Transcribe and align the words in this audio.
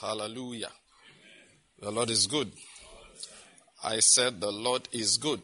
Hallelujah. 0.00 0.70
The 1.78 1.90
Lord 1.90 2.10
is 2.10 2.26
good. 2.26 2.50
I 3.84 4.00
said 4.00 4.40
the 4.40 4.50
Lord 4.50 4.88
is 4.90 5.18
good. 5.18 5.40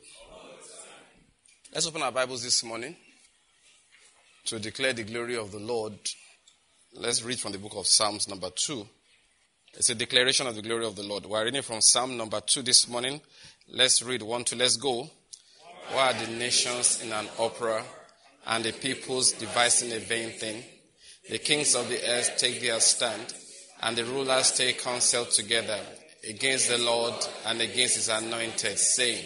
Let's 1.73 1.87
open 1.87 2.03
our 2.03 2.11
Bibles 2.11 2.43
this 2.43 2.65
morning 2.65 2.97
to 4.47 4.59
declare 4.59 4.93
the 4.93 5.05
glory 5.05 5.37
of 5.37 5.53
the 5.53 5.61
Lord. 5.61 5.95
Let's 6.95 7.23
read 7.23 7.39
from 7.39 7.53
the 7.53 7.59
book 7.59 7.77
of 7.77 7.87
Psalms, 7.87 8.27
number 8.29 8.51
2. 8.51 8.85
It's 9.75 9.91
a 9.91 9.95
declaration 9.95 10.49
of 10.49 10.57
the 10.57 10.63
glory 10.63 10.85
of 10.85 10.97
the 10.97 11.05
Lord. 11.05 11.27
We're 11.27 11.45
reading 11.45 11.63
from 11.63 11.81
Psalm 11.81 12.17
number 12.17 12.41
2 12.41 12.63
this 12.63 12.89
morning. 12.89 13.21
Let's 13.69 14.03
read 14.03 14.23
1 14.23 14.45
to 14.47 14.57
let's 14.57 14.77
go. 14.77 15.09
Why 15.93 16.11
are 16.11 16.27
the 16.27 16.33
nations 16.33 17.01
in 17.05 17.13
an 17.13 17.29
opera 17.39 17.85
and 18.49 18.65
the 18.65 18.73
peoples 18.73 19.31
devising 19.31 19.93
a 19.93 20.01
vain 20.01 20.31
thing? 20.31 20.65
The 21.29 21.39
kings 21.39 21.77
of 21.77 21.89
the 21.89 22.05
earth 22.11 22.37
take 22.37 22.61
their 22.61 22.81
stand 22.81 23.33
and 23.83 23.97
the 23.97 24.05
rulers 24.05 24.53
take 24.53 24.83
counsel 24.83 25.25
together 25.25 25.79
against 26.29 26.69
the 26.69 26.79
Lord 26.79 27.15
and 27.47 27.61
against 27.61 27.97
his 27.97 28.09
anointed, 28.09 28.79
saying, 28.79 29.25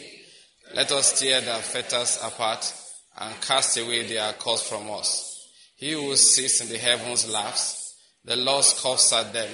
Let 0.74 0.92
us 0.92 1.18
tear 1.18 1.40
their 1.40 1.58
fetters 1.58 2.20
apart 2.22 2.72
and 3.18 3.40
cast 3.40 3.76
away 3.78 4.06
their 4.06 4.32
cords 4.34 4.62
from 4.62 4.90
us. 4.90 5.30
He 5.76 5.92
who 5.92 6.14
sits 6.16 6.60
in 6.60 6.68
the 6.68 6.78
heavens 6.78 7.28
laughs, 7.28 7.96
the 8.24 8.36
Lord 8.36 8.64
scoffs 8.64 9.12
at 9.12 9.32
them, 9.32 9.50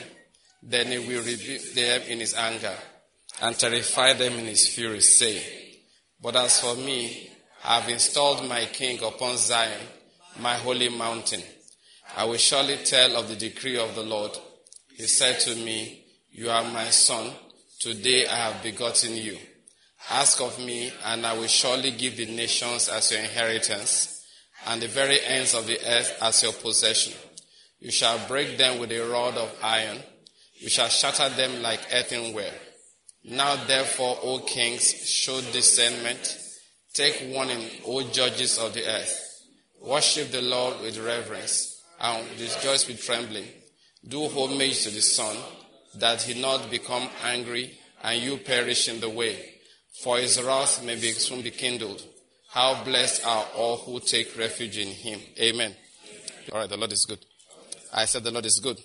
then 0.62 0.88
he 0.88 0.98
will 0.98 1.24
rebuke 1.24 1.72
them 1.72 2.02
in 2.02 2.20
his 2.20 2.34
anger 2.34 2.76
and 3.40 3.58
terrify 3.58 4.12
them 4.12 4.34
in 4.34 4.46
his 4.46 4.68
fury, 4.68 5.00
saying, 5.00 5.42
But 6.22 6.36
as 6.36 6.60
for 6.60 6.74
me, 6.74 7.30
I 7.64 7.80
have 7.80 7.90
installed 7.90 8.46
my 8.48 8.66
king 8.66 9.02
upon 9.02 9.36
Zion, 9.36 9.80
my 10.38 10.54
holy 10.54 10.88
mountain. 10.88 11.42
I 12.16 12.24
will 12.24 12.36
surely 12.36 12.76
tell 12.78 13.16
of 13.16 13.28
the 13.28 13.36
decree 13.36 13.78
of 13.78 13.94
the 13.94 14.02
Lord. 14.02 14.32
He 15.00 15.06
said 15.06 15.40
to 15.40 15.56
me, 15.56 16.04
You 16.30 16.50
are 16.50 16.62
my 16.62 16.90
son. 16.90 17.32
Today 17.78 18.26
I 18.26 18.36
have 18.36 18.62
begotten 18.62 19.16
you. 19.16 19.38
Ask 20.10 20.42
of 20.42 20.58
me, 20.58 20.92
and 21.06 21.24
I 21.24 21.32
will 21.32 21.46
surely 21.46 21.92
give 21.92 22.18
the 22.18 22.26
nations 22.26 22.90
as 22.90 23.10
your 23.10 23.20
inheritance, 23.20 24.26
and 24.66 24.82
the 24.82 24.88
very 24.88 25.18
ends 25.24 25.54
of 25.54 25.66
the 25.66 25.78
earth 25.88 26.18
as 26.20 26.42
your 26.42 26.52
possession. 26.52 27.14
You 27.78 27.90
shall 27.90 28.18
break 28.28 28.58
them 28.58 28.78
with 28.78 28.92
a 28.92 29.00
rod 29.00 29.38
of 29.38 29.56
iron. 29.62 30.00
You 30.56 30.68
shall 30.68 30.90
shatter 30.90 31.30
them 31.30 31.62
like 31.62 31.80
earthenware. 31.94 32.52
Now 33.24 33.56
therefore, 33.64 34.18
O 34.22 34.40
kings, 34.40 35.08
show 35.08 35.40
discernment. 35.50 36.38
Take 36.92 37.24
warning, 37.34 37.66
O 37.86 38.02
judges 38.02 38.58
of 38.58 38.74
the 38.74 38.86
earth. 38.86 39.46
Worship 39.80 40.30
the 40.30 40.42
Lord 40.42 40.82
with 40.82 40.98
reverence, 40.98 41.82
and 41.98 42.28
rejoice 42.38 42.86
with 42.86 43.02
trembling. 43.02 43.46
Do 44.06 44.28
homage 44.28 44.82
to 44.84 44.90
the 44.90 45.02
Son, 45.02 45.36
that 45.96 46.22
he 46.22 46.40
not 46.40 46.70
become 46.70 47.08
angry 47.24 47.78
and 48.02 48.22
you 48.22 48.38
perish 48.38 48.88
in 48.88 49.00
the 49.00 49.10
way. 49.10 49.54
For 50.02 50.18
his 50.18 50.42
wrath 50.42 50.82
may 50.84 50.94
be 50.94 51.12
soon 51.12 51.42
be 51.42 51.50
kindled. 51.50 52.02
How 52.48 52.82
blessed 52.82 53.26
are 53.26 53.46
all 53.56 53.76
who 53.76 54.00
take 54.00 54.36
refuge 54.38 54.78
in 54.78 54.88
him. 54.88 55.20
Amen. 55.38 55.74
All 56.52 56.60
right, 56.60 56.68
the 56.68 56.76
Lord 56.76 56.92
is 56.92 57.04
good. 57.04 57.24
I 57.92 58.06
said 58.06 58.24
the 58.24 58.30
Lord 58.30 58.46
is 58.46 58.60
good. 58.62 58.78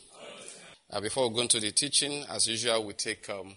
Uh, 0.92 1.00
before 1.00 1.30
we 1.30 1.36
go 1.36 1.42
into 1.42 1.60
the 1.60 1.72
teaching, 1.72 2.26
as 2.30 2.48
usual, 2.48 2.86
we 2.86 2.94
take 2.94 3.30
um, 3.30 3.56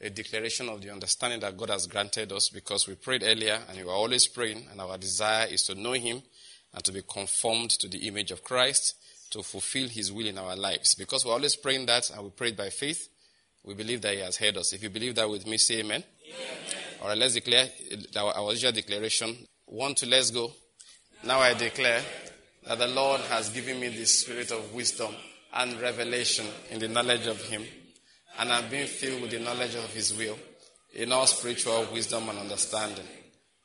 a 0.00 0.10
declaration 0.10 0.68
of 0.68 0.80
the 0.80 0.90
understanding 0.90 1.40
that 1.40 1.56
God 1.56 1.70
has 1.70 1.86
granted 1.86 2.32
us 2.32 2.48
because 2.48 2.86
we 2.86 2.94
prayed 2.94 3.22
earlier 3.24 3.58
and 3.68 3.78
we 3.78 3.84
were 3.84 3.92
always 3.92 4.28
praying, 4.28 4.66
and 4.70 4.80
our 4.80 4.98
desire 4.98 5.46
is 5.46 5.62
to 5.64 5.74
know 5.74 5.92
Him 5.92 6.22
and 6.74 6.84
to 6.84 6.92
be 6.92 7.02
conformed 7.02 7.70
to 7.70 7.88
the 7.88 8.06
image 8.06 8.30
of 8.30 8.44
Christ 8.44 8.94
to 9.30 9.42
fulfill 9.42 9.88
His 9.88 10.12
will 10.12 10.26
in 10.26 10.38
our 10.38 10.56
lives. 10.56 10.94
Because 10.94 11.24
we're 11.24 11.32
always 11.32 11.56
praying 11.56 11.86
that 11.86 12.10
and 12.10 12.24
we 12.24 12.30
pray 12.30 12.48
it 12.48 12.56
by 12.56 12.70
faith, 12.70 13.08
we 13.64 13.74
believe 13.74 14.02
that 14.02 14.14
He 14.14 14.20
has 14.20 14.36
heard 14.36 14.56
us. 14.56 14.72
If 14.72 14.82
you 14.82 14.90
believe 14.90 15.14
that 15.16 15.28
with 15.28 15.46
me, 15.46 15.58
say 15.58 15.80
amen. 15.80 16.02
amen. 16.26 16.80
All 17.02 17.08
right, 17.08 17.18
let's 17.18 17.34
declare 17.34 17.68
our, 18.16 18.32
our 18.36 18.52
usual 18.52 18.72
declaration. 18.72 19.36
One, 19.66 19.94
two, 19.94 20.06
let's 20.06 20.30
go. 20.30 20.52
Now 21.24 21.40
I 21.40 21.54
declare 21.54 22.02
that 22.66 22.78
the 22.78 22.88
Lord 22.88 23.20
has 23.22 23.50
given 23.50 23.80
me 23.80 23.88
the 23.88 24.04
spirit 24.04 24.50
of 24.50 24.74
wisdom 24.74 25.14
and 25.52 25.80
revelation 25.80 26.46
in 26.70 26.78
the 26.78 26.88
knowledge 26.88 27.26
of 27.26 27.40
Him, 27.42 27.64
and 28.38 28.52
I'm 28.52 28.68
being 28.68 28.86
filled 28.86 29.22
with 29.22 29.30
the 29.30 29.40
knowledge 29.40 29.74
of 29.74 29.92
His 29.92 30.14
will 30.16 30.38
in 30.94 31.12
all 31.12 31.26
spiritual 31.26 31.86
wisdom 31.92 32.28
and 32.28 32.38
understanding. 32.38 33.04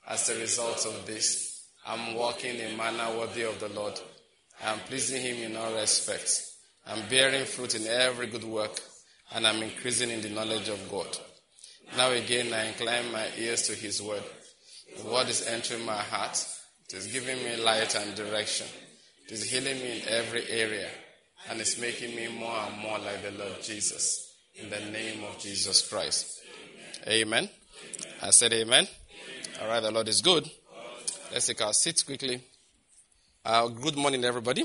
As 0.08 0.30
a 0.30 0.40
result 0.40 0.86
of 0.86 1.06
this, 1.06 1.64
I'm 1.86 2.16
walking 2.16 2.56
in 2.56 2.74
a 2.74 2.78
manner 2.78 3.18
worthy 3.18 3.44
of 3.44 3.60
the 3.60 3.70
Lord 3.70 4.00
I'm 4.66 4.80
pleasing 4.80 5.22
Him 5.22 5.52
in 5.52 5.56
all 5.56 5.76
respects. 5.76 6.58
I'm 6.88 7.08
bearing 7.08 7.46
fruit 7.46 7.76
in 7.76 7.86
every 7.86 8.28
good 8.28 8.44
work, 8.44 8.80
and 9.34 9.46
I'm 9.46 9.62
increasing 9.62 10.10
in 10.10 10.22
the 10.22 10.30
knowledge 10.30 10.70
of 10.70 10.90
God. 10.90 11.08
Now 11.96 12.12
again, 12.12 12.52
I 12.52 12.66
incline 12.66 13.12
my 13.12 13.28
ears 13.38 13.64
to 13.68 13.76
His 13.76 14.02
word. 14.02 14.24
The 14.98 15.08
word 15.08 15.30
is 15.30 15.46
entering 15.46 15.86
my 15.86 15.98
heart. 15.98 16.44
It 16.88 16.96
is 16.96 17.08
giving 17.08 17.38
me 17.44 17.58
light 17.58 17.96
and 17.96 18.16
direction. 18.16 18.68
It 19.26 19.34
is 19.34 19.50
healing 19.50 19.80
me 19.80 20.02
in 20.02 20.08
every 20.08 20.48
area, 20.50 20.88
and 21.50 21.62
it's 21.62 21.80
making 21.80 22.16
me 22.16 22.28
more 22.28 22.58
and 22.68 22.78
more 22.80 22.98
like 23.00 23.22
the 23.24 23.32
Lord 23.38 23.62
Jesus. 23.62 24.34
In 24.56 24.70
the 24.70 24.80
name 24.92 25.24
of 25.26 25.38
Jesus 25.38 25.88
Christ. 25.88 26.42
Amen. 27.08 27.50
I 28.22 28.30
said 28.32 28.54
amen. 28.54 28.88
All 29.62 29.68
right, 29.68 29.82
the 29.82 29.92
Lord 29.92 30.08
is 30.08 30.22
good. 30.22 30.50
Let's 31.32 31.48
take 31.48 31.62
our 31.62 31.74
seats 31.74 32.04
quickly. 32.04 32.42
Uh, 33.48 33.68
good 33.68 33.96
morning, 33.96 34.26
everybody. 34.26 34.64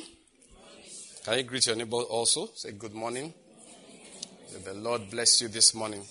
Can 1.23 1.37
you 1.37 1.43
greet 1.43 1.67
your 1.67 1.77
neighbor 1.77 1.99
also? 1.99 2.49
Say 2.55 2.73
good 2.73 2.95
morning. 2.95 3.35
May 4.55 4.61
the 4.61 4.73
Lord 4.73 5.11
bless 5.11 5.43
you 5.43 5.49
this 5.49 5.75
morning. 5.75 6.03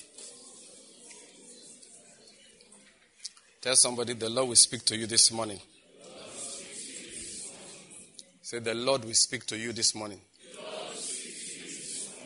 Tell 3.59 3.75
somebody 3.75 4.13
the 4.13 4.29
Lord 4.29 4.49
will 4.49 4.55
speak 4.55 4.85
to 4.85 4.95
you 4.95 5.07
this 5.07 5.31
morning. 5.31 5.59
Say 8.43 8.59
the 8.59 8.75
Lord 8.75 9.03
will 9.03 9.15
speak 9.15 9.47
to 9.47 9.57
you 9.57 9.73
this 9.73 9.95
morning. 9.95 10.21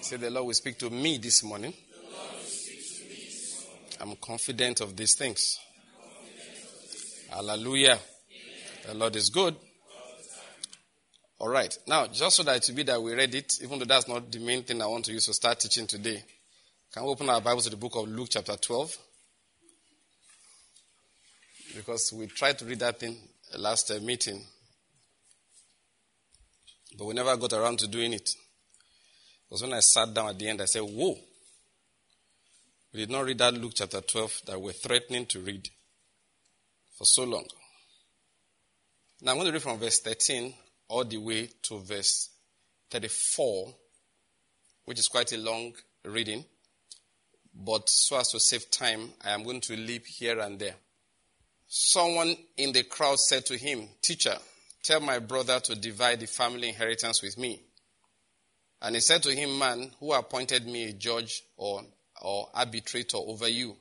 Say 0.02 0.18
the 0.18 0.30
Lord 0.30 0.48
will 0.48 0.54
speak 0.54 0.78
to 0.80 0.90
me 0.90 1.20
this 1.20 1.42
morning. 1.42 1.74
I'm 4.02 4.18
confident 4.18 4.82
of 4.82 4.98
these 4.98 5.16
things. 5.16 5.58
Hallelujah. 7.30 7.98
The 8.86 8.94
Lord 8.94 9.16
is 9.16 9.30
good. 9.30 9.56
All 11.44 11.50
right. 11.50 11.78
Now, 11.86 12.08
just 12.08 12.38
so 12.38 12.44
that 12.44 12.56
it 12.56 12.70
will 12.70 12.78
be 12.78 12.84
that 12.84 13.04
we 13.04 13.14
read 13.14 13.36
it, 13.36 13.62
even 13.62 13.78
though 13.78 13.84
that's 13.84 14.08
not 14.08 14.32
the 14.32 14.40
main 14.40 14.64
thing 14.64 14.82
I 14.82 14.88
want 14.88 15.04
to 15.06 15.12
use 15.12 15.26
to 15.26 15.34
start 15.34 15.60
teaching 15.60 15.86
today, 15.86 16.24
can 16.94 17.04
we 17.04 17.10
open 17.10 17.30
our 17.30 17.42
Bibles 17.42 17.66
to 17.66 17.72
the 17.72 17.76
book 17.76 17.98
of 17.98 18.08
Luke, 18.08 18.30
chapter 18.32 18.56
12? 18.56 18.98
Because 21.76 22.14
we 22.14 22.28
tried 22.28 22.58
to 22.60 22.66
read 22.66 22.80
that 22.80 22.98
thing 22.98 23.18
last 23.58 23.92
uh, 23.92 24.00
meeting, 24.00 24.42
but 26.98 27.08
we 27.08 27.14
never 27.14 27.36
got 27.36 27.52
around 27.52 27.80
to 27.80 27.90
doing 27.90 28.14
it. 28.14 28.30
Because 29.50 29.64
when 29.64 29.74
I 29.74 29.82
sat 29.82 30.14
down 30.14 30.30
at 30.30 30.40
the 30.40 30.48
end, 30.48 30.62
I 30.62 30.66
said, 30.66 30.84
Whoa! 30.84 31.18
We 32.94 33.02
did 33.02 33.12
not 33.12 33.26
read 33.26 33.40
that 33.40 33.54
Luke 33.56 33.74
chapter 33.76 34.00
12 34.00 34.44
that 34.46 34.62
we're 34.62 34.72
threatening 34.72 35.26
to 35.26 35.42
read 35.42 35.68
for 36.98 37.04
so 37.04 37.26
long. 37.26 37.44
Now 39.22 39.32
I'm 39.32 39.38
going 39.40 39.48
to 39.48 39.52
read 39.52 39.62
from 39.62 39.78
verse 39.78 40.00
13 40.00 40.54
all 40.94 41.04
the 41.04 41.18
way 41.18 41.50
to 41.64 41.80
verse 41.80 42.30
34, 42.92 43.74
which 44.86 45.00
is 45.00 45.08
quite 45.08 45.34
a 45.34 45.38
long 45.40 45.74
reading. 46.06 46.46
But 47.52 47.90
so 47.90 48.20
as 48.20 48.30
to 48.30 48.40
save 48.40 48.70
time, 48.70 49.10
I 49.26 49.32
am 49.32 49.44
going 49.44 49.62
to 49.62 49.76
leap 49.76 50.06
here 50.06 50.40
and 50.40 50.60
there. 50.60 50.76
Someone 51.66 52.36
in 52.58 52.74
the 52.74 52.84
crowd 52.84 53.18
said 53.18 53.44
to 53.48 53.58
him, 53.58 53.90
Teacher, 54.04 54.36
tell 54.84 55.00
my 55.00 55.18
brother 55.18 55.60
to 55.62 55.74
divide 55.74 56.20
the 56.20 56.28
family 56.28 56.70
inheritance 56.70 57.24
with 57.24 57.40
me. 57.40 57.60
And 58.80 58.94
he 58.94 59.02
said 59.02 59.24
to 59.24 59.36
him, 59.36 59.58
Man, 59.58 59.92
who 60.00 60.14
appointed 60.14 60.68
me 60.68 60.90
a 60.90 60.94
judge 60.94 61.42
or, 61.58 61.82
or 62.22 62.50
arbitrator 62.54 63.18
over 63.18 63.48
you? 63.48 63.76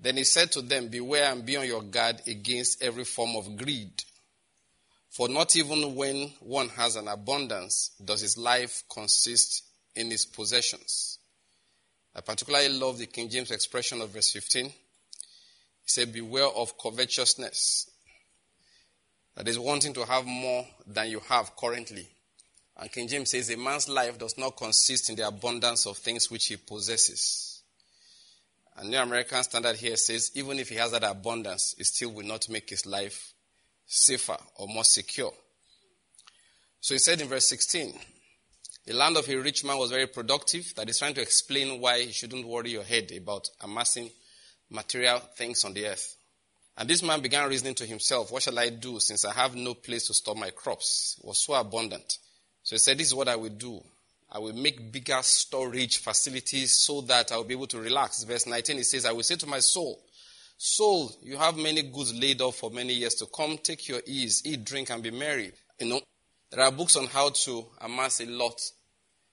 Then 0.00 0.18
he 0.18 0.24
said 0.24 0.52
to 0.52 0.62
them, 0.62 0.86
Beware 0.86 1.32
and 1.32 1.44
be 1.44 1.56
on 1.56 1.66
your 1.66 1.82
guard 1.82 2.20
against 2.28 2.80
every 2.80 3.04
form 3.04 3.34
of 3.34 3.56
greed. 3.56 4.04
For 5.16 5.30
not 5.30 5.56
even 5.56 5.94
when 5.94 6.30
one 6.40 6.68
has 6.68 6.94
an 6.96 7.08
abundance 7.08 7.92
does 8.04 8.20
his 8.20 8.36
life 8.36 8.84
consist 8.86 9.64
in 9.94 10.10
his 10.10 10.26
possessions. 10.26 11.20
I 12.14 12.20
particularly 12.20 12.68
love 12.68 12.98
the 12.98 13.06
King 13.06 13.30
James 13.30 13.50
expression 13.50 14.02
of 14.02 14.10
verse 14.10 14.30
15. 14.30 14.66
He 14.66 14.72
said, 15.86 16.12
Beware 16.12 16.48
of 16.48 16.76
covetousness. 16.76 17.90
That 19.36 19.48
is 19.48 19.58
wanting 19.58 19.94
to 19.94 20.04
have 20.04 20.26
more 20.26 20.66
than 20.86 21.08
you 21.08 21.20
have 21.30 21.56
currently. 21.56 22.06
And 22.76 22.92
King 22.92 23.08
James 23.08 23.30
says, 23.30 23.48
A 23.48 23.56
man's 23.56 23.88
life 23.88 24.18
does 24.18 24.36
not 24.36 24.58
consist 24.58 25.08
in 25.08 25.16
the 25.16 25.26
abundance 25.26 25.86
of 25.86 25.96
things 25.96 26.30
which 26.30 26.48
he 26.48 26.58
possesses. 26.58 27.62
And 28.76 28.90
New 28.90 28.98
American 28.98 29.42
Standard 29.44 29.76
here 29.76 29.96
says, 29.96 30.32
even 30.34 30.58
if 30.58 30.68
he 30.68 30.74
has 30.74 30.90
that 30.90 31.04
abundance, 31.04 31.74
it 31.78 31.86
still 31.86 32.10
will 32.10 32.26
not 32.26 32.50
make 32.50 32.68
his 32.68 32.84
life 32.84 33.32
safer 33.86 34.36
or 34.56 34.68
more 34.68 34.84
secure. 34.84 35.32
So 36.80 36.94
he 36.94 36.98
said 36.98 37.20
in 37.20 37.28
verse 37.28 37.48
16, 37.48 37.98
The 38.86 38.94
land 38.94 39.16
of 39.16 39.28
a 39.28 39.36
rich 39.36 39.64
man 39.64 39.78
was 39.78 39.90
very 39.90 40.06
productive. 40.06 40.74
That 40.76 40.88
is 40.88 40.98
trying 40.98 41.14
to 41.14 41.22
explain 41.22 41.80
why 41.80 41.96
you 41.96 42.12
shouldn't 42.12 42.46
worry 42.46 42.70
your 42.70 42.84
head 42.84 43.10
about 43.16 43.48
amassing 43.60 44.10
material 44.70 45.18
things 45.18 45.64
on 45.64 45.72
the 45.72 45.86
earth. 45.86 46.16
And 46.78 46.88
this 46.88 47.02
man 47.02 47.22
began 47.22 47.48
reasoning 47.48 47.74
to 47.76 47.86
himself, 47.86 48.30
What 48.30 48.42
shall 48.42 48.58
I 48.58 48.68
do 48.68 49.00
since 49.00 49.24
I 49.24 49.32
have 49.32 49.54
no 49.54 49.74
place 49.74 50.06
to 50.08 50.14
store 50.14 50.34
my 50.34 50.50
crops? 50.50 51.16
It 51.18 51.26
was 51.26 51.44
so 51.44 51.54
abundant. 51.54 52.18
So 52.62 52.74
he 52.74 52.78
said, 52.78 52.98
This 52.98 53.08
is 53.08 53.14
what 53.14 53.28
I 53.28 53.36
will 53.36 53.50
do. 53.50 53.82
I 54.30 54.38
will 54.38 54.52
make 54.52 54.92
bigger 54.92 55.18
storage 55.22 55.98
facilities 55.98 56.84
so 56.84 57.00
that 57.02 57.32
I 57.32 57.36
will 57.36 57.44
be 57.44 57.54
able 57.54 57.68
to 57.68 57.80
relax. 57.80 58.24
Verse 58.24 58.46
19, 58.46 58.78
it 58.78 58.84
says, 58.84 59.06
I 59.06 59.12
will 59.12 59.22
say 59.22 59.36
to 59.36 59.46
my 59.46 59.60
soul, 59.60 60.00
Soul, 60.58 61.12
you 61.22 61.36
have 61.36 61.56
many 61.56 61.82
goods 61.82 62.14
laid 62.18 62.40
up 62.40 62.54
for 62.54 62.70
many 62.70 62.94
years 62.94 63.14
to 63.16 63.26
come. 63.26 63.58
Take 63.58 63.88
your 63.88 64.00
ease, 64.06 64.42
eat, 64.44 64.64
drink, 64.64 64.90
and 64.90 65.02
be 65.02 65.10
merry. 65.10 65.52
You 65.78 65.86
know, 65.86 66.00
there 66.50 66.64
are 66.64 66.72
books 66.72 66.96
on 66.96 67.06
how 67.06 67.30
to 67.30 67.66
amass 67.82 68.20
a 68.20 68.26
lot 68.26 68.58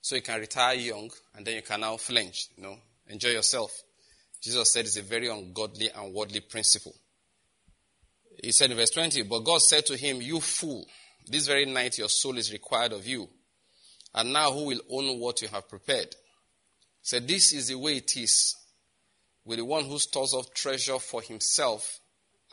so 0.02 0.16
you 0.16 0.22
can 0.22 0.40
retire 0.40 0.76
young 0.76 1.10
and 1.36 1.46
then 1.46 1.56
you 1.56 1.62
can 1.62 1.80
now 1.80 1.96
flinch, 1.96 2.50
you 2.58 2.64
know, 2.64 2.76
enjoy 3.08 3.30
yourself. 3.30 3.72
Jesus 4.42 4.74
said 4.74 4.84
it's 4.84 4.98
a 4.98 5.02
very 5.02 5.30
ungodly 5.30 5.90
and 5.90 6.14
worldly 6.14 6.42
principle. 6.42 6.94
He 8.44 8.52
said 8.52 8.72
in 8.72 8.78
verse 8.78 8.90
20, 8.90 9.24
But 9.24 9.46
God 9.46 9.62
said 9.62 9.86
to 9.86 9.96
him, 9.96 10.22
You 10.22 10.42
fool, 10.42 10.86
this 11.26 11.48
very 11.48 11.66
night 11.66 11.98
your 11.98 12.10
soul 12.10 12.38
is 12.38 12.52
required 12.52 12.92
of 12.92 13.08
you. 13.08 13.30
And 14.14 14.34
now 14.34 14.52
who 14.52 14.66
will 14.66 14.82
own 14.90 15.20
what 15.20 15.42
you 15.42 15.48
have 15.48 15.70
prepared? 15.70 16.10
He 16.10 17.04
said, 17.04 17.26
This 17.26 17.54
is 17.54 17.70
the 17.70 17.76
way 17.76 17.98
it 17.98 18.18
is 18.18 18.56
with 19.46 19.58
the 19.58 19.66
one 19.66 19.86
who 19.86 20.00
stores 20.00 20.34
up 20.34 20.54
treasure 20.54 21.00
for 21.00 21.22
himself 21.22 22.00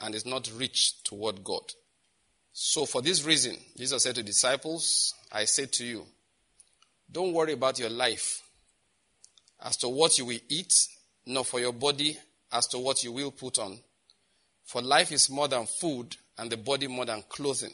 and 0.01 0.15
is 0.15 0.27
not 0.27 0.51
rich 0.57 1.03
toward 1.05 1.45
God. 1.45 1.63
So 2.53 2.85
for 2.85 3.01
this 3.01 3.25
reason, 3.25 3.57
Jesus 3.77 4.03
said 4.03 4.17
to 4.17 4.23
disciples, 4.23 5.15
I 5.31 5.45
say 5.45 5.67
to 5.67 5.85
you, 5.85 6.07
don't 7.11 7.33
worry 7.33 7.53
about 7.53 7.79
your 7.79 7.91
life 7.91 8.43
as 9.63 9.77
to 9.79 9.89
what 9.89 10.19
you 10.19 10.25
will 10.25 10.39
eat, 10.49 10.73
nor 11.27 11.45
for 11.45 11.61
your 11.61 11.73
body 11.73 12.17
as 12.53 12.67
to 12.69 12.79
what 12.79 13.05
you 13.05 13.13
will 13.13 13.31
put 13.31 13.59
on. 13.59 13.79
For 14.65 14.81
life 14.81 15.13
is 15.13 15.31
more 15.31 15.49
than 15.49 15.67
food, 15.67 16.17
and 16.39 16.51
the 16.51 16.57
body 16.57 16.87
more 16.87 17.05
than 17.05 17.23
clothing. 17.29 17.73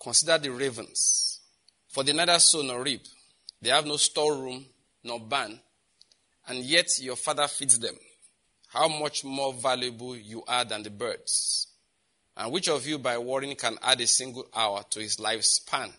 Consider 0.00 0.38
the 0.38 0.50
ravens, 0.50 1.40
for 1.88 2.02
they 2.02 2.12
neither 2.12 2.38
sow 2.38 2.62
nor 2.62 2.82
reap. 2.82 3.02
They 3.60 3.70
have 3.70 3.84
no 3.84 3.96
storeroom 3.96 4.64
nor 5.04 5.20
barn, 5.20 5.60
and 6.48 6.58
yet 6.64 6.98
your 7.00 7.16
father 7.16 7.46
feeds 7.46 7.78
them. 7.78 7.94
How 8.68 8.88
much 8.88 9.24
more 9.24 9.52
valuable 9.52 10.16
you 10.16 10.42
are 10.46 10.64
than 10.64 10.82
the 10.82 10.90
birds. 10.90 11.68
And 12.36 12.52
which 12.52 12.68
of 12.68 12.86
you 12.86 12.98
by 12.98 13.18
worrying 13.18 13.56
can 13.56 13.78
add 13.82 14.00
a 14.00 14.06
single 14.06 14.46
hour 14.54 14.84
to 14.90 15.00
his 15.00 15.16
lifespan? 15.16 15.92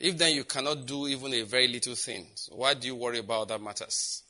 If 0.00 0.16
then 0.16 0.34
you 0.34 0.44
cannot 0.44 0.86
do 0.86 1.08
even 1.08 1.34
a 1.34 1.42
very 1.42 1.68
little 1.68 1.94
thing, 1.94 2.26
why 2.50 2.74
do 2.74 2.86
you 2.86 2.94
worry 2.94 3.18
about 3.18 3.50
other 3.50 3.62
matters? 3.62 4.22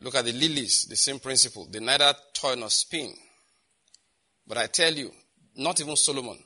Look 0.00 0.14
at 0.14 0.24
the 0.24 0.32
lilies, 0.32 0.86
the 0.88 0.96
same 0.96 1.18
principle. 1.18 1.66
They 1.70 1.80
neither 1.80 2.14
toil 2.32 2.56
nor 2.56 2.70
spin. 2.70 3.12
But 4.46 4.58
I 4.58 4.66
tell 4.66 4.92
you, 4.92 5.10
not 5.56 5.80
even 5.80 5.96
Solomon 5.96 6.38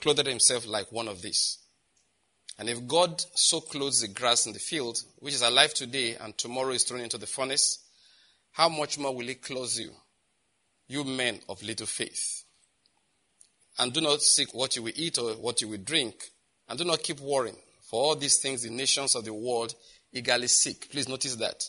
clothed 0.00 0.26
himself 0.26 0.66
like 0.66 0.90
one 0.92 1.08
of 1.08 1.20
these. 1.20 1.58
And 2.60 2.68
if 2.68 2.86
God 2.86 3.24
so 3.34 3.62
clothes 3.62 4.02
the 4.02 4.08
grass 4.08 4.44
in 4.44 4.52
the 4.52 4.58
field, 4.58 4.98
which 5.20 5.32
is 5.32 5.40
alive 5.40 5.72
today 5.72 6.16
and 6.20 6.36
tomorrow 6.36 6.72
is 6.72 6.84
thrown 6.84 7.00
into 7.00 7.16
the 7.16 7.26
furnace, 7.26 7.78
how 8.52 8.68
much 8.68 8.98
more 8.98 9.16
will 9.16 9.26
he 9.26 9.34
clothe 9.36 9.74
you, 9.76 9.90
you 10.86 11.02
men 11.04 11.40
of 11.48 11.62
little 11.62 11.86
faith? 11.86 12.44
And 13.78 13.94
do 13.94 14.02
not 14.02 14.20
seek 14.20 14.52
what 14.52 14.76
you 14.76 14.82
will 14.82 14.92
eat 14.94 15.16
or 15.16 15.32
what 15.36 15.62
you 15.62 15.68
will 15.68 15.78
drink, 15.78 16.22
and 16.68 16.78
do 16.78 16.84
not 16.84 17.02
keep 17.02 17.18
worrying, 17.20 17.56
for 17.80 18.02
all 18.02 18.14
these 18.14 18.36
things 18.40 18.62
the 18.62 18.68
nations 18.68 19.14
of 19.14 19.24
the 19.24 19.32
world 19.32 19.74
eagerly 20.12 20.48
seek. 20.48 20.90
Please 20.90 21.08
notice 21.08 21.36
that. 21.36 21.64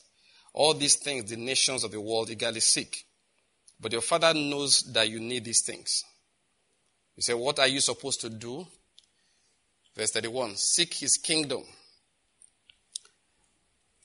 All 0.51 0.73
these 0.73 0.97
things 0.97 1.29
the 1.29 1.37
nations 1.37 1.85
of 1.85 1.91
the 1.91 2.01
world 2.01 2.29
eagerly 2.29 2.59
seek. 2.59 3.05
But 3.79 3.93
your 3.93 4.01
Father 4.01 4.33
knows 4.33 4.81
that 4.91 5.07
you 5.07 5.21
need 5.21 5.45
these 5.45 5.61
things. 5.61 6.03
You 7.15 7.23
say, 7.23 7.33
What 7.33 7.59
are 7.59 7.67
you 7.67 7.79
supposed 7.79 8.19
to 8.21 8.29
do? 8.29 8.67
Verse 9.95 10.11
31 10.11 10.55
Seek 10.55 10.93
his 10.95 11.17
kingdom. 11.17 11.63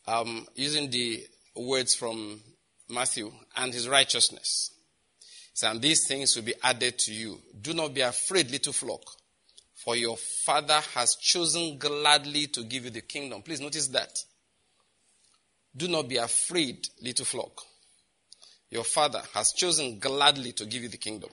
Um, 0.06 0.46
using 0.54 0.90
the 0.90 1.26
words 1.56 1.94
from 1.94 2.40
Matthew 2.88 3.32
and 3.56 3.72
his 3.72 3.88
righteousness. 3.88 4.70
And 5.62 5.80
these 5.80 6.06
things 6.06 6.36
will 6.36 6.42
be 6.42 6.54
added 6.62 6.98
to 6.98 7.12
you. 7.12 7.40
Do 7.60 7.72
not 7.72 7.94
be 7.94 8.02
afraid, 8.02 8.50
little 8.50 8.74
flock, 8.74 9.02
for 9.74 9.96
your 9.96 10.16
Father 10.16 10.80
has 10.94 11.16
chosen 11.16 11.78
gladly 11.78 12.46
to 12.48 12.62
give 12.62 12.84
you 12.84 12.90
the 12.90 13.00
kingdom. 13.00 13.42
Please 13.42 13.60
notice 13.60 13.88
that. 13.88 14.10
Do 15.74 15.88
not 15.88 16.08
be 16.08 16.16
afraid, 16.16 16.86
little 17.02 17.24
flock. 17.24 17.62
Your 18.70 18.84
Father 18.84 19.22
has 19.34 19.52
chosen 19.52 19.98
gladly 19.98 20.52
to 20.52 20.66
give 20.66 20.82
you 20.82 20.88
the 20.88 20.96
kingdom. 20.96 21.30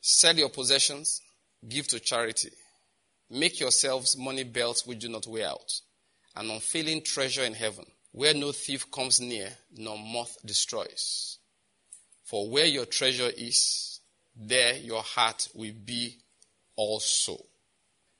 Sell 0.00 0.36
your 0.36 0.50
possessions, 0.50 1.20
give 1.68 1.88
to 1.88 1.98
charity. 1.98 2.50
Make 3.30 3.60
yourselves 3.60 4.16
money 4.16 4.44
belts 4.44 4.86
which 4.86 5.00
do 5.00 5.08
not 5.08 5.26
wear 5.26 5.48
out, 5.48 5.80
an 6.36 6.50
unfailing 6.50 7.02
treasure 7.02 7.42
in 7.42 7.54
heaven, 7.54 7.84
where 8.12 8.34
no 8.34 8.52
thief 8.52 8.90
comes 8.90 9.20
near, 9.20 9.50
nor 9.76 9.98
moth 9.98 10.36
destroys. 10.44 11.38
For 12.22 12.48
where 12.48 12.66
your 12.66 12.86
treasure 12.86 13.30
is, 13.36 14.00
there 14.36 14.76
your 14.76 15.02
heart 15.02 15.48
will 15.54 15.72
be 15.84 16.18
also. 16.76 17.36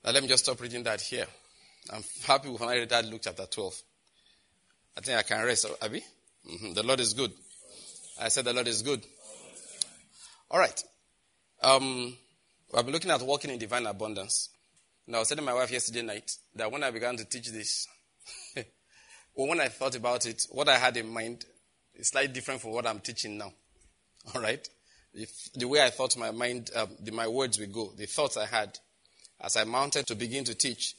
Now 0.05 0.13
let 0.13 0.23
me 0.23 0.29
just 0.29 0.45
stop 0.45 0.61
reading 0.61 0.83
that 0.85 1.01
here. 1.01 1.27
I'm 1.93 2.05
happy 2.27 2.49
when 2.49 2.69
I 2.69 2.77
read 2.77 2.89
that 2.89 3.05
Luke 3.05 3.21
chapter 3.23 3.47
12. 3.47 3.83
I 4.97 5.01
think 5.03 5.19
I 5.19 5.23
can 5.23 5.45
rest, 5.45 5.67
Abby. 5.83 6.03
Mm-hmm. 6.51 6.73
The 6.73 6.83
Lord 6.83 7.01
is 7.01 7.13
good. 7.13 7.33
I 8.21 8.29
said 8.29 8.45
the 8.45 8.53
Lord 8.53 8.67
is 8.67 8.83
good. 8.83 9.05
All 10.51 10.59
right. 10.59 10.83
Um, 11.63 12.17
I've 12.75 12.85
been 12.85 12.95
looking 12.95 13.11
at 13.11 13.21
walking 13.23 13.51
in 13.51 13.59
divine 13.59 13.87
abundance. 13.87 14.51
And 15.07 15.15
I 15.15 15.21
was 15.21 15.29
telling 15.29 15.45
my 15.45 15.55
wife 15.55 15.71
yesterday 15.71 16.03
night 16.03 16.33
that 16.55 16.71
when 16.71 16.83
I 16.83 16.91
began 16.91 17.17
to 17.17 17.25
teach 17.25 17.51
this, 17.51 17.87
well, 19.35 19.49
when 19.49 19.61
I 19.61 19.69
thought 19.69 19.95
about 19.95 20.27
it, 20.27 20.47
what 20.51 20.69
I 20.69 20.79
had 20.79 20.97
in 20.97 21.09
mind 21.09 21.45
is 21.95 22.09
slightly 22.09 22.33
different 22.33 22.61
from 22.61 22.73
what 22.73 22.87
I'm 22.87 23.01
teaching 23.01 23.39
now. 23.39 23.53
All 24.35 24.41
right? 24.41 24.67
If 25.15 25.53
the 25.55 25.69
way 25.69 25.83
I 25.83 25.91
thought 25.91 26.17
my 26.19 26.31
mind, 26.31 26.71
uh, 26.75 26.87
the, 27.01 27.13
my 27.13 27.29
words 27.29 27.59
would 27.59 27.73
go, 27.73 27.93
the 27.97 28.07
thoughts 28.07 28.37
I 28.37 28.47
had 28.47 28.79
as 29.41 29.57
I 29.57 29.65
mounted 29.65 30.07
to 30.07 30.15
begin 30.15 30.45
to 30.45 30.55
teach, 30.55 30.95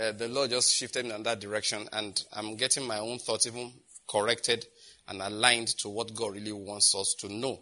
uh, 0.00 0.12
the 0.12 0.28
Lord 0.28 0.50
just 0.50 0.74
shifted 0.74 1.04
me 1.04 1.14
in 1.14 1.22
that 1.22 1.40
direction, 1.40 1.88
and 1.92 2.20
I'm 2.32 2.56
getting 2.56 2.86
my 2.86 2.98
own 2.98 3.18
thoughts 3.18 3.46
even 3.46 3.72
corrected 4.08 4.66
and 5.06 5.20
aligned 5.20 5.68
to 5.78 5.88
what 5.88 6.14
God 6.14 6.34
really 6.34 6.52
wants 6.52 6.94
us 6.94 7.14
to 7.20 7.32
know. 7.32 7.60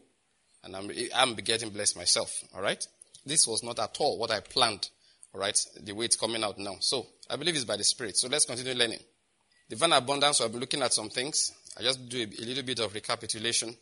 And 0.65 0.77
I'm, 0.77 0.91
I'm 1.15 1.35
getting 1.35 1.71
blessed 1.71 1.97
myself. 1.97 2.43
All 2.55 2.63
right? 2.63 2.87
This 3.27 3.47
was 3.47 3.63
not 3.63 3.79
at 3.79 3.97
all 3.99 4.19
what 4.19 4.31
I 4.31 4.41
planned. 4.41 4.89
All 5.35 5.41
right? 5.41 5.59
The 5.83 5.93
way 5.93 6.07
it's 6.07 6.17
coming 6.17 6.45
out 6.45 6.59
now. 6.59 6.77
So, 6.81 7.07
I 7.31 7.37
believe 7.37 7.55
it's 7.55 7.65
by 7.65 7.77
the 7.77 7.85
Spirit. 7.85 8.17
So, 8.17 8.29
let's 8.29 8.45
continue 8.45 8.75
learning. 8.75 9.01
Divine 9.69 9.93
abundance, 9.93 10.41
I'll 10.41 10.49
be 10.49 10.59
looking 10.59 10.83
at 10.83 10.93
some 10.93 11.09
things. 11.09 11.53
I 11.79 11.83
just 11.83 12.09
do 12.09 12.19
a, 12.19 12.25
a 12.25 12.45
little 12.45 12.63
bit 12.63 12.81
of 12.81 12.93
recapitulation 12.93 13.75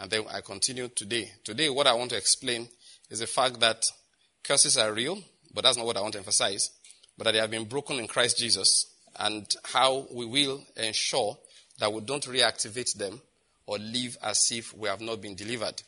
and 0.00 0.10
then 0.10 0.24
I 0.32 0.40
continue 0.40 0.88
today. 0.88 1.30
Today, 1.44 1.68
what 1.68 1.86
I 1.86 1.94
want 1.94 2.10
to 2.10 2.16
explain 2.16 2.68
is 3.10 3.20
the 3.20 3.26
fact 3.26 3.60
that 3.60 3.84
curses 4.42 4.76
are 4.78 4.92
real, 4.92 5.18
but 5.54 5.64
that's 5.64 5.76
not 5.76 5.86
what 5.86 5.96
I 5.96 6.00
want 6.00 6.14
to 6.14 6.18
emphasize, 6.18 6.70
but 7.16 7.24
that 7.24 7.32
they 7.32 7.38
have 7.38 7.50
been 7.50 7.64
broken 7.64 7.98
in 7.98 8.06
Christ 8.06 8.38
Jesus 8.38 8.86
and 9.18 9.46
how 9.64 10.06
we 10.12 10.24
will 10.24 10.62
ensure 10.76 11.36
that 11.78 11.92
we 11.92 12.00
don't 12.00 12.24
reactivate 12.26 12.96
them 12.96 13.20
or 13.66 13.78
live 13.78 14.16
as 14.22 14.50
if 14.52 14.76
we 14.76 14.88
have 14.88 15.00
not 15.00 15.20
been 15.20 15.34
delivered. 15.34 15.82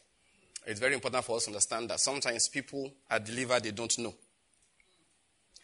It's 0.67 0.81
very 0.81 0.95
important 0.95 1.25
for 1.25 1.37
us 1.37 1.45
to 1.45 1.51
understand 1.51 1.91
that 1.91 2.01
sometimes 2.01 2.49
people 2.49 2.93
are 3.11 3.19
delivered, 3.19 3.65
they 3.65 3.71
don't 3.71 3.99
know. 3.99 4.15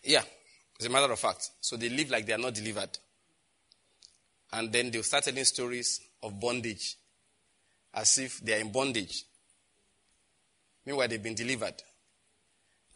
Yeah, 0.05 0.23
as 0.79 0.87
a 0.87 0.91
matter 0.91 1.13
of 1.13 1.19
fact. 1.19 1.51
So 1.61 1.77
they 1.77 1.89
live 1.89 2.11
like 2.11 2.27
they 2.27 2.33
are 2.33 2.39
not 2.39 2.55
delivered. 2.55 2.99
And 4.53 4.73
then 4.73 4.91
they'll 4.91 5.03
start 5.03 5.25
telling 5.25 5.45
stories 5.45 6.01
of 6.23 6.41
bondage 6.41 6.97
as 7.95 8.19
if 8.19 8.41
they 8.41 8.55
are 8.55 8.61
in 8.61 8.73
bondage. 8.73 9.25
Meanwhile, 10.87 11.09
they've 11.09 11.23
been 11.23 11.35
delivered. 11.35 11.75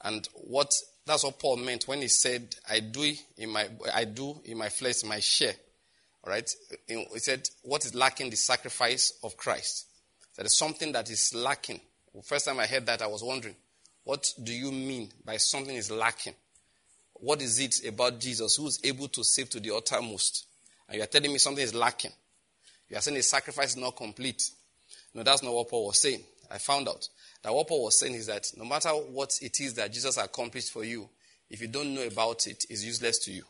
And 0.02 0.26
what 0.35 0.73
that's 1.04 1.25
what 1.25 1.38
Paul 1.38 1.56
meant 1.56 1.87
when 1.87 2.00
he 2.00 2.09
said, 2.09 2.54
I 2.71 2.80
do 2.80 3.12
in 3.37 3.50
my 3.50 3.68
I 3.92 4.04
do 4.04 4.40
in 4.44 4.59
my 4.59 4.68
flesh 4.68 5.04
my 5.04 5.21
share. 5.21 5.54
All 6.25 6.32
right? 6.32 6.49
He 6.87 7.18
said, 7.18 7.49
What 7.62 7.85
is 7.85 7.94
lacking 7.94 8.30
the 8.30 8.37
sacrifice 8.37 9.18
of 9.23 9.37
Christ? 9.37 9.87
That 10.37 10.47
is 10.47 10.56
something 10.56 10.92
that 10.92 11.11
is 11.11 11.35
lacking. 11.35 11.80
First 12.25 12.47
time 12.47 12.61
I 12.61 12.66
heard 12.66 12.87
that, 12.87 13.02
I 13.02 13.06
was 13.06 13.23
wondering, 13.23 13.56
what 14.04 14.26
do 14.42 14.52
you 14.52 14.71
mean 14.71 15.11
by 15.25 15.37
something 15.37 15.75
is 15.75 15.90
lacking? 15.90 16.35
What 17.23 17.41
is 17.41 17.61
it 17.61 17.87
about 17.87 18.19
Jesus 18.19 18.57
who 18.57 18.67
is 18.67 18.81
able 18.83 19.07
to 19.07 19.23
save 19.23 19.49
to 19.50 19.61
the 19.61 19.73
uttermost? 19.73 20.45
And 20.88 20.97
you 20.97 21.05
are 21.05 21.07
telling 21.07 21.33
me 21.33 21.38
something 21.38 21.62
is 21.62 21.73
lacking. 21.73 22.11
You 22.88 22.97
are 22.97 23.00
saying 23.00 23.17
the 23.17 23.23
sacrifice 23.23 23.71
is 23.71 23.76
not 23.76 23.97
complete. 23.97 24.43
No, 25.14 25.23
that's 25.23 25.41
not 25.41 25.55
what 25.55 25.69
Paul 25.69 25.87
was 25.87 26.02
saying. 26.02 26.21
I 26.50 26.59
found 26.59 26.88
out 26.88 27.09
that 27.45 27.55
what 27.55 27.69
Paul 27.69 27.85
was 27.85 28.00
saying 28.00 28.14
is 28.14 28.26
that 28.26 28.50
no 28.57 28.64
matter 28.64 28.88
what 28.88 29.38
it 29.41 29.61
is 29.61 29.75
that 29.75 29.93
Jesus 29.93 30.17
accomplished 30.17 30.73
for 30.73 30.83
you, 30.83 31.09
if 31.49 31.61
you 31.61 31.69
don't 31.69 31.95
know 31.95 32.05
about 32.05 32.49
it, 32.49 32.64
it's 32.69 32.85
useless 32.85 33.21
to 33.21 33.31
you. 33.31 33.45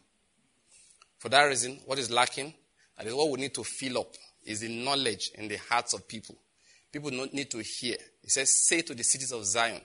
For 1.18 1.30
that 1.30 1.44
reason, 1.44 1.80
what 1.86 1.98
is 1.98 2.10
lacking, 2.10 2.52
and 2.98 3.08
is 3.08 3.14
what 3.14 3.30
we 3.30 3.40
need 3.40 3.54
to 3.54 3.64
fill 3.64 3.96
up, 3.96 4.14
is 4.44 4.60
the 4.60 4.84
knowledge 4.84 5.30
in 5.34 5.48
the 5.48 5.56
hearts 5.56 5.94
of 5.94 6.06
people. 6.06 6.36
People 6.92 7.10
need 7.32 7.50
to 7.50 7.62
hear. 7.62 7.96
He 8.20 8.28
says, 8.28 8.50
Say 8.50 8.82
to 8.82 8.94
the 8.94 9.02
cities 9.02 9.32
of 9.32 9.46
Zion, 9.46 9.80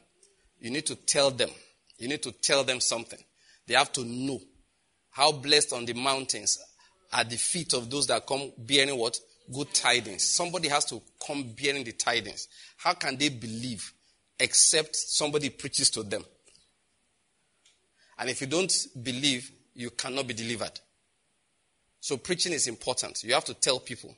you 0.59 0.71
need 0.71 0.85
to 0.87 0.95
tell 0.95 1.31
them. 1.31 1.51
You 1.97 2.09
need 2.09 2.21
to 2.23 2.33
tell 2.33 2.65
them 2.65 2.81
something. 2.81 3.19
They 3.67 3.75
have 3.75 3.91
to 3.93 4.05
know 4.05 4.39
how 5.11 5.31
blessed 5.31 5.73
on 5.73 5.85
the 5.85 5.93
mountains 5.93 6.57
are 7.11 7.23
the 7.23 7.37
feet 7.37 7.73
of 7.73 7.89
those 7.89 8.07
that 8.07 8.25
come 8.25 8.51
bearing 8.57 8.97
what? 8.97 9.19
Good 9.53 9.73
tidings. 9.73 10.23
Somebody 10.23 10.67
has 10.69 10.85
to 10.85 11.01
come 11.25 11.53
bearing 11.59 11.83
the 11.83 11.93
tidings. 11.93 12.47
How 12.77 12.93
can 12.93 13.17
they 13.17 13.29
believe 13.29 13.93
except 14.39 14.95
somebody 14.95 15.49
preaches 15.49 15.89
to 15.91 16.03
them? 16.03 16.23
And 18.19 18.29
if 18.29 18.41
you 18.41 18.47
don't 18.47 18.73
believe, 19.01 19.51
you 19.73 19.89
cannot 19.91 20.27
be 20.27 20.33
delivered. 20.33 20.79
So 21.99 22.17
preaching 22.17 22.53
is 22.53 22.67
important. 22.67 23.23
You 23.23 23.33
have 23.33 23.45
to 23.45 23.53
tell 23.53 23.79
people. 23.79 24.15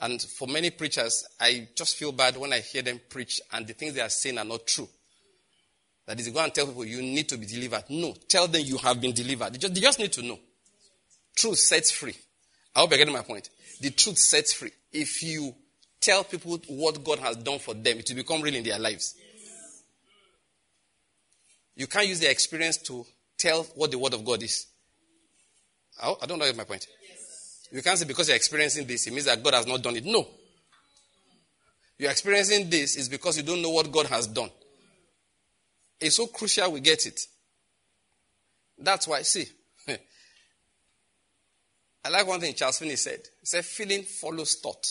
And 0.00 0.20
for 0.20 0.48
many 0.48 0.70
preachers, 0.70 1.26
I 1.38 1.68
just 1.74 1.96
feel 1.96 2.12
bad 2.12 2.36
when 2.36 2.52
I 2.52 2.60
hear 2.60 2.82
them 2.82 3.00
preach 3.08 3.40
and 3.52 3.66
the 3.66 3.72
things 3.72 3.94
they 3.94 4.00
are 4.00 4.08
saying 4.08 4.38
are 4.38 4.44
not 4.44 4.66
true. 4.66 4.88
That 6.06 6.18
is, 6.18 6.28
go 6.28 6.40
and 6.40 6.52
tell 6.52 6.66
people 6.66 6.84
you 6.84 7.02
need 7.02 7.28
to 7.28 7.38
be 7.38 7.46
delivered. 7.46 7.84
No, 7.88 8.14
tell 8.28 8.48
them 8.48 8.62
you 8.64 8.78
have 8.78 9.00
been 9.00 9.12
delivered. 9.12 9.54
They 9.54 9.58
just, 9.58 9.74
they 9.74 9.80
just 9.80 9.98
need 9.98 10.12
to 10.12 10.22
know. 10.22 10.38
Truth 11.36 11.58
sets 11.58 11.90
free. 11.90 12.16
I 12.74 12.80
hope 12.80 12.90
you're 12.90 12.98
getting 12.98 13.14
my 13.14 13.22
point. 13.22 13.48
The 13.80 13.90
truth 13.90 14.18
sets 14.18 14.52
free. 14.52 14.72
If 14.92 15.22
you 15.22 15.54
tell 16.00 16.24
people 16.24 16.60
what 16.68 17.04
God 17.04 17.18
has 17.20 17.36
done 17.36 17.58
for 17.58 17.74
them, 17.74 17.98
it 17.98 18.08
will 18.08 18.16
become 18.16 18.42
real 18.42 18.54
in 18.54 18.64
their 18.64 18.78
lives. 18.78 19.14
You 21.76 21.86
can't 21.86 22.08
use 22.08 22.20
their 22.20 22.30
experience 22.30 22.76
to 22.78 23.06
tell 23.38 23.62
what 23.74 23.90
the 23.90 23.98
word 23.98 24.14
of 24.14 24.24
God 24.24 24.42
is. 24.42 24.66
I 26.02 26.26
don't 26.26 26.38
know 26.38 26.52
my 26.54 26.64
point. 26.64 26.86
You 27.72 27.82
can't 27.82 27.98
say 27.98 28.06
because 28.06 28.28
you're 28.28 28.36
experiencing 28.36 28.86
this, 28.86 29.06
it 29.06 29.12
means 29.12 29.26
that 29.26 29.42
God 29.42 29.54
has 29.54 29.66
not 29.66 29.82
done 29.82 29.96
it. 29.96 30.04
No. 30.04 30.26
You're 31.98 32.10
experiencing 32.10 32.68
this 32.70 32.96
is 32.96 33.08
because 33.08 33.36
you 33.36 33.42
don't 33.42 33.62
know 33.62 33.70
what 33.70 33.92
God 33.92 34.06
has 34.06 34.26
done. 34.26 34.50
It's 36.00 36.16
so 36.16 36.26
crucial 36.26 36.72
we 36.72 36.80
get 36.80 37.06
it. 37.06 37.20
That's 38.78 39.06
why, 39.06 39.22
see, 39.22 39.46
I 42.04 42.08
like 42.08 42.26
one 42.26 42.40
thing 42.40 42.54
Charles 42.54 42.78
Finney 42.78 42.96
said. 42.96 43.20
He 43.40 43.46
said, 43.46 43.64
feeling 43.64 44.02
follows 44.02 44.54
thought. 44.54 44.86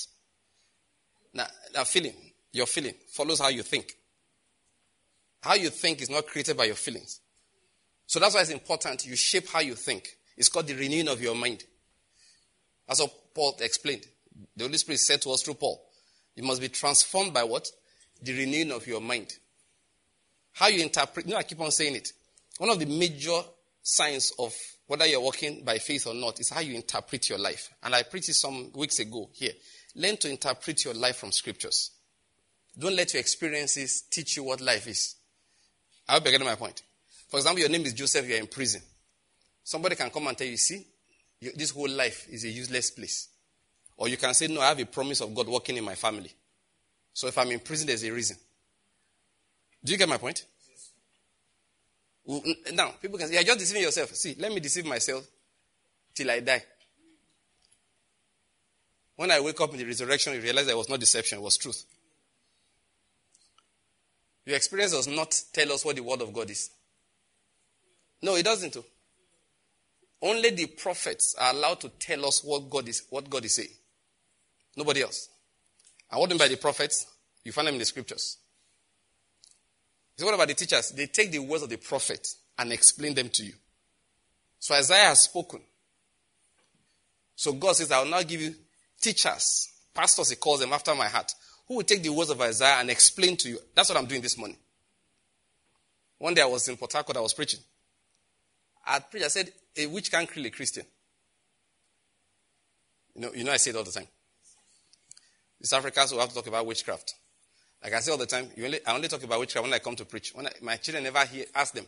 Now, 1.33 1.47
now, 1.73 1.83
feeling, 1.83 2.13
your 2.51 2.65
feeling, 2.65 2.93
follows 3.11 3.39
how 3.39 3.49
you 3.49 3.63
think. 3.63 3.93
How 5.41 5.55
you 5.55 5.69
think 5.69 6.01
is 6.01 6.09
not 6.09 6.27
created 6.27 6.57
by 6.57 6.65
your 6.65 6.75
feelings. 6.75 7.19
So 8.05 8.19
that's 8.19 8.35
why 8.35 8.41
it's 8.41 8.49
important 8.49 9.05
you 9.05 9.15
shape 9.15 9.47
how 9.49 9.59
you 9.59 9.75
think. 9.75 10.07
It's 10.37 10.49
called 10.49 10.67
the 10.67 10.73
renewing 10.73 11.07
of 11.07 11.21
your 11.21 11.35
mind. 11.35 11.63
What 12.85 13.11
Paul 13.35 13.55
explained. 13.61 14.05
The 14.55 14.63
Holy 14.63 14.77
Spirit 14.77 14.99
said 14.99 15.21
to 15.21 15.31
us 15.31 15.43
through 15.43 15.55
Paul, 15.55 15.83
you 16.35 16.43
must 16.43 16.61
be 16.61 16.69
transformed 16.69 17.33
by 17.33 17.43
what? 17.43 17.69
The 18.21 18.33
renewing 18.33 18.71
of 18.71 18.87
your 18.87 19.01
mind. 19.01 19.33
How 20.53 20.67
you 20.67 20.81
interpret, 20.81 21.25
you 21.25 21.33
know, 21.33 21.37
I 21.37 21.43
keep 21.43 21.59
on 21.59 21.71
saying 21.71 21.95
it. 21.95 22.11
One 22.57 22.69
of 22.69 22.79
the 22.79 22.85
major 22.85 23.39
signs 23.81 24.33
of 24.37 24.53
whether 24.87 25.05
you're 25.05 25.21
walking 25.21 25.63
by 25.63 25.77
faith 25.77 26.07
or 26.07 26.13
not 26.13 26.39
is 26.39 26.49
how 26.49 26.61
you 26.61 26.75
interpret 26.75 27.29
your 27.29 27.37
life. 27.37 27.69
And 27.83 27.93
I 27.93 28.03
preached 28.03 28.33
some 28.33 28.71
weeks 28.73 28.99
ago 28.99 29.29
here. 29.33 29.53
Learn 29.95 30.17
to 30.17 30.29
interpret 30.29 30.83
your 30.83 30.93
life 30.93 31.17
from 31.17 31.31
scriptures. 31.31 31.91
Don't 32.77 32.95
let 32.95 33.13
your 33.13 33.19
experiences 33.19 34.01
teach 34.09 34.37
you 34.37 34.43
what 34.43 34.61
life 34.61 34.87
is. 34.87 35.15
I 36.07 36.13
hope 36.13 36.23
you're 36.23 36.31
getting 36.31 36.47
my 36.47 36.55
point. 36.55 36.81
For 37.27 37.37
example, 37.37 37.59
your 37.59 37.69
name 37.69 37.85
is 37.85 37.93
Joseph, 37.93 38.27
you're 38.27 38.39
in 38.39 38.47
prison. 38.47 38.81
Somebody 39.63 39.95
can 39.95 40.09
come 40.09 40.25
and 40.27 40.37
tell 40.37 40.47
you, 40.47 40.57
see, 40.57 40.85
this 41.55 41.69
whole 41.69 41.89
life 41.89 42.27
is 42.29 42.43
a 42.45 42.49
useless 42.49 42.91
place. 42.91 43.29
Or 43.95 44.07
you 44.07 44.17
can 44.17 44.33
say, 44.33 44.47
no, 44.47 44.61
I 44.61 44.69
have 44.69 44.79
a 44.79 44.85
promise 44.85 45.21
of 45.21 45.35
God 45.35 45.47
working 45.47 45.77
in 45.77 45.83
my 45.83 45.95
family. 45.95 46.31
So 47.13 47.27
if 47.27 47.37
I'm 47.37 47.51
in 47.51 47.59
prison, 47.59 47.85
there's 47.87 48.03
a 48.03 48.11
reason. 48.11 48.37
Do 49.83 49.91
you 49.91 49.97
get 49.97 50.09
my 50.09 50.17
point? 50.17 50.45
Now, 52.73 52.93
people 53.01 53.17
can 53.17 53.27
say, 53.27 53.33
you're 53.35 53.43
just 53.43 53.59
deceiving 53.59 53.83
yourself. 53.83 54.13
See, 54.13 54.35
let 54.37 54.51
me 54.51 54.59
deceive 54.59 54.85
myself 54.85 55.25
till 56.13 56.29
I 56.29 56.41
die. 56.41 56.63
When 59.15 59.31
I 59.31 59.39
wake 59.39 59.59
up 59.59 59.71
in 59.71 59.77
the 59.77 59.85
resurrection, 59.85 60.33
you 60.33 60.41
realize 60.41 60.67
that 60.67 60.77
was 60.77 60.89
not 60.89 60.99
deception, 60.99 61.39
it 61.39 61.41
was 61.41 61.57
truth. 61.57 61.85
Your 64.45 64.55
experience 64.55 64.93
does 64.93 65.07
not 65.07 65.41
tell 65.53 65.71
us 65.73 65.83
what 65.83 65.95
the 65.95 66.03
word 66.03 66.21
of 66.21 66.31
God 66.33 66.49
is. 66.49 66.69
No, 68.21 68.35
it 68.35 68.43
doesn't. 68.43 68.73
Too. 68.73 68.85
Only 70.21 70.49
the 70.51 70.67
prophets 70.67 71.35
are 71.39 71.53
allowed 71.53 71.79
to 71.81 71.89
tell 71.89 72.25
us 72.25 72.43
what 72.43 72.69
God 72.69 72.87
is, 72.87 73.03
what 73.09 73.29
God 73.29 73.45
is 73.45 73.55
saying. 73.55 73.69
Nobody 74.75 75.01
else. 75.01 75.29
And 76.11 76.19
what 76.19 76.29
do 76.29 76.35
you 76.35 76.39
mean 76.39 76.47
by 76.47 76.53
the 76.53 76.59
prophets? 76.59 77.05
You 77.43 77.51
find 77.51 77.67
them 77.67 77.75
in 77.75 77.79
the 77.79 77.85
scriptures. 77.85 78.37
So 80.19 80.25
what 80.25 80.35
about 80.35 80.49
the 80.49 80.53
teachers? 80.53 80.91
They 80.91 81.05
take 81.05 81.31
the 81.31 81.39
words 81.39 81.63
of 81.63 81.69
the 81.69 81.77
prophet 81.77 82.27
and 82.57 82.73
explain 82.73 83.13
them 83.13 83.29
to 83.29 83.45
you. 83.45 83.53
So 84.59 84.75
Isaiah 84.75 85.05
has 85.05 85.23
spoken. 85.23 85.61
So 87.37 87.53
God 87.53 87.77
says, 87.77 87.89
I 87.89 88.03
will 88.03 88.09
now 88.09 88.21
give 88.23 88.41
you 88.41 88.53
teachers, 88.99 89.69
pastors, 89.93 90.31
he 90.31 90.35
calls 90.35 90.59
them 90.59 90.73
after 90.73 90.93
my 90.93 91.07
heart, 91.07 91.31
who 91.69 91.77
will 91.77 91.83
take 91.83 92.03
the 92.03 92.09
words 92.09 92.31
of 92.31 92.41
Isaiah 92.41 92.79
and 92.81 92.89
explain 92.89 93.37
to 93.37 93.47
you. 93.47 93.59
That's 93.73 93.87
what 93.87 93.97
I'm 93.97 94.07
doing 94.07 94.21
this 94.21 94.37
morning. 94.37 94.57
One 96.17 96.33
day 96.33 96.41
I 96.41 96.47
was 96.47 96.67
in 96.67 96.75
Port 96.75 96.91
Harcourt, 96.91 97.15
I 97.15 97.21
was 97.21 97.33
preaching. 97.33 97.61
I 98.85 98.99
preached, 98.99 99.25
I 99.25 99.29
said, 99.29 99.53
a 99.77 99.85
witch 99.85 100.11
can't 100.11 100.29
kill 100.29 100.45
a 100.45 100.49
Christian. 100.49 100.83
You 103.15 103.21
know, 103.21 103.31
you 103.33 103.45
know, 103.45 103.53
I 103.53 103.57
say 103.57 103.71
it 103.71 103.77
all 103.77 103.85
the 103.85 103.91
time. 103.91 104.07
These 105.61 105.71
Africans 105.71 106.11
will 106.11 106.19
have 106.19 106.27
to 106.27 106.35
talk 106.35 106.47
about 106.47 106.65
witchcraft. 106.65 107.15
Like 107.83 107.93
I 107.93 107.99
say 107.99 108.11
all 108.11 108.17
the 108.17 108.25
time, 108.25 108.49
only, 108.61 108.85
I 108.85 108.93
only 108.93 109.07
talk 109.07 109.23
about 109.23 109.39
witchcraft 109.39 109.63
when 109.63 109.73
I 109.73 109.79
come 109.79 109.95
to 109.95 110.05
preach. 110.05 110.31
When 110.33 110.47
I, 110.47 110.51
my 110.61 110.75
children 110.77 111.03
never 111.03 111.25
hear, 111.25 111.45
ask 111.55 111.73
them, 111.73 111.85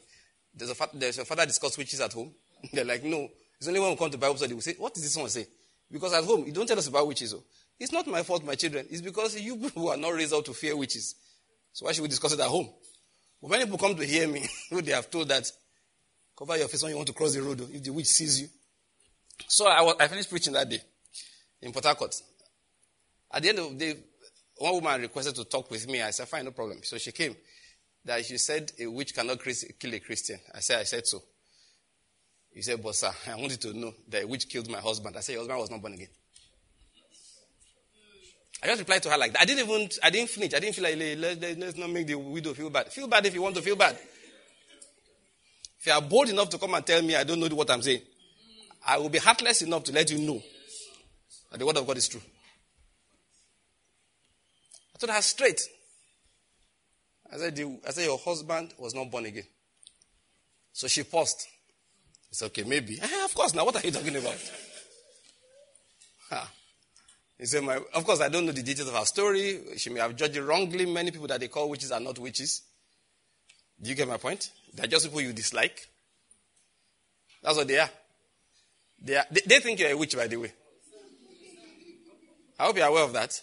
does 0.55 0.69
a, 0.69 0.97
does 0.97 1.17
a 1.19 1.25
father 1.25 1.45
discuss 1.45 1.77
witches 1.77 1.99
at 1.99 2.13
home? 2.13 2.33
They're 2.73 2.85
like, 2.85 3.03
no. 3.03 3.29
It's 3.57 3.67
only 3.67 3.79
when 3.79 3.91
we 3.91 3.95
come 3.97 4.09
to 4.09 4.17
Bible 4.17 4.37
study, 4.37 4.53
we 4.53 4.61
say, 4.61 4.75
what 4.77 4.93
does 4.93 5.03
this 5.03 5.15
one 5.15 5.29
say? 5.29 5.45
Because 5.91 6.13
at 6.13 6.23
home, 6.23 6.45
you 6.45 6.53
don't 6.53 6.65
tell 6.65 6.77
us 6.77 6.87
about 6.87 7.07
witches. 7.07 7.33
Oh. 7.33 7.43
It's 7.79 7.91
not 7.91 8.07
my 8.07 8.23
fault, 8.23 8.43
my 8.43 8.55
children. 8.55 8.87
It's 8.89 9.01
because 9.01 9.39
you 9.39 9.57
who 9.75 9.89
are 9.89 9.97
not 9.97 10.13
raised 10.13 10.33
up 10.33 10.45
to 10.45 10.53
fear 10.53 10.75
witches. 10.75 11.15
So 11.73 11.85
why 11.85 11.91
should 11.91 12.03
we 12.03 12.07
discuss 12.07 12.33
it 12.33 12.39
at 12.39 12.47
home? 12.47 12.69
But 13.41 13.49
when 13.49 13.61
people 13.61 13.77
come 13.77 13.95
to 13.95 14.05
hear 14.05 14.27
me, 14.27 14.47
they 14.71 14.91
have 14.91 15.09
told 15.09 15.27
that, 15.29 15.51
cover 16.37 16.57
your 16.57 16.67
face 16.67 16.83
when 16.83 16.91
you 16.91 16.97
want 16.97 17.07
to 17.07 17.13
cross 17.13 17.33
the 17.33 17.41
road, 17.41 17.59
oh, 17.61 17.67
if 17.71 17.83
the 17.83 17.91
witch 17.91 18.07
sees 18.07 18.41
you. 18.41 18.47
So 19.47 19.67
I, 19.67 19.81
was, 19.81 19.95
I 19.99 20.07
finished 20.07 20.29
preaching 20.29 20.53
that 20.53 20.69
day 20.69 20.79
in 21.61 21.71
Port 21.71 21.85
Harcourt. 21.85 22.15
At 23.31 23.43
the 23.43 23.49
end 23.49 23.59
of 23.59 23.77
the 23.77 23.93
day, 23.93 23.99
one 24.61 24.75
woman 24.75 25.01
requested 25.01 25.35
to 25.35 25.45
talk 25.45 25.69
with 25.71 25.87
me. 25.89 26.01
I 26.01 26.11
said, 26.11 26.27
fine, 26.27 26.45
no 26.45 26.51
problem. 26.51 26.79
So 26.83 26.97
she 26.97 27.11
came. 27.11 27.35
That 28.05 28.25
she 28.25 28.37
said 28.37 28.71
a 28.79 28.87
witch 28.87 29.13
cannot 29.13 29.39
kill 29.43 29.93
a 29.93 29.99
Christian. 29.99 30.39
I 30.55 30.59
said, 30.59 30.79
I 30.79 30.83
said 30.83 31.05
so. 31.05 31.21
He 32.53 32.61
said, 32.61 32.81
but 32.81 32.95
sir, 32.95 33.11
I 33.27 33.35
wanted 33.35 33.61
to 33.61 33.73
know 33.73 33.93
that 34.09 34.23
a 34.23 34.27
witch 34.27 34.49
killed 34.49 34.69
my 34.69 34.79
husband. 34.79 35.15
I 35.15 35.19
said, 35.21 35.33
your 35.33 35.41
husband 35.41 35.59
was 35.59 35.71
not 35.71 35.81
born 35.81 35.93
again. 35.93 36.07
I 38.63 38.67
just 38.67 38.79
replied 38.79 39.01
to 39.03 39.09
her 39.09 39.17
like 39.17 39.33
that. 39.33 39.41
I 39.41 39.45
didn't 39.45 39.67
even, 39.67 39.89
I 40.03 40.09
didn't 40.09 40.29
finish. 40.29 40.53
I 40.53 40.59
didn't 40.59 40.75
feel 40.75 40.83
like, 40.83 40.97
let's, 41.19 41.57
let's 41.57 41.77
not 41.77 41.89
make 41.89 42.07
the 42.07 42.15
widow 42.15 42.53
feel 42.53 42.69
bad. 42.69 42.91
Feel 42.91 43.07
bad 43.07 43.25
if 43.25 43.33
you 43.33 43.41
want 43.41 43.55
to 43.55 43.61
feel 43.61 43.75
bad. 43.75 43.97
If 45.79 45.87
you 45.87 45.93
are 45.93 46.01
bold 46.01 46.29
enough 46.29 46.49
to 46.49 46.59
come 46.59 46.75
and 46.75 46.85
tell 46.85 47.01
me 47.01 47.15
I 47.15 47.23
don't 47.23 47.39
know 47.39 47.47
what 47.55 47.71
I'm 47.71 47.81
saying, 47.81 48.01
I 48.85 48.97
will 48.97 49.09
be 49.09 49.17
heartless 49.17 49.63
enough 49.63 49.83
to 49.85 49.91
let 49.91 50.11
you 50.11 50.19
know 50.19 50.41
that 51.51 51.57
the 51.57 51.65
word 51.65 51.77
of 51.77 51.87
God 51.87 51.97
is 51.97 52.07
true. 52.07 52.21
I 55.01 55.05
told 55.05 55.15
her 55.15 55.21
straight. 55.23 55.59
I 57.33 57.37
said, 57.37 57.59
I 57.87 57.91
said, 57.91 58.05
your 58.05 58.19
husband 58.19 58.73
was 58.77 58.93
not 58.93 59.09
born 59.09 59.25
again. 59.25 59.45
So 60.73 60.87
she 60.87 61.01
paused. 61.03 61.47
I 62.25 62.33
said, 62.33 62.45
okay, 62.47 62.63
maybe. 62.63 62.99
Eh, 63.01 63.25
of 63.25 63.33
course, 63.33 63.55
now 63.55 63.65
what 63.65 63.75
are 63.77 63.81
you 63.85 63.91
talking 63.91 64.15
about? 64.15 64.37
He 67.39 67.47
said, 67.47 67.63
my, 67.63 67.79
of 67.95 68.05
course, 68.05 68.21
I 68.21 68.29
don't 68.29 68.45
know 68.45 68.51
the 68.51 68.61
details 68.61 68.89
of 68.89 68.93
her 68.93 69.05
story. 69.05 69.61
She 69.77 69.89
may 69.89 70.01
have 70.01 70.15
judged 70.15 70.37
wrongly. 70.37 70.85
Many 70.85 71.09
people 71.09 71.25
that 71.27 71.39
they 71.39 71.47
call 71.47 71.67
witches 71.67 71.91
are 71.91 71.99
not 71.99 72.19
witches. 72.19 72.61
Do 73.81 73.89
you 73.89 73.95
get 73.95 74.07
my 74.07 74.17
point? 74.17 74.51
They're 74.75 74.85
just 74.85 75.05
people 75.05 75.21
you 75.21 75.33
dislike. 75.33 75.87
That's 77.41 77.57
what 77.57 77.67
they 77.67 77.79
are. 77.79 77.89
They, 79.01 79.15
are, 79.15 79.25
they, 79.31 79.41
they 79.47 79.59
think 79.61 79.79
you're 79.79 79.89
a 79.89 79.97
witch, 79.97 80.15
by 80.15 80.27
the 80.27 80.37
way. 80.37 80.53
I 82.59 82.65
hope 82.65 82.77
you're 82.77 82.85
aware 82.85 83.03
of 83.03 83.13
that. 83.13 83.41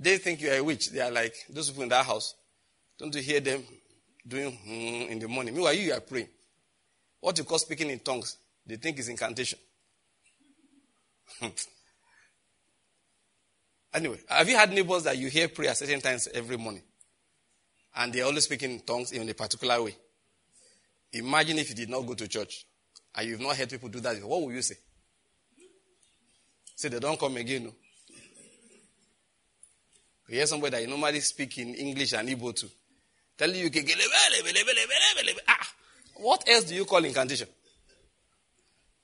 They 0.00 0.18
think 0.18 0.40
you're 0.40 0.54
a 0.54 0.62
witch. 0.62 0.90
They 0.90 1.00
are 1.00 1.10
like 1.10 1.34
those 1.50 1.68
people 1.68 1.82
in 1.82 1.88
that 1.88 2.06
house. 2.06 2.34
Don't 2.98 3.12
you 3.14 3.20
hear 3.20 3.40
them 3.40 3.64
doing 4.26 4.52
hmm 4.52 5.10
in 5.10 5.18
the 5.18 5.26
morning? 5.26 5.54
Meanwhile, 5.54 5.74
you 5.74 5.92
are 5.92 6.00
praying. 6.00 6.28
What 7.20 7.36
you 7.36 7.44
call 7.44 7.58
speaking 7.58 7.90
in 7.90 7.98
tongues, 7.98 8.36
they 8.64 8.76
think 8.76 8.98
is 9.00 9.08
incantation. 9.08 9.58
anyway, 13.92 14.20
have 14.28 14.48
you 14.48 14.56
had 14.56 14.72
neighbors 14.72 15.02
that 15.02 15.18
you 15.18 15.28
hear 15.28 15.48
pray 15.48 15.66
at 15.66 15.76
certain 15.76 16.00
times 16.00 16.28
every 16.32 16.56
morning? 16.56 16.82
And 17.96 18.12
they're 18.12 18.24
always 18.24 18.44
speaking 18.44 18.70
in 18.70 18.80
tongues 18.80 19.10
in 19.10 19.28
a 19.28 19.34
particular 19.34 19.82
way? 19.82 19.96
Imagine 21.12 21.58
if 21.58 21.70
you 21.70 21.74
did 21.74 21.88
not 21.88 22.06
go 22.06 22.14
to 22.14 22.28
church 22.28 22.66
and 23.16 23.28
you've 23.28 23.40
not 23.40 23.56
heard 23.56 23.68
people 23.68 23.88
do 23.88 23.98
that. 24.00 24.22
What 24.22 24.42
will 24.42 24.52
you 24.52 24.62
say? 24.62 24.76
Say 26.76 26.88
they 26.88 27.00
don't 27.00 27.18
come 27.18 27.36
again. 27.36 27.64
No? 27.64 27.72
You 30.28 30.36
hear 30.36 30.46
somebody 30.46 30.72
that 30.72 30.82
you 30.82 30.88
normally 30.88 31.20
speak 31.20 31.58
in 31.58 31.74
English 31.74 32.12
and 32.12 32.28
Igbo 32.28 32.54
too. 32.54 32.68
Tell 33.36 33.50
you, 33.50 33.70
ah, 35.48 35.68
what 36.16 36.46
else 36.48 36.64
do 36.64 36.74
you 36.74 36.84
call 36.84 37.04
incantation? 37.04 37.46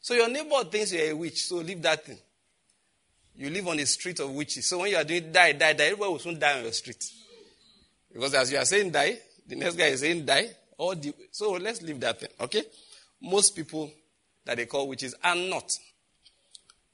So 0.00 0.12
your 0.14 0.28
neighbor 0.28 0.64
thinks 0.70 0.92
you're 0.92 1.10
a 1.10 1.16
witch, 1.16 1.44
so 1.44 1.56
leave 1.56 1.80
that 1.82 2.04
thing. 2.04 2.18
You 3.36 3.48
live 3.50 3.66
on 3.68 3.78
the 3.78 3.86
street 3.86 4.20
of 4.20 4.30
witches. 4.32 4.66
So 4.66 4.78
when 4.78 4.90
you 4.90 4.96
are 4.96 5.04
doing 5.04 5.32
die, 5.32 5.52
die, 5.52 5.72
die, 5.72 5.84
everybody 5.84 6.10
will 6.12 6.18
soon 6.18 6.38
die 6.38 6.58
on 6.58 6.62
your 6.64 6.72
street. 6.72 7.02
Because 8.12 8.34
as 8.34 8.52
you 8.52 8.58
are 8.58 8.64
saying 8.64 8.90
die, 8.90 9.18
the 9.46 9.56
next 9.56 9.76
guy 9.76 9.86
is 9.86 10.00
saying 10.00 10.24
die. 10.26 10.50
Or 10.76 10.94
the, 10.94 11.14
so 11.30 11.52
let's 11.52 11.80
leave 11.82 11.98
that 12.00 12.20
thing, 12.20 12.28
okay? 12.40 12.62
Most 13.22 13.56
people 13.56 13.90
that 14.44 14.56
they 14.56 14.66
call 14.66 14.88
witches 14.88 15.14
are 15.22 15.34
not. 15.34 15.72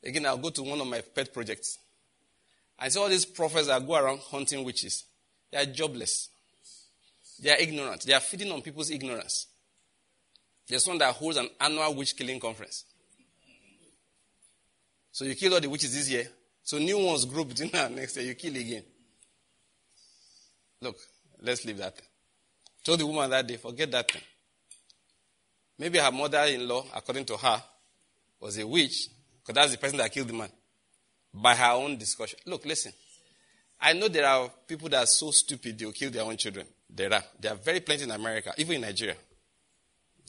Again, 0.05 0.27
I'll 0.27 0.39
go 0.39 0.51
to 0.51 0.63
one 0.63 0.81
of 0.81 0.87
my 0.87 1.01
pet 1.01 1.33
projects. 1.35 1.79
I 2.81 2.89
see 2.89 2.99
all 2.99 3.09
these 3.09 3.27
prophets 3.27 3.67
that 3.67 3.87
go 3.87 3.95
around 3.95 4.21
hunting 4.21 4.65
witches. 4.65 5.05
They 5.53 5.59
are 5.59 5.67
jobless. 5.67 6.31
They 7.43 7.51
are 7.51 7.59
ignorant. 7.59 8.03
They 8.07 8.15
are 8.15 8.21
feeding 8.21 8.51
on 8.51 8.63
people's 8.63 8.91
ignorance. 8.91 9.47
There's 10.67 10.87
one 10.87 10.99
that 10.99 11.15
holds 11.15 11.37
an 11.37 11.49
annual 11.61 11.95
witch 11.95 12.17
killing 12.17 12.41
conference. 12.41 12.85
So 15.13 15.25
you 15.25 15.35
kill 15.35 15.55
all 15.55 15.61
the 15.61 15.69
witches 15.69 15.95
this 15.95 16.09
year. 16.09 16.27
So 16.63 16.79
new 16.79 16.99
ones 17.05 17.27
now 17.27 17.87
and 17.87 17.97
next 17.97 18.17
year. 18.17 18.27
You 18.27 18.35
kill 18.35 18.57
again. 18.57 18.85
Look, 20.81 20.97
let's 21.43 21.65
leave 21.65 21.79
that. 21.79 22.01
Told 22.83 23.01
the 23.01 23.07
woman 23.07 23.29
that 23.31 23.47
day, 23.47 23.57
forget 23.57 23.91
that 23.91 24.11
thing. 24.11 24.23
Maybe 25.79 25.99
her 25.99 26.13
mother-in-law, 26.13 26.87
according 26.95 27.25
to 27.27 27.37
her, 27.37 27.63
was 28.41 28.57
a 28.59 28.67
witch, 28.67 29.09
because 29.41 29.55
that's 29.55 29.73
the 29.73 29.79
person 29.79 29.99
that 29.99 30.13
killed 30.13 30.29
the 30.29 30.33
man. 30.33 30.51
By 31.33 31.55
her 31.55 31.73
own 31.73 31.97
discussion. 31.97 32.39
Look, 32.47 32.65
listen. 32.65 32.93
I 33.81 33.93
know 33.95 34.09
there 34.09 34.27
are 34.27 34.51
people 34.67 34.89
that 34.91 35.05
are 35.05 35.07
so 35.07 35.31
stupid 35.31 35.79
they'll 35.79 35.93
kill 35.93 36.11
their 36.11 36.25
own 36.25 36.37
children. 36.37 36.67
There 36.89 37.13
are. 37.13 37.23
There 37.39 37.53
are 37.53 37.57
very 37.57 37.81
plenty 37.81 38.05
in 38.05 38.11
America, 38.11 38.53
even 38.59 38.77
in 38.77 38.81
Nigeria. 38.83 39.17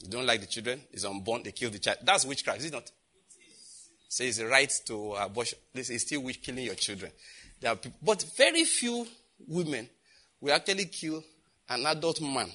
You 0.02 0.08
don't 0.08 0.26
like 0.26 0.40
the 0.40 0.46
children, 0.46 0.80
it's 0.92 1.04
unborn, 1.04 1.44
they 1.44 1.52
kill 1.52 1.70
the 1.70 1.78
child. 1.78 1.98
That's 2.02 2.24
witchcraft, 2.24 2.58
is 2.60 2.66
it 2.66 2.72
not? 2.72 2.90
Say 4.08 4.28
it's 4.28 4.38
a 4.38 4.46
right 4.46 4.72
to 4.86 5.12
abortion. 5.14 5.58
This 5.72 5.90
is 5.90 6.02
still 6.02 6.22
witch 6.22 6.42
killing 6.42 6.64
your 6.64 6.74
children. 6.74 7.12
There 7.60 7.70
are 7.70 7.76
people, 7.76 7.98
but 8.02 8.24
very 8.36 8.64
few 8.64 9.06
women 9.46 9.88
will 10.40 10.52
actually 10.52 10.86
kill 10.86 11.22
an 11.68 11.86
adult 11.86 12.20
man. 12.20 12.50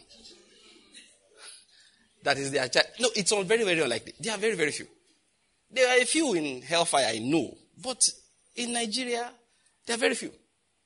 That 2.23 2.37
is 2.37 2.51
their 2.51 2.67
child. 2.67 2.87
No, 2.99 3.09
it's 3.15 3.31
all 3.31 3.43
very, 3.43 3.63
very 3.63 3.79
unlikely. 3.79 4.13
There 4.19 4.33
are 4.33 4.37
very, 4.37 4.55
very 4.55 4.71
few. 4.71 4.87
There 5.71 5.87
are 5.87 6.01
a 6.01 6.05
few 6.05 6.33
in 6.33 6.61
hellfire, 6.61 7.07
I 7.07 7.19
know. 7.19 7.55
But 7.81 8.09
in 8.57 8.73
Nigeria, 8.73 9.31
there 9.85 9.95
are 9.95 9.99
very 9.99 10.15
few. 10.15 10.31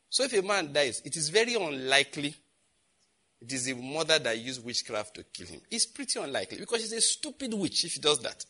So 0.09 0.23
if 0.23 0.33
a 0.33 0.41
man 0.41 0.71
dies, 0.71 1.01
it 1.03 1.15
is 1.15 1.29
very 1.29 1.55
unlikely 1.55 2.35
it 3.41 3.51
is 3.51 3.65
the 3.65 3.73
mother 3.73 4.19
that 4.19 4.37
used 4.37 4.63
witchcraft 4.63 5.15
to 5.15 5.23
kill 5.23 5.47
him. 5.47 5.61
It's 5.71 5.87
pretty 5.87 6.19
unlikely 6.19 6.59
because 6.59 6.81
she's 6.81 6.93
a 6.93 7.01
stupid 7.01 7.53
witch 7.53 7.83
if 7.85 7.91
she 7.93 7.99
does 7.99 8.19
that. 8.19 8.45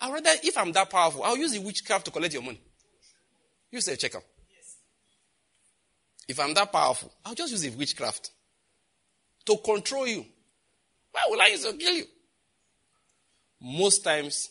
I 0.00 0.10
rather, 0.10 0.30
if 0.42 0.56
I'm 0.56 0.72
that 0.72 0.88
powerful, 0.88 1.22
I'll 1.22 1.36
use 1.36 1.52
the 1.52 1.58
witchcraft 1.58 2.06
to 2.06 2.10
collect 2.10 2.32
your 2.32 2.42
money. 2.42 2.60
You 3.70 3.80
say, 3.82 3.96
check 3.96 4.14
out. 4.14 4.22
If 6.26 6.40
I'm 6.40 6.54
that 6.54 6.72
powerful, 6.72 7.12
I'll 7.24 7.34
just 7.34 7.52
use 7.52 7.62
the 7.62 7.70
witchcraft 7.70 8.30
to 9.44 9.58
control 9.58 10.06
you. 10.06 10.24
Why 11.12 11.20
would 11.28 11.40
I 11.40 11.48
use 11.48 11.64
to 11.64 11.74
kill 11.74 11.94
you? 11.94 12.04
Most 13.60 14.02
times, 14.02 14.50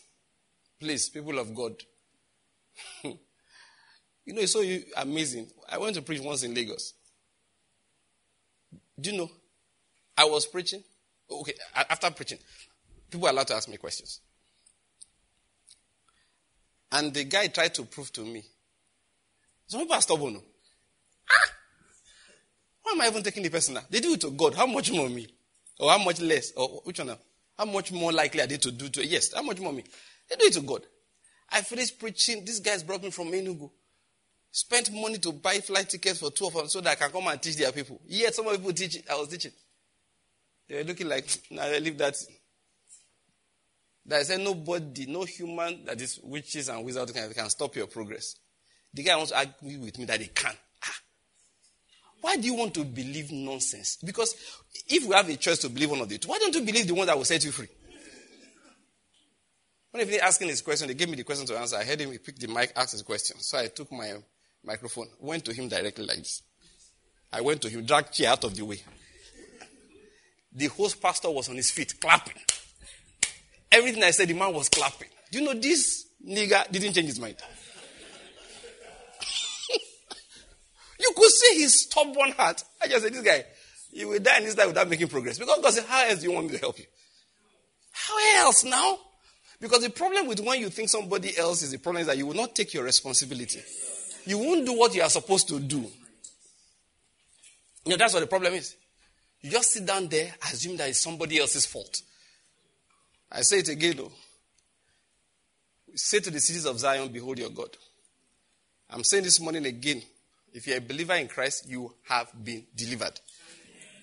please, 0.80 1.08
people 1.08 1.38
of 1.38 1.54
God, 1.54 1.74
you 4.26 4.34
know, 4.34 4.40
it's 4.42 4.52
so 4.52 4.62
amazing. 4.96 5.48
I 5.70 5.78
went 5.78 5.94
to 5.94 6.02
preach 6.02 6.20
once 6.20 6.42
in 6.42 6.52
Lagos. 6.52 6.94
Do 9.00 9.10
you 9.10 9.16
know? 9.18 9.30
I 10.18 10.24
was 10.24 10.46
preaching. 10.46 10.82
Okay, 11.30 11.54
after 11.74 12.10
preaching, 12.10 12.38
people 13.10 13.26
are 13.26 13.30
allowed 13.30 13.46
to 13.48 13.54
ask 13.54 13.68
me 13.68 13.76
questions. 13.76 14.20
And 16.92 17.12
the 17.12 17.24
guy 17.24 17.46
tried 17.48 17.74
to 17.74 17.84
prove 17.84 18.12
to 18.12 18.22
me. 18.22 18.44
Some 19.66 19.80
people 19.80 19.94
are 19.96 20.00
stubborn. 20.02 20.40
Ah! 21.30 21.50
Why 22.82 22.92
am 22.92 23.00
I 23.00 23.08
even 23.08 23.22
taking 23.22 23.42
the 23.42 23.50
person 23.50 23.74
now? 23.74 23.82
They 23.90 24.00
do 24.00 24.12
it 24.14 24.20
to 24.22 24.30
God. 24.30 24.54
How 24.54 24.66
much 24.66 24.92
more 24.92 25.08
me? 25.08 25.26
Or 25.78 25.90
how 25.90 25.98
much 25.98 26.20
less? 26.20 26.52
Or 26.52 26.80
which 26.84 26.98
one 26.98 27.08
now? 27.08 27.18
How 27.58 27.64
much 27.64 27.90
more 27.90 28.12
likely 28.12 28.40
are 28.40 28.46
they 28.46 28.58
to 28.58 28.70
do 28.70 28.88
to 28.88 29.04
Yes, 29.04 29.32
how 29.34 29.42
much 29.42 29.58
more 29.58 29.72
me? 29.72 29.84
They 30.28 30.36
do 30.36 30.46
it 30.46 30.52
to 30.54 30.60
God. 30.60 30.82
I 31.50 31.62
finished 31.62 31.98
preaching. 31.98 32.44
This 32.44 32.60
guy's 32.60 32.82
brought 32.82 33.02
me 33.02 33.10
from 33.10 33.28
Enugu. 33.32 33.70
Spent 34.56 34.90
money 34.90 35.18
to 35.18 35.32
buy 35.32 35.60
flight 35.60 35.86
tickets 35.86 36.18
for 36.18 36.30
two 36.30 36.46
of 36.46 36.54
them 36.54 36.66
so 36.66 36.80
that 36.80 36.92
I 36.92 36.94
can 36.94 37.10
come 37.10 37.26
and 37.26 37.42
teach 37.42 37.56
their 37.56 37.70
people. 37.72 38.00
Yet 38.06 38.34
some 38.34 38.46
people 38.46 38.72
teach 38.72 38.96
I 39.06 39.14
was 39.16 39.28
teaching. 39.28 39.52
They 40.66 40.76
were 40.76 40.84
looking 40.84 41.10
like, 41.10 41.28
now 41.50 41.64
nah, 41.70 41.76
leave 41.76 41.98
that. 41.98 42.16
That 44.06 44.20
I 44.20 44.22
said 44.22 44.40
nobody, 44.40 45.04
no 45.04 45.24
human 45.24 45.84
that 45.84 46.00
is 46.00 46.18
witches 46.22 46.70
and 46.70 46.82
wizards 46.86 47.12
can, 47.12 47.30
can 47.34 47.50
stop 47.50 47.76
your 47.76 47.86
progress. 47.86 48.36
The 48.94 49.02
guy 49.02 49.14
wants 49.14 49.32
to 49.32 49.36
argue 49.36 49.78
with 49.78 49.98
me 49.98 50.06
that 50.06 50.20
they 50.20 50.28
can. 50.28 50.54
Ah. 50.82 51.00
Why 52.22 52.36
do 52.38 52.46
you 52.46 52.54
want 52.54 52.72
to 52.74 52.84
believe 52.86 53.30
nonsense? 53.30 53.98
Because 54.02 54.34
if 54.88 55.06
we 55.06 55.14
have 55.14 55.28
a 55.28 55.36
choice 55.36 55.58
to 55.58 55.68
believe 55.68 55.90
one 55.90 56.00
of 56.00 56.08
the 56.08 56.16
two, 56.16 56.28
why 56.28 56.38
don't 56.38 56.54
you 56.54 56.62
believe 56.62 56.86
the 56.86 56.94
one 56.94 57.06
that 57.06 57.16
will 57.18 57.26
set 57.26 57.44
you 57.44 57.52
free? 57.52 57.68
When 59.90 60.06
he 60.06 60.12
was 60.12 60.20
asking 60.22 60.48
his 60.48 60.62
question, 60.62 60.88
they 60.88 60.94
gave 60.94 61.10
me 61.10 61.16
the 61.16 61.24
question 61.24 61.44
to 61.44 61.58
answer. 61.58 61.76
I 61.76 61.84
heard 61.84 62.00
him, 62.00 62.10
he 62.10 62.16
picked 62.16 62.40
the 62.40 62.48
mic, 62.48 62.72
asked 62.74 62.92
his 62.92 63.02
question. 63.02 63.38
So 63.40 63.58
I 63.58 63.66
took 63.66 63.92
my 63.92 64.14
microphone, 64.66 65.06
went 65.20 65.44
to 65.44 65.52
him 65.52 65.68
directly 65.68 66.04
like 66.04 66.18
this. 66.18 66.42
I 67.32 67.40
went 67.40 67.62
to 67.62 67.68
him, 67.68 67.84
dragged 67.84 68.12
chair 68.12 68.30
out 68.30 68.44
of 68.44 68.54
the 68.54 68.64
way. 68.64 68.82
The 70.52 70.66
host 70.66 71.00
pastor 71.00 71.30
was 71.30 71.48
on 71.48 71.56
his 71.56 71.70
feet, 71.70 72.00
clapping. 72.00 72.36
Everything 73.70 74.02
I 74.02 74.10
said, 74.10 74.28
the 74.28 74.34
man 74.34 74.54
was 74.54 74.68
clapping. 74.68 75.08
Do 75.30 75.38
you 75.38 75.44
know 75.44 75.54
this 75.54 76.06
nigger 76.26 76.70
didn't 76.70 76.94
change 76.94 77.08
his 77.08 77.20
mind? 77.20 77.36
you 81.00 81.12
could 81.14 81.30
see 81.30 81.62
his 81.62 81.82
stubborn 81.82 82.32
heart. 82.32 82.62
I 82.82 82.88
just 82.88 83.04
said, 83.04 83.12
this 83.12 83.22
guy, 83.22 83.44
you 83.92 84.08
will 84.08 84.18
die 84.18 84.38
in 84.38 84.44
this 84.44 84.56
life 84.56 84.68
without 84.68 84.88
making 84.88 85.08
progress. 85.08 85.38
Because 85.38 85.60
God 85.60 85.74
said, 85.74 85.84
how 85.86 86.06
else 86.06 86.20
do 86.20 86.28
you 86.28 86.32
want 86.32 86.46
me 86.46 86.54
to 86.54 86.58
help 86.58 86.78
you? 86.78 86.86
How 87.92 88.44
else 88.44 88.64
now? 88.64 88.98
Because 89.60 89.82
the 89.82 89.90
problem 89.90 90.26
with 90.26 90.40
when 90.40 90.60
you 90.60 90.70
think 90.70 90.88
somebody 90.88 91.36
else 91.36 91.62
is 91.62 91.72
the 91.72 91.78
problem 91.78 92.02
is 92.02 92.06
that 92.06 92.16
you 92.16 92.26
will 92.26 92.34
not 92.34 92.54
take 92.54 92.72
your 92.72 92.84
responsibility 92.84 93.62
you 94.26 94.38
won't 94.38 94.66
do 94.66 94.72
what 94.72 94.94
you 94.94 95.02
are 95.02 95.10
supposed 95.10 95.48
to 95.48 95.60
do. 95.60 95.86
You 97.84 97.90
know, 97.92 97.96
that's 97.96 98.12
what 98.12 98.20
the 98.20 98.26
problem 98.26 98.54
is. 98.54 98.76
You 99.40 99.50
just 99.50 99.70
sit 99.70 99.86
down 99.86 100.08
there, 100.08 100.34
assume 100.42 100.76
that 100.78 100.88
it's 100.88 101.00
somebody 101.00 101.38
else's 101.38 101.66
fault. 101.66 102.02
I 103.30 103.42
say 103.42 103.58
it 103.58 103.68
again, 103.68 103.96
though. 103.96 104.12
Say 105.94 106.18
to 106.20 106.30
the 106.30 106.40
cities 106.40 106.66
of 106.66 106.78
Zion, 106.78 107.08
Behold 107.08 107.38
your 107.38 107.50
God. 107.50 107.76
I'm 108.90 109.04
saying 109.04 109.24
this 109.24 109.40
morning 109.40 109.66
again. 109.66 110.02
If 110.52 110.66
you're 110.66 110.78
a 110.78 110.80
believer 110.80 111.14
in 111.14 111.28
Christ, 111.28 111.68
you 111.68 111.94
have 112.08 112.32
been 112.42 112.64
delivered. 112.74 113.20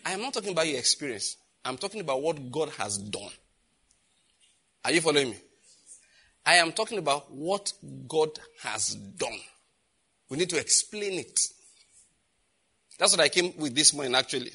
I 0.05 0.11
am 0.11 0.21
not 0.21 0.33
talking 0.33 0.51
about 0.51 0.67
your 0.67 0.77
experience. 0.77 1.37
I'm 1.65 1.77
talking 1.77 2.01
about 2.01 2.21
what 2.21 2.51
God 2.51 2.69
has 2.77 2.97
done. 2.97 3.31
Are 4.85 4.91
you 4.91 5.01
following 5.01 5.31
me? 5.31 5.37
I 6.45 6.55
am 6.55 6.73
talking 6.73 6.97
about 6.97 7.31
what 7.31 7.71
God 8.07 8.37
has 8.61 8.95
done. 8.95 9.39
We 10.29 10.37
need 10.37 10.49
to 10.49 10.59
explain 10.59 11.19
it. 11.19 11.39
That's 12.97 13.11
what 13.11 13.21
I 13.21 13.29
came 13.29 13.53
with 13.57 13.75
this 13.75 13.93
morning, 13.93 14.15
actually. 14.15 14.51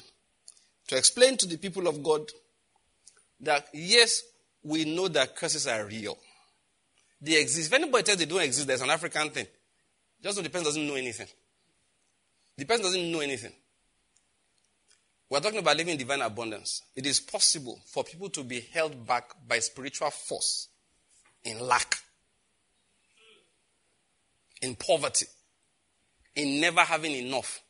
To 0.87 0.97
explain 0.97 1.37
to 1.37 1.47
the 1.47 1.57
people 1.57 1.87
of 1.87 2.01
God 2.03 2.29
that, 3.41 3.67
yes, 3.73 4.23
we 4.63 4.85
know 4.85 5.07
that 5.07 5.35
curses 5.35 5.67
are 5.67 5.85
real. 5.85 6.17
They 7.21 7.39
exist. 7.39 7.67
If 7.67 7.73
anybody 7.73 8.03
tells 8.03 8.17
they 8.17 8.25
don't 8.25 8.41
exist, 8.41 8.67
there's 8.67 8.81
an 8.81 8.89
African 8.89 9.29
thing. 9.29 9.47
Just 10.21 10.37
so 10.37 10.41
the 10.41 10.49
person 10.49 10.65
doesn't 10.65 10.87
know 10.87 10.95
anything. 10.95 11.27
The 12.57 12.65
person 12.65 12.83
doesn't 12.83 13.11
know 13.11 13.19
anything. 13.19 13.53
We're 15.29 15.39
talking 15.39 15.59
about 15.59 15.77
living 15.77 15.97
divine 15.97 16.21
abundance. 16.21 16.81
It 16.95 17.05
is 17.05 17.19
possible 17.19 17.79
for 17.85 18.03
people 18.03 18.29
to 18.31 18.43
be 18.43 18.61
held 18.73 19.05
back 19.05 19.31
by 19.47 19.59
spiritual 19.59 20.09
force 20.09 20.69
in 21.43 21.59
lack, 21.59 21.99
in 24.61 24.75
poverty, 24.75 25.27
in 26.35 26.61
never 26.61 26.81
having 26.81 27.11
enough. 27.11 27.61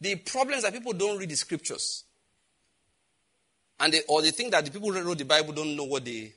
The 0.00 0.16
problem 0.16 0.56
is 0.56 0.62
that 0.62 0.72
people 0.72 0.92
don't 0.92 1.18
read 1.18 1.28
the 1.28 1.36
scriptures. 1.36 2.04
And 3.78 3.92
they, 3.92 4.00
or 4.08 4.22
they 4.22 4.30
think 4.30 4.50
that 4.52 4.64
the 4.64 4.70
people 4.70 4.92
who 4.92 5.02
wrote 5.02 5.18
the 5.18 5.24
Bible 5.24 5.52
don't 5.52 5.76
know 5.76 5.84
what 5.84 6.04
they, 6.04 6.32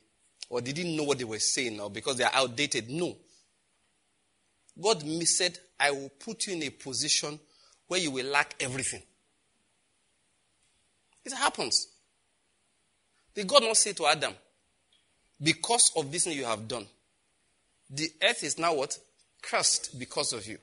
or 0.48 0.60
they 0.60 0.72
didn't 0.72 0.96
know 0.96 1.04
what 1.04 1.18
they 1.18 1.24
were 1.24 1.38
saying, 1.38 1.80
or 1.80 1.90
because 1.90 2.16
they 2.16 2.24
are 2.24 2.34
outdated. 2.34 2.88
No. 2.90 3.16
God 4.80 5.02
said, 5.24 5.58
I 5.78 5.90
will 5.90 6.10
put 6.18 6.46
you 6.46 6.54
in 6.54 6.62
a 6.62 6.70
position 6.70 7.38
where 7.86 8.00
you 8.00 8.10
will 8.10 8.26
lack 8.26 8.54
everything. 8.60 9.02
It 11.24 11.32
happens. 11.32 11.88
Did 13.34 13.46
God 13.46 13.62
not 13.62 13.76
say 13.76 13.92
to 13.94 14.06
Adam, 14.06 14.34
because 15.42 15.92
of 15.96 16.10
this 16.10 16.24
thing 16.24 16.36
you 16.36 16.44
have 16.44 16.68
done, 16.68 16.86
the 17.90 18.08
earth 18.22 18.42
is 18.42 18.58
now 18.58 18.74
what? 18.74 18.98
Cursed 19.42 19.98
because 19.98 20.32
of 20.32 20.46
you. 20.46 20.58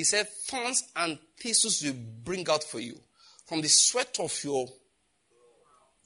He 0.00 0.04
said, 0.04 0.26
thorns 0.30 0.82
and 0.96 1.18
thistles 1.38 1.82
will 1.84 1.92
bring 2.24 2.48
out 2.48 2.64
for 2.64 2.80
you. 2.80 2.98
From 3.44 3.60
the 3.60 3.68
sweat 3.68 4.16
of 4.18 4.34
your 4.42 4.66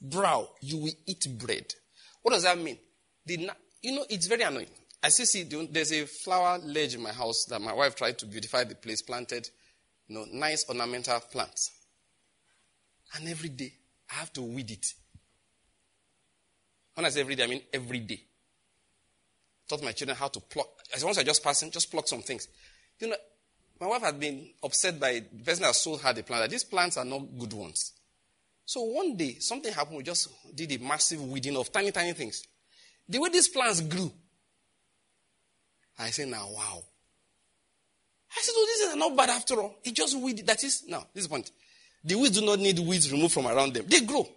brow, 0.01 0.49
you 0.59 0.79
will 0.79 0.91
eat 1.05 1.25
bread. 1.37 1.73
What 2.21 2.33
does 2.33 2.43
that 2.43 2.57
mean? 2.57 2.77
The, 3.25 3.49
you 3.81 3.95
know, 3.95 4.05
it's 4.09 4.27
very 4.27 4.41
annoying. 4.41 4.67
I 5.01 5.07
still 5.07 5.25
see 5.25 5.43
there's 5.43 5.93
a 5.93 6.05
flower 6.07 6.57
ledge 6.57 6.95
in 6.95 7.01
my 7.01 7.13
house 7.13 7.45
that 7.45 7.61
my 7.61 7.71
wife 7.71 7.95
tried 7.95 8.17
to 8.17 8.25
beautify 8.25 8.65
the 8.65 8.75
place, 8.75 9.01
planted, 9.01 9.49
you 10.09 10.15
know, 10.15 10.25
nice 10.29 10.67
ornamental 10.67 11.21
plants. 11.31 11.71
And 13.15 13.29
every 13.29 13.47
day, 13.47 13.71
I 14.11 14.15
have 14.15 14.33
to 14.33 14.41
weed 14.41 14.71
it. 14.71 14.87
When 16.95 17.05
I 17.05 17.09
say 17.11 17.21
every 17.21 17.35
day, 17.35 17.45
I 17.45 17.47
mean 17.47 17.61
every 17.73 17.99
day. 17.99 18.21
Taught 19.69 19.83
my 19.83 19.93
children 19.93 20.17
how 20.17 20.27
to 20.27 20.41
pluck. 20.41 20.67
As 20.93 21.05
once 21.05 21.17
I 21.17 21.23
just 21.23 21.41
passing, 21.41 21.71
just 21.71 21.89
pluck 21.89 22.09
some 22.09 22.23
things. 22.23 22.49
You 22.99 23.07
know, 23.07 23.15
my 23.79 23.87
wife 23.87 24.01
had 24.01 24.19
been 24.19 24.49
upset 24.63 24.99
by 24.99 25.21
the 25.31 25.43
person 25.43 25.63
that 25.63 25.75
sold 25.75 26.01
her 26.01 26.13
the 26.13 26.23
plant 26.23 26.43
that 26.43 26.49
these 26.49 26.63
plants 26.63 26.97
are 26.97 27.05
not 27.05 27.21
good 27.37 27.53
ones. 27.53 27.93
So 28.65 28.81
one 28.81 29.15
day, 29.15 29.37
something 29.39 29.71
happened. 29.71 29.97
We 29.97 30.03
just 30.03 30.29
did 30.55 30.71
a 30.71 30.83
massive 30.83 31.21
weeding 31.21 31.55
of 31.57 31.71
tiny, 31.71 31.91
tiny 31.91 32.13
things. 32.13 32.43
The 33.07 33.19
way 33.19 33.29
these 33.29 33.47
plants 33.47 33.81
grew, 33.81 34.11
I 35.99 36.09
said, 36.09 36.29
now, 36.29 36.47
wow. 36.49 36.83
I 38.31 38.41
said, 38.41 38.53
oh, 38.55 38.65
this 38.67 38.89
is 38.89 38.95
not 38.95 39.15
bad 39.15 39.29
after 39.29 39.61
all. 39.61 39.75
It 39.83 39.93
just 39.93 40.17
weed. 40.17 40.45
That 40.45 40.63
is, 40.63 40.83
now, 40.87 41.05
this 41.13 41.23
is 41.23 41.27
the 41.27 41.33
point. 41.33 41.51
The 42.03 42.15
weeds 42.15 42.39
do 42.39 42.45
not 42.45 42.59
need 42.59 42.79
weeds 42.79 43.11
removed 43.11 43.33
from 43.33 43.47
around 43.47 43.73
them. 43.73 43.85
They 43.87 44.01
grow. 44.01 44.27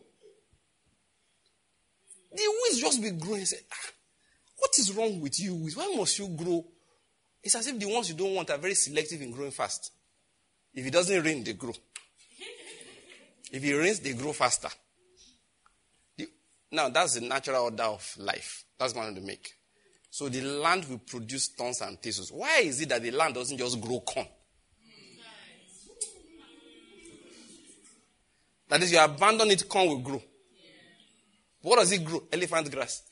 The 2.31 2.43
weeds 2.63 2.81
just 2.81 3.03
be 3.03 3.11
growing. 3.11 3.45
Say, 3.45 3.59
ah, 3.73 3.91
what 4.59 4.71
is 4.79 4.93
wrong 4.93 5.21
with 5.21 5.41
you 5.41 5.55
weeds? 5.55 5.77
Why 5.77 5.93
must 5.97 6.19
you 6.19 6.29
grow? 6.29 6.65
It's 7.43 7.55
as 7.55 7.67
if 7.67 7.79
the 7.79 7.87
ones 7.87 8.11
you 8.11 8.17
don't 8.17 8.35
want 8.35 8.51
are 8.51 8.59
very 8.59 8.75
selective 8.75 9.23
in 9.23 9.31
growing 9.31 9.51
fast. 9.51 9.93
If 10.75 10.87
it 10.87 10.93
doesn't 10.93 11.25
rain, 11.25 11.45
they 11.45 11.55
grow. 11.55 11.73
If 13.51 13.65
it 13.65 13.75
rains, 13.75 14.01
they 14.01 14.13
grow 14.13 14.33
faster. 14.33 14.69
The, 16.17 16.29
now, 16.73 16.89
that's 16.89 17.15
the 17.15 17.23
natural 17.23 17.65
order 17.65 17.85
of 17.85 18.15
life. 18.19 18.65
That's 18.79 18.95
want 18.95 19.15
to 19.17 19.23
make. 19.23 19.55
So 20.11 20.29
the 20.29 20.41
land 20.43 20.85
will 20.89 20.99
produce 20.99 21.49
tons 21.49 21.81
and 21.81 22.01
thistles. 22.01 22.31
Why 22.33 22.61
is 22.61 22.81
it 22.81 22.89
that 22.91 23.03
the 23.03 23.11
land 23.11 23.35
doesn't 23.35 23.57
just 23.57 23.81
grow 23.81 24.01
corn? 24.01 24.27
That 28.69 28.83
is, 28.83 28.93
you 28.93 29.01
abandon 29.01 29.51
it, 29.51 29.69
corn 29.69 29.89
will 29.89 29.99
grow. 29.99 30.23
What 31.63 31.77
does 31.79 31.93
it 31.93 32.05
grow? 32.05 32.23
Elephant 32.31 32.71
grass. 32.71 33.03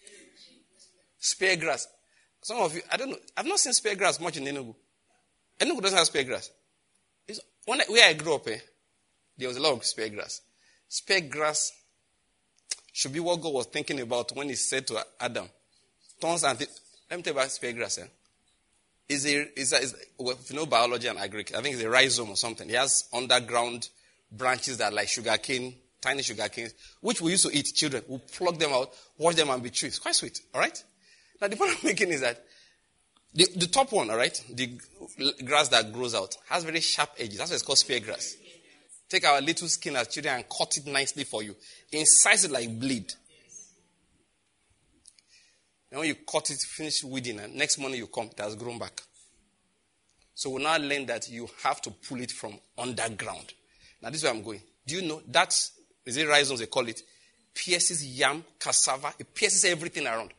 Spear 1.18 1.56
grass. 1.56 1.88
Some 2.46 2.58
of 2.58 2.76
you, 2.76 2.82
I 2.92 2.96
don't 2.96 3.10
know, 3.10 3.16
I've 3.36 3.44
not 3.44 3.58
seen 3.58 3.72
spear 3.72 3.96
grass 3.96 4.20
much 4.20 4.36
in 4.36 4.44
Enugu. 4.44 4.72
Enugu 5.58 5.82
doesn't 5.82 5.98
have 5.98 6.06
spear 6.06 6.22
grass. 6.22 6.48
It's, 7.26 7.40
when 7.64 7.80
I, 7.80 7.84
where 7.88 8.08
I 8.08 8.12
grew 8.12 8.36
up, 8.36 8.46
eh, 8.46 8.58
there 9.36 9.48
was 9.48 9.56
a 9.56 9.60
lot 9.60 9.72
of 9.72 9.84
spear 9.84 10.10
grass. 10.10 10.42
Spear 10.88 11.22
grass 11.22 11.72
should 12.92 13.12
be 13.12 13.18
what 13.18 13.40
God 13.40 13.52
was 13.52 13.66
thinking 13.66 13.98
about 14.00 14.30
when 14.36 14.48
He 14.48 14.54
said 14.54 14.86
to 14.86 15.04
Adam, 15.18 15.48
"Thorns 16.20 16.44
and 16.44 16.56
th- 16.56 16.70
let 17.10 17.16
me 17.16 17.24
tell 17.24 17.34
you 17.34 17.40
about 17.40 17.50
spear 17.50 17.72
grass. 17.72 17.98
Eh? 17.98 18.06
Is 19.08 19.26
a 19.26 19.58
is 19.58 19.72
a, 19.72 19.80
is 19.80 19.96
well, 20.16 20.36
if 20.40 20.48
you 20.48 20.54
know 20.54 20.66
biology 20.66 21.08
and 21.08 21.18
agric, 21.18 21.52
I 21.52 21.62
think 21.62 21.74
it's 21.74 21.82
a 21.82 21.90
rhizome 21.90 22.30
or 22.30 22.36
something. 22.36 22.70
It 22.70 22.76
has 22.76 23.08
underground 23.12 23.88
branches 24.30 24.76
that 24.76 24.92
are 24.92 24.94
like 24.94 25.08
sugarcane, 25.08 25.74
tiny 26.00 26.22
sugar 26.22 26.48
canes, 26.48 26.74
which 27.00 27.20
we 27.20 27.32
used 27.32 27.44
to 27.44 27.58
eat. 27.58 27.74
Children, 27.74 28.04
we 28.06 28.18
pluck 28.18 28.56
them 28.56 28.70
out, 28.72 28.92
wash 29.18 29.34
them, 29.34 29.50
and 29.50 29.64
be 29.64 29.70
chewed. 29.70 29.88
It's 29.88 29.98
quite 29.98 30.14
sweet. 30.14 30.40
All 30.54 30.60
right. 30.60 30.80
Now 31.40 31.48
the 31.48 31.56
point 31.56 31.72
I'm 31.72 31.86
making 31.86 32.10
is 32.10 32.20
that 32.20 32.44
the, 33.34 33.46
the 33.54 33.66
top 33.66 33.92
one, 33.92 34.10
all 34.10 34.16
right, 34.16 34.44
the 34.50 34.78
grass 35.44 35.68
that 35.68 35.92
grows 35.92 36.14
out 36.14 36.34
has 36.48 36.64
very 36.64 36.80
sharp 36.80 37.10
edges. 37.18 37.38
That's 37.38 37.50
why 37.50 37.54
it's 37.54 37.62
called 37.62 37.78
spear 37.78 38.00
grass. 38.00 38.36
Take 39.08 39.26
our 39.26 39.40
little 39.40 39.68
skin 39.68 39.96
as 39.96 40.08
children 40.08 40.36
and 40.36 40.44
cut 40.48 40.76
it 40.76 40.86
nicely 40.86 41.24
for 41.24 41.42
you. 41.42 41.54
Incise 41.92 42.46
it 42.46 42.50
like 42.50 42.80
blade. 42.80 43.12
And 45.90 46.00
when 46.00 46.08
you 46.08 46.16
cut 46.30 46.50
it, 46.50 46.58
finish 46.60 47.04
weeding, 47.04 47.38
and 47.38 47.54
next 47.54 47.78
morning 47.78 47.98
you 47.98 48.06
come, 48.06 48.26
it 48.26 48.38
has 48.40 48.56
grown 48.56 48.78
back. 48.78 49.00
So 50.34 50.50
we 50.50 50.62
now 50.62 50.76
learn 50.76 51.06
that 51.06 51.28
you 51.30 51.48
have 51.62 51.80
to 51.82 51.90
pull 51.90 52.20
it 52.20 52.32
from 52.32 52.58
underground. 52.76 53.54
Now 54.02 54.10
this 54.10 54.18
is 54.18 54.24
where 54.24 54.32
I'm 54.32 54.42
going. 54.42 54.60
Do 54.86 54.96
you 54.96 55.02
know 55.02 55.22
that 55.28 55.54
is 56.04 56.16
it 56.16 56.28
rhizomes 56.28 56.60
they 56.60 56.66
call 56.66 56.88
it? 56.88 57.02
Pierces 57.54 58.04
yam, 58.04 58.44
cassava, 58.58 59.14
it 59.18 59.34
pierces 59.34 59.64
everything 59.64 60.06
around. 60.06 60.30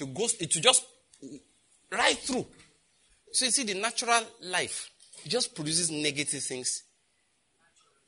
Goes, 0.00 0.34
it 0.40 0.50
to 0.52 0.60
just 0.60 0.84
right 1.90 2.16
through. 2.16 2.46
So 3.32 3.44
you 3.44 3.50
see, 3.50 3.64
the 3.64 3.74
natural 3.74 4.22
life 4.42 4.90
just 5.26 5.54
produces 5.54 5.90
negative 5.90 6.42
things 6.42 6.82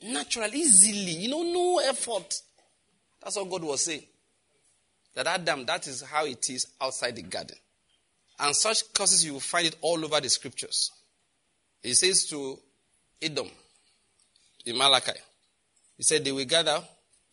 naturally, 0.02 0.58
easily. 0.58 1.12
You 1.12 1.30
know, 1.30 1.42
no 1.42 1.78
effort. 1.78 2.34
That's 3.22 3.36
what 3.36 3.50
God 3.50 3.64
was 3.64 3.84
saying. 3.84 4.02
That 5.14 5.26
Adam, 5.26 5.64
that 5.66 5.86
is 5.86 6.02
how 6.02 6.26
it 6.26 6.50
is 6.50 6.66
outside 6.80 7.16
the 7.16 7.22
garden. 7.22 7.56
And 8.38 8.54
such 8.54 8.92
causes 8.92 9.24
you 9.24 9.34
will 9.34 9.40
find 9.40 9.66
it 9.66 9.76
all 9.80 10.04
over 10.04 10.20
the 10.20 10.28
scriptures. 10.28 10.90
He 11.82 11.94
says 11.94 12.26
to 12.26 12.58
Edom 13.22 13.48
in 14.66 14.76
Malachi, 14.76 15.12
he 15.96 16.02
said, 16.02 16.24
They 16.24 16.32
will 16.32 16.44
gather. 16.44 16.82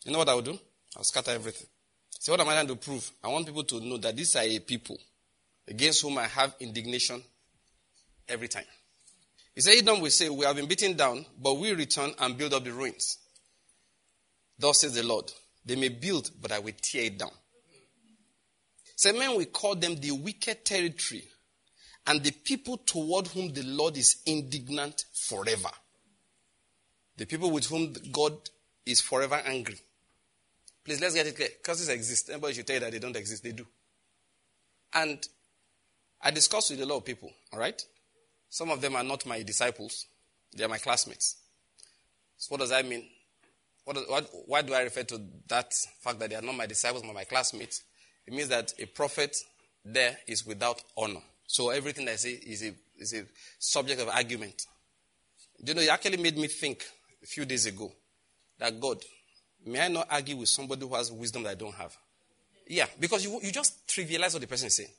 You 0.04 0.12
know 0.12 0.18
what 0.18 0.28
I 0.28 0.34
will 0.34 0.42
do? 0.42 0.58
I'll 0.96 1.04
scatter 1.04 1.32
everything. 1.32 1.66
See, 2.22 2.30
what 2.30 2.38
am 2.38 2.48
I 2.50 2.52
trying 2.52 2.68
to 2.68 2.76
prove? 2.76 3.10
I 3.24 3.26
want 3.26 3.46
people 3.46 3.64
to 3.64 3.80
know 3.80 3.96
that 3.96 4.14
these 4.14 4.36
are 4.36 4.44
a 4.44 4.60
people 4.60 4.96
against 5.66 6.02
whom 6.02 6.18
I 6.18 6.28
have 6.28 6.54
indignation 6.60 7.20
every 8.28 8.46
time. 8.46 8.62
He 9.56 9.60
said, 9.60 9.74
Edom 9.76 10.00
will 10.00 10.08
say, 10.08 10.28
We 10.28 10.44
have 10.44 10.54
been 10.54 10.68
beaten 10.68 10.96
down, 10.96 11.26
but 11.36 11.54
we 11.54 11.72
return 11.72 12.12
and 12.20 12.38
build 12.38 12.54
up 12.54 12.62
the 12.62 12.72
ruins. 12.72 13.18
Thus 14.56 14.82
says 14.82 14.94
the 14.94 15.02
Lord. 15.02 15.32
They 15.64 15.74
may 15.74 15.88
build, 15.88 16.30
but 16.40 16.52
I 16.52 16.60
will 16.60 16.74
tear 16.80 17.06
it 17.06 17.18
down. 17.18 17.32
Say, 18.94 19.10
men 19.10 19.36
we 19.36 19.46
call 19.46 19.74
them 19.74 19.96
the 19.96 20.12
wicked 20.12 20.64
territory 20.64 21.24
and 22.06 22.22
the 22.22 22.30
people 22.30 22.76
toward 22.76 23.26
whom 23.26 23.52
the 23.52 23.64
Lord 23.64 23.96
is 23.96 24.22
indignant 24.26 25.06
forever. 25.12 25.70
The 27.16 27.26
people 27.26 27.50
with 27.50 27.66
whom 27.66 27.92
God 28.12 28.34
is 28.86 29.00
forever 29.00 29.42
angry. 29.44 29.80
Please, 30.84 31.00
let's 31.00 31.14
get 31.14 31.26
it 31.26 31.36
clear. 31.36 31.48
Curses 31.62 31.88
exist. 31.88 32.30
Anybody 32.30 32.54
should 32.54 32.66
tell 32.66 32.74
you 32.74 32.80
that 32.80 32.92
they 32.92 32.98
don't 32.98 33.16
exist. 33.16 33.42
They 33.42 33.52
do. 33.52 33.66
And 34.94 35.26
I 36.20 36.30
discussed 36.30 36.70
with 36.70 36.80
a 36.80 36.86
lot 36.86 36.98
of 36.98 37.04
people, 37.04 37.30
all 37.52 37.58
right? 37.58 37.80
Some 38.48 38.70
of 38.70 38.80
them 38.80 38.96
are 38.96 39.04
not 39.04 39.24
my 39.26 39.42
disciples, 39.42 40.06
they 40.54 40.64
are 40.64 40.68
my 40.68 40.78
classmates. 40.78 41.36
So, 42.36 42.48
what 42.50 42.60
does 42.60 42.70
that 42.70 42.86
mean? 42.86 43.04
What, 43.84 43.96
what, 44.08 44.30
why 44.46 44.62
do 44.62 44.74
I 44.74 44.82
refer 44.82 45.02
to 45.04 45.20
that 45.48 45.72
fact 46.00 46.18
that 46.18 46.30
they 46.30 46.36
are 46.36 46.42
not 46.42 46.54
my 46.56 46.66
disciples, 46.66 47.02
but 47.02 47.14
my 47.14 47.24
classmates? 47.24 47.82
It 48.26 48.34
means 48.34 48.48
that 48.48 48.72
a 48.78 48.86
prophet 48.86 49.36
there 49.84 50.16
is 50.26 50.46
without 50.46 50.82
honor. 50.96 51.22
So, 51.46 51.70
everything 51.70 52.08
I 52.08 52.16
say 52.16 52.32
is 52.32 52.62
a, 52.62 52.74
is 52.98 53.14
a 53.14 53.24
subject 53.58 54.00
of 54.00 54.08
argument. 54.08 54.66
You 55.64 55.74
know, 55.74 55.80
it 55.80 55.88
actually 55.88 56.18
made 56.18 56.36
me 56.36 56.48
think 56.48 56.84
a 57.22 57.26
few 57.26 57.44
days 57.44 57.66
ago 57.66 57.90
that 58.58 58.78
God, 58.80 58.98
May 59.64 59.80
I 59.80 59.88
not 59.88 60.08
argue 60.10 60.36
with 60.36 60.48
somebody 60.48 60.86
who 60.86 60.94
has 60.94 61.12
wisdom 61.12 61.44
that 61.44 61.50
I 61.50 61.54
don't 61.54 61.74
have? 61.74 61.96
Yeah, 62.66 62.86
because 62.98 63.24
you, 63.24 63.38
you 63.42 63.52
just 63.52 63.86
trivialize 63.86 64.32
what 64.32 64.40
the 64.40 64.46
person 64.46 64.66
is 64.68 64.76
saying. 64.76 64.90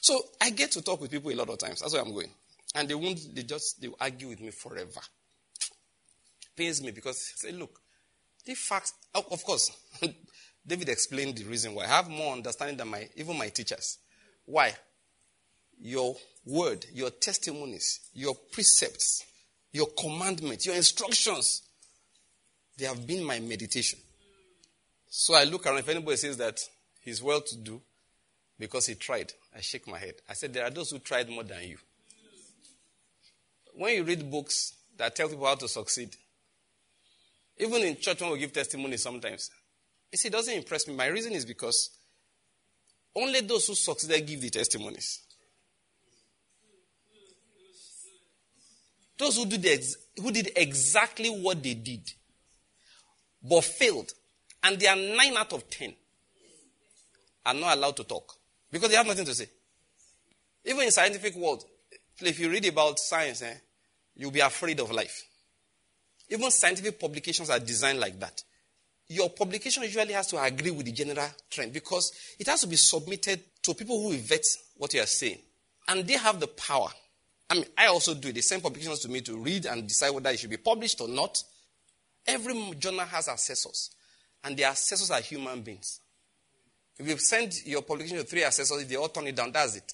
So 0.00 0.20
I 0.40 0.50
get 0.50 0.72
to 0.72 0.82
talk 0.82 1.00
with 1.00 1.10
people 1.10 1.30
a 1.30 1.34
lot 1.34 1.48
of 1.48 1.58
times. 1.58 1.80
That's 1.80 1.92
where 1.92 2.02
I'm 2.02 2.12
going. 2.12 2.30
And 2.74 2.88
they 2.88 2.94
won't, 2.94 3.34
they 3.34 3.42
just, 3.42 3.80
they 3.80 3.88
argue 4.00 4.28
with 4.28 4.40
me 4.40 4.50
forever. 4.50 5.00
Pains 6.56 6.82
me 6.82 6.90
because, 6.90 7.32
say, 7.36 7.52
look, 7.52 7.80
the 8.44 8.54
facts, 8.54 8.94
of 9.14 9.44
course, 9.44 9.70
David 10.66 10.88
explained 10.88 11.36
the 11.36 11.44
reason 11.44 11.74
why. 11.74 11.84
I 11.84 11.88
have 11.88 12.08
more 12.08 12.32
understanding 12.32 12.76
than 12.76 12.88
my, 12.88 13.08
even 13.16 13.38
my 13.38 13.48
teachers. 13.48 13.98
Why? 14.44 14.74
Your 15.80 16.16
word, 16.44 16.86
your 16.92 17.10
testimonies, 17.10 18.00
your 18.14 18.34
precepts, 18.52 19.24
your 19.72 19.88
commandments, 19.98 20.66
your 20.66 20.74
instructions 20.74 21.62
they 22.76 22.86
have 22.86 23.06
been 23.06 23.24
my 23.24 23.40
meditation. 23.40 23.98
So 25.08 25.34
I 25.34 25.44
look 25.44 25.66
around. 25.66 25.78
If 25.78 25.88
anybody 25.88 26.16
says 26.16 26.36
that 26.36 26.60
he's 27.00 27.22
well 27.22 27.40
to 27.40 27.56
do 27.56 27.80
because 28.58 28.86
he 28.86 28.94
tried, 28.94 29.32
I 29.54 29.60
shake 29.60 29.88
my 29.88 29.98
head. 29.98 30.14
I 30.28 30.34
said, 30.34 30.52
There 30.52 30.64
are 30.64 30.70
those 30.70 30.90
who 30.90 30.98
tried 30.98 31.28
more 31.28 31.44
than 31.44 31.62
you. 31.62 31.78
When 33.74 33.94
you 33.94 34.04
read 34.04 34.30
books 34.30 34.74
that 34.96 35.14
tell 35.16 35.28
people 35.28 35.46
how 35.46 35.54
to 35.54 35.68
succeed, 35.68 36.16
even 37.58 37.82
in 37.82 37.96
church 37.96 38.20
when 38.20 38.32
we 38.32 38.38
give 38.38 38.52
testimony 38.52 38.96
sometimes, 38.96 39.50
you 40.12 40.18
see, 40.18 40.28
it 40.28 40.32
doesn't 40.32 40.54
impress 40.54 40.86
me. 40.86 40.94
My 40.94 41.06
reason 41.06 41.32
is 41.32 41.44
because 41.44 41.90
only 43.14 43.40
those 43.40 43.66
who 43.66 43.74
succeeded 43.74 44.26
give 44.26 44.40
the 44.40 44.50
testimonies. 44.50 45.22
Those 49.18 49.36
who 49.36 49.46
did, 49.46 49.64
ex- 49.64 49.96
who 50.20 50.30
did 50.30 50.52
exactly 50.56 51.30
what 51.30 51.62
they 51.62 51.72
did 51.72 52.02
but 53.48 53.64
failed 53.64 54.12
And 54.62 54.80
they 54.80 54.86
are 54.88 54.96
9 54.96 55.36
out 55.36 55.52
of 55.52 55.70
10 55.70 55.94
are 57.46 57.54
not 57.54 57.76
allowed 57.76 57.96
to 57.96 58.04
talk 58.04 58.34
because 58.70 58.90
they 58.90 58.96
have 58.96 59.06
nothing 59.06 59.24
to 59.24 59.34
say. 59.34 59.48
Even 60.64 60.82
in 60.82 60.90
scientific 60.90 61.36
world, 61.36 61.64
if 62.20 62.40
you 62.40 62.50
read 62.50 62.66
about 62.66 62.98
science, 62.98 63.42
eh, 63.42 63.54
you'll 64.16 64.32
be 64.32 64.40
afraid 64.40 64.80
of 64.80 64.90
life. 64.90 65.22
Even 66.28 66.50
scientific 66.50 66.98
publications 66.98 67.48
are 67.50 67.60
designed 67.60 68.00
like 68.00 68.18
that. 68.18 68.42
Your 69.08 69.30
publication 69.30 69.84
usually 69.84 70.12
has 70.14 70.26
to 70.28 70.42
agree 70.42 70.72
with 70.72 70.86
the 70.86 70.92
general 70.92 71.28
trend 71.48 71.72
because 71.72 72.10
it 72.40 72.48
has 72.48 72.62
to 72.62 72.66
be 72.66 72.74
submitted 72.74 73.40
to 73.62 73.74
people 73.74 74.02
who 74.02 74.16
vet 74.16 74.42
what 74.76 74.92
you 74.92 75.00
are 75.00 75.06
saying. 75.06 75.38
And 75.86 76.04
they 76.04 76.14
have 76.14 76.40
the 76.40 76.48
power. 76.48 76.88
I 77.48 77.54
mean, 77.54 77.66
I 77.78 77.86
also 77.86 78.14
do 78.14 78.30
it. 78.30 78.34
They 78.34 78.40
send 78.40 78.64
publications 78.64 78.98
to 79.00 79.08
me 79.08 79.20
to 79.20 79.36
read 79.36 79.66
and 79.66 79.86
decide 79.86 80.10
whether 80.10 80.30
it 80.30 80.40
should 80.40 80.50
be 80.50 80.56
published 80.56 81.00
or 81.00 81.06
not. 81.06 81.40
Every 82.26 82.74
journal 82.78 83.06
has 83.06 83.28
assessors, 83.28 83.90
and 84.42 84.56
the 84.56 84.64
assessors 84.64 85.10
are 85.10 85.20
human 85.20 85.62
beings. 85.62 86.00
If 86.98 87.06
you 87.06 87.18
send 87.18 87.64
your 87.66 87.82
publication 87.82 88.18
to 88.18 88.24
three 88.24 88.42
assessors, 88.42 88.82
if 88.82 88.88
they 88.88 88.96
all 88.96 89.08
turn 89.08 89.26
it 89.26 89.36
down, 89.36 89.52
that's 89.52 89.76
it. 89.76 89.92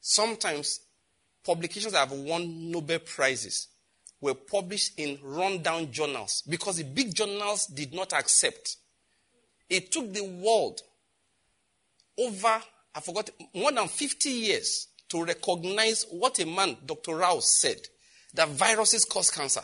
Sometimes 0.00 0.80
publications 1.44 1.92
that 1.92 2.08
have 2.08 2.12
won 2.12 2.70
Nobel 2.70 3.00
Prizes 3.00 3.68
were 4.20 4.34
published 4.34 4.98
in 4.98 5.18
rundown 5.22 5.90
journals 5.90 6.42
because 6.48 6.76
the 6.76 6.84
big 6.84 7.14
journals 7.14 7.66
did 7.66 7.92
not 7.92 8.12
accept. 8.12 8.76
It 9.68 9.90
took 9.90 10.12
the 10.12 10.24
world 10.24 10.80
over, 12.18 12.62
I 12.94 13.00
forgot, 13.00 13.30
more 13.54 13.72
than 13.72 13.88
50 13.88 14.30
years 14.30 14.88
to 15.08 15.24
recognize 15.24 16.06
what 16.10 16.38
a 16.38 16.46
man, 16.46 16.76
Dr. 16.86 17.16
Rous, 17.16 17.60
said 17.60 17.80
that 18.34 18.48
viruses 18.48 19.04
cause 19.04 19.30
cancer. 19.30 19.62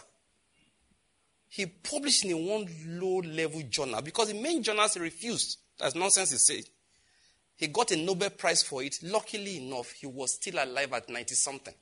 He 1.48 1.66
published 1.66 2.24
in 2.24 2.46
one 2.46 2.66
low 2.86 3.20
level 3.20 3.62
journal 3.62 4.02
because 4.02 4.28
the 4.28 4.40
main 4.40 4.62
journals 4.62 4.96
refused. 4.98 5.58
That's 5.78 5.94
nonsense 5.94 6.30
he 6.30 6.36
said. 6.36 6.64
He 7.56 7.66
got 7.68 7.90
a 7.90 7.96
Nobel 7.96 8.30
Prize 8.30 8.62
for 8.62 8.82
it. 8.82 8.98
Luckily 9.02 9.56
enough, 9.66 9.90
he 9.92 10.06
was 10.06 10.34
still 10.34 10.62
alive 10.62 10.92
at 10.92 11.08
90 11.08 11.34
something. 11.34 11.74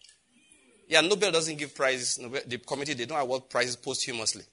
Yeah, 0.89 1.01
Nobel 1.01 1.33
doesn't 1.33 1.59
give 1.59 1.75
prizes. 1.75 2.19
Nobel, 2.19 2.41
the 2.47 2.59
committee, 2.59 2.95
they 2.95 3.07
don't 3.07 3.21
award 3.21 3.51
prizes 3.51 3.77
posthumously. 3.77 4.45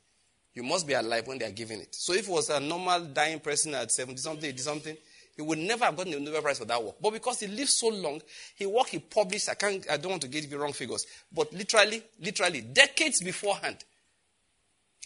You 0.53 0.63
must 0.63 0.85
be 0.85 0.93
alive 0.93 1.27
when 1.27 1.37
they 1.37 1.45
are 1.45 1.51
giving 1.51 1.79
it. 1.79 1.95
So 1.95 2.13
if 2.13 2.27
it 2.27 2.31
was 2.31 2.49
a 2.49 2.59
normal 2.59 3.05
dying 3.05 3.39
person 3.39 3.73
at 3.75 3.91
70 3.91 4.17
something, 4.17 4.49
80 4.49 4.57
something, 4.57 4.97
he 5.35 5.41
would 5.41 5.59
never 5.59 5.85
have 5.85 5.95
gotten 5.95 6.13
a 6.13 6.19
Nobel 6.19 6.41
Prize 6.41 6.59
for 6.59 6.65
that 6.65 6.83
work. 6.83 6.95
But 7.01 7.13
because 7.13 7.39
he 7.39 7.47
lived 7.47 7.69
so 7.69 7.89
long, 7.89 8.21
he 8.55 8.65
worked, 8.65 8.89
he 8.89 8.99
published, 8.99 9.49
I 9.49 9.53
can't, 9.55 9.85
I 9.89 9.97
don't 9.97 10.11
want 10.11 10.21
to 10.23 10.27
give 10.27 10.51
you 10.51 10.57
wrong 10.57 10.73
figures, 10.73 11.05
but 11.31 11.53
literally, 11.53 12.03
literally, 12.19 12.61
decades 12.61 13.23
beforehand. 13.23 13.77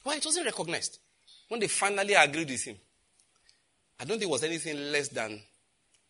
Why? 0.08 0.15
It 0.15 0.26
wasn't 0.26 0.46
recognized. 0.46 1.00
When 1.50 1.60
they 1.60 1.67
finally 1.67 2.13
agreed 2.13 2.50
with 2.50 2.63
him, 2.63 2.78
I 4.00 4.06
don't 4.06 4.17
think 4.17 4.30
it 4.30 4.32
was 4.32 4.41
anything 4.41 4.89
less 4.89 5.10
than 5.10 5.41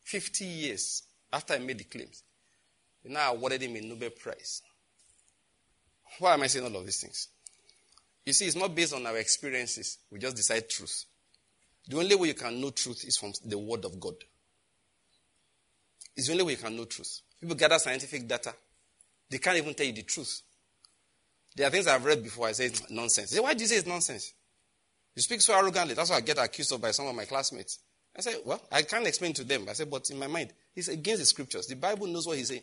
50 0.03 0.45
years 0.45 1.01
after 1.33 1.55
I 1.55 1.57
made 1.57 1.79
the 1.79 1.83
claims. 1.85 2.21
They 3.03 3.11
now 3.11 3.33
awarded 3.33 3.63
him 3.63 3.75
a 3.75 3.81
Nobel 3.81 4.11
Prize. 4.11 4.61
Why 6.19 6.35
am 6.35 6.43
I 6.43 6.47
saying 6.47 6.63
all 6.63 6.79
of 6.79 6.85
these 6.85 7.01
things? 7.01 7.29
You 8.23 8.33
see, 8.33 8.45
it's 8.45 8.55
not 8.55 8.75
based 8.75 8.93
on 8.93 9.03
our 9.03 9.17
experiences. 9.17 9.97
We 10.11 10.19
just 10.19 10.35
decide 10.35 10.69
truth. 10.69 11.05
The 11.87 11.97
only 11.97 12.13
way 12.13 12.27
you 12.27 12.33
can 12.35 12.61
know 12.61 12.69
truth 12.69 13.03
is 13.03 13.17
from 13.17 13.33
the 13.45 13.57
Word 13.57 13.83
of 13.83 13.99
God. 13.99 14.13
It's 16.15 16.27
the 16.27 16.33
only 16.33 16.43
way 16.43 16.51
you 16.51 16.57
can 16.57 16.77
know 16.77 16.85
truth. 16.85 17.21
People 17.41 17.55
gather 17.55 17.79
scientific 17.79 18.27
data. 18.27 18.53
They 19.27 19.39
can't 19.39 19.57
even 19.57 19.73
tell 19.73 19.87
you 19.87 19.93
the 19.93 20.03
truth. 20.03 20.43
There 21.57 21.65
are 21.67 21.71
things 21.71 21.87
I've 21.87 22.05
read 22.05 22.21
before. 22.21 22.47
I 22.47 22.51
say 22.51 22.67
it's 22.67 22.87
nonsense. 22.91 23.31
Say, 23.31 23.39
why 23.39 23.55
do 23.55 23.61
you 23.63 23.67
say 23.67 23.77
it's 23.77 23.87
nonsense? 23.87 24.31
You 25.15 25.23
speak 25.23 25.41
so 25.41 25.57
arrogantly. 25.57 25.95
That's 25.95 26.11
why 26.11 26.17
I 26.17 26.21
get 26.21 26.37
accused 26.37 26.71
of 26.71 26.79
by 26.79 26.91
some 26.91 27.07
of 27.07 27.15
my 27.15 27.25
classmates. 27.25 27.79
I 28.15 28.21
say, 28.21 28.35
well, 28.45 28.61
I 28.71 28.83
can't 28.83 29.07
explain 29.07 29.33
to 29.33 29.43
them. 29.43 29.65
I 29.67 29.73
say, 29.73 29.85
but 29.85 30.07
in 30.11 30.19
my 30.19 30.27
mind, 30.27 30.53
it's 30.75 30.87
against 30.87 31.19
the 31.19 31.25
scriptures. 31.25 31.65
The 31.65 31.75
Bible 31.75 32.05
knows 32.05 32.27
what 32.27 32.37
he's 32.37 32.49
saying. 32.49 32.61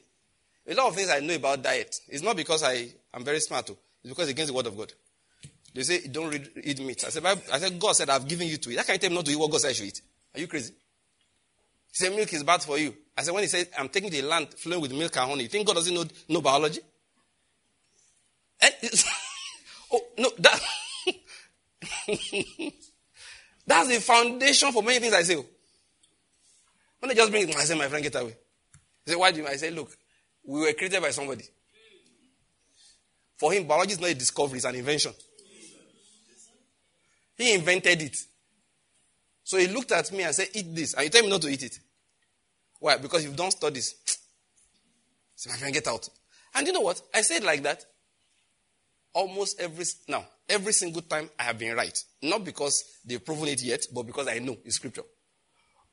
A 0.69 0.75
lot 0.75 0.87
of 0.87 0.95
things 0.95 1.11
I 1.11 1.19
know 1.19 1.35
about 1.35 1.65
diet. 1.65 1.99
It's 2.09 2.23
not 2.23 2.37
because 2.37 2.63
I 2.63 2.87
am 3.13 3.25
very 3.25 3.41
smart. 3.41 3.69
Oh. 3.69 3.77
It's 4.05 4.11
because 4.11 4.29
it's 4.29 4.31
against 4.31 4.53
the 4.53 4.55
word 4.55 4.69
of 4.69 4.77
God. 4.77 4.93
They 5.75 5.83
say, 5.83 6.07
don't 6.07 6.31
read, 6.31 6.49
eat 6.63 6.79
meat. 6.79 7.05
I 7.05 7.09
said, 7.09 7.27
I 7.27 7.59
said, 7.59 7.81
God 7.81 7.97
said, 7.97 8.11
I've 8.11 8.29
given 8.29 8.47
you 8.47 8.59
to 8.59 8.71
eat. 8.71 8.77
How 8.77 8.85
can 8.85 8.95
you 8.95 8.99
tell 9.01 9.11
me 9.11 9.17
not 9.17 9.25
to 9.25 9.33
eat 9.33 9.39
what 9.39 9.51
God 9.51 9.61
said 9.61 9.71
I 9.71 9.73
should 9.73 9.87
eat? 9.87 10.03
Are 10.37 10.41
you 10.41 10.47
crazy? 10.47 10.73
He 10.73 11.95
said, 11.95 12.15
milk 12.15 12.33
is 12.33 12.45
bad 12.45 12.63
for 12.63 12.79
you. 12.79 12.95
I 13.19 13.23
said, 13.23 13.35
when 13.35 13.43
he 13.43 13.49
said, 13.49 13.69
I'm 13.77 13.89
taking 13.89 14.11
the 14.11 14.23
land 14.23 14.55
flowing 14.55 14.83
with 14.83 14.93
milk 14.93 15.17
and 15.17 15.29
honey, 15.29 15.43
you 15.43 15.49
think 15.49 15.67
God 15.67 15.75
doesn't 15.75 15.93
know, 15.93 16.05
know 16.29 16.41
biology? 16.41 16.81
Eh, 18.64 18.70
oh, 19.92 20.00
no, 20.18 20.31
that. 20.38 20.61
That's 23.66 23.88
the 23.88 24.00
foundation 24.00 24.72
for 24.72 24.83
many 24.83 25.00
things 25.00 25.14
I 25.14 25.22
say. 25.22 25.37
When 25.37 27.09
they 27.09 27.14
just 27.14 27.31
bring 27.31 27.48
it, 27.48 27.57
I 27.57 27.64
say, 27.64 27.77
my 27.77 27.88
friend, 27.88 28.03
get 28.03 28.14
away. 28.14 28.37
He 29.05 29.11
said, 29.11 29.18
why 29.18 29.31
do 29.33 29.40
you? 29.40 29.46
I 29.46 29.57
say, 29.57 29.70
look, 29.70 29.90
we 30.46 30.61
were 30.61 30.72
created 30.72 31.03
by 31.03 31.11
somebody. 31.11 31.44
For 33.37 33.53
him, 33.53 33.66
biology 33.66 33.92
is 33.92 34.00
not 34.00 34.11
a 34.11 34.14
discovery, 34.14 34.57
it's 34.57 34.64
an 34.64 34.74
invention. 34.77 35.12
He 37.37 37.53
invented 37.55 38.00
it. 38.00 38.16
So 39.42 39.59
he 39.59 39.66
looked 39.66 39.92
at 39.92 40.11
me 40.12 40.22
and 40.22 40.35
said, 40.35 40.48
Eat 40.55 40.74
this. 40.74 40.94
And 40.94 41.05
you 41.05 41.11
tell 41.11 41.22
me 41.22 41.29
not 41.29 41.42
to 41.42 41.48
eat 41.48 41.62
it. 41.64 41.79
Why? 42.79 42.96
Because 42.96 43.24
you've 43.24 43.37
done 43.37 43.50
studies. 43.50 43.94
So 45.37 45.50
my 45.50 45.57
friend, 45.57 45.74
get 45.74 45.88
out. 45.88 46.09
And 46.55 46.64
you 46.64 46.72
know 46.72 46.81
what? 46.81 47.03
I 47.12 47.20
said 47.22 47.42
like 47.42 47.64
that 47.64 47.85
almost 49.14 49.61
every 49.61 49.85
now, 50.09 50.27
every 50.48 50.72
single 50.72 51.03
time 51.03 51.31
I 51.38 51.44
have 51.44 51.59
been 51.59 51.74
right. 51.74 51.98
Not 52.22 52.44
because 52.44 52.85
they've 53.05 53.24
proven 53.24 53.48
it 53.48 53.62
yet, 53.62 53.87
but 53.94 54.03
because 54.03 54.29
I 54.29 54.40
know 54.40 54.57
it's 54.64 54.77
scripture. 54.77 55.05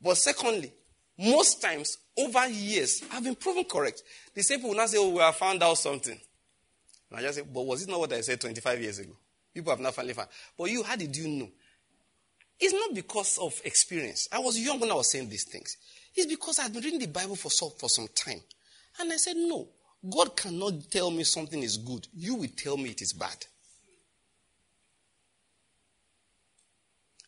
But 0.01 0.17
secondly, 0.17 0.73
most 1.17 1.61
times 1.61 1.97
over 2.17 2.47
years, 2.47 3.03
I've 3.13 3.23
been 3.23 3.35
proven 3.35 3.63
correct. 3.63 4.03
The 4.33 4.41
same 4.41 4.59
people 4.59 4.75
now 4.75 4.87
say, 4.87 4.97
Oh, 4.97 5.09
we 5.09 5.19
have 5.19 5.35
found 5.35 5.61
out 5.61 5.77
something. 5.77 6.19
And 7.09 7.19
I 7.19 7.21
just 7.21 7.37
say, 7.37 7.45
But 7.51 7.61
was 7.61 7.83
it 7.83 7.89
not 7.89 7.99
what 7.99 8.13
I 8.13 8.21
said 8.21 8.41
25 8.41 8.81
years 8.81 8.99
ago? 8.99 9.13
People 9.53 9.71
have 9.71 9.79
not 9.79 9.93
finally 9.93 10.13
found. 10.13 10.29
But 10.57 10.71
you, 10.71 10.83
how 10.83 10.95
did 10.95 11.15
you 11.15 11.27
know? 11.27 11.49
It's 12.59 12.73
not 12.73 12.93
because 12.93 13.37
of 13.39 13.59
experience. 13.65 14.29
I 14.31 14.39
was 14.39 14.59
young 14.59 14.79
when 14.79 14.91
I 14.91 14.95
was 14.95 15.11
saying 15.11 15.29
these 15.29 15.43
things. 15.45 15.77
It's 16.15 16.27
because 16.27 16.59
I've 16.59 16.73
been 16.73 16.83
reading 16.83 16.99
the 16.99 17.07
Bible 17.07 17.35
for, 17.35 17.49
so, 17.49 17.69
for 17.69 17.89
some 17.89 18.07
time. 18.13 18.41
And 18.99 19.11
I 19.11 19.17
said, 19.17 19.35
No, 19.35 19.67
God 20.09 20.35
cannot 20.35 20.89
tell 20.89 21.11
me 21.11 21.23
something 21.23 21.61
is 21.61 21.77
good. 21.77 22.07
You 22.13 22.35
will 22.35 22.49
tell 22.55 22.77
me 22.77 22.89
it 22.89 23.01
is 23.01 23.13
bad. 23.13 23.45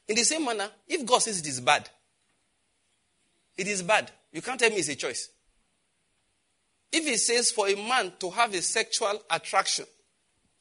In 0.08 0.16
the 0.16 0.24
same 0.24 0.44
manner, 0.44 0.70
if 0.88 1.06
God 1.06 1.20
says 1.20 1.40
it 1.40 1.48
is 1.48 1.62
bad, 1.62 1.88
it 3.56 3.68
is 3.68 3.84
bad. 3.84 4.12
You 4.32 4.42
can't 4.42 4.60
tell 4.60 4.70
me 4.70 4.78
it's 4.78 4.90
a 4.90 4.96
choice. 4.96 5.30
If 6.92 7.06
He 7.06 7.16
says 7.18 7.52
for 7.52 7.68
a 7.68 7.76
man 7.76 8.14
to 8.20 8.30
have 8.32 8.54
a 8.54 8.62
sexual 8.62 9.22
attraction 9.30 9.86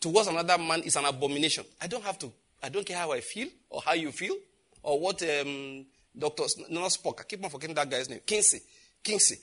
towards 0.00 0.28
another 0.28 0.58
man 0.58 0.82
is 0.82 0.96
an 0.96 1.06
abomination, 1.06 1.64
I 1.80 1.86
don't 1.86 2.04
have 2.04 2.18
to, 2.20 2.32
I 2.62 2.68
don't 2.68 2.86
care 2.86 2.98
how 2.98 3.12
I 3.12 3.20
feel 3.20 3.48
or 3.70 3.80
how 3.82 3.94
you 3.94 4.12
feel 4.12 4.36
or 4.82 5.00
what 5.00 5.22
um, 5.22 5.86
Dr. 6.16 6.44
No, 6.68 6.88
spoke. 6.88 7.20
I 7.20 7.24
keep 7.24 7.42
on 7.42 7.50
forgetting 7.50 7.74
that 7.74 7.88
guy's 7.88 8.08
name. 8.08 8.20
Kinsey. 8.26 8.60
Kinsey. 9.02 9.36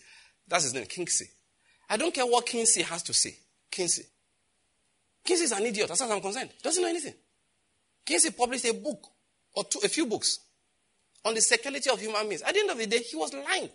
That's 0.48 0.66
his 0.66 0.74
name, 0.74 0.86
Kinsey. 0.86 1.30
I 1.90 1.98
don't 1.98 2.14
care 2.14 2.26
what 2.26 2.46
Kinsey 2.46 2.84
has 2.84 3.04
to 3.04 3.14
say. 3.14 3.36
Kinsey. 3.72 4.04
Kinsey 5.24 5.44
is 5.46 5.52
an 5.52 5.66
idiot, 5.66 5.90
as 5.90 5.98
far 5.98 6.08
as 6.08 6.14
I'm 6.14 6.22
concerned. 6.22 6.50
Doesn't 6.62 6.82
know 6.82 6.90
anything. 6.90 7.14
Kinsey 8.06 8.32
published 8.32 8.66
a 8.66 8.74
book 8.74 9.08
or 9.54 9.64
two, 9.64 9.80
a 9.84 9.88
few 9.88 10.06
books 10.06 10.40
on 11.26 11.34
the 11.34 11.42
sexuality 11.42 11.90
of 11.90 12.00
human 12.00 12.28
beings. 12.28 12.42
At 12.42 12.54
the 12.54 12.60
end 12.60 12.70
of 12.70 12.78
the 12.78 12.88
day, 12.88 13.00
he 13.00 13.16
was 13.16 13.34
lying. 13.34 13.70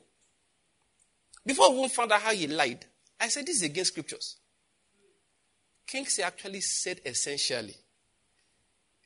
Before 1.45 1.81
we 1.81 1.89
found 1.89 2.13
out 2.13 2.23
how 2.23 2.33
he 2.33 2.47
lied, 2.47 2.85
I 3.21 3.29
said 3.29 3.47
this 3.47 3.57
is 3.57 3.63
against 3.63 3.93
scriptures. 3.93 4.37
Kinsey 5.87 6.23
actually 6.23 6.61
said 6.61 7.01
essentially, 7.05 7.77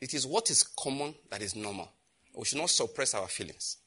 it 0.01 0.15
is 0.15 0.27
what 0.27 0.51
is 0.51 0.63
common 0.63 1.15
that 1.31 1.43
is 1.43 1.57
normal. 1.57 1.91
We 2.37 2.45
should 2.45 2.59
not 2.59 2.71
suppress 2.71 3.15
our 3.15 3.27
feelings. 3.27 3.79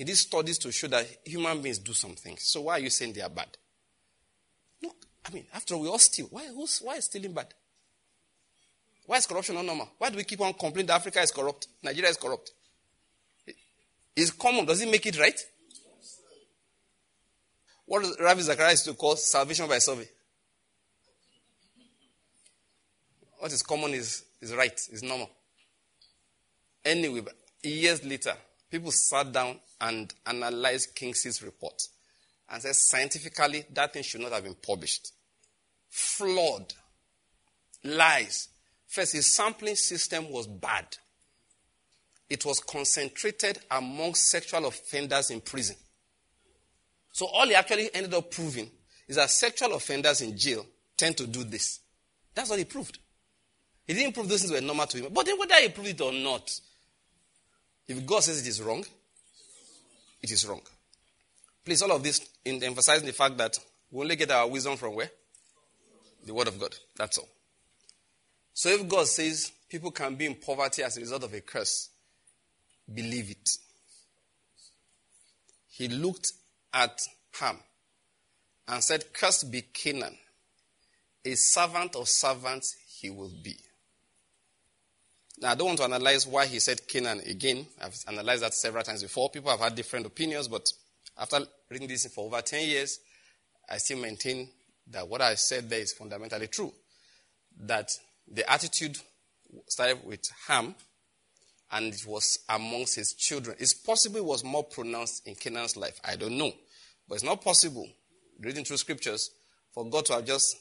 He 0.00 0.04
did 0.04 0.16
studies 0.16 0.56
to 0.60 0.72
show 0.72 0.86
that 0.86 1.06
human 1.26 1.60
beings 1.60 1.78
do 1.78 1.92
some 1.92 2.12
things. 2.12 2.44
So 2.44 2.62
why 2.62 2.76
are 2.76 2.78
you 2.78 2.88
saying 2.88 3.12
they 3.12 3.20
are 3.20 3.28
bad? 3.28 3.48
Look, 4.82 4.96
I 5.26 5.30
mean, 5.30 5.44
after 5.52 5.74
all, 5.74 5.82
we 5.82 5.88
all 5.88 5.98
steal. 5.98 6.26
Why, 6.30 6.46
who's, 6.46 6.78
why 6.78 6.94
is 6.94 7.04
stealing 7.04 7.34
bad? 7.34 7.52
Why 9.04 9.18
is 9.18 9.26
corruption 9.26 9.56
not 9.56 9.66
normal? 9.66 9.90
Why 9.98 10.08
do 10.08 10.16
we 10.16 10.24
keep 10.24 10.40
on 10.40 10.54
complaining 10.54 10.86
that 10.86 10.94
Africa 10.94 11.20
is 11.20 11.30
corrupt? 11.30 11.68
Nigeria 11.82 12.08
is 12.08 12.16
corrupt? 12.16 12.50
It's 14.16 14.30
common. 14.30 14.64
Does 14.64 14.80
it 14.80 14.90
make 14.90 15.04
it 15.04 15.18
right? 15.18 15.38
What 17.84 18.02
Ravi 18.18 18.40
Zacharias 18.40 18.86
used 18.86 18.86
to 18.86 18.94
call 18.94 19.16
salvation 19.16 19.68
by 19.68 19.80
survey? 19.80 20.08
What 23.38 23.52
is 23.52 23.60
common 23.60 23.92
is, 23.92 24.24
is 24.40 24.54
right, 24.54 24.80
is 24.92 25.02
normal. 25.02 25.28
Anyway, 26.82 27.20
years 27.62 28.02
later, 28.02 28.32
people 28.70 28.92
sat 28.92 29.30
down 29.30 29.58
and 29.80 30.12
analyzed 30.26 30.94
Kinsey's 30.94 31.42
report 31.42 31.82
and 32.50 32.62
said 32.62 32.74
scientifically 32.74 33.64
that 33.72 33.92
thing 33.92 34.02
should 34.02 34.20
not 34.20 34.32
have 34.32 34.44
been 34.44 34.54
published. 34.54 35.12
Flawed. 35.88 36.72
Lies. 37.84 38.48
First, 38.86 39.14
his 39.14 39.34
sampling 39.34 39.76
system 39.76 40.30
was 40.30 40.46
bad. 40.46 40.86
it 42.30 42.44
was 42.46 42.60
concentrated 42.60 43.58
among 43.72 44.14
sexual 44.14 44.66
offenders 44.66 45.30
in 45.30 45.40
prison. 45.40 45.74
So 47.10 47.26
all 47.26 47.46
he 47.46 47.56
actually 47.56 47.90
ended 47.92 48.14
up 48.14 48.30
proving 48.30 48.70
is 49.08 49.16
that 49.16 49.30
sexual 49.30 49.74
offenders 49.74 50.20
in 50.20 50.38
jail 50.38 50.64
tend 50.96 51.16
to 51.16 51.26
do 51.26 51.42
this. 51.42 51.80
That's 52.32 52.48
what 52.48 52.60
he 52.60 52.64
proved. 52.64 53.00
He 53.84 53.94
didn't 53.94 54.14
prove 54.14 54.28
those 54.28 54.42
things 54.42 54.52
were 54.52 54.60
normal 54.60 54.86
to 54.86 54.98
him. 54.98 55.12
But 55.12 55.26
then 55.26 55.36
whether 55.36 55.56
he 55.56 55.68
proved 55.70 55.88
it 55.88 56.00
or 56.00 56.12
not, 56.12 56.60
if 57.88 58.06
God 58.06 58.22
says 58.22 58.40
it 58.40 58.48
is 58.48 58.62
wrong, 58.62 58.84
it 60.22 60.30
is 60.30 60.46
wrong. 60.46 60.62
Please, 61.64 61.82
all 61.82 61.92
of 61.92 62.02
this 62.02 62.20
in 62.44 62.62
emphasizing 62.62 63.06
the 63.06 63.12
fact 63.12 63.36
that 63.38 63.58
we 63.90 64.02
only 64.02 64.16
get 64.16 64.30
our 64.30 64.48
wisdom 64.48 64.76
from 64.76 64.94
where? 64.94 65.10
The 66.26 66.34
Word 66.34 66.48
of 66.48 66.58
God. 66.58 66.74
That's 66.96 67.18
all. 67.18 67.28
So 68.52 68.68
if 68.68 68.88
God 68.88 69.06
says 69.06 69.52
people 69.68 69.90
can 69.90 70.14
be 70.16 70.26
in 70.26 70.34
poverty 70.34 70.82
as 70.82 70.96
a 70.96 71.00
result 71.00 71.24
of 71.24 71.32
a 71.32 71.40
curse, 71.40 71.90
believe 72.92 73.30
it. 73.30 73.48
He 75.68 75.88
looked 75.88 76.32
at 76.74 77.00
Ham 77.40 77.56
and 78.68 78.82
said, 78.82 79.12
Cursed 79.12 79.50
be 79.50 79.62
Canaan, 79.62 80.16
a 81.24 81.34
servant 81.34 81.96
of 81.96 82.08
servants 82.08 82.76
he 82.86 83.10
will 83.10 83.32
be. 83.42 83.56
Now, 85.40 85.52
I 85.52 85.54
don't 85.54 85.68
want 85.68 85.78
to 85.78 85.84
analyze 85.84 86.26
why 86.26 86.46
he 86.46 86.58
said 86.58 86.86
Canaan 86.86 87.20
again. 87.20 87.66
I've 87.80 87.96
analyzed 88.06 88.42
that 88.42 88.52
several 88.52 88.84
times 88.84 89.02
before. 89.02 89.30
People 89.30 89.50
have 89.50 89.60
had 89.60 89.74
different 89.74 90.04
opinions, 90.04 90.48
but 90.48 90.70
after 91.16 91.40
reading 91.70 91.88
this 91.88 92.06
for 92.06 92.26
over 92.26 92.42
10 92.42 92.68
years, 92.68 93.00
I 93.68 93.78
still 93.78 93.98
maintain 93.98 94.50
that 94.88 95.08
what 95.08 95.22
I 95.22 95.34
said 95.36 95.70
there 95.70 95.80
is 95.80 95.92
fundamentally 95.92 96.48
true. 96.48 96.72
That 97.58 97.90
the 98.30 98.50
attitude 98.50 98.98
started 99.66 100.04
with 100.04 100.28
Ham, 100.48 100.74
and 101.72 101.94
it 101.94 102.04
was 102.06 102.40
amongst 102.48 102.96
his 102.96 103.14
children. 103.14 103.56
It's 103.58 103.74
possible 103.74 104.18
it 104.18 104.24
was 104.24 104.44
more 104.44 104.64
pronounced 104.64 105.26
in 105.26 105.36
Canaan's 105.36 105.76
life. 105.76 106.00
I 106.04 106.16
don't 106.16 106.36
know. 106.36 106.52
But 107.08 107.14
it's 107.14 107.24
not 107.24 107.42
possible, 107.42 107.88
reading 108.40 108.64
through 108.64 108.76
scriptures, 108.76 109.30
for 109.72 109.88
God 109.88 110.04
to 110.06 110.14
have 110.14 110.26
just 110.26 110.56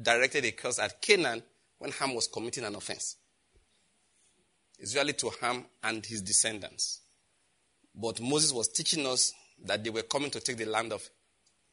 directed 0.00 0.44
a 0.44 0.52
curse 0.52 0.78
at 0.78 1.00
Canaan 1.00 1.42
when 1.78 1.92
Ham 1.92 2.14
was 2.14 2.26
committing 2.26 2.64
an 2.64 2.74
offense. 2.74 3.16
Really 4.94 5.12
to 5.14 5.30
Ham 5.40 5.64
and 5.82 6.04
his 6.06 6.22
descendants. 6.22 7.00
But 7.94 8.20
Moses 8.20 8.52
was 8.52 8.68
teaching 8.68 9.06
us 9.06 9.32
that 9.64 9.82
they 9.82 9.90
were 9.90 10.02
coming 10.02 10.30
to 10.30 10.40
take 10.40 10.56
the 10.56 10.66
land 10.66 10.92
of 10.92 11.08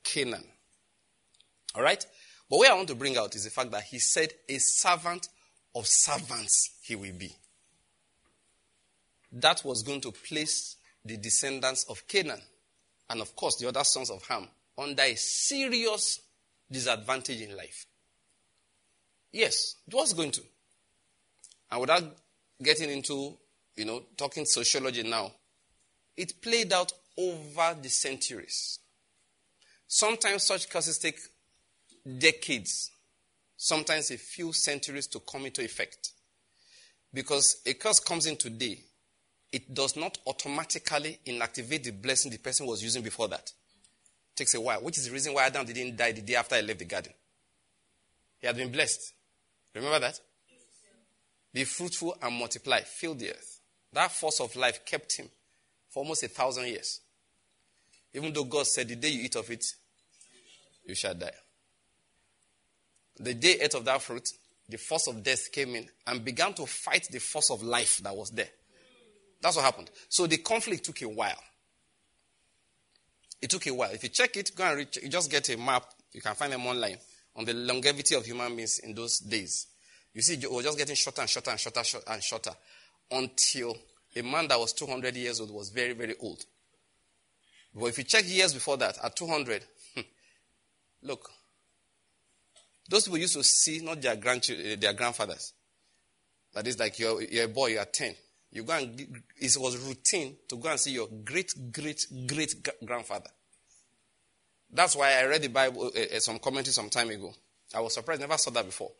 Canaan. 0.04 0.44
All 1.76 1.84
right? 1.84 2.04
But 2.50 2.58
what 2.58 2.70
I 2.70 2.74
want 2.74 2.88
to 2.88 2.96
bring 2.96 3.18
out 3.18 3.36
is 3.36 3.44
the 3.44 3.50
fact 3.50 3.72
that 3.72 3.84
he 3.84 4.00
said, 4.00 4.34
a 4.50 4.58
servant 4.58 5.30
of 5.76 5.86
servants 5.86 6.72
he 6.82 6.96
will 6.96 7.14
be. 7.14 7.36
That 9.32 9.64
was 9.64 9.84
going 9.84 10.02
to 10.02 10.12
place 10.12 10.78
the 11.04 11.18
descendants 11.18 11.86
of 11.90 12.08
Canaan 12.08 12.42
and, 13.10 13.22
of 13.22 13.36
course, 13.36 13.58
the 13.58 13.68
other 13.68 13.84
sons 13.84 14.10
of 14.10 14.24
Ham 14.28 14.48
under 14.78 15.04
a 15.04 15.16
serious 15.16 16.22
disadvantage 16.72 17.42
in 17.42 17.56
life. 17.56 17.86
Yes, 19.32 19.76
it 19.88 19.94
was 19.94 20.14
going 20.14 20.32
to. 20.32 20.42
And 21.72 21.82
without 21.82 22.04
getting 22.62 22.90
into, 22.90 23.38
you 23.76 23.86
know, 23.86 24.04
talking 24.18 24.46
sociology 24.46 25.04
now, 25.04 25.32
it 26.16 26.42
played 26.42 26.72
out 26.72 26.92
over 27.18 27.76
the 27.82 27.90
centuries. 27.90 28.80
Sometimes 29.88 30.44
such 30.44 30.70
curses 30.70 30.98
take 30.98 31.20
decades, 32.18 32.92
sometimes 33.58 34.12
a 34.12 34.18
few 34.18 34.54
centuries 34.54 35.08
to 35.08 35.20
come 35.20 35.46
into 35.46 35.64
effect. 35.64 36.12
Because 37.14 37.62
a 37.66 37.74
curse 37.74 38.00
comes 38.00 38.26
in 38.26 38.36
today, 38.36 38.80
it 39.52 39.74
does 39.74 39.96
not 39.96 40.18
automatically 40.28 41.20
inactivate 41.26 41.84
the 41.84 41.92
blessing 41.92 42.32
the 42.32 42.38
person 42.38 42.66
was 42.66 42.84
using 42.84 43.02
before 43.02 43.28
that. 43.30 43.52
It 44.34 44.36
takes 44.36 44.54
a 44.54 44.60
while, 44.60 44.82
which 44.82 44.98
is 44.98 45.06
the 45.06 45.14
reason 45.14 45.34
why 45.34 45.46
Adam 45.46 45.66
didn't 45.66 45.96
die 45.96 46.12
the 46.12 46.22
day 46.22 46.36
after 46.36 46.58
he 46.58 46.62
left 46.62 46.80
the 46.80 46.86
garden. 46.86 47.14
He 48.40 48.48
had 48.48 48.58
been 48.58 48.72
blessed. 48.72 49.14
Remember 49.74 50.00
that? 50.00 50.20
Be 51.56 51.64
fruitful 51.64 52.18
and 52.22 52.36
multiply, 52.36 52.82
fill 52.82 53.16
the 53.16 53.30
earth. 53.30 53.62
That 53.94 54.12
force 54.12 54.42
of 54.42 54.58
life 54.58 54.86
kept 54.86 55.16
him 55.16 55.30
for 55.90 56.04
almost 56.04 56.22
a 56.24 56.28
thousand 56.28 56.66
years. 56.66 57.00
Even 58.14 58.34
though 58.34 58.44
God 58.44 58.68
said, 58.68 58.90
The 58.90 58.98
day 58.98 59.08
you 59.08 59.22
eat 59.24 59.38
of 59.38 59.50
it, 59.50 59.64
you 60.86 60.96
shall 60.96 61.14
die. 61.14 61.32
The 63.18 63.36
day 63.36 63.58
ate 63.62 63.74
of 63.74 63.86
that 63.86 64.02
fruit, 64.02 64.28
the 64.68 64.78
force 64.78 65.08
of 65.08 65.24
death 65.24 65.50
came 65.50 65.76
in 65.76 65.88
and 66.06 66.26
began 66.26 66.54
to 66.56 66.66
fight 66.66 67.08
the 67.10 67.20
force 67.20 67.50
of 67.50 67.64
life 67.64 68.00
that 68.00 68.14
was 68.14 68.32
there. 68.32 68.50
That's 69.42 69.56
what 69.56 69.64
happened. 69.64 69.92
So 70.10 70.28
the 70.28 70.40
conflict 70.40 70.84
took 70.84 71.02
a 71.04 71.08
while. 71.08 71.42
It 73.42 73.50
took 73.50 73.66
a 73.68 73.74
while. 73.74 73.92
If 73.92 74.04
you 74.04 74.10
check 74.10 74.36
it, 74.36 74.52
go 74.54 74.66
and 74.66 74.78
reach, 74.80 74.98
you 75.02 75.08
just 75.08 75.32
get 75.32 75.48
a 75.48 75.58
map. 75.58 75.86
You 76.12 76.20
can 76.20 76.36
find 76.36 76.52
them 76.52 76.66
online 76.66 76.98
on 77.34 77.46
the 77.46 77.54
longevity 77.54 78.16
of 78.16 78.26
human 78.26 78.58
beings 78.58 78.80
in 78.80 78.94
those 78.94 79.20
days. 79.20 79.68
You 80.16 80.22
see, 80.22 80.40
was 80.48 80.64
just 80.64 80.78
getting 80.78 80.96
shorter 80.96 81.22
and 81.22 81.30
shorter 81.30 81.52
and 81.52 81.60
shorter 81.60 82.00
and 82.08 82.24
shorter 82.24 82.52
until 83.12 83.78
a 84.16 84.22
man 84.22 84.48
that 84.48 84.58
was 84.58 84.72
200 84.72 85.14
years 85.14 85.42
old 85.42 85.52
was 85.52 85.70
very, 85.70 85.92
very 85.92 86.16
old. 86.22 86.42
But 87.76 87.88
if 87.88 87.98
you 87.98 88.06
check 88.06 88.24
years 88.26 88.54
before 88.54 88.78
that, 88.78 88.98
at 89.04 89.14
200, 89.14 89.66
look, 91.04 91.30
those 92.90 93.04
people 93.04 93.18
used 93.18 93.34
to 93.34 93.44
see 93.44 93.82
not 93.84 94.02
their 94.02 94.16
grandchildren, 94.16 94.66
eh, 94.70 94.76
their 94.80 94.94
grandfathers. 94.94 95.52
That 96.54 96.66
is 96.66 96.80
like 96.80 96.98
you're, 96.98 97.22
you're 97.22 97.46
a 97.46 97.50
boy, 97.50 97.72
you 97.72 97.80
are 97.80 97.86
10. 97.86 98.16
You 98.52 98.64
go 98.64 98.72
and, 98.72 98.98
it 99.36 99.58
was 99.60 99.78
routine 99.86 100.38
to 100.48 100.56
go 100.56 100.70
and 100.70 100.80
see 100.80 100.92
your 100.92 101.10
great, 101.26 101.54
great, 101.74 102.06
great 102.26 102.56
grandfather. 102.86 103.30
That's 104.72 104.96
why 104.96 105.12
I 105.20 105.26
read 105.26 105.42
the 105.42 105.50
Bible, 105.50 105.92
uh, 105.94 106.20
some 106.20 106.40
commentary 106.40 106.72
some 106.72 106.90
time 106.90 107.10
ago. 107.10 107.34
I 107.74 107.82
was 107.82 107.94
surprised, 107.94 108.22
never 108.22 108.38
saw 108.38 108.52
that 108.52 108.66
before 108.66 108.92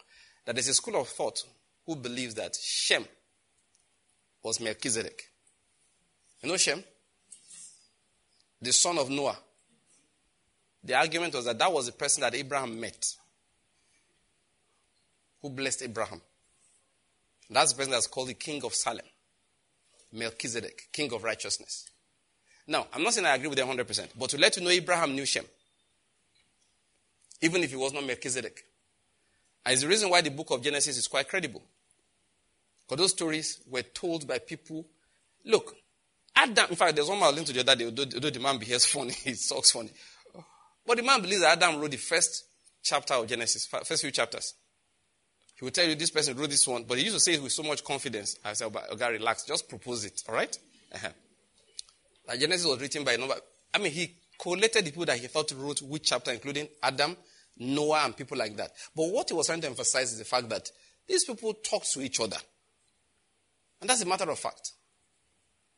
that 0.46 0.56
there's 0.56 0.68
a 0.68 0.74
school 0.74 1.00
of 1.00 1.08
thought 1.08 1.44
who 1.86 1.96
believes 1.96 2.36
that 2.36 2.56
Shem 2.56 3.06
was 4.44 4.60
Melchizedek. 4.60 5.24
You 6.42 6.50
know 6.50 6.58
Shem? 6.58 6.84
The 8.62 8.72
son 8.72 8.98
of 8.98 9.10
Noah. 9.10 9.38
The 10.84 10.94
argument 10.94 11.34
was 11.34 11.46
that 11.46 11.58
that 11.58 11.72
was 11.72 11.88
the 11.88 11.92
person 11.92 12.22
that 12.22 12.36
Abraham 12.36 12.80
met 12.80 13.06
who 15.42 15.50
blessed 15.50 15.84
Abraham. 15.84 16.22
That's 17.50 17.74
the 17.74 17.78
person 17.78 17.92
that's 17.92 18.08
called 18.08 18.30
the 18.30 18.34
king 18.34 18.64
of 18.64 18.74
Salem. 18.74 19.06
Melchizedek, 20.12 20.90
king 20.92 21.12
of 21.14 21.24
righteousness. 21.24 21.90
Now, 22.68 22.88
I'm 22.94 23.04
not 23.04 23.14
saying 23.14 23.28
I 23.28 23.36
agree 23.36 23.50
with 23.50 23.58
them 23.58 23.68
100%, 23.68 24.10
but 24.18 24.30
to 24.32 24.38
let 24.38 24.58
you 24.58 24.64
know, 24.64 24.70
Abraham 24.70 25.16
knew 25.16 25.26
Shem. 25.26 25.46
Even 27.42 27.64
if 27.64 27.70
he 27.70 27.76
was 27.76 27.94
not 27.94 28.06
Melchizedek. 28.06 28.64
It's 29.68 29.82
the 29.82 29.88
reason 29.88 30.10
why 30.10 30.22
the 30.22 30.30
book 30.30 30.52
of 30.52 30.62
Genesis 30.62 30.98
is 30.98 31.08
quite 31.08 31.28
credible. 31.28 31.64
Because 32.88 33.04
those 33.04 33.12
stories 33.12 33.62
were 33.68 33.82
told 33.82 34.28
by 34.28 34.40
people. 34.40 34.86
Look, 35.44 35.76
Adam, 36.36 36.66
in 36.70 36.76
fact, 36.76 36.96
there's 36.96 37.08
one 37.08 37.20
man 37.20 37.30
listening 37.30 37.46
to 37.48 37.54
the 37.54 37.72
other 37.72 37.76
day, 37.76 37.86
although 37.86 38.30
the 38.30 38.40
man 38.40 38.58
behaves 38.58 38.86
funny, 38.92 39.12
he 39.12 39.34
talks 39.34 39.72
funny. 39.72 39.92
But 40.86 40.98
the 40.98 41.04
man 41.04 41.22
believes 41.22 41.42
that 41.42 41.62
Adam 41.62 41.80
wrote 41.82 41.92
the 41.92 41.98
first 41.98 42.46
chapter 42.84 43.16
of 43.16 43.28
Genesis, 43.28 43.66
first 43.66 44.02
few 44.02 44.12
chapters. 44.12 44.54
He 45.56 45.64
will 45.64 45.72
tell 45.72 45.88
you 45.88 45.96
this 45.96 46.12
person 46.12 46.38
wrote 46.38 46.50
this 46.50 46.68
one, 46.68 46.84
but 46.84 46.98
he 46.98 47.06
used 47.06 47.16
to 47.16 47.20
say 47.22 47.34
it 47.36 47.42
with 47.42 47.54
so 47.54 47.64
much 47.64 47.84
confidence. 47.84 48.38
I 48.44 48.54
said, 48.54 48.76
okay, 48.92 49.12
relax, 49.14 49.46
just 49.46 49.68
propose 49.70 50.04
it, 50.06 50.22
all 50.28 50.36
right? 50.36 50.56
uh-huh. 50.94 51.10
Like 52.28 52.40
Genesis 52.40 52.68
was 52.68 52.80
written 52.80 53.04
by 53.04 53.14
a 53.14 53.18
number. 53.18 53.36
I 53.74 53.78
mean, 53.78 53.92
he 53.92 54.16
collated 54.38 54.86
the 54.86 54.92
people 54.92 55.06
that 55.06 55.18
he 55.18 55.28
thought 55.28 55.52
wrote 55.56 55.82
which 55.82 56.04
chapter, 56.04 56.32
including 56.32 56.68
Adam, 56.84 57.16
Noah, 57.58 58.06
and 58.06 58.18
people 58.18 58.38
like 58.38 58.58
that. 58.58 58.72
But 58.96 59.12
what 59.12 59.30
he 59.30 59.36
was 59.36 59.48
trying 59.48 59.62
to 59.62 59.68
emphasize 59.68 60.12
is 60.12 60.20
the 60.20 60.26
fact 60.26 60.50
that 60.50 60.70
these 61.08 61.24
people 61.24 61.54
talk 61.54 61.84
to 61.86 62.02
each 62.02 62.20
other. 62.20 62.38
And 63.82 63.90
that's 63.90 64.02
a 64.02 64.06
matter 64.06 64.30
of 64.30 64.40
fact. 64.40 64.72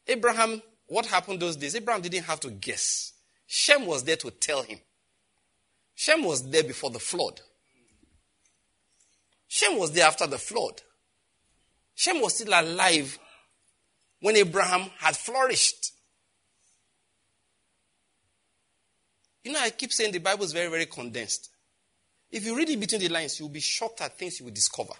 Abraham, 0.07 0.61
what 0.88 1.05
happened 1.05 1.39
those 1.39 1.55
days? 1.55 1.75
Abraham 1.75 2.01
didn't 2.01 2.23
have 2.23 2.39
to 2.41 2.49
guess. 2.49 3.13
Shem 3.45 3.86
was 3.86 4.03
there 4.03 4.15
to 4.17 4.32
tell 4.32 4.63
him. 4.63 4.80
Shem 5.95 6.23
was 6.23 6.49
there 6.49 6.63
before 6.63 6.89
the 6.89 6.99
flood. 6.99 7.41
Shem 9.47 9.78
was 9.78 9.91
there 9.91 10.05
after 10.05 10.28
the 10.28 10.38
flood. 10.38 10.82
Shem 11.95 12.21
was 12.21 12.36
still 12.36 12.53
alive 12.53 13.17
when 14.19 14.36
Abraham 14.36 14.89
had 14.99 15.15
flourished. 15.15 15.93
You 19.43 19.53
know, 19.53 19.59
I 19.59 19.69
keep 19.69 19.93
saying 19.93 20.11
the 20.11 20.19
Bible 20.19 20.43
is 20.43 20.51
very, 20.51 20.69
very 20.69 20.86
condensed. 20.86 21.49
If 22.32 22.45
you 22.45 22.55
read 22.57 22.69
it 22.69 22.80
between 22.80 23.01
the 23.01 23.09
lines, 23.09 23.39
you'll 23.39 23.49
be 23.49 23.59
shocked 23.59 24.01
at 24.01 24.17
things 24.17 24.39
you 24.39 24.45
will 24.45 24.53
discover. 24.53 24.93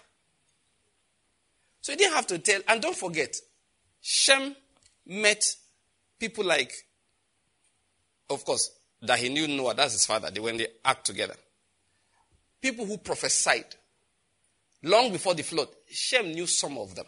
So 1.80 1.92
you 1.92 1.98
didn't 1.98 2.14
have 2.14 2.26
to 2.28 2.38
tell. 2.38 2.60
And 2.66 2.80
don't 2.80 2.96
forget, 2.96 3.36
Shem 4.00 4.54
met 5.06 5.44
people 6.18 6.44
like, 6.44 6.72
of 8.30 8.44
course, 8.44 8.70
that 9.02 9.18
he 9.18 9.28
knew 9.28 9.46
Noah, 9.46 9.74
that's 9.74 9.92
his 9.92 10.06
father. 10.06 10.30
They 10.30 10.40
when 10.40 10.56
they 10.56 10.68
act 10.84 11.06
together. 11.06 11.34
People 12.60 12.84
who 12.86 12.98
prophesied 12.98 13.76
long 14.82 15.12
before 15.12 15.34
the 15.34 15.42
flood. 15.42 15.68
Shem 15.88 16.32
knew 16.32 16.46
some 16.46 16.78
of 16.78 16.94
them. 16.94 17.06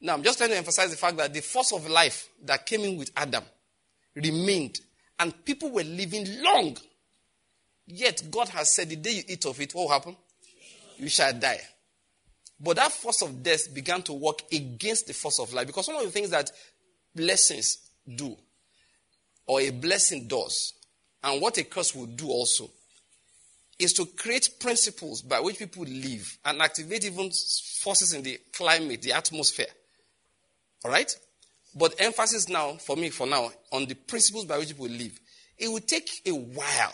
Now, 0.00 0.14
I'm 0.14 0.22
just 0.22 0.38
trying 0.38 0.50
to 0.50 0.56
emphasize 0.56 0.90
the 0.90 0.96
fact 0.96 1.16
that 1.16 1.34
the 1.34 1.40
force 1.40 1.72
of 1.72 1.88
life 1.88 2.28
that 2.44 2.66
came 2.66 2.82
in 2.82 2.96
with 2.96 3.10
Adam 3.16 3.42
remained, 4.14 4.80
and 5.18 5.44
people 5.44 5.70
were 5.70 5.82
living 5.82 6.26
long. 6.42 6.76
Yet, 7.90 8.22
God 8.30 8.50
has 8.50 8.74
said, 8.74 8.90
the 8.90 8.96
day 8.96 9.12
you 9.12 9.22
eat 9.26 9.46
of 9.46 9.58
it, 9.60 9.74
what 9.74 9.82
will 9.82 9.90
happen? 9.90 10.16
You 10.98 11.08
shall 11.08 11.32
die. 11.32 11.60
But 12.60 12.76
that 12.76 12.92
force 12.92 13.22
of 13.22 13.42
death 13.42 13.72
began 13.72 14.02
to 14.02 14.12
work 14.12 14.42
against 14.52 15.06
the 15.06 15.14
force 15.14 15.40
of 15.40 15.52
life 15.54 15.66
because 15.66 15.88
one 15.88 15.96
of 15.96 16.04
the 16.04 16.10
things 16.10 16.30
that 16.30 16.50
blessings 17.14 17.78
do, 18.06 18.36
or 19.46 19.60
a 19.60 19.70
blessing 19.70 20.26
does, 20.28 20.74
and 21.24 21.40
what 21.40 21.56
a 21.56 21.64
curse 21.64 21.94
will 21.94 22.06
do 22.06 22.28
also, 22.28 22.70
is 23.78 23.94
to 23.94 24.04
create 24.04 24.50
principles 24.60 25.22
by 25.22 25.40
which 25.40 25.58
people 25.58 25.84
live 25.84 26.38
and 26.44 26.60
activate 26.60 27.04
even 27.04 27.30
forces 27.80 28.12
in 28.12 28.22
the 28.22 28.38
climate, 28.52 29.00
the 29.00 29.12
atmosphere. 29.12 29.66
All 30.84 30.90
right? 30.90 31.16
But 31.74 31.94
emphasis 32.00 32.48
now, 32.48 32.72
for 32.72 32.96
me, 32.96 33.08
for 33.08 33.26
now, 33.26 33.50
on 33.72 33.86
the 33.86 33.94
principles 33.94 34.44
by 34.44 34.58
which 34.58 34.68
people 34.68 34.88
live. 34.88 35.18
It 35.56 35.68
will 35.68 35.80
take 35.80 36.10
a 36.26 36.32
while 36.32 36.92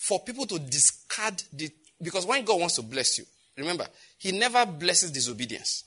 for 0.00 0.18
people 0.20 0.46
to 0.46 0.58
discard 0.58 1.42
the. 1.52 1.70
Because 2.02 2.24
when 2.24 2.42
God 2.42 2.58
wants 2.58 2.76
to 2.76 2.82
bless 2.82 3.18
you, 3.18 3.26
remember, 3.58 3.86
He 4.16 4.32
never 4.32 4.64
blesses 4.64 5.10
disobedience. 5.10 5.84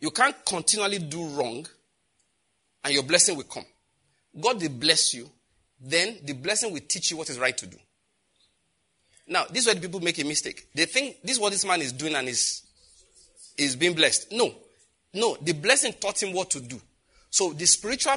You 0.00 0.12
can't 0.12 0.36
continually 0.44 1.00
do 1.00 1.26
wrong 1.30 1.66
and 2.84 2.94
your 2.94 3.02
blessing 3.02 3.36
will 3.36 3.42
come. 3.42 3.64
God 4.40 4.62
will 4.62 4.68
bless 4.68 5.12
you, 5.14 5.28
then 5.80 6.18
the 6.22 6.34
blessing 6.34 6.72
will 6.72 6.80
teach 6.86 7.10
you 7.10 7.16
what 7.16 7.28
is 7.28 7.40
right 7.40 7.58
to 7.58 7.66
do. 7.66 7.76
Now, 9.26 9.44
this 9.50 9.66
is 9.66 9.74
where 9.74 9.82
people 9.82 9.98
make 9.98 10.20
a 10.20 10.24
mistake. 10.24 10.68
They 10.72 10.84
think 10.84 11.16
this 11.22 11.32
is 11.32 11.40
what 11.40 11.50
this 11.50 11.64
man 11.64 11.82
is 11.82 11.92
doing 11.92 12.14
and 12.14 12.28
is, 12.28 12.62
is 13.56 13.74
being 13.74 13.94
blessed. 13.94 14.30
No. 14.30 14.54
No, 15.12 15.36
the 15.40 15.52
blessing 15.52 15.92
taught 15.94 16.22
him 16.22 16.32
what 16.32 16.50
to 16.50 16.60
do. 16.60 16.80
So 17.30 17.52
the 17.52 17.66
spiritual 17.66 18.14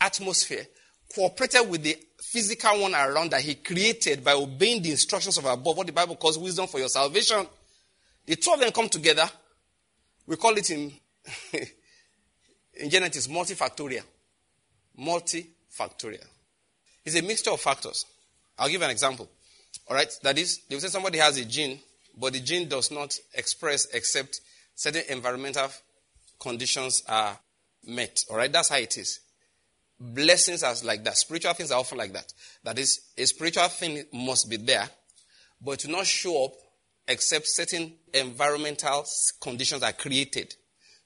atmosphere 0.00 0.66
cooperated 1.14 1.70
with 1.70 1.84
the 1.84 1.96
physical 2.22 2.80
one 2.80 2.94
around 2.94 3.32
that 3.32 3.40
he 3.40 3.56
created 3.56 4.24
by 4.24 4.32
obeying 4.32 4.80
the 4.80 4.90
instructions 4.92 5.36
of 5.38 5.44
above, 5.44 5.76
what 5.76 5.86
the 5.86 5.92
Bible 5.92 6.16
calls 6.16 6.38
wisdom 6.38 6.66
for 6.66 6.78
your 6.78 6.88
salvation. 6.88 7.46
The 8.24 8.36
two 8.36 8.52
of 8.52 8.60
them 8.60 8.70
come 8.70 8.88
together. 8.88 9.28
We 10.26 10.36
call 10.36 10.56
it 10.56 10.70
in, 10.70 10.92
in 12.74 12.90
genetics 12.90 13.26
multifactorial. 13.26 14.04
Multifactorial. 14.98 16.24
It's 17.04 17.16
a 17.16 17.22
mixture 17.22 17.50
of 17.50 17.60
factors. 17.60 18.06
I'll 18.56 18.68
give 18.68 18.82
an 18.82 18.90
example. 18.90 19.28
All 19.88 19.96
right? 19.96 20.10
That 20.22 20.38
is, 20.38 20.60
they 20.68 20.78
say 20.78 20.88
somebody 20.88 21.18
has 21.18 21.36
a 21.38 21.44
gene, 21.44 21.80
but 22.16 22.32
the 22.34 22.40
gene 22.40 22.68
does 22.68 22.90
not 22.92 23.18
express 23.34 23.86
except 23.92 24.40
certain 24.76 25.02
environmental 25.08 25.68
conditions 26.38 27.02
are 27.08 27.36
met. 27.84 28.24
All 28.30 28.36
right? 28.36 28.52
That's 28.52 28.68
how 28.68 28.76
it 28.76 28.96
is. 28.96 29.20
Blessings 30.04 30.64
are 30.64 30.74
like 30.82 31.04
that. 31.04 31.16
Spiritual 31.16 31.54
things 31.54 31.70
are 31.70 31.78
often 31.78 31.96
like 31.96 32.12
that. 32.12 32.32
That 32.64 32.76
is, 32.76 33.12
a 33.16 33.24
spiritual 33.24 33.68
thing 33.68 34.04
must 34.12 34.50
be 34.50 34.56
there, 34.56 34.88
but 35.64 35.78
to 35.80 35.88
not 35.88 36.06
show 36.06 36.46
up 36.46 36.54
except 37.06 37.46
certain 37.46 37.92
environmental 38.12 39.04
conditions 39.40 39.84
are 39.84 39.92
created. 39.92 40.56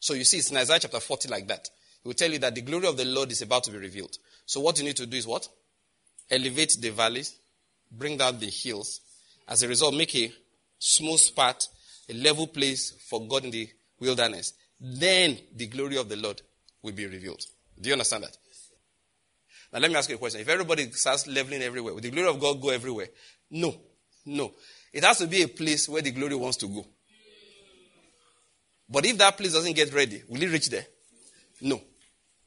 So 0.01 0.15
you 0.15 0.25
see, 0.25 0.39
it's 0.39 0.51
in 0.51 0.57
Isaiah 0.57 0.79
chapter 0.81 0.99
40 0.99 1.29
like 1.29 1.47
that. 1.49 1.69
It 2.05 2.09
will 2.09 2.15
tell 2.15 2.31
you 2.31 2.39
that 2.39 2.55
the 2.55 2.63
glory 2.63 2.87
of 2.87 2.97
the 2.97 3.05
Lord 3.05 3.31
is 3.31 3.43
about 3.43 3.65
to 3.65 3.71
be 3.71 3.77
revealed. 3.77 4.17
So 4.47 4.61
what 4.61 4.79
you 4.79 4.85
need 4.85 4.97
to 4.97 5.07
do 5.07 5.19
is 5.19 5.27
what? 5.27 5.47
Elevate 6.31 6.79
the 6.81 6.89
valleys, 6.91 7.37
bring 7.93 8.17
down 8.17 8.39
the 8.39 8.47
hills. 8.47 9.01
As 9.47 9.63
a 9.63 9.69
result, 9.69 9.95
make 9.95 10.15
a 10.17 10.33
smooth 10.79 11.37
path, 11.37 11.67
a 12.09 12.15
level 12.15 12.47
place 12.47 12.93
for 13.11 13.29
God 13.29 13.45
in 13.45 13.51
the 13.51 13.69
wilderness. 14.01 14.55
Then 14.81 15.39
the 15.55 15.67
glory 15.67 15.99
of 15.99 16.09
the 16.09 16.17
Lord 16.17 16.41
will 16.81 16.93
be 16.93 17.07
revealed. 17.07 17.45
Do 17.79 17.89
you 17.89 17.95
understand 17.95 18.25
that? 18.25 18.37
Now 19.77 19.83
let 19.83 19.91
me 19.91 19.99
ask 19.99 20.09
you 20.09 20.17
a 20.17 20.19
question. 20.19 20.41
If 20.41 20.49
everybody 20.49 20.91
starts 20.93 21.27
leveling 21.27 21.61
everywhere, 21.61 21.93
will 21.93 22.01
the 22.01 22.11
glory 22.11 22.31
of 22.31 22.41
God 22.41 22.63
go 22.63 22.71
everywhere? 22.71 23.09
No. 23.51 23.75
No. 24.25 24.55
It 24.91 25.05
has 25.05 25.19
to 25.19 25.27
be 25.27 25.43
a 25.43 25.49
place 25.49 25.87
where 25.87 26.01
the 26.01 26.13
glory 26.13 26.35
wants 26.35 26.57
to 26.59 26.67
go. 26.67 26.87
But 28.89 29.05
if 29.05 29.19
that 29.19 29.37
place 29.37 29.53
doesn't 29.53 29.75
get 29.75 29.93
ready, 29.93 30.23
will 30.31 30.43
it 30.43 30.51
reach 30.51 30.71
there? 30.71 30.87
No. 31.61 31.83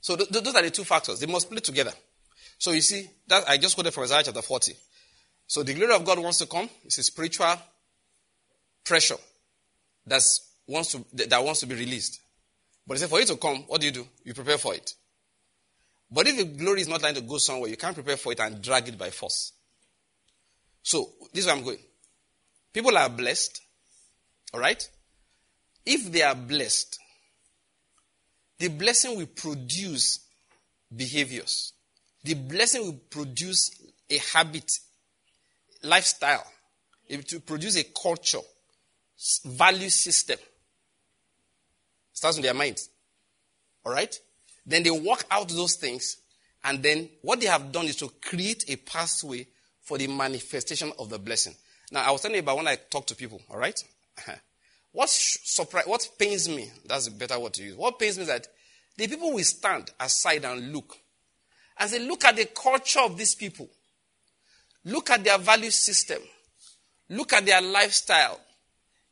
So 0.02 0.16
th- 0.16 0.28
those 0.28 0.56
are 0.56 0.64
the 0.64 0.72
two 0.72 0.84
factors. 0.84 1.20
They 1.20 1.28
must 1.28 1.52
play 1.52 1.60
together. 1.60 1.92
So 2.58 2.72
you 2.72 2.82
see, 2.82 3.08
that 3.28 3.48
I 3.48 3.60
just 3.60 3.76
quoted 3.76 3.94
from 3.94 4.06
Isaiah 4.06 4.24
chapter 4.24 4.42
40. 4.42 4.74
So 5.46 5.62
the 5.62 5.76
glory 5.76 5.94
of 5.94 6.04
God 6.04 6.18
wants 6.18 6.40
to 6.40 6.48
come. 6.48 6.68
It's 6.84 6.98
a 6.98 7.04
spiritual 7.04 7.54
pressure 8.84 9.18
that's 10.04 10.50
wants 10.66 10.94
to, 10.94 11.06
that 11.28 11.44
wants 11.44 11.60
to 11.60 11.68
be 11.68 11.76
released. 11.76 12.22
But 12.88 12.96
he 12.96 13.02
said, 13.02 13.10
for 13.12 13.20
it 13.20 13.28
to 13.28 13.36
come, 13.36 13.66
what 13.68 13.82
do 13.82 13.86
you 13.86 13.94
do? 13.94 14.08
You 14.24 14.34
prepare 14.34 14.58
for 14.58 14.74
it. 14.74 14.96
But 16.12 16.28
if 16.28 16.38
the 16.38 16.46
glory 16.46 16.82
is 16.82 16.88
not 16.88 17.02
trying 17.02 17.16
to 17.16 17.22
go 17.22 17.38
somewhere, 17.38 17.70
you 17.70 17.78
can't 17.78 17.94
prepare 17.94 18.18
for 18.18 18.32
it 18.32 18.40
and 18.40 18.62
drag 18.62 18.88
it 18.88 18.98
by 18.98 19.10
force. 19.10 19.54
So 20.82 21.12
this 21.34 21.42
is 21.44 21.48
where 21.48 21.56
I'm 21.56 21.64
going. 21.64 21.80
People 22.74 22.98
are 22.98 23.10
blessed. 23.10 23.62
All 24.54 24.60
right? 24.60 24.90
If 25.86 26.12
they 26.12 26.24
are 26.24 26.36
blessed, 26.36 27.00
the 28.58 28.70
blessing 28.70 29.18
will 29.18 29.28
produce 29.28 30.20
behaviors. 30.96 31.74
The 32.24 32.34
blessing 32.34 32.84
will 32.84 33.00
produce 33.10 33.72
a 34.10 34.18
habit 34.34 34.72
lifestyle, 35.84 36.46
it 37.08 37.32
will 37.32 37.40
produce 37.42 37.78
a 37.78 37.84
culture, 37.84 38.40
value 39.46 39.90
system. 39.90 40.38
Starts 42.12 42.38
in 42.38 42.44
their 42.44 42.54
minds. 42.54 42.90
All 43.86 43.94
right? 43.94 44.20
Then 44.70 44.84
they 44.84 44.92
work 44.92 45.26
out 45.32 45.50
those 45.50 45.76
things, 45.76 46.18
and 46.64 46.84
then 46.84 47.10
what 47.24 47.40
they 47.40 47.48
have 47.48 47.72
done 47.72 47.88
is 47.88 47.96
to 47.98 48.10
create 48.22 48.66
a 48.70 48.76
pathway 48.76 49.48
for 49.82 49.98
the 49.98 50.06
manifestation 50.06 50.94
of 51.00 51.10
the 51.10 51.18
blessing. 51.18 51.56
Now, 51.92 52.04
I 52.08 52.12
was 52.12 52.22
telling 52.22 52.36
you 52.36 52.42
about 52.42 52.58
when 52.58 52.68
I 52.68 52.76
talk 52.76 53.08
to 53.08 53.16
people, 53.16 53.42
all 53.50 53.58
right? 53.58 53.84
what, 54.92 55.10
surprise, 55.10 55.88
what 55.88 56.08
pains 56.20 56.48
me, 56.48 56.70
that's 56.86 57.08
a 57.08 57.12
better 57.12 57.40
word 57.40 57.54
to 57.54 57.64
use. 57.64 57.76
What 57.76 57.98
pains 57.98 58.18
me 58.18 58.22
is 58.22 58.28
that 58.28 58.46
the 58.96 59.08
people 59.08 59.34
will 59.34 59.44
stand 59.44 59.90
aside 60.00 60.46
and 60.46 60.72
look. 60.72 60.96
And 61.80 61.90
say, 61.90 61.98
look 61.98 62.24
at 62.26 62.36
the 62.36 62.46
culture 62.46 63.00
of 63.00 63.18
these 63.18 63.34
people. 63.34 63.68
Look 64.86 65.10
at 65.10 65.24
their 65.24 65.40
value 65.40 65.72
system. 65.72 66.22
Look 67.10 67.34
at 67.34 67.44
their 67.44 67.62
lifestyle. 67.62 68.40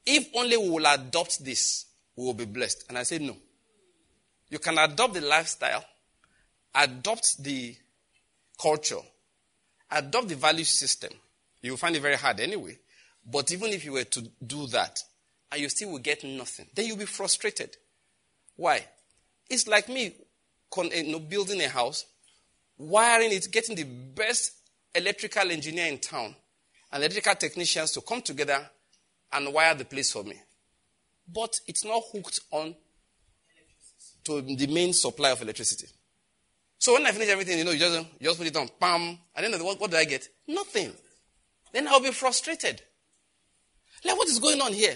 If 0.06 0.30
only 0.36 0.56
we 0.56 0.70
will 0.70 0.86
adopt 0.86 1.44
this, 1.44 1.86
we 2.16 2.26
will 2.26 2.36
be 2.36 2.46
blessed. 2.46 2.86
And 2.90 2.98
I 3.00 3.04
say, 3.04 3.18
no. 3.18 3.38
You 4.50 4.60
can 4.60 4.78
adopt 4.78 5.14
the 5.14 5.22
lifestyle, 5.22 5.84
adopt 6.74 7.44
the 7.44 7.76
culture, 8.60 9.02
adopt 9.92 10.30
the 10.30 10.36
value 10.36 10.64
system. 10.64 11.12
You 11.62 11.72
will 11.72 11.78
find 11.78 11.96
it 11.96 12.02
very 12.02 12.16
hard 12.16 12.40
anyway. 12.40 12.78
But 13.26 13.52
even 13.52 13.72
if 13.72 13.84
you 13.84 13.94
were 13.94 14.06
to 14.06 14.22
do 14.46 14.68
that, 14.68 15.00
and 15.52 15.62
you 15.62 15.70
still 15.70 15.92
will 15.92 16.00
get 16.00 16.24
nothing, 16.24 16.68
then 16.74 16.86
you'll 16.86 16.98
be 16.98 17.06
frustrated. 17.06 17.76
Why? 18.56 18.86
It's 19.50 19.68
like 19.68 19.88
me 19.88 20.14
know, 20.76 20.90
eh, 20.92 21.20
building 21.20 21.62
a 21.62 21.70
house, 21.70 22.06
wiring 22.78 23.32
it, 23.32 23.48
getting 23.52 23.76
the 23.76 23.84
best 23.84 24.54
electrical 24.94 25.50
engineer 25.52 25.88
in 25.88 26.00
town 26.00 26.36
and 26.92 27.04
electrical 27.04 27.36
technicians 27.36 27.92
to 27.92 28.02
come 28.02 28.22
together 28.22 28.70
and 29.32 29.54
wire 29.54 29.76
the 29.76 29.86
place 29.86 30.12
for 30.12 30.24
me. 30.24 30.36
But 31.28 31.60
it's 31.68 31.86
not 31.86 32.04
hooked 32.12 32.42
on 32.52 32.76
to 34.28 34.42
the 34.42 34.68
main 34.68 34.94
supply 34.94 35.32
of 35.32 35.42
electricity. 35.42 35.88
So 36.78 36.94
when 36.94 37.06
I 37.06 37.12
finish 37.12 37.30
everything, 37.30 37.58
you 37.58 37.66
know, 37.66 37.72
you 37.72 37.80
just, 37.80 37.98
you 38.20 38.28
just 38.28 38.38
put 38.38 38.48
it 38.48 38.56
on, 38.56 38.70
pam, 38.80 39.18
and 39.36 39.54
then 39.54 39.64
what, 39.64 39.80
what 39.80 39.90
do 39.90 39.98
I 39.98 40.06
get? 40.06 40.28
Nothing. 40.48 40.92
Then 41.74 41.88
I'll 41.88 42.00
be 42.00 42.12
frustrated. 42.12 42.82
Like, 44.06 44.18
what 44.18 44.28
is 44.28 44.40
going 44.40 44.62
on 44.62 44.74
here? 44.74 44.96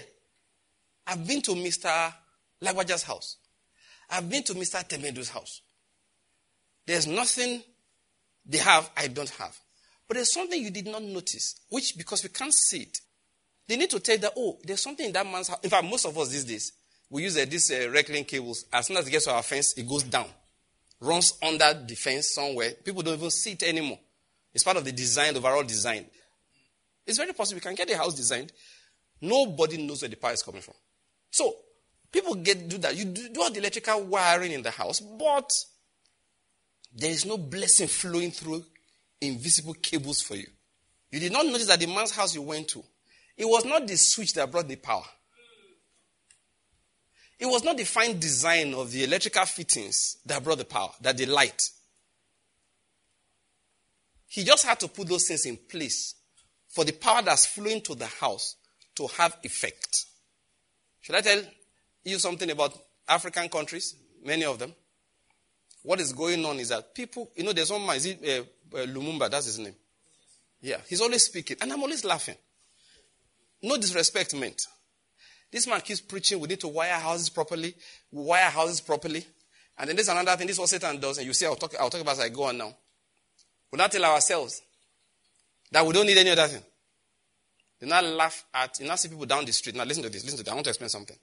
I've 1.06 1.26
been 1.26 1.42
to 1.42 1.52
Mr. 1.52 2.12
Lagwaja's 2.62 3.02
house. 3.02 3.36
I've 4.08 4.28
been 4.30 4.44
to 4.44 4.54
Mr. 4.54 4.86
Temedu's 4.88 5.30
house. 5.30 5.60
There's 6.86 7.06
nothing 7.06 7.62
they 8.46 8.58
have 8.58 8.90
I 8.96 9.08
don't 9.08 9.30
have. 9.30 9.56
But 10.06 10.14
there's 10.16 10.32
something 10.32 10.60
you 10.62 10.70
did 10.70 10.86
not 10.86 11.02
notice, 11.02 11.60
which 11.68 11.96
because 11.96 12.22
we 12.22 12.28
can't 12.28 12.52
see 12.52 12.82
it, 12.82 12.98
they 13.66 13.76
need 13.76 13.90
to 13.90 14.00
tell 14.00 14.18
that, 14.18 14.32
oh, 14.36 14.58
there's 14.64 14.82
something 14.82 15.06
in 15.06 15.12
that 15.12 15.26
man's 15.26 15.48
house. 15.48 15.60
In 15.62 15.70
fact, 15.70 15.84
most 15.84 16.04
of 16.04 16.16
us 16.18 16.28
these 16.28 16.44
days, 16.44 16.72
we 17.12 17.24
use 17.24 17.36
uh, 17.36 17.44
these 17.44 17.70
uh, 17.70 18.02
cables. 18.26 18.64
As 18.72 18.86
soon 18.86 18.96
as 18.96 19.06
it 19.06 19.10
gets 19.10 19.26
to 19.26 19.32
our 19.32 19.42
fence, 19.42 19.74
it 19.74 19.86
goes 19.86 20.02
down, 20.04 20.26
runs 20.98 21.34
under 21.42 21.74
the 21.86 21.94
fence 21.94 22.34
somewhere. 22.34 22.72
People 22.82 23.02
don't 23.02 23.18
even 23.18 23.30
see 23.30 23.52
it 23.52 23.62
anymore. 23.64 23.98
It's 24.54 24.64
part 24.64 24.78
of 24.78 24.84
the 24.84 24.92
design, 24.92 25.34
the 25.34 25.38
overall 25.38 25.62
design. 25.62 26.06
It's 27.06 27.18
very 27.18 27.34
possible 27.34 27.58
you 27.58 27.60
can 27.60 27.74
get 27.74 27.90
a 27.90 27.98
house 27.98 28.14
designed. 28.14 28.50
Nobody 29.20 29.86
knows 29.86 30.00
where 30.00 30.08
the 30.08 30.16
power 30.16 30.32
is 30.32 30.42
coming 30.42 30.62
from. 30.62 30.74
So, 31.30 31.54
people 32.10 32.34
get 32.36 32.66
do 32.66 32.78
that. 32.78 32.96
You 32.96 33.04
do, 33.04 33.28
do 33.28 33.42
all 33.42 33.50
the 33.50 33.58
electrical 33.58 34.04
wiring 34.04 34.52
in 34.52 34.62
the 34.62 34.70
house, 34.70 35.00
but 35.00 35.50
there 36.94 37.10
is 37.10 37.26
no 37.26 37.36
blessing 37.36 37.88
flowing 37.88 38.30
through 38.30 38.64
invisible 39.20 39.74
cables 39.74 40.22
for 40.22 40.36
you. 40.36 40.46
You 41.10 41.20
did 41.20 41.32
not 41.32 41.44
notice 41.44 41.66
that 41.66 41.78
the 41.78 41.86
man's 41.86 42.12
house 42.12 42.34
you 42.34 42.40
went 42.40 42.68
to, 42.68 42.82
it 43.36 43.44
was 43.44 43.66
not 43.66 43.86
the 43.86 43.98
switch 43.98 44.32
that 44.32 44.50
brought 44.50 44.66
the 44.66 44.76
power. 44.76 45.04
It 47.42 47.46
was 47.46 47.64
not 47.64 47.76
the 47.76 47.82
fine 47.82 48.20
design 48.20 48.72
of 48.72 48.92
the 48.92 49.02
electrical 49.02 49.44
fittings 49.46 50.18
that 50.26 50.44
brought 50.44 50.58
the 50.58 50.64
power, 50.64 50.90
that 51.00 51.16
the 51.16 51.26
light. 51.26 51.60
He 54.28 54.44
just 54.44 54.64
had 54.64 54.78
to 54.78 54.86
put 54.86 55.08
those 55.08 55.26
things 55.26 55.44
in 55.44 55.56
place 55.56 56.14
for 56.68 56.84
the 56.84 56.92
power 56.92 57.20
that's 57.20 57.46
flowing 57.46 57.80
to 57.80 57.96
the 57.96 58.06
house 58.06 58.54
to 58.94 59.08
have 59.18 59.36
effect. 59.42 60.04
Should 61.00 61.16
I 61.16 61.20
tell 61.20 61.42
you 62.04 62.20
something 62.20 62.48
about 62.48 62.78
African 63.08 63.48
countries? 63.48 63.96
Many 64.24 64.44
of 64.44 64.60
them. 64.60 64.72
What 65.82 65.98
is 65.98 66.12
going 66.12 66.44
on 66.44 66.60
is 66.60 66.68
that 66.68 66.94
people, 66.94 67.32
you 67.34 67.42
know, 67.42 67.52
there's 67.52 67.72
one 67.72 67.84
man, 67.84 67.96
is 67.96 68.06
it 68.06 68.20
uh, 68.22 68.76
uh, 68.78 68.86
Lumumba? 68.86 69.28
That's 69.28 69.46
his 69.46 69.58
name. 69.58 69.74
Yeah, 70.60 70.76
he's 70.88 71.00
always 71.00 71.24
speaking, 71.24 71.56
and 71.60 71.72
I'm 71.72 71.82
always 71.82 72.04
laughing. 72.04 72.36
No 73.60 73.76
disrespect 73.78 74.32
meant. 74.36 74.62
This 75.52 75.66
man 75.66 75.82
keeps 75.82 76.00
preaching, 76.00 76.40
we 76.40 76.48
need 76.48 76.60
to 76.60 76.68
wire 76.68 76.94
houses 76.94 77.28
properly, 77.28 77.74
wire 78.10 78.50
houses 78.50 78.80
properly. 78.80 79.24
And 79.76 79.88
then 79.88 79.96
there's 79.96 80.08
another 80.08 80.34
thing, 80.36 80.46
this 80.46 80.56
is 80.56 80.60
what 80.60 80.70
Satan 80.70 80.98
does, 80.98 81.18
and 81.18 81.26
you 81.26 81.34
see, 81.34 81.44
I'll 81.44 81.56
talk, 81.56 81.74
I'll 81.78 81.90
talk 81.90 82.00
about 82.00 82.12
as 82.14 82.20
I 82.20 82.30
go 82.30 82.44
on 82.44 82.56
now. 82.56 82.74
We 83.70 83.76
now 83.76 83.86
tell 83.86 84.04
ourselves 84.06 84.62
that 85.70 85.86
we 85.86 85.92
don't 85.92 86.06
need 86.06 86.16
any 86.16 86.30
other 86.30 86.46
thing. 86.46 86.62
They 87.78 87.86
now 87.86 88.00
laugh 88.00 88.46
at, 88.54 88.80
you 88.80 88.86
now 88.86 88.94
see 88.94 89.08
people 89.08 89.26
down 89.26 89.44
the 89.44 89.52
street. 89.52 89.76
Now 89.76 89.84
listen 89.84 90.02
to 90.04 90.08
this, 90.08 90.24
listen 90.24 90.38
to 90.38 90.44
this. 90.44 90.50
I 90.50 90.54
want 90.54 90.64
to 90.64 90.70
explain 90.70 90.88
something. 90.88 91.16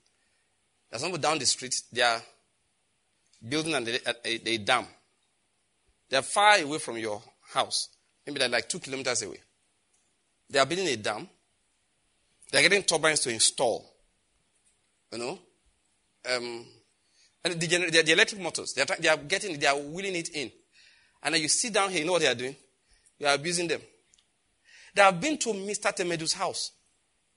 There's 0.89 1.01
some 1.01 1.09
people 1.09 1.21
down 1.21 1.39
the 1.39 1.45
street, 1.47 1.81
they 1.91 2.01
are 2.01 2.21
building 3.47 3.73
a, 3.73 3.99
a, 4.25 4.49
a 4.49 4.57
dam. 4.59 4.85
They 6.07 6.17
are 6.17 6.23
far 6.23 6.59
away 6.59 6.77
from 6.77 6.97
your 6.97 7.21
house. 7.53 7.89
Maybe 8.27 8.37
they're 8.37 8.49
like 8.49 8.69
two 8.69 8.79
kilometers 8.79 9.23
away. 9.23 9.39
They 10.49 10.59
are 10.59 10.65
building 10.67 10.87
a 10.87 10.97
dam. 10.97 11.27
They're 12.51 12.61
getting 12.61 12.83
turbines 12.83 13.21
to 13.21 13.31
install. 13.31 13.88
You 15.11 15.17
know? 15.17 15.39
Um, 16.31 16.65
and 17.43 17.59
the, 17.59 17.67
the, 17.67 18.01
the 18.03 18.11
electric 18.11 18.41
motors, 18.41 18.73
they 18.73 18.81
are, 18.81 18.87
they 18.99 19.07
are 19.07 19.17
getting, 19.17 19.57
they 19.57 19.67
are 19.67 19.77
wheeling 19.77 20.15
it 20.15 20.29
in. 20.29 20.51
And 21.23 21.35
then 21.35 21.41
you 21.41 21.47
sit 21.47 21.73
down 21.73 21.89
here, 21.89 21.99
you 21.99 22.05
know 22.05 22.13
what 22.13 22.21
they 22.21 22.27
are 22.27 22.35
doing? 22.35 22.55
You 23.17 23.27
are 23.27 23.35
abusing 23.35 23.67
them. 23.67 23.81
They 24.93 25.01
have 25.01 25.19
been 25.19 25.37
to 25.39 25.49
Mr. 25.49 25.95
Temedu's 25.95 26.33
house. 26.33 26.71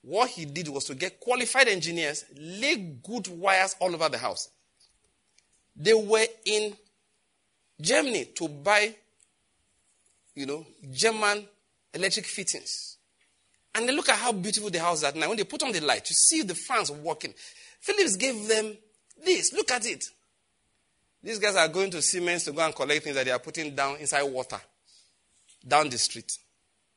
What 0.03 0.31
he 0.31 0.45
did 0.45 0.69
was 0.69 0.85
to 0.87 0.95
get 0.95 1.21
qualified 1.21 1.69
engineers, 1.69 2.25
lay 2.37 2.77
good 2.77 3.29
wires 3.29 3.77
all 3.79 3.95
over 3.95 4.09
the 4.09 4.19
house. 4.19 4.49
They 5.77 5.95
were 5.95 6.27
in 6.45 6.75
Germany 7.81 8.27
to 8.37 8.49
buy, 8.49 8.95
you 10.35 10.47
know, 10.47 10.67
German 10.93 11.47
electric 11.95 12.27
fittings. 12.27 12.92
And 13.75 13.89
they 13.89 13.93
look 13.93 14.09
at 14.09 14.19
how 14.19 14.33
beautiful 14.33 14.71
the 14.71 14.81
house 14.81 14.99
is 14.99 15.05
at 15.05 15.17
night. 15.17 15.29
When 15.29 15.39
they 15.39 15.45
put 15.45 15.63
on 15.63 15.73
the 15.73 15.81
light, 15.81 16.09
you 16.09 16.15
see 16.15 16.43
the 16.43 16.55
fans 16.55 16.91
working. 16.91 17.33
Philips 17.81 18.17
gave 18.17 18.47
them 18.47 18.77
this. 19.25 19.53
Look 19.53 19.71
at 19.71 19.87
it. 19.87 20.05
These 21.23 21.39
guys 21.39 21.57
are 21.57 21.69
going 21.69 21.91
to 21.93 22.03
Siemens 22.03 22.45
to 22.45 22.53
go 22.53 22.63
and 22.63 22.75
collect 22.75 23.05
things 23.05 23.17
that 23.17 23.25
they 23.25 23.31
are 23.31 23.39
putting 23.39 23.75
down 23.75 23.97
inside 23.97 24.25
water, 24.25 24.61
down 25.67 25.89
the 25.89 25.97
street. 25.97 26.37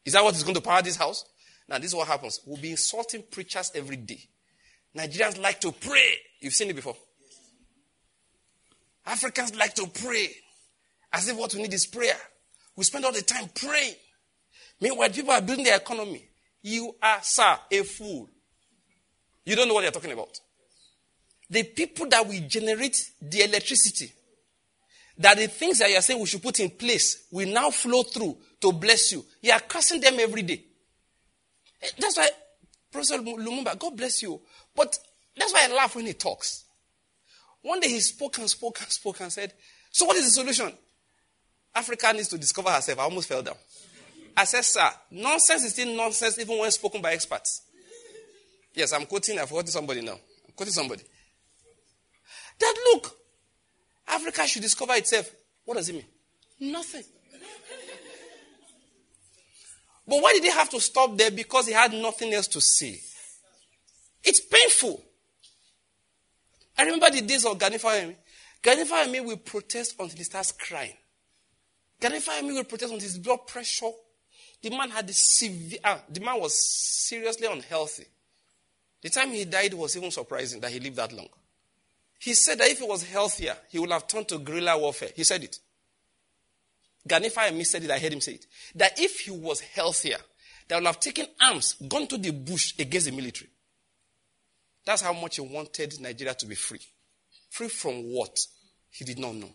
Is 0.03 0.13
that 0.13 0.23
what 0.23 0.35
is 0.35 0.43
going 0.43 0.55
to 0.55 0.61
power 0.61 0.81
this 0.81 0.97
house? 0.97 1.25
Now, 1.67 1.77
this 1.77 1.87
is 1.87 1.95
what 1.95 2.07
happens. 2.07 2.41
We'll 2.45 2.61
be 2.61 2.71
insulting 2.71 3.23
preachers 3.23 3.71
every 3.73 3.97
day. 3.97 4.19
Nigerians 4.95 5.39
like 5.41 5.59
to 5.61 5.71
pray. 5.71 6.17
You've 6.39 6.53
seen 6.53 6.69
it 6.69 6.75
before. 6.75 6.95
Africans 9.05 9.55
like 9.55 9.73
to 9.75 9.87
pray 9.87 10.29
as 11.13 11.27
if 11.27 11.37
what 11.37 11.53
we 11.53 11.61
need 11.61 11.73
is 11.73 11.85
prayer. 11.85 12.17
We 12.75 12.83
spend 12.83 13.05
all 13.05 13.11
the 13.11 13.21
time 13.21 13.49
praying. 13.53 13.95
Meanwhile, 14.81 15.09
people 15.09 15.31
are 15.31 15.41
building 15.41 15.65
their 15.65 15.77
economy. 15.77 16.27
You 16.67 16.95
are, 16.99 17.19
sir, 17.21 17.59
a 17.71 17.83
fool. 17.83 18.27
You 19.45 19.55
don't 19.55 19.67
know 19.67 19.75
what 19.75 19.83
you're 19.83 19.91
talking 19.91 20.13
about. 20.13 20.39
The 21.47 21.61
people 21.61 22.07
that 22.07 22.27
will 22.27 22.41
generate 22.47 23.11
the 23.21 23.43
electricity, 23.43 24.11
that 25.19 25.37
the 25.37 25.45
things 25.45 25.77
that 25.77 25.91
you're 25.91 26.01
saying 26.01 26.19
we 26.19 26.25
should 26.25 26.41
put 26.41 26.59
in 26.59 26.71
place 26.71 27.27
will 27.31 27.47
now 27.47 27.69
flow 27.69 28.01
through 28.01 28.35
to 28.61 28.71
bless 28.73 29.11
you. 29.11 29.23
You 29.43 29.51
are 29.51 29.59
cursing 29.59 30.01
them 30.01 30.15
every 30.19 30.41
day. 30.41 30.63
Eh, 31.83 31.87
that's 31.99 32.17
why, 32.17 32.29
Professor 32.91 33.19
Lumumba, 33.19 33.77
God 33.77 33.95
bless 33.95 34.23
you. 34.23 34.41
But 34.75 34.97
that's 35.37 35.53
why 35.53 35.67
I 35.69 35.75
laugh 35.75 35.95
when 35.95 36.07
he 36.07 36.13
talks. 36.13 36.65
One 37.61 37.79
day 37.79 37.89
he 37.89 37.99
spoke 37.99 38.39
and 38.39 38.49
spoke 38.49 38.81
and 38.81 38.89
spoke 38.89 39.19
and 39.19 39.31
said, 39.31 39.53
So 39.91 40.05
what 40.05 40.17
is 40.17 40.25
the 40.25 40.31
solution? 40.31 40.75
Africa 41.75 42.11
needs 42.11 42.29
to 42.29 42.39
discover 42.39 42.71
herself. 42.71 42.97
I 42.97 43.03
almost 43.03 43.27
fell 43.27 43.43
down. 43.43 43.57
I 44.37 44.43
said, 44.45 44.63
Sir, 44.63 44.89
nonsense 45.11 45.63
is 45.63 45.71
still 45.73 45.95
nonsense 45.95 46.37
even 46.39 46.57
when 46.57 46.71
spoken 46.71 47.01
by 47.01 47.13
experts. 47.13 47.61
Yes, 48.73 48.91
I'm 48.91 49.05
quoting, 49.05 49.39
I've 49.39 49.49
quoted 49.49 49.71
somebody 49.71 50.01
now. 50.01 50.13
I'm 50.47 50.53
quoting 50.55 50.73
somebody. 50.73 51.03
That 52.59 52.75
look, 52.93 53.15
Africa 54.07 54.45
should 54.47 54.61
discover 54.61 54.93
itself. 54.95 55.31
What 55.63 55.77
does 55.77 55.89
it 55.89 55.93
mean? 55.93 56.05
Nothing. 56.59 57.03
but 60.07 60.21
why 60.21 60.33
did 60.33 60.43
they 60.43 60.51
have 60.51 60.69
to 60.69 60.79
stop 60.79 61.17
there? 61.17 61.31
Because 61.31 61.67
he 61.67 61.73
had 61.73 61.93
nothing 61.93 62.33
else 62.33 62.47
to 62.47 62.61
say. 62.61 62.99
It's 64.23 64.41
painful. 64.41 65.01
I 66.77 66.83
remember 66.83 67.09
the 67.09 67.21
days 67.21 67.45
of 67.45 67.57
Gani 67.57 67.77
Fawehinmi. 67.77 68.15
Gani 68.61 68.83
Fawehinmi 68.83 69.25
will 69.25 69.37
protest 69.37 69.95
until 69.99 70.17
he 70.17 70.23
starts 70.23 70.51
crying. 70.51 70.93
Gani 71.99 72.19
Fawehinmi 72.19 72.53
will 72.55 72.63
protest 72.63 72.91
until 72.91 73.07
his 73.07 73.17
blood 73.17 73.47
pressure. 73.47 73.91
The 74.65 74.71
man 74.71 74.89
had 74.89 75.07
severe, 75.13 75.77
ah, 75.83 75.99
the 76.09 76.21
man 76.21 76.39
was 76.41 76.57
seriously 77.07 77.45
unhealthy. 77.45 78.05
The 78.99 79.11
time 79.11 79.29
he 79.29 79.45
died 79.45 79.75
was 79.75 79.95
even 79.95 80.09
surprising 80.09 80.59
that 80.61 80.71
he 80.71 80.79
lived 80.79 80.95
that 80.95 81.13
long. 81.13 81.27
He 82.17 82.33
said 82.33 82.57
that 82.57 82.69
if 82.69 82.79
he 82.79 82.83
was 82.87 83.03
healthier, 83.03 83.55
he 83.69 83.77
would 83.77 83.91
have 83.91 84.07
turned 84.07 84.27
to 84.29 84.39
guerrilla 84.39 84.75
warfare. 84.75 85.09
He 85.15 85.23
said 85.23 85.43
it. 85.43 85.59
Gani 87.07 87.29
Fawehinmi 87.29 87.63
said 87.63 87.83
it, 87.83 87.91
I 87.91 87.99
heard 87.99 88.13
him 88.13 88.21
say 88.21 88.31
it. 88.31 88.47
That 88.73 88.99
if 88.99 89.19
he 89.19 89.29
was 89.29 89.59
healthier, 89.59 90.17
they 90.67 90.73
would 90.73 90.85
have 90.87 90.99
taken 90.99 91.27
arms, 91.39 91.75
gone 91.87 92.07
to 92.07 92.17
the 92.17 92.31
bush 92.31 92.73
against 92.79 93.05
the 93.05 93.11
military. 93.15 93.51
That's 94.83 95.03
how 95.03 95.13
much 95.13 95.35
he 95.35 95.41
wanted 95.43 96.01
Nigeria 96.01 96.33
to 96.33 96.47
be 96.47 96.55
free. 96.55 96.81
Free 97.51 97.67
from 97.67 98.11
what? 98.11 98.35
He 98.89 99.05
did 99.05 99.19
not 99.19 99.35
know. 99.35 99.51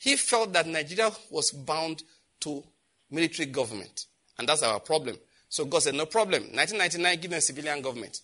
He 0.00 0.16
felt 0.16 0.52
that 0.52 0.66
Nigeria 0.66 1.10
was 1.30 1.50
bound 1.50 2.02
to 2.40 2.62
military 3.10 3.46
government. 3.46 4.04
And 4.38 4.48
that's 4.48 4.62
our 4.62 4.80
problem. 4.80 5.16
So 5.48 5.64
God 5.64 5.82
said, 5.82 5.94
no 5.94 6.06
problem. 6.06 6.42
1999, 6.42 7.20
give 7.20 7.30
them 7.30 7.40
civilian 7.40 7.80
government. 7.80 8.20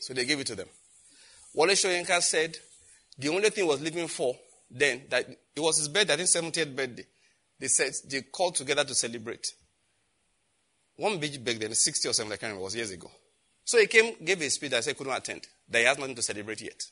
So 0.00 0.12
they 0.12 0.24
gave 0.26 0.40
it 0.40 0.46
to 0.48 0.54
them. 0.54 0.68
Wole 1.54 1.68
Soyinka 1.68 2.20
said 2.20 2.58
the 3.18 3.28
only 3.28 3.48
thing 3.50 3.64
he 3.64 3.70
was 3.70 3.80
living 3.80 4.08
for 4.08 4.36
then, 4.70 5.02
that 5.08 5.28
it 5.28 5.60
was 5.60 5.78
his 5.78 5.88
birthday, 5.88 6.14
I 6.14 6.16
think 6.16 6.28
70th 6.28 6.76
birthday. 6.76 7.06
They 7.58 7.68
said 7.68 7.92
they 8.10 8.22
called 8.22 8.56
together 8.56 8.84
to 8.84 8.94
celebrate. 8.94 9.54
One 10.96 11.18
big 11.18 11.44
birthday, 11.44 11.72
60 11.72 12.08
or 12.08 12.12
70, 12.12 12.34
I 12.34 12.36
can't 12.36 12.42
remember, 12.42 12.60
it 12.60 12.64
was 12.64 12.76
years 12.76 12.90
ago. 12.90 13.10
So 13.64 13.78
he 13.78 13.86
came, 13.86 14.14
gave 14.22 14.42
a 14.42 14.50
speech 14.50 14.70
that 14.70 14.78
I 14.78 14.80
said 14.80 14.96
couldn't 14.96 15.12
attend, 15.12 15.46
that 15.68 15.78
he 15.78 15.84
has 15.84 15.98
nothing 15.98 16.16
to 16.16 16.22
celebrate 16.22 16.60
yet. 16.60 16.82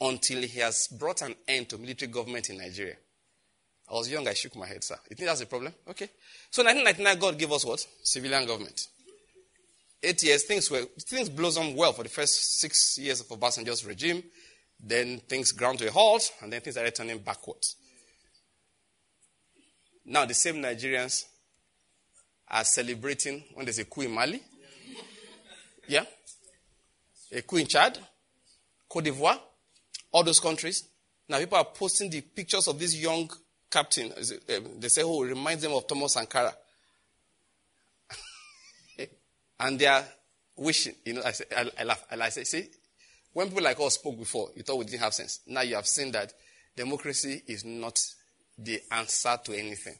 Until 0.00 0.42
he 0.42 0.60
has 0.60 0.86
brought 0.88 1.22
an 1.22 1.34
end 1.46 1.68
to 1.70 1.78
military 1.78 2.10
government 2.10 2.48
in 2.50 2.58
Nigeria. 2.58 2.96
I 3.90 3.94
was 3.94 4.10
young, 4.10 4.28
I 4.28 4.34
shook 4.34 4.54
my 4.56 4.66
head, 4.66 4.84
sir. 4.84 4.96
You 5.08 5.16
think 5.16 5.28
that's 5.28 5.40
a 5.40 5.46
problem? 5.46 5.72
Okay. 5.88 6.10
So 6.50 6.62
1999, 6.62 7.18
God 7.18 7.38
gave 7.38 7.52
us 7.52 7.64
what? 7.64 7.86
Civilian 8.02 8.46
government. 8.46 8.86
Eight 10.02 10.22
years, 10.22 10.44
things 10.44 10.70
were 10.70 10.82
things 11.00 11.28
blossomed 11.28 11.76
well 11.76 11.92
for 11.92 12.02
the 12.02 12.08
first 12.08 12.60
six 12.60 12.98
years 12.98 13.20
of 13.20 13.28
Obasanjo's 13.28 13.84
regime. 13.84 14.22
Then 14.80 15.18
things 15.20 15.52
ground 15.52 15.78
to 15.80 15.88
a 15.88 15.90
halt, 15.90 16.30
and 16.40 16.52
then 16.52 16.60
things 16.60 16.76
are 16.76 16.88
turning 16.90 17.18
backwards. 17.18 17.76
Now 20.04 20.24
the 20.24 20.34
same 20.34 20.56
Nigerians 20.56 21.24
are 22.48 22.64
celebrating 22.64 23.42
when 23.54 23.66
there's 23.66 23.78
a 23.78 23.84
coup 23.84 24.02
in 24.02 24.12
Mali. 24.12 24.40
Yeah? 25.88 26.04
A 27.32 27.42
coup 27.42 27.56
in 27.56 27.66
Chad, 27.66 27.98
Cote 28.88 29.04
d'Ivoire, 29.04 29.38
all 30.12 30.22
those 30.22 30.40
countries. 30.40 30.84
Now 31.28 31.38
people 31.38 31.58
are 31.58 31.64
posting 31.64 32.08
the 32.08 32.20
pictures 32.20 32.68
of 32.68 32.78
these 32.78 33.00
young 33.00 33.28
captain. 33.70 34.12
Um, 34.12 34.64
they 34.78 34.88
say, 34.88 35.02
oh, 35.04 35.22
reminds 35.22 35.62
them 35.62 35.72
of 35.72 35.86
Thomas 35.86 36.14
Sankara. 36.14 36.54
and 39.60 39.78
they 39.78 39.86
are 39.86 40.04
wishing, 40.56 40.94
you 41.04 41.14
know, 41.14 41.22
I, 41.24 41.32
say, 41.32 41.44
I, 41.56 41.70
I 41.78 41.84
laugh. 41.84 42.04
I, 42.10 42.20
I 42.20 42.28
say, 42.28 42.44
see, 42.44 42.68
when 43.32 43.48
people 43.48 43.64
like 43.64 43.78
us 43.80 43.94
spoke 43.94 44.18
before, 44.18 44.50
you 44.56 44.62
thought 44.62 44.78
we 44.78 44.84
didn't 44.84 45.00
have 45.00 45.14
sense. 45.14 45.40
Now 45.46 45.62
you 45.62 45.76
have 45.76 45.86
seen 45.86 46.12
that 46.12 46.32
democracy 46.74 47.42
is 47.46 47.64
not 47.64 48.00
the 48.56 48.80
answer 48.90 49.38
to 49.44 49.56
anything. 49.56 49.94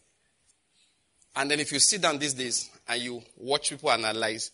And 1.37 1.51
then 1.51 1.61
if 1.61 1.71
you 1.73 1.79
sit 1.79 2.03
down 2.03 2.19
these 2.19 2.35
days 2.35 2.69
and 2.89 3.01
you 3.01 3.23
watch 3.37 3.71
people 3.71 3.91
analyze, 3.91 4.51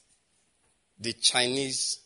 the 0.99 1.13
Chinese 1.15 2.01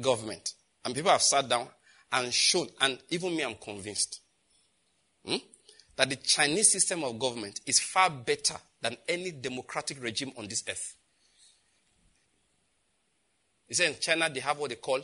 government. 0.00 0.54
And 0.84 0.94
people 0.94 1.10
have 1.10 1.22
sat 1.22 1.48
down 1.48 1.68
and 2.12 2.32
shown, 2.32 2.68
and 2.80 2.98
even 3.10 3.36
me, 3.36 3.44
I'm 3.44 3.54
convinced, 3.54 4.20
hmm, 5.24 5.36
that 5.96 6.08
the 6.08 6.16
Chinese 6.16 6.72
system 6.72 7.04
of 7.04 7.18
government 7.18 7.60
is 7.66 7.80
far 7.80 8.10
better 8.10 8.56
than 8.80 8.96
any 9.08 9.30
democratic 9.30 10.02
regime 10.02 10.32
on 10.36 10.48
this 10.48 10.64
earth. 10.68 10.96
You 13.68 13.74
say 13.76 13.86
in 13.86 13.98
China 14.00 14.28
they 14.28 14.40
have 14.40 14.58
what 14.58 14.70
they 14.70 14.76
call 14.76 15.00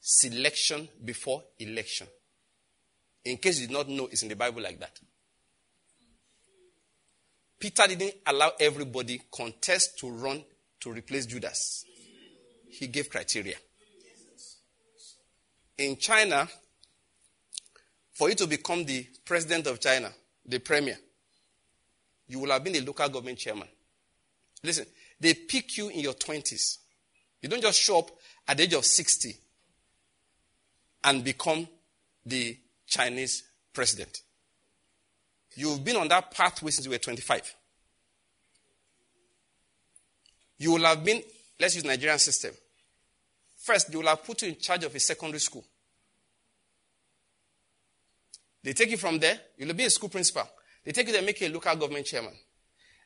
selection 0.00 0.88
before 1.04 1.42
election. 1.58 2.06
In 3.24 3.36
case 3.38 3.60
you 3.60 3.66
did 3.66 3.72
not 3.72 3.88
know, 3.88 4.06
it's 4.06 4.22
in 4.22 4.28
the 4.28 4.36
Bible 4.36 4.62
like 4.62 4.78
that. 4.80 4.98
Peter 7.58 7.86
didn't 7.88 8.14
allow 8.26 8.52
everybody 8.60 9.20
contest 9.32 9.98
to 9.98 10.10
run 10.10 10.44
to 10.80 10.92
replace 10.92 11.26
Judas. 11.26 11.84
He 12.70 12.86
gave 12.86 13.10
criteria. 13.10 13.56
In 15.78 15.96
China, 15.96 16.48
for 18.18 18.28
you 18.28 18.34
to 18.34 18.48
become 18.48 18.84
the 18.84 19.06
president 19.24 19.68
of 19.68 19.78
China, 19.78 20.10
the 20.44 20.58
premier, 20.58 20.98
you 22.26 22.40
will 22.40 22.50
have 22.50 22.64
been 22.64 22.74
a 22.74 22.80
local 22.80 23.08
government 23.08 23.38
chairman. 23.38 23.68
Listen, 24.64 24.86
they 25.20 25.34
pick 25.34 25.76
you 25.76 25.88
in 25.88 26.00
your 26.00 26.14
20s. 26.14 26.78
You 27.40 27.48
don't 27.48 27.62
just 27.62 27.80
show 27.80 28.00
up 28.00 28.10
at 28.48 28.56
the 28.56 28.64
age 28.64 28.74
of 28.74 28.84
60 28.84 29.36
and 31.04 31.22
become 31.22 31.68
the 32.26 32.58
Chinese 32.88 33.44
president. 33.72 34.18
You've 35.54 35.84
been 35.84 35.94
on 35.94 36.08
that 36.08 36.32
pathway 36.32 36.72
since 36.72 36.86
you 36.86 36.90
were 36.90 36.98
25. 36.98 37.54
You 40.58 40.72
will 40.72 40.84
have 40.86 41.04
been, 41.04 41.22
let's 41.60 41.76
use 41.76 41.84
Nigerian 41.84 42.18
system. 42.18 42.50
First, 43.58 43.92
they 43.92 43.96
will 43.96 44.08
have 44.08 44.24
put 44.24 44.42
you 44.42 44.48
in 44.48 44.56
charge 44.56 44.82
of 44.82 44.92
a 44.92 44.98
secondary 44.98 45.38
school. 45.38 45.64
They 48.68 48.74
take 48.74 48.90
you 48.90 48.98
from 48.98 49.18
there, 49.18 49.40
you'll 49.56 49.72
be 49.72 49.84
a 49.84 49.88
school 49.88 50.10
principal. 50.10 50.46
They 50.84 50.92
take 50.92 51.06
you 51.06 51.12
there, 51.14 51.22
make 51.22 51.40
you 51.40 51.48
a 51.48 51.54
local 51.54 51.74
government 51.74 52.04
chairman. 52.04 52.34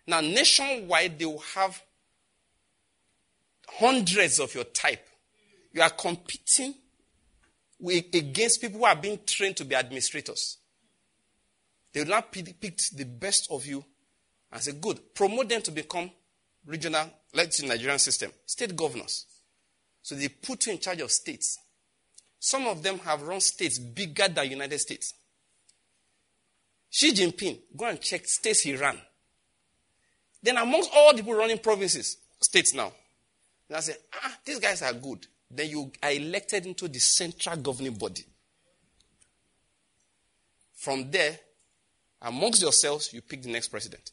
Now, 0.09 0.21
nationwide, 0.21 1.17
they 1.17 1.25
will 1.25 1.39
have 1.55 1.81
hundreds 3.69 4.41
of 4.41 4.53
your 4.57 4.65
type. 4.65 5.07
You 5.73 5.83
are 5.83 5.91
competing 5.91 6.75
against 7.89 8.61
people 8.61 8.81
who 8.81 8.87
are 8.87 8.97
being 8.97 9.21
trained 9.25 9.57
to 9.59 9.65
be 9.65 9.77
administrators. 9.77 10.59
They 11.93 12.01
will 12.01 12.09
not 12.09 12.33
pick 12.33 12.59
the 12.61 13.05
best 13.05 13.47
of 13.49 13.65
you 13.65 13.85
and 14.51 14.61
say, 14.61 14.73
good, 14.73 15.15
promote 15.15 15.49
them 15.49 15.63
to 15.63 15.71
become 15.71 16.11
regional, 16.67 17.09
let's 17.35 17.59
say 17.59 17.69
Nigerian 17.69 18.01
system, 18.01 18.33
state 18.47 18.75
governors. 18.75 19.27
So 20.03 20.17
they 20.17 20.27
put 20.27 20.67
you 20.67 20.73
in 20.73 20.81
charge 20.81 21.03
of 21.03 21.13
states. 21.13 21.57
Some 22.41 22.67
of 22.67 22.83
them 22.83 22.99
have 22.99 23.23
run 23.23 23.41
states 23.41 23.79
bigger 23.79 24.27
than 24.27 24.35
the 24.35 24.47
United 24.49 24.81
States. 24.81 25.15
Xi 26.95 27.11
Jinping, 27.13 27.59
go 27.75 27.87
and 27.87 27.99
check 28.03 28.27
states 28.27 28.61
he 28.61 28.77
ran. 28.77 28.99
Then 30.43 30.59
amongst 30.59 30.91
all 30.95 31.13
the 31.13 31.23
people 31.23 31.33
running 31.33 31.59
provinces, 31.59 32.19
states 32.39 32.75
now, 32.75 32.93
and 33.67 33.79
I 33.79 33.81
say, 33.81 33.95
ah, 34.13 34.37
these 34.45 34.59
guys 34.59 34.83
are 34.83 34.93
good. 34.93 35.27
Then 35.51 35.71
you 35.71 35.91
are 36.03 36.13
elected 36.13 36.67
into 36.67 36.89
the 36.89 36.99
central 36.99 37.57
governing 37.57 37.95
body. 37.95 38.27
From 40.75 41.11
there, 41.11 41.39
amongst 42.21 42.61
yourselves, 42.61 43.11
you 43.15 43.23
pick 43.23 43.41
the 43.43 43.51
next 43.51 43.69
president. 43.69 44.11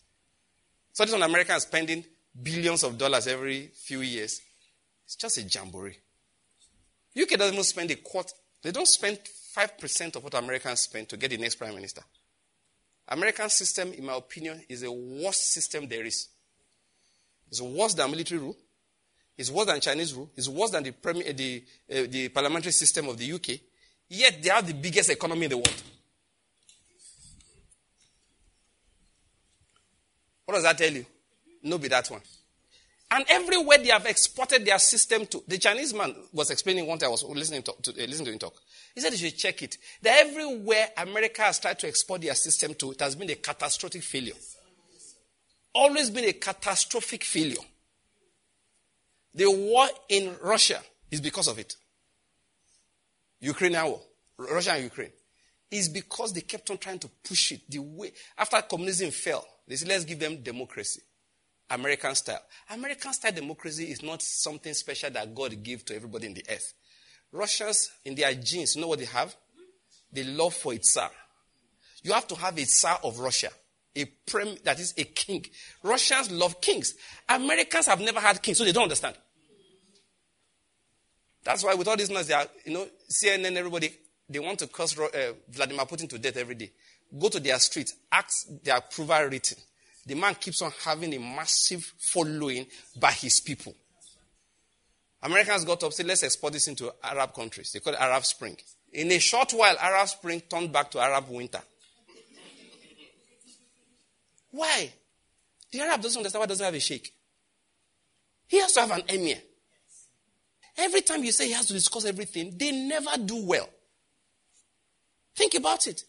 So 0.93 1.03
this 1.03 1.11
one 1.13 1.23
America 1.23 1.53
is 1.55 1.63
spending 1.63 2.05
billions 2.41 2.83
of 2.83 2.97
dollars 2.97 3.27
every 3.27 3.71
few 3.73 3.99
years. 3.99 4.39
It's 5.03 5.17
just 5.17 5.37
a 5.37 5.41
jamboree. 5.41 5.97
UK 7.21 7.31
doesn't 7.31 7.55
even 7.55 7.63
spend 7.65 7.91
a 7.91 7.95
quarter. 7.95 8.33
They 8.61 8.71
don't 8.71 8.87
spend 8.87 9.19
5% 9.57 10.15
of 10.15 10.23
what 10.23 10.33
Americans 10.35 10.79
spend 10.79 11.09
to 11.09 11.17
get 11.17 11.31
the 11.31 11.37
next 11.37 11.55
prime 11.55 11.75
minister. 11.75 12.03
American 13.09 13.49
system, 13.49 13.91
in 13.93 14.05
my 14.05 14.15
opinion, 14.15 14.63
is 14.69 14.81
the 14.81 14.91
worst 14.91 15.51
system 15.51 15.87
there 15.87 16.05
is. 16.05 16.27
It's 17.49 17.59
worse 17.59 17.95
than 17.95 18.11
military 18.11 18.39
rule. 18.39 18.55
It's 19.35 19.49
worse 19.49 19.65
than 19.65 19.81
Chinese 19.81 20.13
rule. 20.13 20.29
It's 20.35 20.47
worse 20.47 20.69
than 20.69 20.83
the, 20.83 20.91
premier, 20.91 21.33
the, 21.33 21.63
uh, 21.91 21.95
the 22.07 22.29
parliamentary 22.29 22.71
system 22.71 23.07
of 23.09 23.17
the 23.17 23.31
UK. 23.33 23.59
Yet 24.09 24.43
they 24.43 24.49
have 24.49 24.67
the 24.67 24.73
biggest 24.73 25.09
economy 25.09 25.45
in 25.45 25.49
the 25.49 25.57
world. 25.57 25.83
What 30.45 30.55
does 30.55 30.63
that 30.63 30.77
tell 30.77 30.91
you? 30.91 31.05
No, 31.63 31.77
be 31.77 31.87
that 31.87 32.09
one. 32.09 32.21
And 33.11 33.25
everywhere 33.27 33.79
they 33.79 33.89
have 33.89 34.05
exported 34.05 34.65
their 34.65 34.77
system 34.77 35.25
to, 35.27 35.43
the 35.47 35.57
Chinese 35.57 35.93
man 35.93 36.15
was 36.31 36.51
explaining 36.51 36.85
one 36.85 36.99
time 36.99 37.07
I 37.07 37.11
was 37.11 37.23
listening 37.23 37.63
to, 37.63 37.73
to 37.81 37.91
uh, 37.91 38.05
listening 38.05 38.25
to 38.25 38.31
him 38.33 38.39
talk. 38.39 38.53
He 38.95 39.01
said 39.01 39.11
you 39.13 39.17
should 39.17 39.37
check 39.37 39.61
it. 39.63 39.77
That 40.01 40.27
everywhere 40.27 40.89
America 40.97 41.41
has 41.43 41.59
tried 41.59 41.79
to 41.79 41.87
export 41.87 42.21
their 42.21 42.35
system 42.35 42.73
to, 42.75 42.91
it 42.91 42.99
has 42.99 43.15
been 43.15 43.29
a 43.29 43.35
catastrophic 43.35 44.03
failure. 44.03 44.33
Always 45.73 46.09
been 46.09 46.25
a 46.25 46.33
catastrophic 46.33 47.23
failure. 47.23 47.61
The 49.33 49.49
war 49.49 49.87
in 50.09 50.35
Russia 50.41 50.81
is 51.11 51.21
because 51.21 51.47
of 51.47 51.59
it. 51.59 51.75
Ukrainian 53.39 53.85
war, 53.85 54.01
Russia 54.37 54.73
and 54.73 54.83
Ukraine, 54.83 55.11
is 55.71 55.87
because 55.87 56.33
they 56.33 56.41
kept 56.41 56.69
on 56.71 56.77
trying 56.77 56.99
to 56.99 57.07
push 57.23 57.51
it 57.53 57.61
the 57.69 57.79
way 57.79 58.11
after 58.37 58.61
communism 58.61 59.11
fell. 59.11 59.45
They 59.67 59.75
said, 59.75 59.87
let's 59.87 60.03
give 60.03 60.19
them 60.19 60.41
democracy, 60.41 61.01
American 61.69 62.15
style. 62.15 62.41
American 62.71 63.13
style 63.13 63.31
democracy 63.31 63.91
is 63.91 64.01
not 64.01 64.21
something 64.21 64.73
special 64.73 65.11
that 65.11 65.33
God 65.33 65.61
gave 65.61 65.85
to 65.85 65.95
everybody 65.95 66.25
in 66.25 66.33
the 66.33 66.43
earth. 66.49 66.73
Russians, 67.31 67.91
in 68.05 68.15
their 68.15 68.33
genes, 68.33 68.75
you 68.75 68.81
know 68.81 68.87
what 68.87 68.99
they 68.99 69.05
have? 69.05 69.35
They 70.11 70.23
love 70.23 70.53
for 70.53 70.73
its 70.73 70.91
Tsar. 70.91 71.11
You 72.03 72.13
have 72.13 72.27
to 72.27 72.35
have 72.35 72.57
a 72.57 72.65
Tsar 72.65 72.99
of 73.03 73.19
Russia, 73.19 73.49
a 73.95 74.05
prem 74.05 74.55
that 74.63 74.79
is 74.79 74.93
a 74.97 75.03
king. 75.03 75.45
Russians 75.83 76.31
love 76.31 76.59
kings. 76.61 76.95
Americans 77.27 77.87
have 77.87 77.99
never 77.99 78.19
had 78.19 78.41
kings, 78.41 78.57
so 78.57 78.63
they 78.63 78.71
don't 78.71 78.83
understand. 78.83 79.15
That's 81.43 81.63
why 81.63 81.73
with 81.75 81.87
all 81.87 81.97
this 81.97 82.09
noise, 82.09 82.31
you 82.65 82.73
know, 82.73 82.87
CNN, 83.09 83.55
everybody, 83.55 83.91
they 84.27 84.39
want 84.39 84.59
to 84.59 84.67
curse 84.67 84.97
uh, 84.97 85.33
Vladimir 85.49 85.85
Putin 85.85 86.09
to 86.09 86.19
death 86.19 86.37
every 86.37 86.55
day. 86.55 86.71
Go 87.17 87.29
to 87.29 87.39
their 87.39 87.57
street, 87.59 87.91
ask 88.11 88.47
their 88.63 88.77
approval 88.77 89.23
rating. 89.23 89.57
The 90.05 90.15
man 90.15 90.35
keeps 90.35 90.61
on 90.61 90.71
having 90.83 91.13
a 91.13 91.19
massive 91.19 91.83
following 91.97 92.67
by 92.99 93.11
his 93.11 93.39
people. 93.39 93.75
Americans 95.21 95.65
got 95.65 95.83
up, 95.83 95.93
said, 95.93 96.05
let's 96.05 96.23
export 96.23 96.53
this 96.53 96.67
into 96.67 96.91
Arab 97.03 97.33
countries. 97.33 97.71
They 97.71 97.79
call 97.79 97.93
it 97.93 97.99
Arab 97.99 98.25
Spring. 98.25 98.55
In 98.93 99.11
a 99.11 99.19
short 99.19 99.51
while, 99.51 99.75
Arab 99.77 100.07
Spring 100.07 100.41
turned 100.41 100.71
back 100.71 100.89
to 100.91 100.99
Arab 100.99 101.29
winter. 101.29 101.61
Why? 104.51 104.91
The 105.71 105.81
Arab 105.81 106.01
doesn't 106.01 106.19
understand 106.19 106.39
why 106.39 106.45
doesn't 106.45 106.65
have 106.65 106.73
a 106.73 106.79
sheikh. 106.79 107.13
He 108.47 108.59
has 108.59 108.71
to 108.73 108.81
have 108.81 108.91
an 108.91 109.03
emir. 109.09 109.37
Every 110.77 111.01
time 111.01 111.23
you 111.23 111.31
say 111.31 111.47
he 111.47 111.53
has 111.53 111.67
to 111.67 111.73
discuss 111.73 112.05
everything, 112.05 112.53
they 112.57 112.71
never 112.71 113.11
do 113.23 113.45
well. 113.45 113.69
Think 115.35 115.55
about 115.55 115.85
it. 115.87 116.03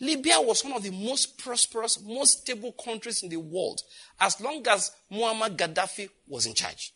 Libya 0.00 0.40
was 0.40 0.62
one 0.62 0.74
of 0.74 0.82
the 0.82 0.90
most 0.90 1.38
prosperous, 1.38 2.02
most 2.02 2.42
stable 2.42 2.72
countries 2.72 3.22
in 3.22 3.30
the 3.30 3.38
world 3.38 3.80
as 4.20 4.38
long 4.40 4.66
as 4.68 4.92
Muammar 5.10 5.56
Gaddafi 5.56 6.10
was 6.28 6.44
in 6.44 6.52
charge. 6.52 6.92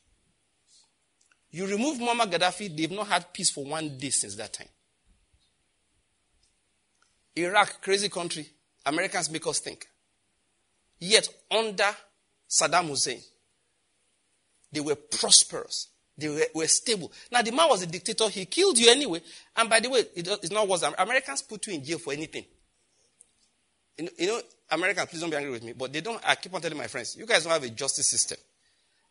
You 1.53 1.67
remove 1.67 1.99
Muammar 1.99 2.31
Gaddafi, 2.31 2.77
they've 2.77 2.91
not 2.91 3.09
had 3.09 3.33
peace 3.33 3.51
for 3.51 3.65
one 3.65 3.99
day 3.99 4.11
since 4.11 4.37
that 4.37 4.53
time. 4.53 4.69
Iraq, 7.37 7.81
crazy 7.83 8.09
country. 8.09 8.47
Americans 8.87 9.31
make 9.31 9.47
us 9.47 9.59
think. 9.59 9.87
Yet, 10.99 11.29
under 11.51 11.89
Saddam 12.49 12.89
Hussein, 12.89 13.21
they 14.71 14.81
were 14.81 14.95
prosperous. 14.95 15.89
They 16.17 16.29
were, 16.29 16.43
were, 16.55 16.67
stable. 16.67 17.11
Now, 17.33 17.43
the 17.43 17.51
man 17.51 17.69
was 17.69 17.83
a 17.83 17.87
dictator. 17.87 18.29
He 18.29 18.45
killed 18.45 18.79
you 18.79 18.91
anyway. 18.91 19.23
And 19.57 19.71
by 19.71 19.81
the 19.81 19.89
way, 19.89 20.01
it, 20.15 20.29
it's 20.29 20.51
not 20.51 20.69
was 20.69 20.83
Americans 20.83 21.43
put 21.43 21.67
you 21.67 21.75
in 21.75 21.85
jail 21.85 21.99
for 21.99 22.13
anything. 22.13 22.45
You 23.97 24.05
know, 24.05 24.11
you 24.19 24.27
know, 24.27 24.41
Americans, 24.71 25.09
please 25.09 25.21
don't 25.21 25.31
be 25.31 25.37
angry 25.37 25.53
with 25.53 25.65
me, 25.65 25.73
but 25.73 25.93
they 25.93 26.01
don't. 26.01 26.21
I 26.27 26.35
keep 26.35 26.55
on 26.55 26.61
telling 26.61 26.79
my 26.79 26.87
friends, 26.87 27.17
you 27.17 27.27
guys 27.27 27.43
don't 27.45 27.53
have 27.53 27.65
a 27.65 27.71
justice 27.71 28.09
system. 28.09 28.39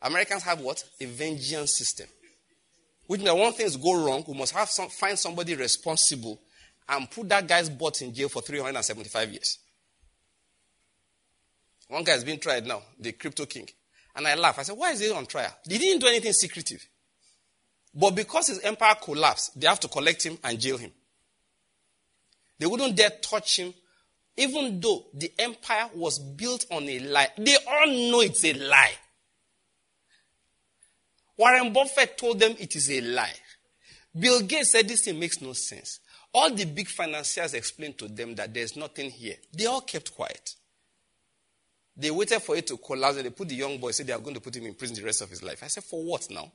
Americans 0.02 0.44
have 0.44 0.62
what? 0.62 0.84
A 1.02 1.06
vengeance 1.06 1.74
system. 1.78 2.08
Which 3.10 3.22
means 3.22 3.34
when 3.34 3.52
things 3.54 3.76
go 3.76 4.06
wrong, 4.06 4.24
we 4.28 4.36
must 4.36 4.54
have 4.54 4.70
some, 4.70 4.88
find 4.88 5.18
somebody 5.18 5.56
responsible 5.56 6.40
and 6.88 7.10
put 7.10 7.28
that 7.30 7.48
guy's 7.48 7.68
butt 7.68 8.04
in 8.04 8.14
jail 8.14 8.30
for 8.30 8.44
375 8.44 9.32
years. 9.32 9.58
One 11.88 12.04
guy 12.04 12.12
has 12.12 12.24
been 12.24 12.38
tried 12.38 12.68
now, 12.68 12.84
the 13.00 13.14
crypto 13.14 13.48
king. 13.48 13.68
And 14.16 14.28
I 14.28 14.36
laugh. 14.36 14.60
I 14.60 14.62
said, 14.62 14.78
why 14.78 14.92
is 14.92 15.00
he 15.00 15.12
on 15.12 15.26
trial? 15.26 15.52
He 15.68 15.80
didn't 15.80 16.02
do 16.02 16.08
anything 16.08 16.34
secretive. 16.34 16.88
But 17.96 18.12
because 18.12 18.46
his 18.46 18.60
empire 18.60 18.94
collapsed, 19.02 19.60
they 19.60 19.66
have 19.66 19.80
to 19.80 19.88
collect 19.88 20.24
him 20.24 20.38
and 20.44 20.60
jail 20.60 20.78
him. 20.78 20.92
They 22.60 22.68
wouldn't 22.68 22.96
dare 22.96 23.10
touch 23.10 23.58
him, 23.58 23.74
even 24.38 24.80
though 24.80 25.08
the 25.16 25.34
empire 25.40 25.90
was 25.96 26.20
built 26.20 26.68
on 26.70 26.88
a 26.88 27.00
lie. 27.00 27.30
They 27.40 27.58
all 27.68 27.88
know 27.88 28.22
it's 28.22 28.46
a 28.46 28.54
lie. 28.54 28.94
Warren 31.40 31.72
Buffett 31.72 32.18
told 32.18 32.38
them 32.38 32.54
it 32.60 32.76
is 32.76 32.92
a 32.92 33.00
lie. 33.00 33.34
Bill 34.20 34.42
Gates 34.42 34.74
said 34.74 34.90
this 34.90 35.06
thing 35.06 35.18
makes 35.18 35.42
no 35.42 35.54
sense. 35.54 36.02
All 36.34 36.54
the 36.54 36.66
big 36.66 36.90
financiers 36.90 37.54
explained 37.54 37.98
to 38.00 38.10
them 38.10 38.36
that 38.36 38.54
there's 38.54 38.76
nothing 38.76 39.10
here. 39.10 39.38
They 39.54 39.66
all 39.66 39.80
kept 39.80 40.14
quiet. 40.14 40.56
They 41.96 42.12
waited 42.12 42.42
for 42.42 42.58
it 42.58 42.68
to 42.68 42.76
collapse 42.76 43.16
and 43.16 43.26
they 43.26 43.30
put 43.30 43.48
the 43.48 43.56
young 43.56 43.78
boy, 43.78 43.92
said 43.92 44.08
they 44.08 44.14
are 44.14 44.20
going 44.20 44.36
to 44.36 44.42
put 44.42 44.58
him 44.58 44.66
in 44.66 44.74
prison 44.74 44.98
the 44.98 45.04
rest 45.06 45.22
of 45.22 45.30
his 45.30 45.42
life. 45.42 45.64
I 45.64 45.68
said, 45.68 45.86
for 45.86 46.04
what 46.04 46.30
now? 46.30 46.52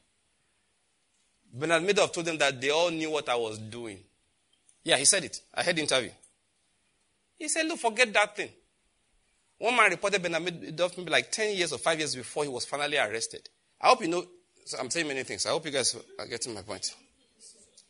Bernard 1.51 1.82
Madoff 1.82 2.12
told 2.12 2.26
them 2.26 2.37
that 2.37 2.61
they 2.61 2.68
all 2.68 2.91
knew 2.91 3.11
what 3.11 3.30
I 3.30 3.37
was 3.37 3.59
doing. 3.59 4.01
Yeah, 4.85 4.99
he 4.99 5.07
said 5.07 5.24
it. 5.24 5.41
I 5.55 5.62
heard 5.62 5.76
the 5.76 5.82
interview. 5.82 6.11
He 7.39 7.49
said, 7.49 7.66
look, 7.66 7.78
forget 7.78 8.12
that 8.12 8.37
thing. 8.37 8.51
One 9.57 9.74
man 9.76 9.91
reported 9.91 10.22
Bernard 10.22 10.45
Madoff 10.45 10.99
maybe 10.99 11.11
like 11.11 11.32
10 11.32 11.57
years 11.57 11.72
or 11.72 11.78
5 11.78 11.99
years 11.99 12.14
before 12.14 12.45
he 12.45 12.51
was 12.51 12.66
finally 12.66 12.99
arrested. 12.99 13.49
I 13.80 13.89
hope 13.89 14.03
you 14.03 14.09
know, 14.09 14.26
so 14.65 14.79
I'm 14.79 14.91
saying 14.91 15.07
many 15.07 15.23
things. 15.23 15.47
I 15.47 15.51
hope 15.51 15.67
you 15.67 15.73
guys 15.73 15.97
are 16.19 16.27
getting 16.27 16.55
my 16.55 16.62
point. 16.62 16.95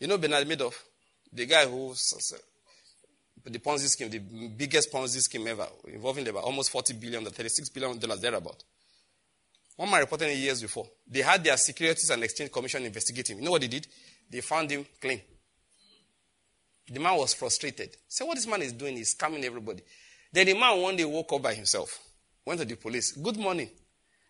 You 0.01 0.09
know 0.09 0.18
Bernard 0.18 0.47
Madoff? 0.47 0.75
The 1.33 1.47
guy 1.47 1.66
who, 1.66 1.95
the 3.45 3.59
Ponzi 3.59 3.89
scheme, 3.89 4.11
the 4.11 4.18
biggest 4.18 4.93
Ponzi 4.93 5.20
scheme 5.20 5.47
ever, 5.49 5.66
involving 5.89 6.27
about 6.29 6.45
almost 6.45 6.70
40 6.70 6.95
billion, 6.95 7.25
36 7.25 7.68
billion 7.70 7.99
dollars 7.99 8.20
thereabout. 8.20 8.62
One 9.77 9.91
man 9.91 10.01
reported 10.01 10.33
years 10.37 10.62
before. 10.62 10.87
They 11.09 11.22
had 11.22 11.43
their 11.43 11.57
Securities 11.57 12.09
and 12.11 12.22
Exchange 12.22 12.53
Commission 12.53 12.85
investigate 12.85 13.31
him. 13.31 13.39
You 13.39 13.45
know 13.45 13.51
what 13.53 13.61
they 13.61 13.68
did? 13.68 13.87
They 14.31 14.41
found 14.41 14.70
him 14.70 14.87
clean. 15.01 15.20
The 16.89 17.01
man 17.01 17.16
was 17.16 17.35
frustrated. 17.35 17.97
So 18.07 18.27
what 18.27 18.37
this 18.37 18.47
man 18.47 18.62
is 18.62 18.72
doing 18.72 18.97
is 18.97 19.14
scamming 19.14 19.43
everybody. 19.43 19.83
Then 20.33 20.47
the 20.47 20.55
man 20.55 20.81
one 20.81 20.97
day 20.97 21.05
woke 21.05 21.33
up 21.33 21.43
by 21.43 21.55
himself, 21.55 21.99
went 22.45 22.61
to 22.61 22.66
the 22.66 22.77
police. 22.77 23.12
Good 23.12 23.37
morning. 23.37 23.70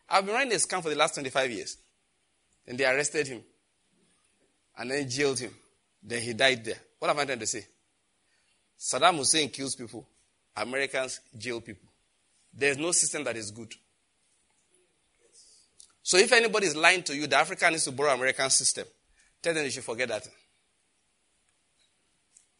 I've 0.08 0.24
been 0.24 0.34
running 0.34 0.52
a 0.52 0.56
scam 0.56 0.82
for 0.82 0.88
the 0.90 0.96
last 0.96 1.14
25 1.14 1.50
years. 1.50 1.76
Then 2.66 2.76
they 2.76 2.86
arrested 2.86 3.26
him. 3.26 3.42
And 4.76 4.90
then 4.90 5.08
jailed 5.08 5.38
him. 5.38 5.54
Then 6.02 6.20
he 6.20 6.32
died 6.32 6.64
there. 6.64 6.78
What 6.98 7.10
am 7.10 7.18
I 7.18 7.24
trying 7.24 7.38
to 7.38 7.46
say? 7.46 7.66
Saddam 8.78 9.16
Hussein 9.16 9.48
kills 9.50 9.74
people. 9.74 10.06
Americans 10.56 11.20
jail 11.36 11.60
people. 11.60 11.88
There's 12.52 12.78
no 12.78 12.92
system 12.92 13.24
that 13.24 13.36
is 13.36 13.50
good. 13.50 13.72
So 16.02 16.18
if 16.18 16.32
anybody 16.32 16.66
is 16.66 16.76
lying 16.76 17.02
to 17.04 17.16
you, 17.16 17.26
the 17.26 17.36
African 17.36 17.70
needs 17.70 17.84
to 17.84 17.92
borrow 17.92 18.12
American 18.12 18.50
system. 18.50 18.84
Tell 19.42 19.54
them 19.54 19.64
you 19.64 19.70
should 19.70 19.84
forget 19.84 20.08
that. 20.08 20.28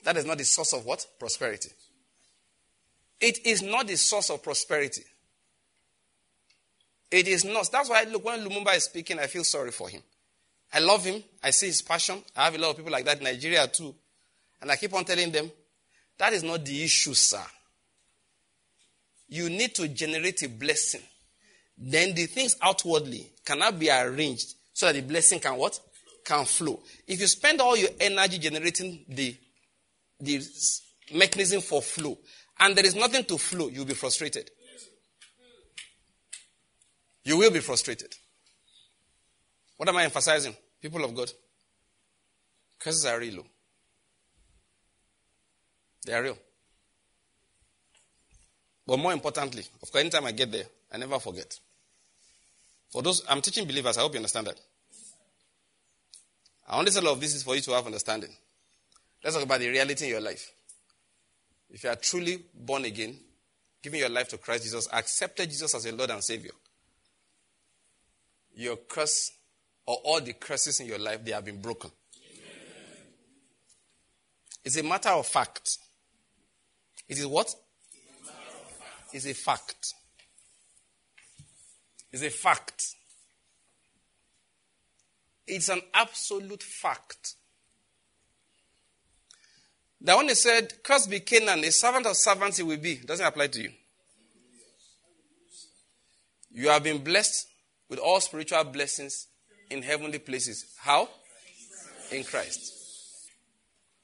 That 0.02 0.16
is 0.16 0.24
not 0.24 0.38
the 0.38 0.44
source 0.44 0.72
of 0.72 0.84
what? 0.84 1.06
Prosperity. 1.18 1.70
It 3.20 3.46
is 3.46 3.62
not 3.62 3.86
the 3.86 3.96
source 3.96 4.30
of 4.30 4.42
prosperity. 4.42 5.02
It 7.14 7.28
is 7.28 7.44
not. 7.44 7.70
That's 7.70 7.88
why, 7.88 8.04
look, 8.04 8.24
when 8.24 8.44
Lumumba 8.44 8.76
is 8.76 8.84
speaking, 8.84 9.18
I 9.18 9.26
feel 9.26 9.44
sorry 9.44 9.70
for 9.70 9.88
him. 9.88 10.02
I 10.72 10.80
love 10.80 11.04
him. 11.04 11.22
I 11.42 11.50
see 11.50 11.66
his 11.66 11.82
passion. 11.82 12.22
I 12.36 12.46
have 12.46 12.54
a 12.54 12.58
lot 12.58 12.70
of 12.70 12.76
people 12.76 12.92
like 12.92 13.04
that 13.04 13.18
in 13.18 13.24
Nigeria 13.24 13.66
too. 13.68 13.94
And 14.60 14.70
I 14.70 14.76
keep 14.76 14.92
on 14.94 15.04
telling 15.04 15.30
them, 15.30 15.50
that 16.18 16.32
is 16.32 16.42
not 16.42 16.64
the 16.64 16.82
issue, 16.82 17.14
sir. 17.14 17.44
You 19.28 19.50
need 19.50 19.74
to 19.76 19.88
generate 19.88 20.42
a 20.42 20.48
blessing 20.48 21.02
then 21.76 22.14
the 22.14 22.26
things 22.26 22.56
outwardly 22.62 23.30
cannot 23.44 23.78
be 23.78 23.90
arranged 23.90 24.54
so 24.72 24.86
that 24.86 24.94
the 24.94 25.02
blessing 25.02 25.40
can 25.40 25.56
what? 25.56 25.78
Can 26.24 26.44
flow. 26.44 26.80
If 27.06 27.20
you 27.20 27.26
spend 27.26 27.60
all 27.60 27.76
your 27.76 27.90
energy 28.00 28.38
generating 28.38 29.04
the, 29.08 29.36
the 30.20 30.42
mechanism 31.14 31.60
for 31.60 31.82
flow, 31.82 32.18
and 32.58 32.76
there 32.76 32.86
is 32.86 32.94
nothing 32.94 33.24
to 33.24 33.36
flow, 33.36 33.68
you'll 33.68 33.84
be 33.84 33.94
frustrated. 33.94 34.50
You 37.24 37.38
will 37.38 37.50
be 37.50 37.60
frustrated. 37.60 38.14
What 39.76 39.88
am 39.88 39.96
I 39.96 40.04
emphasizing? 40.04 40.54
People 40.80 41.04
of 41.04 41.14
God. 41.14 41.30
Curses 42.78 43.06
are 43.06 43.18
real. 43.18 43.44
They 46.06 46.12
are 46.12 46.22
real. 46.22 46.38
But 48.86 48.98
more 48.98 49.12
importantly, 49.12 49.64
of 49.82 49.90
course, 49.90 50.02
anytime 50.02 50.26
I 50.26 50.32
get 50.32 50.52
there, 50.52 50.66
I 50.92 50.98
never 50.98 51.18
forget. 51.18 51.58
For 52.90 53.02
those, 53.02 53.24
I'm 53.28 53.40
teaching 53.40 53.66
believers, 53.66 53.96
I 53.96 54.02
hope 54.02 54.12
you 54.12 54.18
understand 54.18 54.46
that. 54.48 54.60
I 56.68 56.78
only 56.78 56.90
say 56.90 57.00
all 57.00 57.12
of 57.12 57.20
this 57.20 57.34
is 57.34 57.42
for 57.42 57.54
you 57.54 57.62
to 57.62 57.72
have 57.72 57.86
understanding. 57.86 58.30
Let's 59.22 59.34
talk 59.36 59.44
about 59.44 59.60
the 59.60 59.68
reality 59.68 60.04
in 60.04 60.10
your 60.10 60.20
life. 60.20 60.52
If 61.70 61.82
you 61.82 61.90
are 61.90 61.96
truly 61.96 62.42
born 62.54 62.84
again, 62.84 63.18
giving 63.82 64.00
your 64.00 64.10
life 64.10 64.28
to 64.28 64.38
Christ 64.38 64.64
Jesus, 64.64 64.88
accepted 64.92 65.48
Jesus 65.48 65.74
as 65.74 65.84
your 65.86 65.94
Lord 65.94 66.10
and 66.10 66.22
Savior, 66.22 66.52
your 68.54 68.76
curse 68.76 69.32
or 69.86 69.96
all 70.04 70.20
the 70.20 70.32
curses 70.32 70.80
in 70.80 70.86
your 70.86 70.98
life, 70.98 71.24
they 71.24 71.32
have 71.32 71.44
been 71.44 71.60
broken. 71.60 71.90
Amen. 72.16 72.56
It's 74.64 74.76
a 74.78 74.82
matter 74.82 75.10
of 75.10 75.26
fact. 75.26 75.78
It 77.08 77.18
is 77.18 77.26
what? 77.26 77.54
It's 79.12 79.26
a 79.26 79.34
fact 79.34 79.94
It's 82.12 82.22
a 82.22 82.30
fact. 82.30 82.94
It's 85.46 85.68
an 85.68 85.80
absolute 85.92 86.62
fact. 86.62 87.34
The 90.00 90.14
one 90.14 90.28
he 90.28 90.34
said, 90.34 90.72
Cursed 90.82 91.10
be 91.10 91.20
Canaan, 91.20 91.64
a 91.64 91.70
servant 91.70 92.06
of 92.06 92.16
servants 92.16 92.58
he 92.58 92.62
will 92.62 92.76
be, 92.76 92.96
doesn't 92.96 93.24
apply 93.26 93.48
to 93.48 93.62
you. 93.62 93.70
You 96.52 96.68
have 96.68 96.84
been 96.84 97.02
blessed 97.02 97.48
with 97.94 98.02
all 98.02 98.18
spiritual 98.18 98.64
blessings 98.64 99.28
in 99.70 99.80
heavenly 99.80 100.18
places. 100.18 100.66
How? 100.78 101.08
In 102.10 102.24
Christ. 102.24 102.72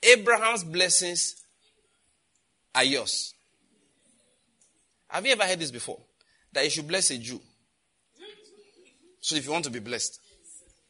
Abraham's 0.01 0.62
blessings 0.62 1.34
are 2.72 2.84
yours. 2.84 3.34
Have 5.09 5.26
you 5.26 5.32
ever 5.32 5.43
heard 5.43 5.59
this 5.59 5.72
before? 5.72 5.99
That 6.53 6.62
you 6.62 6.70
should 6.70 6.86
bless 6.86 7.11
a 7.11 7.18
Jew. 7.18 7.41
So 9.20 9.34
if 9.34 9.45
you 9.45 9.51
want 9.51 9.64
to 9.64 9.72
be 9.72 9.80
blessed, 9.80 10.20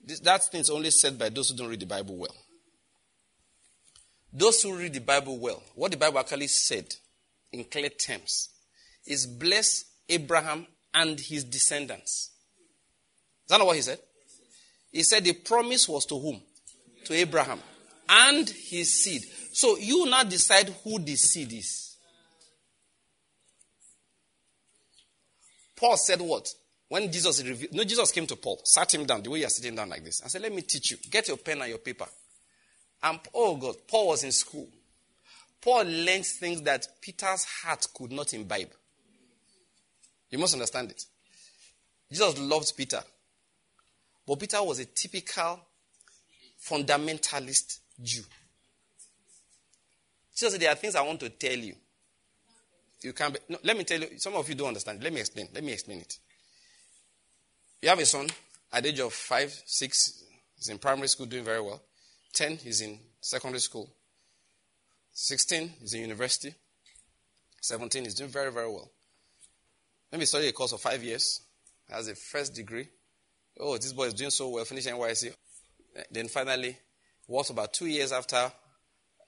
this, 0.05 0.21
that 0.21 0.45
thing 0.45 0.61
is 0.61 0.69
only 0.69 0.91
said 0.91 1.19
by 1.19 1.31
those 1.31 1.49
who 1.49 1.57
don't 1.57 1.71
read 1.71 1.81
the 1.81 1.87
Bible 1.87 2.17
well. 2.19 2.37
Those 4.31 4.63
who 4.63 4.77
read 4.77 4.93
the 4.93 5.01
Bible 5.01 5.39
well, 5.39 5.63
what 5.75 5.91
the 5.91 5.97
Bible 5.97 6.19
actually 6.19 6.49
said 6.49 6.95
in 7.51 7.65
clear 7.65 7.89
terms 7.89 8.51
is 9.07 9.27
bless 9.27 9.87
Abraham 10.07 10.67
and 10.93 11.19
his 11.19 11.45
descendants. 11.45 12.33
That 13.51 13.59
not 13.59 13.67
what 13.67 13.77
he 13.77 13.83
said? 13.83 13.99
He 14.93 15.03
said 15.03 15.25
the 15.25 15.33
promise 15.33 15.89
was 15.89 16.07
to 16.07 16.19
whom? 16.19 16.41
To 17.05 17.15
Abraham 17.15 17.59
and 18.09 18.49
his 18.49 19.03
seed. 19.03 19.25
So 19.53 19.77
you 19.77 20.07
now 20.07 20.23
decide 20.23 20.69
who 20.85 21.01
the 21.01 21.17
seed 21.17 21.53
is. 21.53 21.97
Paul 25.77 25.97
said 25.97 26.21
what? 26.21 26.49
When 26.89 27.11
Jesus 27.11 27.43
revealed, 27.43 27.73
no, 27.73 27.85
Jesus 27.85 28.13
came 28.13 28.27
to 28.27 28.37
Paul, 28.37 28.61
sat 28.65 28.95
him 28.95 29.05
down 29.05 29.23
the 29.23 29.31
way 29.31 29.41
you're 29.41 29.49
sitting 29.49 29.75
down 29.75 29.89
like 29.89 30.05
this, 30.05 30.21
and 30.21 30.31
said, 30.31 30.43
Let 30.43 30.53
me 30.53 30.63
teach 30.63 30.91
you. 30.91 30.99
Get 31.11 31.29
your 31.29 31.37
pen 31.37 31.61
and 31.61 31.71
your 31.71 31.79
paper. 31.79 32.07
And 33.03 33.19
oh 33.35 33.57
God, 33.57 33.77
Paul 33.89 34.09
was 34.09 34.25
in 34.25 34.33
school. 34.33 34.69
Paul 35.61 35.85
learned 35.85 36.27
things 36.27 36.63
that 36.63 36.87
Peter's 37.01 37.45
heart 37.45 37.87
could 37.95 38.13
not 38.13 38.33
imbibe. 38.35 38.71
You 40.31 40.39
must 40.39 40.55
understand 40.55 40.91
it. 40.91 41.05
Jesus 42.11 42.39
loved 42.39 42.77
Peter. 42.77 43.03
But 44.31 44.39
Peter 44.39 44.63
was 44.63 44.79
a 44.79 44.85
typical 44.85 45.59
fundamentalist 46.65 47.81
Jew. 48.01 48.23
Jesus 50.33 50.53
said, 50.53 50.61
There 50.61 50.71
are 50.71 50.77
things 50.77 50.95
I 50.95 51.03
want 51.03 51.19
to 51.19 51.31
tell 51.31 51.59
you. 51.59 51.75
You 53.03 53.13
can't 53.13 53.35
be, 53.35 53.41
no, 53.49 53.59
let 53.65 53.77
me 53.77 53.83
tell 53.83 53.99
you, 53.99 54.07
some 54.19 54.35
of 54.35 54.49
you 54.49 54.55
don't 54.55 54.69
understand. 54.69 55.03
Let 55.03 55.13
me 55.13 55.19
explain. 55.19 55.49
Let 55.53 55.65
me 55.65 55.73
explain 55.73 56.03
it. 56.03 56.17
You 57.83 57.89
have 57.89 57.99
a 57.99 58.07
son 58.07 58.29
at 58.73 58.85
the 58.85 58.91
age 58.91 59.01
of 59.01 59.13
five, 59.13 59.51
six, 59.67 60.23
he's 60.57 60.69
in 60.69 60.79
primary 60.79 61.09
school 61.09 61.27
doing 61.27 61.43
very 61.43 61.61
well. 61.61 61.83
Ten, 62.33 62.57
he's 62.57 62.83
in 62.83 63.01
secondary 63.21 63.59
school. 63.59 63.91
Sixteen, 65.13 65.73
he's 65.81 65.95
in 65.95 66.03
university. 66.03 66.55
Seventeen, 67.61 68.05
he's 68.05 68.15
doing 68.15 68.31
very, 68.31 68.53
very 68.53 68.69
well. 68.69 68.93
Maybe 70.13 70.25
study 70.25 70.47
a 70.47 70.53
course 70.53 70.71
of 70.71 70.81
five 70.81 71.03
years, 71.03 71.41
has 71.91 72.07
a 72.07 72.15
first 72.15 72.55
degree. 72.55 72.87
Oh, 73.59 73.77
this 73.77 73.93
boy 73.93 74.05
is 74.05 74.15
doing 74.15 74.31
so 74.31 74.49
well, 74.49 74.65
finishing 74.65 74.95
NYSC. 74.95 75.35
Then 76.11 76.29
finally, 76.29 76.77
works 77.29 77.51
about 77.51 77.73
two 77.73 77.87
years 77.87 78.13
after 78.13 78.51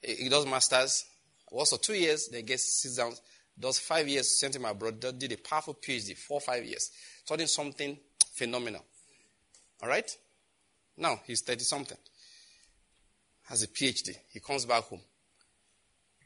he 0.03 0.29
does 0.29 0.47
masters. 0.47 1.05
Works 1.51 1.71
for 1.71 1.79
two 1.79 1.95
years, 1.95 2.29
then 2.29 2.45
gets 2.45 2.81
sits 2.81 2.97
down, 2.97 3.13
does 3.59 3.79
five 3.79 4.09
years, 4.09 4.39
sent 4.39 4.57
him 4.57 4.65
abroad, 4.65 5.01
did 5.19 5.33
a 5.33 5.37
powerful 5.37 5.75
PhD, 5.75 6.17
four, 6.17 6.41
five 6.41 6.65
years, 6.65 6.91
studying 7.25 7.49
something 7.49 7.99
Phenomenal. 8.33 8.83
All 9.83 9.89
right? 9.89 10.11
Now, 10.97 11.21
he's 11.27 11.43
30 11.43 11.61
something. 11.61 11.99
Has 13.49 13.63
a 13.63 13.69
PhD. 13.69 14.17
He 14.31 14.41
comes 14.41 14.65
back 14.65 14.85
home. 14.85 15.01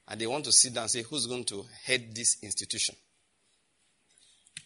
And 0.09 0.21
they 0.21 0.27
want 0.27 0.45
to 0.45 0.53
sit 0.53 0.73
down 0.73 0.83
and 0.83 0.91
say, 0.91 1.03
who's 1.03 1.27
going 1.27 1.45
to 1.47 1.65
head 1.85 2.15
this 2.15 2.37
institution? 2.43 2.95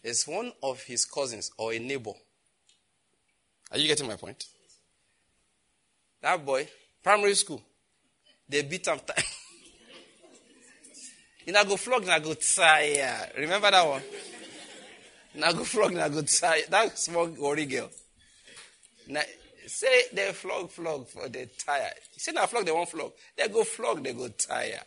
It's 0.04 0.28
one 0.28 0.52
of 0.62 0.82
his 0.82 1.06
cousins 1.06 1.50
or 1.56 1.72
a 1.72 1.78
neighbor. 1.78 2.12
Are 3.70 3.78
you 3.78 3.86
getting 3.86 4.08
my 4.08 4.16
point? 4.16 4.44
That 6.22 6.44
boy, 6.44 6.68
primary 7.02 7.34
school, 7.34 7.62
they 8.48 8.62
beat 8.62 8.86
him 8.86 8.98
time. 8.98 9.24
you 11.46 11.52
know, 11.52 11.64
go 11.64 11.76
flog, 11.76 12.04
you 12.06 12.20
go 12.20 12.34
tire. 12.34 13.30
Remember 13.38 13.70
that 13.70 13.86
one? 13.86 14.02
na 15.34 15.52
go 15.52 15.64
frog 15.64 15.92
na 15.92 16.08
go 16.08 16.22
tie 16.22 16.62
that 16.68 16.98
small 16.98 17.28
worry 17.38 17.66
girl 17.66 17.88
na 19.06 19.20
Say 19.66 20.02
they 20.12 20.32
flog, 20.32 20.68
flog 20.68 21.06
for 21.06 21.28
the 21.28 21.46
tire. 21.46 21.92
Say 22.16 22.32
now 22.32 22.46
flog, 22.46 22.64
they 22.64 22.72
won't 22.72 22.88
flog. 22.88 23.12
They 23.36 23.46
go 23.46 23.62
flog, 23.62 24.02
they 24.02 24.12
go 24.12 24.26
tire. 24.26 24.82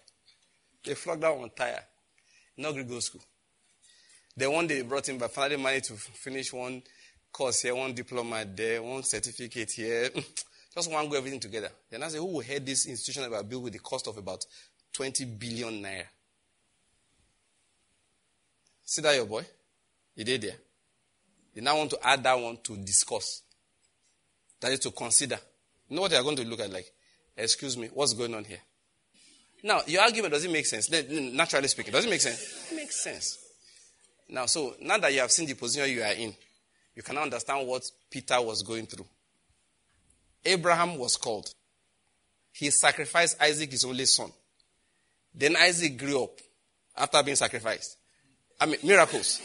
They 0.84 0.94
flog 0.94 1.22
that 1.22 1.38
one 1.38 1.52
tire. 1.56 1.86
No 2.58 2.74
go 2.74 3.00
school. 3.00 3.22
Then 4.36 4.52
one 4.52 4.68
day 4.68 4.82
they 4.82 4.88
brought 4.88 5.08
him, 5.08 5.18
but 5.18 5.32
finally 5.32 5.62
managed 5.62 5.86
to 5.86 5.94
finish 5.94 6.52
one 6.52 6.84
course 7.34 7.64
here, 7.64 7.76
one 7.76 7.94
diploma 7.94 8.46
there, 8.46 8.82
one 8.82 9.04
certificate 9.04 9.72
here. 9.72 10.10
Just 10.74 10.92
one 10.92 11.10
go 11.10 11.18
everything 11.18 11.40
together. 11.40 11.70
Then 11.90 12.04
I 12.04 12.08
say, 12.08 12.18
who 12.18 12.26
will 12.26 12.42
head 12.42 12.66
this 12.66 12.86
institution 12.88 13.24
that 13.24 13.32
were 13.32 13.44
built 13.44 13.64
with 13.64 13.74
the 13.74 13.80
cost 13.80 14.08
of 14.08 14.18
about 14.18 14.46
20 14.94 15.26
billion 15.26 15.84
naira? 15.84 16.06
See 18.86 19.02
that 19.02 19.16
your 19.16 19.26
boy? 19.26 19.46
He 20.16 20.24
did 20.24 20.42
there. 20.42 20.56
You 21.54 21.62
now 21.62 21.78
want 21.78 21.92
to 21.92 22.00
add 22.02 22.24
that 22.24 22.40
one 22.40 22.58
to 22.64 22.78
discuss. 22.78 23.42
That 24.62 24.72
is 24.72 24.80
to 24.80 24.92
consider. 24.92 25.38
You 25.90 25.96
know 25.96 26.04
what 26.04 26.12
they 26.12 26.18
are 26.18 26.24
going 26.24 26.38
to 26.38 26.46
look 26.46 26.60
at 26.60 26.72
like, 26.72 26.92
excuse 27.38 27.78
me, 27.78 27.90
what's 27.94 28.14
going 28.14 28.34
on 28.34 28.44
here? 28.44 28.60
Now, 29.64 29.82
your 29.88 30.02
argument, 30.02 30.34
doesn't 30.34 30.52
make 30.52 30.66
sense? 30.66 30.90
Naturally 30.90 31.68
speaking, 31.68 31.94
does 31.94 32.06
it 32.06 32.10
make 32.10 32.22
sense? 32.22 32.72
It 32.72 32.76
makes 32.76 33.02
sense. 33.02 33.38
Now, 34.30 34.46
so 34.48 34.76
now 34.82 34.98
that 34.98 35.14
you 35.14 35.20
have 35.20 35.32
seen 35.32 35.48
the 35.48 35.54
position 35.54 35.90
you 35.90 36.02
are 36.02 36.14
in, 36.14 36.34
you 36.96 37.04
can 37.04 37.18
understand 37.18 37.68
what 37.68 37.84
Peter 38.10 38.42
was 38.42 38.62
going 38.62 38.86
through. 38.86 39.06
Abraham 40.46 40.98
was 40.98 41.18
called. 41.18 41.50
He 42.52 42.70
sacrificed 42.70 43.42
Isaac, 43.42 43.72
his 43.72 43.86
only 43.86 44.06
son. 44.06 44.32
Then 45.34 45.56
Isaac 45.56 45.98
grew 45.98 46.24
up 46.24 46.40
after 46.96 47.24
being 47.24 47.36
sacrificed. 47.36 47.98
I 48.60 48.68
mean, 48.68 48.78
miracles. 48.84 49.42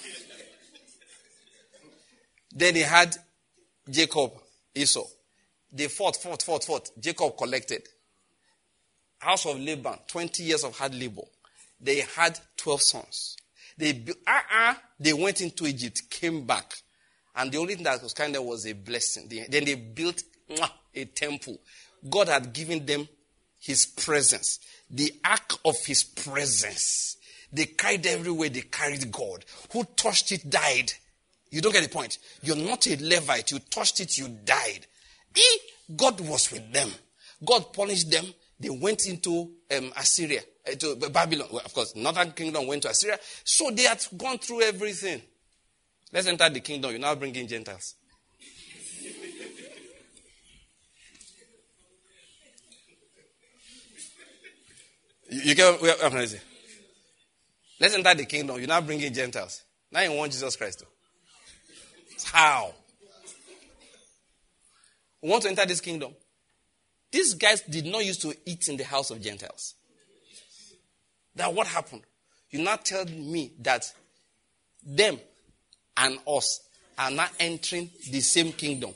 then 2.53 2.75
he 2.75 2.83
had 2.83 3.17
Jacob, 3.89 4.33
Esau. 4.75 5.07
They 5.73 5.89
fought, 5.89 6.17
fought, 6.17 6.43
fought, 6.43 6.65
fought. 6.65 6.91
Jacob 7.01 7.37
collected. 7.37 7.83
House 9.19 9.47
of 9.47 9.59
Laban, 9.59 9.99
20 10.07 10.43
years 10.43 10.65
of 10.65 10.77
hard 10.77 10.95
labor. 10.95 11.23
They 11.81 12.01
had 12.01 12.39
12 12.57 12.83
sons. 12.83 13.37
They, 13.77 14.05
uh-uh, 14.27 14.75
they 15.01 15.13
went 15.13 15.41
into 15.41 15.67
Egypt, 15.67 16.03
came 16.11 16.45
back. 16.45 16.75
And 17.39 17.53
the 17.53 17.59
only 17.59 17.77
thing 17.77 17.85
that 17.85 18.03
was 18.03 18.13
kind 18.13 18.35
of 18.35 18.43
was 18.43 18.67
a 18.67 18.73
blessing. 18.73 19.29
Then 19.49 19.65
they 19.65 19.77
built 19.77 20.23
a 20.95 21.05
temple. 21.05 21.59
God 22.09 22.29
had 22.29 22.53
given 22.53 22.85
them 22.85 23.09
his 23.61 23.87
presence, 23.87 24.59
the 24.91 25.13
ark 25.25 25.55
of 25.65 25.77
his 25.87 26.03
presence. 26.03 27.17
They 27.53 27.67
carried 27.67 28.07
everywhere, 28.07 28.49
they 28.49 28.63
carried 28.63 29.11
God. 29.11 29.45
Who 29.73 29.85
touched 29.85 30.33
it 30.33 30.51
died. 30.51 30.93
You 31.51 31.61
don't 31.61 31.73
get 31.73 31.83
the 31.83 31.89
point. 31.89 32.19
You're 32.43 32.57
not 32.57 32.87
a 32.87 32.97
Levite. 32.97 33.53
You 33.53 33.61
touched 33.61 34.01
it, 34.01 34.19
you 34.19 34.29
died. 34.29 34.87
He, 35.35 35.59
God 35.97 36.21
was 36.21 36.51
with 36.51 36.73
them. 36.73 36.91
God 37.45 37.73
punished 37.73 38.11
them. 38.11 38.27
They 38.61 38.71
went 38.71 39.07
into 39.07 39.53
um, 39.77 39.93
Assyria, 39.97 40.41
uh, 40.67 40.75
to 40.75 40.97
Babylon. 41.11 41.49
Well, 41.53 41.63
of 41.65 41.73
course, 41.73 41.95
northern 41.95 42.33
kingdom 42.33 42.67
went 42.67 42.83
to 42.83 42.91
Assyria. 42.91 43.19
So 43.45 43.71
they 43.71 43.85
had 43.85 44.05
gone 44.17 44.39
through 44.39 44.63
everything. 44.63 45.23
Let's 46.13 46.27
enter 46.27 46.49
the 46.49 46.61
kingdom. 46.61 46.93
You 46.93 46.99
now 46.99 47.15
bring 47.15 47.35
in 47.35 47.47
Gentiles. 47.47 47.95
You 55.31 55.55
get 55.55 55.81
what 55.81 56.03
I'm 56.03 56.27
saying? 56.27 56.43
Let's 57.81 57.95
enter 57.95 58.15
the 58.15 58.25
kingdom. 58.25 58.59
You 58.59 58.67
now 58.67 58.81
bring 58.81 59.01
in 59.01 59.13
Gentiles. 59.13 59.63
Now 59.93 60.01
you 60.01 60.13
want 60.13 60.33
Jesus 60.33 60.57
Christ. 60.57 60.85
How? 62.25 62.73
We 65.23 65.29
want 65.29 65.43
to 65.43 65.51
enter 65.51 65.67
this 65.67 65.81
kingdom. 65.81 66.15
These 67.11 67.35
guys 67.35 67.63
did 67.63 67.87
not 67.87 68.05
used 68.05 68.23
to 68.23 68.35
eat 68.47 68.69
in 68.69 68.77
the 68.77 68.85
house 68.85 69.11
of 69.11 69.21
Gentiles. 69.21 69.75
That 71.35 71.53
what 71.55 71.67
happened? 71.67 72.03
You 72.51 72.63
now 72.63 72.77
tell 72.77 73.05
me 73.05 73.53
that 73.61 73.93
them 74.85 75.19
and 75.99 76.19
us 76.27 76.61
are 76.97 77.11
not 77.11 77.31
entering 77.39 77.91
the 78.11 78.21
same 78.21 78.53
kingdom. 78.53 78.93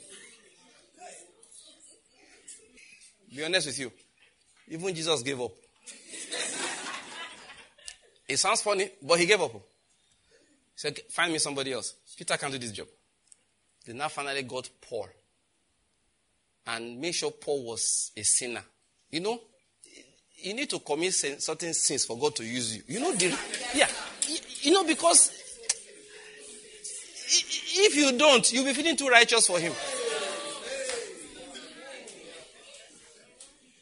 Be 3.35 3.43
honest 3.43 3.67
with 3.67 3.79
you. 3.79 3.91
Even 4.69 4.93
Jesus 4.93 5.21
gave 5.23 5.41
up. 5.41 5.51
it 8.27 8.37
sounds 8.37 8.61
funny, 8.61 8.89
but 9.01 9.19
he 9.19 9.25
gave 9.25 9.41
up. 9.41 9.51
He 9.51 9.59
said, 10.75 10.99
Find 11.09 11.31
me 11.31 11.39
somebody 11.39 11.73
else. 11.73 11.95
Peter 12.17 12.37
can't 12.37 12.53
do 12.53 12.59
this 12.59 12.71
job. 12.71 12.87
They 13.85 13.93
now 13.93 14.07
finally 14.07 14.43
got 14.43 14.69
Paul. 14.81 15.07
And 16.67 16.99
make 16.99 17.13
sure 17.15 17.31
Paul 17.31 17.65
was 17.65 18.11
a 18.15 18.23
sinner. 18.23 18.63
You 19.11 19.19
know, 19.19 19.39
you 20.37 20.53
need 20.53 20.69
to 20.69 20.79
commit 20.79 21.13
certain 21.13 21.73
sins 21.73 22.05
for 22.05 22.17
God 22.17 22.35
to 22.37 22.45
use 22.45 22.77
you. 22.77 22.83
You 22.87 22.99
know, 22.99 23.11
the, 23.13 23.37
yeah. 23.75 23.87
You 24.61 24.71
know, 24.71 24.85
because 24.85 25.42
if 27.35 27.95
you 27.95 28.17
don't, 28.17 28.51
you'll 28.51 28.65
be 28.65 28.73
feeling 28.73 28.95
too 28.95 29.07
righteous 29.07 29.47
for 29.47 29.59
Him. 29.59 29.73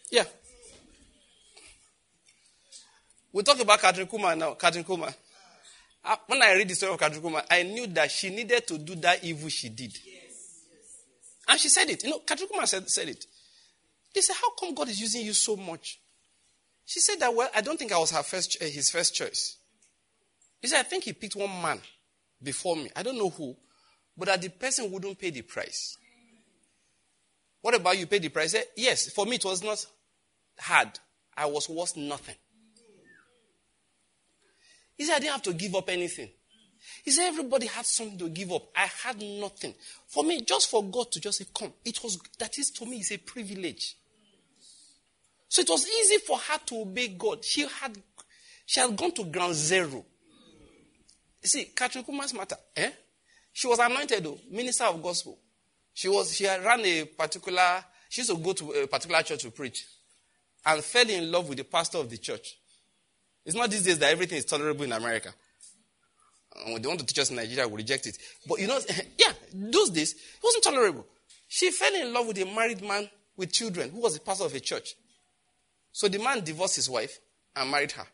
Yeah. 0.10 0.26
We 3.32 3.43
talk 3.43 3.60
about 3.62 3.80
Kathryn 3.80 4.10
Kuhlman 4.10 4.38
now. 4.38 4.54
Kathryn 4.56 4.86
Kuhlman. 4.86 5.14
Uh, 6.04 6.16
when 6.28 6.41
I 6.41 6.54
read 6.54 6.68
the 6.68 6.76
story 6.76 6.93
of 6.93 6.99
Kathryn 6.99 7.22
Kuhlman, 7.22 7.45
I 7.49 7.64
knew 7.64 7.88
that 7.88 8.12
she 8.12 8.30
needed 8.30 8.68
to 8.68 8.78
do 8.78 8.95
that 8.95 9.24
evil 9.24 9.49
she 9.49 9.70
did. 9.70 9.97
And 11.47 11.60
she 11.60 11.70
said 11.70 11.89
it. 11.89 12.04
You 12.04 12.10
know, 12.10 12.20
Kathryn 12.20 12.49
Kuhlman 12.52 12.68
said, 12.68 12.89
said 12.89 13.10
it. 13.10 13.26
They 14.14 14.22
said, 14.22 14.36
How 14.36 14.52
come 14.60 14.76
God 14.76 14.89
is 14.89 14.99
using 14.99 15.26
you 15.26 15.34
so 15.34 15.56
much? 15.56 15.99
She 16.86 16.99
said 16.99 17.20
that, 17.22 17.34
well, 17.34 17.49
I 17.56 17.62
don't 17.62 17.80
think 17.80 17.93
I 17.93 17.97
was 17.97 18.12
her 18.12 18.24
first, 18.24 18.62
his 18.62 18.89
first 18.89 19.16
choice. 19.16 19.56
He 20.62 20.68
said, 20.68 20.80
I 20.80 20.84
think 20.84 21.06
he 21.06 21.14
picked 21.14 21.38
one 21.38 21.62
man 21.62 21.80
before 22.42 22.76
me. 22.76 22.89
I 22.96 23.04
don't 23.04 23.18
know 23.18 23.30
who, 23.30 23.56
but 24.18 24.28
that 24.28 24.42
the 24.42 24.50
person 24.50 24.92
wouldn't 24.92 25.20
pay 25.20 25.30
the 25.30 25.42
price. 25.42 25.98
What 27.62 27.76
about 27.76 27.98
you 27.98 28.08
pay 28.08 28.20
the 28.20 28.30
price? 28.30 28.52
Said, 28.52 28.66
yes, 28.76 29.10
for 29.12 29.26
me 29.26 29.36
it 29.36 29.46
was 29.46 29.64
not 29.64 29.86
hard. 30.60 31.00
I 31.38 31.46
was 31.46 31.70
worth 31.70 31.96
nothing. 31.96 32.36
He 34.98 35.06
said, 35.06 35.16
I 35.16 35.20
didn't 35.20 35.32
have 35.34 35.42
to 35.44 35.54
give 35.54 35.76
up 35.76 35.89
anything. 35.89 36.30
He 37.04 37.12
said, 37.12 37.28
everybody 37.28 37.68
had 37.68 37.86
something 37.86 38.18
to 38.20 38.30
give 38.30 38.52
up. 38.52 38.64
I 38.76 38.88
had 39.04 39.22
nothing. 39.22 39.74
For 40.08 40.24
me, 40.24 40.42
just 40.42 40.70
for 40.70 40.84
God 40.84 41.12
to 41.12 41.20
just 41.20 41.38
say, 41.38 41.46
come, 41.54 41.74
it 41.86 42.04
was, 42.04 42.20
that 42.39 42.58
is 42.58 42.72
to 42.72 42.86
me, 42.86 42.98
is 42.98 43.12
a 43.12 43.18
privilege. 43.18 43.96
So 45.48 45.62
it 45.62 45.70
was 45.70 45.88
easy 45.88 46.18
for 46.20 46.38
her 46.38 46.60
to 46.68 46.82
obey 46.82 47.10
God. 47.10 47.44
She 47.44 47.62
had, 47.68 47.98
she 48.66 48.80
had 48.80 48.96
gone 48.96 49.12
to 49.14 49.26
ground 49.26 49.54
zero. 49.54 50.06
See, 51.44 51.72
Kathryn 51.76 52.06
Kuhlman's 52.06 52.34
matter, 52.34 52.56
eh? 52.76 52.92
She 53.54 53.68
was 53.68 53.80
anointed, 53.80 54.24
though, 54.24 54.39
minister 54.50 54.86
of 54.86 55.02
gospel. 55.02 55.38
She 55.94 56.08
was, 56.08 56.36
she 56.36 56.48
run 56.48 56.82
a 56.82 57.06
particular, 57.06 57.84
she 58.10 58.22
used 58.22 58.32
to 58.32 58.38
go 58.38 58.54
to 58.54 58.72
a 58.84 58.88
particular 58.88 59.22
church 59.24 59.42
to 59.42 59.52
preach 59.52 59.86
and 60.66 60.84
fell 60.84 61.10
in 61.10 61.32
love 61.32 61.50
with 61.50 61.58
the 61.58 61.64
pastor 61.64 61.98
of 61.98 62.10
the 62.10 62.18
church. 62.18 62.58
It's 63.46 63.56
not 63.56 63.70
these 63.70 63.84
days 63.84 64.00
that 64.00 64.12
everything 64.12 64.38
is 64.38 64.46
tolerable 64.46 64.84
in 64.84 64.92
America. 64.92 65.34
When 66.66 66.82
they 66.82 66.88
want 66.88 67.00
to 67.00 67.06
teach 67.06 67.20
us 67.20 67.30
in 67.32 67.38
Nigeria, 67.38 67.68
we 67.68 67.78
reject 67.78 68.06
it. 68.08 68.18
But 68.48 68.60
you 68.60 68.68
know, 68.68 68.80
yeah, 69.18 69.34
those 69.54 69.89
days, 69.89 70.14
it 70.14 70.44
wasn't 70.44 70.64
tolerable. 70.64 71.06
She 71.48 71.72
fell 71.72 71.94
in 71.96 72.14
love 72.14 72.28
with 72.28 72.38
a 72.38 72.46
married 72.46 72.82
man 72.82 73.10
with 73.36 73.52
children 73.52 73.89
who 73.89 74.00
was 74.00 74.14
the 74.14 74.20
pastor 74.20 74.46
of 74.46 74.54
a 74.54 74.60
church. 74.60 74.96
So 75.92 76.08
the 76.08 76.20
man 76.20 76.44
divorced 76.44 76.76
his 76.76 76.89
wife 76.89 77.20
and 77.56 77.70
married 77.72 77.92
her. 77.94 78.06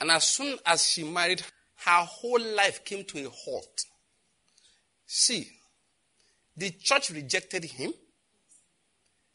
And 0.00 0.10
as 0.10 0.24
soon 0.24 0.58
as 0.64 0.86
she 0.86 1.04
married, 1.04 1.42
her 1.84 2.04
whole 2.04 2.40
life 2.40 2.84
came 2.84 3.04
to 3.04 3.26
a 3.26 3.30
halt. 3.30 3.84
See, 5.06 5.48
the 6.56 6.70
church 6.70 7.10
rejected 7.10 7.64
him. 7.64 7.92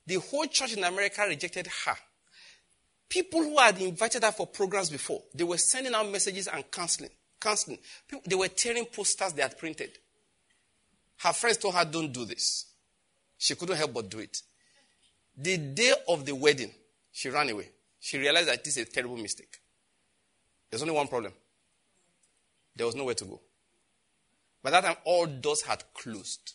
The 0.06 0.16
whole 0.16 0.46
church 0.46 0.74
in 0.76 0.84
America 0.84 1.24
rejected 1.28 1.68
her. 1.86 1.96
People 3.08 3.44
who 3.44 3.58
had 3.58 3.80
invited 3.82 4.24
her 4.24 4.32
for 4.32 4.48
programs 4.48 4.90
before, 4.90 5.22
they 5.34 5.44
were 5.44 5.58
sending 5.58 5.94
out 5.94 6.10
messages 6.10 6.48
and 6.48 6.70
counseling. 6.72 7.12
Counseling. 7.40 7.80
People, 8.08 8.24
they 8.28 8.36
were 8.36 8.48
tearing 8.48 8.86
posters 8.86 9.34
they 9.34 9.42
had 9.42 9.58
printed. 9.58 9.98
Her 11.18 11.34
friends 11.34 11.58
told 11.58 11.76
her, 11.76 11.86
"Don't 11.86 12.12
do 12.12 12.26
this." 12.26 12.66
She 13.38 13.56
couldn't 13.56 13.78
help 13.78 13.94
but 13.94 14.10
do 14.10 14.20
it. 14.20 14.42
The 15.36 15.58
day 15.58 15.94
of 16.08 16.26
the 16.26 16.36
wedding, 16.36 16.74
she 17.12 17.30
ran 17.30 17.50
away. 17.50 17.70
She 18.00 18.18
realized 18.18 18.48
that 18.48 18.64
this 18.64 18.78
is 18.78 18.88
a 18.88 18.92
terrible 18.92 19.18
mistake. 19.18 19.60
There's 20.72 20.82
only 20.82 20.96
one 20.96 21.08
problem. 21.10 21.34
There 22.76 22.86
was 22.86 22.96
nowhere 22.96 23.14
to 23.16 23.26
go. 23.26 23.42
By 24.64 24.72
that 24.72 24.84
time, 24.86 24.96
all 25.04 25.28
doors 25.28 25.62
had 25.62 25.84
closed. 25.94 26.54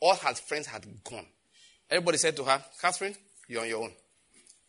All 0.00 0.14
her 0.14 0.34
friends 0.34 0.66
had 0.66 0.84
gone. 1.02 1.26
Everybody 1.90 2.18
said 2.18 2.36
to 2.36 2.44
her, 2.44 2.62
Kathryn, 2.82 3.16
you're 3.48 3.62
on 3.62 3.68
your 3.68 3.82
own. 3.82 3.92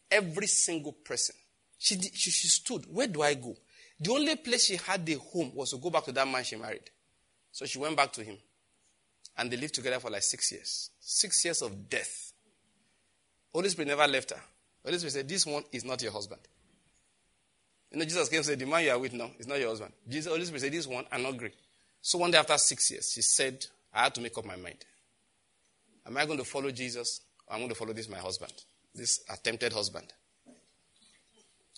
Every 0.09 0.47
single 0.47 0.93
person. 0.93 1.35
She, 1.77 1.99
she, 1.99 2.31
she 2.31 2.47
stood. 2.47 2.85
Where 2.89 3.07
do 3.07 3.21
I 3.21 3.33
go? 3.33 3.55
The 3.99 4.11
only 4.11 4.35
place 4.37 4.65
she 4.65 4.77
had 4.77 5.07
a 5.09 5.15
home 5.15 5.51
was 5.53 5.71
to 5.71 5.77
go 5.77 5.89
back 5.89 6.05
to 6.05 6.11
that 6.13 6.27
man 6.27 6.43
she 6.43 6.55
married. 6.55 6.89
So 7.51 7.65
she 7.65 7.79
went 7.79 7.97
back 7.97 8.13
to 8.13 8.23
him. 8.23 8.37
And 9.37 9.51
they 9.51 9.57
lived 9.57 9.75
together 9.75 9.99
for 9.99 10.09
like 10.09 10.23
six 10.23 10.51
years. 10.51 10.89
Six 10.99 11.43
years 11.43 11.61
of 11.61 11.89
death. 11.89 12.33
Holy 13.53 13.69
Spirit 13.69 13.89
never 13.89 14.07
left 14.07 14.31
her. 14.31 14.41
Holy 14.85 14.97
Spirit 14.97 15.11
said, 15.11 15.29
This 15.29 15.45
one 15.45 15.63
is 15.71 15.83
not 15.83 16.01
your 16.01 16.11
husband. 16.11 16.41
You 17.91 17.99
know, 17.99 18.05
Jesus 18.05 18.29
came 18.29 18.37
and 18.37 18.45
said, 18.45 18.59
The 18.59 18.65
man 18.65 18.83
you 18.83 18.91
are 18.91 18.99
with 18.99 19.13
now 19.13 19.31
is 19.39 19.47
not 19.47 19.59
your 19.59 19.69
husband. 19.69 19.91
Jesus, 20.07 20.31
Holy 20.31 20.45
Spirit 20.45 20.61
said, 20.61 20.73
This 20.73 20.87
one, 20.87 21.05
I'm 21.11 21.23
not 21.23 21.37
great. 21.37 21.55
So 22.01 22.19
one 22.19 22.31
day 22.31 22.37
after 22.37 22.57
six 22.57 22.91
years, 22.91 23.11
she 23.13 23.21
said, 23.21 23.65
I 23.93 24.03
had 24.03 24.15
to 24.15 24.21
make 24.21 24.37
up 24.37 24.45
my 24.45 24.55
mind. 24.55 24.85
Am 26.05 26.17
I 26.17 26.25
going 26.25 26.37
to 26.37 26.45
follow 26.45 26.71
Jesus 26.71 27.21
or 27.47 27.53
I'm 27.53 27.59
going 27.59 27.69
to 27.69 27.75
follow 27.75 27.93
this 27.93 28.09
my 28.09 28.17
husband? 28.17 28.53
This 28.93 29.21
attempted 29.29 29.73
husband. 29.73 30.13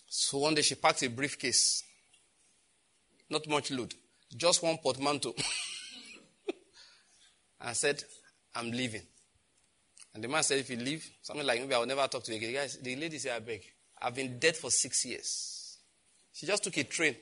So 0.06 0.38
one 0.38 0.54
day 0.54 0.62
she 0.62 0.74
packed 0.74 1.02
a 1.02 1.08
briefcase. 1.08 1.82
Not 3.30 3.48
much 3.48 3.70
loot. 3.70 3.94
Just 4.36 4.62
one 4.62 4.78
portmanteau. 4.78 5.34
and 7.60 7.76
said, 7.76 8.02
I'm 8.54 8.70
leaving. 8.70 9.02
And 10.14 10.22
the 10.22 10.28
man 10.28 10.42
said, 10.42 10.58
if 10.58 10.68
you 10.68 10.76
leave, 10.76 11.08
something 11.22 11.46
like 11.46 11.60
maybe 11.60 11.74
I'll 11.74 11.86
never 11.86 12.06
talk 12.06 12.22
to 12.24 12.32
you 12.32 12.36
again. 12.36 12.52
Guys, 12.52 12.78
the 12.82 12.96
lady 12.96 13.18
said, 13.18 13.36
I 13.36 13.40
beg. 13.40 13.62
I've 14.00 14.14
been 14.14 14.38
dead 14.38 14.56
for 14.56 14.70
six 14.70 15.06
years. 15.06 15.51
She 16.32 16.46
just 16.46 16.64
took 16.64 16.76
a 16.76 16.84
train. 16.84 17.16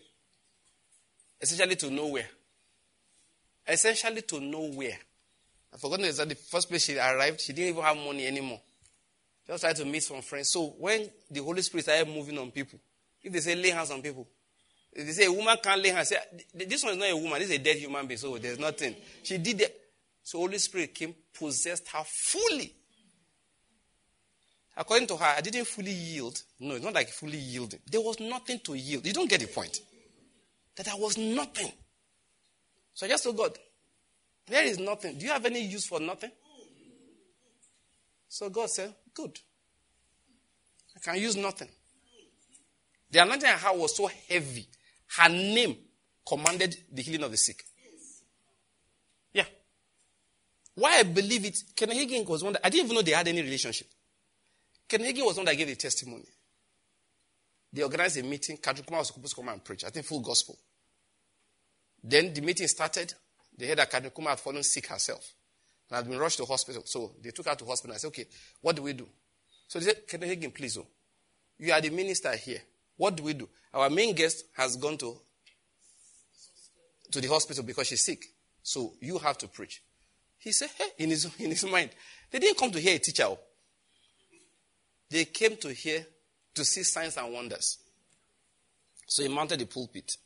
Essentially 1.41 1.77
to 1.77 1.91
nowhere. 1.91 2.29
Essentially 3.67 4.23
to 4.23 4.41
nowhere. 4.41 4.99
I've 5.73 5.81
forgotten 5.81 6.15
that 6.15 6.29
the 6.29 6.35
first 6.35 6.69
place 6.69 6.85
she 6.85 6.99
arrived, 6.99 7.41
she 7.41 7.53
didn't 7.53 7.71
even 7.71 7.83
have 7.83 7.97
money 7.97 8.27
anymore. 8.27 8.61
Just 9.47 9.63
tried 9.63 9.77
to 9.77 9.85
meet 9.85 10.03
some 10.03 10.23
friends. 10.23 10.51
So 10.51 10.75
when 10.79 11.09
the 11.31 11.43
Holy 11.43 11.63
Spirit 11.63 11.85
started 11.85 12.09
moving 12.09 12.39
on 12.39 12.51
people, 12.51 12.79
if 13.23 13.33
they 13.33 13.41
say 13.41 13.55
lay 13.55 13.71
hands 13.71 13.91
on 13.91 14.03
people, 14.03 14.27
if 14.93 15.07
they 15.07 15.13
say 15.13 15.27
a 15.27 15.33
woman 15.33 15.57
can't 15.63 15.81
lay 15.81 15.91
hands, 15.91 16.09
say, 16.09 16.17
this 16.55 16.83
one 16.83 16.95
is 16.95 16.99
not 16.99 17.11
a 17.11 17.17
woman, 17.17 17.39
this 17.39 17.51
is 17.51 17.57
a 17.57 17.59
dead 17.59 17.77
human 17.77 18.07
being, 18.07 18.19
so 18.19 18.37
there's 18.39 18.59
nothing. 18.59 18.97
She 19.23 19.39
did 19.39 19.61
it. 19.61 19.81
So 20.23 20.39
Holy 20.39 20.59
Spirit 20.59 20.95
came, 20.95 21.15
possessed 21.33 21.89
her 21.89 22.03
fully. 22.05 22.75
According 24.81 25.09
to 25.09 25.17
her, 25.19 25.35
I 25.37 25.43
didn't 25.43 25.67
fully 25.67 25.93
yield. 25.93 26.41
No, 26.59 26.75
it's 26.75 26.83
not 26.83 26.95
like 26.95 27.11
fully 27.11 27.37
yielding. 27.37 27.81
There 27.87 28.01
was 28.01 28.19
nothing 28.19 28.61
to 28.61 28.75
yield. 28.75 29.07
You 29.07 29.13
don't 29.13 29.29
get 29.29 29.41
the 29.41 29.47
point. 29.47 29.79
That 30.75 30.87
there 30.87 30.97
was 30.97 31.19
nothing. 31.19 31.71
So 32.95 33.05
I 33.05 33.11
just 33.11 33.25
told 33.25 33.37
God, 33.37 33.59
there 34.47 34.65
is 34.65 34.79
nothing. 34.79 35.19
Do 35.19 35.27
you 35.27 35.33
have 35.33 35.45
any 35.45 35.61
use 35.61 35.85
for 35.87 36.01
nothing? 36.01 36.31
So 38.27 38.49
God 38.49 38.71
said, 38.71 38.95
Good. 39.13 39.39
I 40.97 41.01
can 41.01 41.21
use 41.21 41.37
nothing. 41.37 41.69
The 43.11 43.19
anointing 43.19 43.51
I 43.51 43.59
had 43.59 43.77
was 43.77 43.95
so 43.95 44.09
heavy. 44.31 44.67
Her 45.19 45.29
name 45.29 45.77
commanded 46.27 46.75
the 46.91 47.03
healing 47.03 47.25
of 47.25 47.33
the 47.33 47.37
sick. 47.37 47.63
Yeah. 49.35 49.45
Why 50.75 51.01
I 51.01 51.03
believe 51.03 51.45
it, 51.45 51.59
Ken 51.77 51.91
Hagin 51.91 52.27
was 52.27 52.43
one 52.43 52.55
that, 52.55 52.65
I 52.67 52.71
didn't 52.71 52.87
even 52.87 52.95
know 52.97 53.03
they 53.03 53.13
had 53.13 53.29
any 53.29 53.43
relationship. 53.43 53.87
Ken 54.91 55.01
Hagin 55.03 55.25
was 55.25 55.37
one 55.37 55.47
that 55.47 55.57
gave 55.57 55.69
the 55.69 55.77
testimony. 55.77 56.25
They 57.73 57.85
organized 57.85 58.19
a 58.19 58.25
meeting. 58.25 58.57
Kuhlman 58.57 58.99
was 58.99 59.07
supposed 59.07 59.29
to 59.29 59.37
come 59.37 59.49
and 59.49 59.63
preach. 59.63 59.85
I 59.85 59.91
think 59.91 60.05
full 60.05 60.19
gospel. 60.19 60.59
Then 62.03 62.35
the 62.35 62.41
meeting 62.41 62.67
started. 62.67 63.15
They 63.57 63.69
heard 63.69 63.79
that 63.79 63.93
Kuhlman 63.93 64.31
had 64.31 64.41
fallen 64.41 64.65
sick 64.65 64.89
herself 64.89 65.33
and 65.89 65.97
had 65.97 66.09
been 66.09 66.19
rushed 66.19 66.39
to 66.39 66.45
hospital. 66.45 66.83
So 66.85 67.13
they 67.23 67.31
took 67.31 67.47
her 67.47 67.55
to 67.55 67.65
hospital. 67.65 67.95
I 67.95 67.99
said, 67.99 68.09
okay, 68.09 68.27
what 68.61 68.75
do 68.75 68.83
we 68.83 68.93
do? 68.95 69.07
So 69.69 69.79
they 69.79 69.87
said, 69.87 70.09
Kenneth 70.09 70.29
Hagin, 70.31 70.53
please, 70.53 70.77
oh, 70.77 70.87
you 71.57 71.73
are 71.73 71.81
the 71.81 71.91
minister 71.91 72.35
here. 72.35 72.61
What 72.97 73.17
do 73.17 73.23
we 73.23 73.35
do? 73.35 73.49
Our 73.73 73.91
main 73.91 74.13
guest 74.13 74.47
has 74.57 74.77
gone 74.77 74.99
to, 74.99 75.17
to 77.13 77.21
the 77.21 77.29
hospital 77.29 77.63
because 77.63 77.87
she's 77.87 78.05
sick. 78.05 78.25
So 78.61 78.95
you 79.01 79.19
have 79.19 79.39
to 79.39 79.47
preach. 79.47 79.85
He 80.39 80.51
said, 80.51 80.71
hey, 80.77 81.05
in 81.05 81.11
his, 81.11 81.27
in 81.39 81.51
his 81.51 81.65
mind, 81.65 81.91
they 82.33 82.41
didn't 82.41 82.59
come 82.59 82.73
to 82.73 82.81
hear 82.81 82.97
a 82.97 82.99
teacher. 82.99 83.27
Oh. 83.27 83.39
They 85.11 85.25
came 85.25 85.57
to 85.57 85.73
hear, 85.73 86.07
to 86.55 86.65
see 86.65 86.83
signs 86.85 87.17
and 87.17 87.33
wonders. 87.33 87.79
So 89.07 89.23
he 89.25 89.29
mounted 89.29 89.59
the 89.59 89.67
pulpit. 89.67 90.17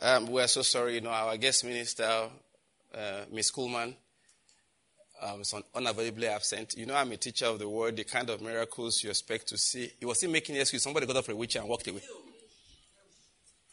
Um, 0.00 0.28
we're 0.28 0.46
so 0.46 0.62
sorry, 0.62 0.94
you 0.94 1.00
know, 1.00 1.10
our 1.10 1.36
guest 1.36 1.64
minister, 1.64 2.28
uh, 2.94 3.24
Miss 3.32 3.50
Kuhlman, 3.50 3.94
um, 5.20 5.40
is 5.40 5.52
unavoidably 5.74 6.28
absent. 6.28 6.76
You 6.76 6.86
know, 6.86 6.94
I'm 6.94 7.10
a 7.10 7.16
teacher 7.16 7.46
of 7.46 7.58
the 7.58 7.68
word, 7.68 7.96
the 7.96 8.04
kind 8.04 8.30
of 8.30 8.40
miracles 8.40 9.02
you 9.02 9.10
expect 9.10 9.48
to 9.48 9.58
see. 9.58 9.90
He 9.98 10.06
was 10.06 10.18
still 10.18 10.30
making 10.30 10.54
an 10.54 10.60
excuse. 10.60 10.84
Somebody 10.84 11.06
got 11.06 11.16
up 11.16 11.24
from 11.24 11.34
a 11.34 11.38
wheelchair 11.38 11.62
and 11.62 11.68
walked 11.68 11.88
away. 11.88 12.02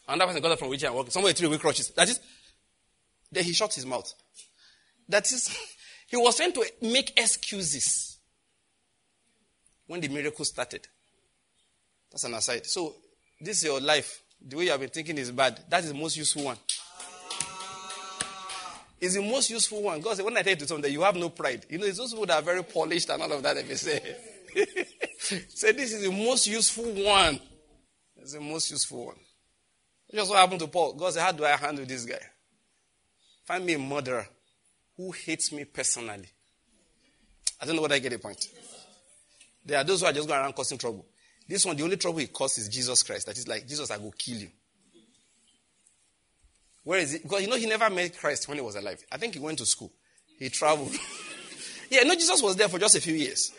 Another 0.07 0.29
person 0.29 0.41
got 0.41 0.51
up 0.53 0.59
from 0.59 0.67
a 0.67 0.71
wheelchair 0.71 0.89
and 0.89 0.95
walked. 0.95 1.11
Somebody 1.11 1.35
threw 1.35 1.49
away 1.49 1.59
crutches. 1.59 1.89
That 1.89 2.09
is, 2.09 2.19
then 3.31 3.43
he 3.43 3.53
shut 3.53 3.75
his 3.75 3.85
mouth. 3.85 4.11
That 5.07 5.31
is, 5.31 5.55
he 6.07 6.17
was 6.17 6.35
trying 6.35 6.53
to 6.53 6.65
make 6.81 7.13
excuses 7.15 8.14
when 9.87 10.01
the 10.01 10.07
miracle 10.07 10.45
started. 10.45 10.87
That's 12.11 12.23
an 12.23 12.33
aside. 12.33 12.65
So, 12.65 12.95
this 13.41 13.57
is 13.57 13.65
your 13.65 13.81
life 13.81 14.21
the 14.47 14.57
way 14.57 14.65
you 14.65 14.71
have 14.71 14.79
been 14.79 14.89
thinking 14.89 15.17
is 15.17 15.31
bad. 15.31 15.59
That 15.69 15.83
is 15.83 15.91
the 15.91 15.97
most 15.97 16.17
useful 16.17 16.43
one. 16.43 16.57
It's 18.99 19.15
the 19.15 19.21
most 19.21 19.49
useful 19.49 19.81
one. 19.83 20.01
God 20.01 20.15
said, 20.15 20.25
when 20.25 20.37
I 20.37 20.41
tell 20.41 20.55
you 20.55 20.65
to 20.65 20.77
that 20.77 20.91
you 20.91 21.01
have 21.01 21.15
no 21.15 21.29
pride, 21.29 21.65
you 21.69 21.77
know, 21.77 21.85
it's 21.85 21.97
those 21.97 22.11
people 22.11 22.25
that 22.27 22.41
are 22.41 22.45
very 22.45 22.63
polished 22.63 23.09
and 23.09 23.21
all 23.21 23.31
of 23.31 23.43
that, 23.43 23.57
if 23.57 23.69
you 23.69 23.75
say. 23.75 24.15
say, 25.49 25.71
this 25.73 25.93
is 25.93 26.03
the 26.03 26.11
most 26.11 26.47
useful 26.47 26.85
one. 27.03 27.39
It's 28.17 28.33
the 28.33 28.39
most 28.39 28.71
useful 28.71 29.07
one. 29.07 29.15
Just 30.13 30.29
what 30.29 30.39
happened 30.39 30.61
to 30.61 30.67
Paul. 30.67 30.93
God 30.93 31.13
said, 31.13 31.23
how 31.23 31.31
do 31.31 31.43
I 31.43 31.57
handle 31.57 31.85
this 31.85 32.05
guy? 32.05 32.21
Find 33.45 33.65
me 33.65 33.73
a 33.73 33.79
murderer 33.79 34.27
who 34.95 35.11
hates 35.11 35.51
me 35.51 35.65
personally. 35.65 36.29
I 37.61 37.65
don't 37.65 37.75
know 37.75 37.81
whether 37.81 37.95
I 37.95 37.99
get 37.99 38.11
the 38.11 38.19
point. 38.19 38.47
There 39.65 39.77
are 39.79 39.83
those 39.83 40.01
who 40.01 40.07
are 40.07 40.13
just 40.13 40.27
going 40.27 40.39
around 40.39 40.53
causing 40.53 40.77
trouble. 40.77 41.05
This 41.47 41.65
one, 41.65 41.75
the 41.75 41.83
only 41.83 41.97
trouble 41.97 42.19
he 42.19 42.27
causes 42.27 42.67
is 42.67 42.73
Jesus 42.73 43.03
Christ. 43.03 43.27
That 43.27 43.37
is 43.37 43.47
like, 43.47 43.67
Jesus, 43.67 43.91
I 43.91 43.97
will 43.97 44.11
kill 44.11 44.37
you. 44.37 44.49
Where 46.83 46.99
is 46.99 47.15
it? 47.15 47.23
Because 47.23 47.41
you 47.41 47.47
know, 47.47 47.57
he 47.57 47.65
never 47.65 47.89
met 47.89 48.17
Christ 48.17 48.47
when 48.47 48.57
he 48.57 48.63
was 48.63 48.75
alive. 48.75 49.03
I 49.11 49.17
think 49.17 49.33
he 49.33 49.39
went 49.39 49.57
to 49.57 49.65
school. 49.65 49.91
He 50.37 50.49
traveled. 50.49 50.93
yeah, 51.89 52.03
no, 52.03 52.13
Jesus 52.13 52.41
was 52.41 52.55
there 52.55 52.69
for 52.69 52.77
just 52.77 52.95
a 52.95 53.01
few 53.01 53.15
years. 53.15 53.51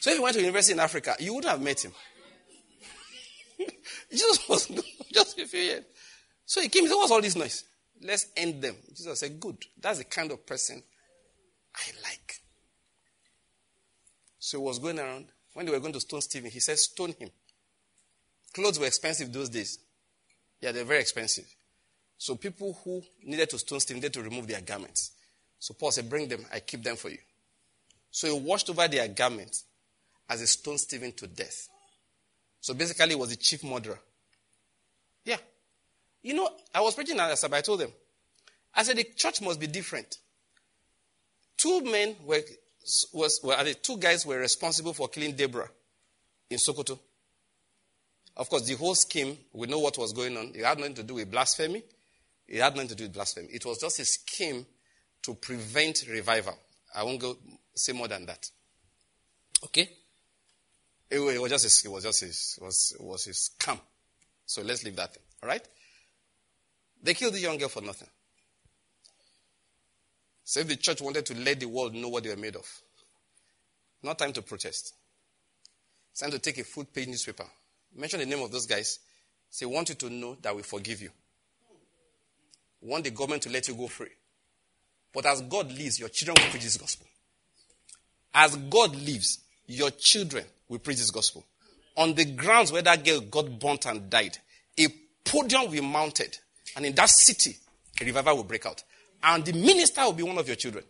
So 0.00 0.10
if 0.10 0.16
you 0.16 0.22
went 0.22 0.34
to 0.34 0.40
university 0.40 0.72
in 0.72 0.80
Africa, 0.80 1.14
you 1.20 1.34
wouldn't 1.34 1.50
have 1.50 1.62
met 1.62 1.84
him. 1.84 1.92
Jesus 4.10 4.48
was 4.48 4.66
just 5.12 5.38
a 5.38 5.46
few 5.46 5.60
years. 5.60 5.84
So 6.46 6.60
he 6.60 6.68
came, 6.68 6.82
he 6.82 6.88
said, 6.88 6.96
What's 6.96 7.12
all 7.12 7.20
this 7.20 7.36
noise? 7.36 7.64
Let's 8.02 8.26
end 8.36 8.62
them. 8.62 8.76
Jesus 8.88 9.20
said, 9.20 9.38
Good. 9.38 9.64
That's 9.80 9.98
the 9.98 10.04
kind 10.04 10.30
of 10.32 10.44
person 10.46 10.82
I 11.76 11.90
like. 12.02 12.27
So 14.48 14.56
he 14.56 14.64
was 14.64 14.78
going 14.78 14.98
around 14.98 15.26
when 15.52 15.66
they 15.66 15.72
were 15.72 15.78
going 15.78 15.92
to 15.92 16.00
stone 16.00 16.22
Stephen, 16.22 16.50
he 16.50 16.58
said, 16.58 16.78
Stone 16.78 17.14
him. 17.18 17.28
Clothes 18.54 18.80
were 18.80 18.86
expensive 18.86 19.30
those 19.30 19.50
days. 19.50 19.78
Yeah, 20.62 20.72
they're 20.72 20.86
very 20.86 21.00
expensive. 21.00 21.44
So 22.16 22.34
people 22.34 22.78
who 22.82 23.02
needed 23.22 23.50
to 23.50 23.58
stone 23.58 23.80
Stephen 23.80 24.00
needed 24.00 24.14
to 24.14 24.22
remove 24.22 24.46
their 24.46 24.62
garments. 24.62 25.10
So 25.58 25.74
Paul 25.74 25.90
said, 25.90 26.08
Bring 26.08 26.28
them, 26.28 26.46
I 26.50 26.60
keep 26.60 26.82
them 26.82 26.96
for 26.96 27.10
you. 27.10 27.18
So 28.10 28.26
he 28.26 28.40
washed 28.40 28.70
over 28.70 28.88
their 28.88 29.06
garments 29.08 29.64
as 30.30 30.40
a 30.40 30.46
stone 30.46 30.78
Stephen 30.78 31.12
to 31.12 31.26
death. 31.26 31.68
So 32.62 32.72
basically, 32.72 33.10
he 33.10 33.16
was 33.16 33.28
the 33.28 33.36
chief 33.36 33.62
murderer. 33.62 34.00
Yeah. 35.26 35.36
You 36.22 36.32
know, 36.32 36.48
I 36.74 36.80
was 36.80 36.94
preaching 36.94 37.20
at 37.20 37.30
Asaba, 37.30 37.52
I 37.52 37.60
told 37.60 37.80
them. 37.80 37.92
I 38.74 38.82
said, 38.82 38.96
the 38.96 39.04
church 39.14 39.42
must 39.42 39.60
be 39.60 39.66
different. 39.66 40.16
Two 41.58 41.82
men 41.82 42.16
were 42.24 42.40
was, 43.12 43.40
well, 43.42 43.62
the 43.64 43.74
two 43.74 43.98
guys 43.98 44.24
were 44.24 44.38
responsible 44.38 44.94
for 44.94 45.08
killing 45.08 45.34
Deborah 45.34 45.68
in 46.50 46.58
Sokoto. 46.58 46.98
Of 48.36 48.48
course, 48.48 48.66
the 48.66 48.74
whole 48.74 48.94
scheme, 48.94 49.36
we 49.52 49.66
know 49.66 49.80
what 49.80 49.98
was 49.98 50.12
going 50.12 50.36
on. 50.36 50.52
It 50.54 50.64
had 50.64 50.78
nothing 50.78 50.94
to 50.94 51.02
do 51.02 51.14
with 51.14 51.30
blasphemy. 51.30 51.82
It 52.46 52.60
had 52.60 52.74
nothing 52.74 52.88
to 52.88 52.94
do 52.94 53.04
with 53.04 53.14
blasphemy. 53.14 53.48
It 53.50 53.64
was 53.66 53.78
just 53.78 53.98
a 53.98 54.04
scheme 54.04 54.64
to 55.22 55.34
prevent 55.34 56.04
revival. 56.08 56.56
I 56.94 57.02
won't 57.02 57.20
go 57.20 57.36
say 57.74 57.92
more 57.92 58.08
than 58.08 58.26
that. 58.26 58.48
Okay? 59.64 59.90
It, 61.10 61.18
it 61.18 61.40
was 61.40 61.50
just 61.50 61.84
a, 61.84 61.88
it 61.88 61.92
was 61.92 62.04
just 62.04 62.22
a, 62.22 62.26
it 62.26 62.64
was, 62.64 62.96
it 62.98 63.04
was 63.04 63.26
a 63.26 63.30
scam. 63.30 63.80
So 64.46 64.62
let's 64.62 64.84
leave 64.84 64.96
that. 64.96 65.16
All 65.42 65.48
right? 65.48 65.66
They 67.02 67.14
killed 67.14 67.34
the 67.34 67.40
young 67.40 67.58
girl 67.58 67.68
for 67.68 67.82
nothing. 67.82 68.08
So 70.48 70.60
if 70.60 70.68
the 70.68 70.76
church 70.76 71.02
wanted 71.02 71.26
to 71.26 71.34
let 71.34 71.60
the 71.60 71.66
world 71.66 71.94
know 71.94 72.08
what 72.08 72.22
they 72.24 72.30
were 72.30 72.36
made 72.36 72.56
of, 72.56 72.66
not 74.02 74.18
time 74.18 74.32
to 74.32 74.40
protest. 74.40 74.94
It's 76.10 76.20
time 76.22 76.30
to 76.30 76.38
take 76.38 76.56
a 76.56 76.64
full 76.64 76.86
page 76.86 77.06
newspaper. 77.06 77.44
Mention 77.94 78.20
the 78.20 78.24
name 78.24 78.42
of 78.42 78.50
those 78.50 78.64
guys. 78.64 78.98
Say, 79.50 79.66
we 79.66 79.74
want 79.74 79.90
you 79.90 79.94
to 79.96 80.08
know 80.08 80.38
that 80.40 80.56
we 80.56 80.62
forgive 80.62 81.02
you. 81.02 81.10
We 82.80 82.88
want 82.88 83.04
the 83.04 83.10
government 83.10 83.42
to 83.42 83.50
let 83.50 83.68
you 83.68 83.74
go 83.74 83.88
free. 83.88 84.08
But 85.12 85.26
as 85.26 85.42
God 85.42 85.70
lives, 85.70 86.00
your 86.00 86.08
children 86.08 86.38
will 86.42 86.50
preach 86.50 86.64
this 86.64 86.78
gospel. 86.78 87.06
As 88.32 88.56
God 88.56 88.96
lives, 88.96 89.40
your 89.66 89.90
children 89.90 90.46
will 90.66 90.78
preach 90.78 90.96
this 90.96 91.10
gospel. 91.10 91.44
On 91.94 92.14
the 92.14 92.24
grounds 92.24 92.72
where 92.72 92.80
that 92.80 93.04
girl 93.04 93.20
got 93.20 93.60
burnt 93.60 93.84
and 93.84 94.08
died, 94.08 94.38
a 94.80 94.86
podium 95.26 95.64
will 95.64 95.72
be 95.72 95.82
mounted. 95.82 96.38
And 96.74 96.86
in 96.86 96.94
that 96.94 97.10
city, 97.10 97.54
a 98.00 98.04
revival 98.06 98.36
will 98.36 98.44
break 98.44 98.64
out. 98.64 98.82
And 99.22 99.44
the 99.44 99.52
minister 99.52 100.02
will 100.02 100.12
be 100.12 100.22
one 100.22 100.38
of 100.38 100.46
your 100.46 100.56
children. 100.56 100.84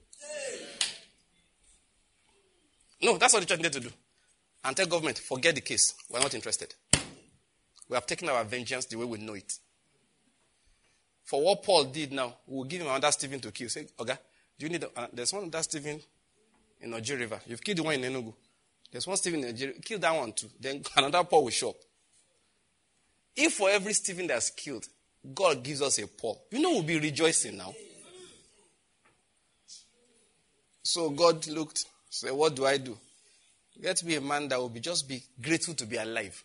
No, 3.01 3.17
that's 3.17 3.33
what 3.33 3.41
the 3.41 3.47
church 3.47 3.61
needs 3.61 3.77
to 3.77 3.83
do. 3.83 3.91
And 4.65 4.77
tell 4.77 4.87
government, 4.87 5.19
forget 5.19 5.55
the 5.55 5.61
case. 5.61 5.95
We're 6.11 6.21
not 6.21 6.35
interested. 6.35 6.75
We 7.89 7.95
have 7.95 8.07
taken 8.07 8.29
our 8.29 8.45
vengeance 8.45 8.87
the 8.87 8.97
way 8.97 9.05
we 9.05 9.19
know 9.19 9.35
it. 9.35 9.53
For 11.25 11.43
what 11.43 11.63
Paul 11.63 11.85
did 11.85 12.13
now, 12.13 12.35
we'll 12.47 12.65
give 12.65 12.81
him 12.81 12.89
another 12.89 13.11
Stephen 13.13 13.41
to 13.41 13.53
kill. 13.53 13.69
Say, 13.69 13.87
okay, 14.01 14.17
do 14.59 14.67
you 14.67 14.73
need, 14.73 14.85
uh, 14.97 15.07
there's 15.13 15.33
one 15.33 15.49
that 15.51 15.65
Stephen 15.65 16.01
in 16.81 16.91
Nigeria 16.91 17.25
River. 17.25 17.41
You've 17.47 17.63
killed 17.63 17.79
the 17.79 17.83
one 17.83 17.95
in 17.95 18.13
Enugu. 18.13 18.35
There's 18.91 19.07
one 19.07 19.17
Stephen 19.17 19.41
in 19.41 19.47
Nigeria. 19.47 19.75
Kill 19.81 19.99
that 19.99 20.15
one 20.17 20.33
too. 20.33 20.49
Then 20.59 20.83
another 20.97 21.25
Paul 21.25 21.45
will 21.45 21.51
show 21.51 21.71
up. 21.71 21.77
If 23.37 23.55
for 23.55 23.71
every 23.71 23.93
Stephen 23.93 24.27
that's 24.27 24.51
killed, 24.51 24.87
God 25.35 25.63
gives 25.63 25.83
us 25.83 25.99
a 25.99 26.07
Paul, 26.07 26.45
you 26.51 26.61
know 26.61 26.71
we'll 26.71 26.83
be 26.83 26.99
rejoicing 26.99 27.57
now. 27.57 27.75
So 30.89 31.11
God 31.11 31.47
looked, 31.49 31.85
said, 32.09 32.33
What 32.33 32.57
do 32.57 32.65
I 32.65 32.79
do? 32.79 32.97
Get 33.79 34.03
me 34.05 34.15
a 34.15 34.23
man 34.23 34.49
that 34.49 34.59
will 34.59 34.71
be 34.71 34.81
just 34.81 35.07
be 35.07 35.23
grateful 35.39 35.75
to 35.75 35.85
be 35.85 35.99
alive. 35.99 36.43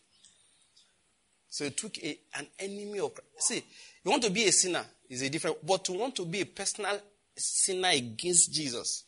So 1.50 1.64
he 1.64 1.72
took 1.72 1.98
a, 2.04 2.20
an 2.36 2.48
enemy 2.60 3.00
of 3.00 3.18
See, 3.38 3.64
you 4.04 4.12
want 4.12 4.22
to 4.24 4.30
be 4.30 4.44
a 4.44 4.52
sinner 4.52 4.84
is 5.10 5.22
a 5.22 5.30
different, 5.30 5.66
but 5.66 5.86
to 5.86 5.94
want 5.94 6.18
to 6.18 6.26
be 6.26 6.42
a 6.42 6.46
personal 6.46 7.00
sinner 7.38 7.88
against 7.88 8.54
Jesus, 8.54 9.06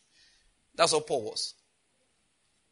that's 0.74 0.94
what 0.94 1.06
Paul 1.06 1.24
was. 1.24 1.52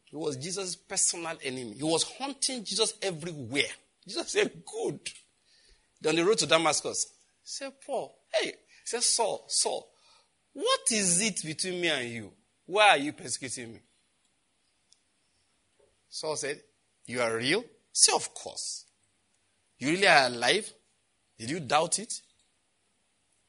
He 0.05 0.15
was 0.15 0.35
Jesus' 0.35 0.75
personal 0.75 1.37
enemy. 1.43 1.73
He 1.73 1.83
was 1.83 2.01
hunting 2.17 2.63
Jesus 2.63 2.95
everywhere. 2.99 3.69
Jesus 4.07 4.31
said, 4.31 4.51
Good. 4.65 4.99
On 6.07 6.15
the 6.15 6.25
road 6.25 6.39
to 6.39 6.47
Damascus, 6.47 7.13
he 7.43 7.47
said, 7.47 7.73
Paul, 7.85 8.17
hey, 8.33 8.47
he 8.47 8.85
said, 8.85 9.03
Saul, 9.03 9.45
Saul, 9.49 9.87
what 10.53 10.81
is 10.91 11.21
it 11.21 11.43
between 11.45 11.79
me 11.79 11.89
and 11.89 12.09
you? 12.09 12.31
Why 12.65 12.89
are 12.89 12.97
you 12.97 13.13
persecuting 13.13 13.73
me? 13.73 13.79
Saul 16.09 16.35
said, 16.35 16.61
You 17.05 17.21
are 17.21 17.35
real? 17.35 17.63
Say, 17.91 18.13
Of 18.13 18.33
course. 18.33 18.85
You 19.77 19.91
really 19.91 20.07
are 20.07 20.27
alive? 20.27 20.71
Did 21.37 21.49
you 21.49 21.59
doubt 21.59 21.99
it? 21.99 22.13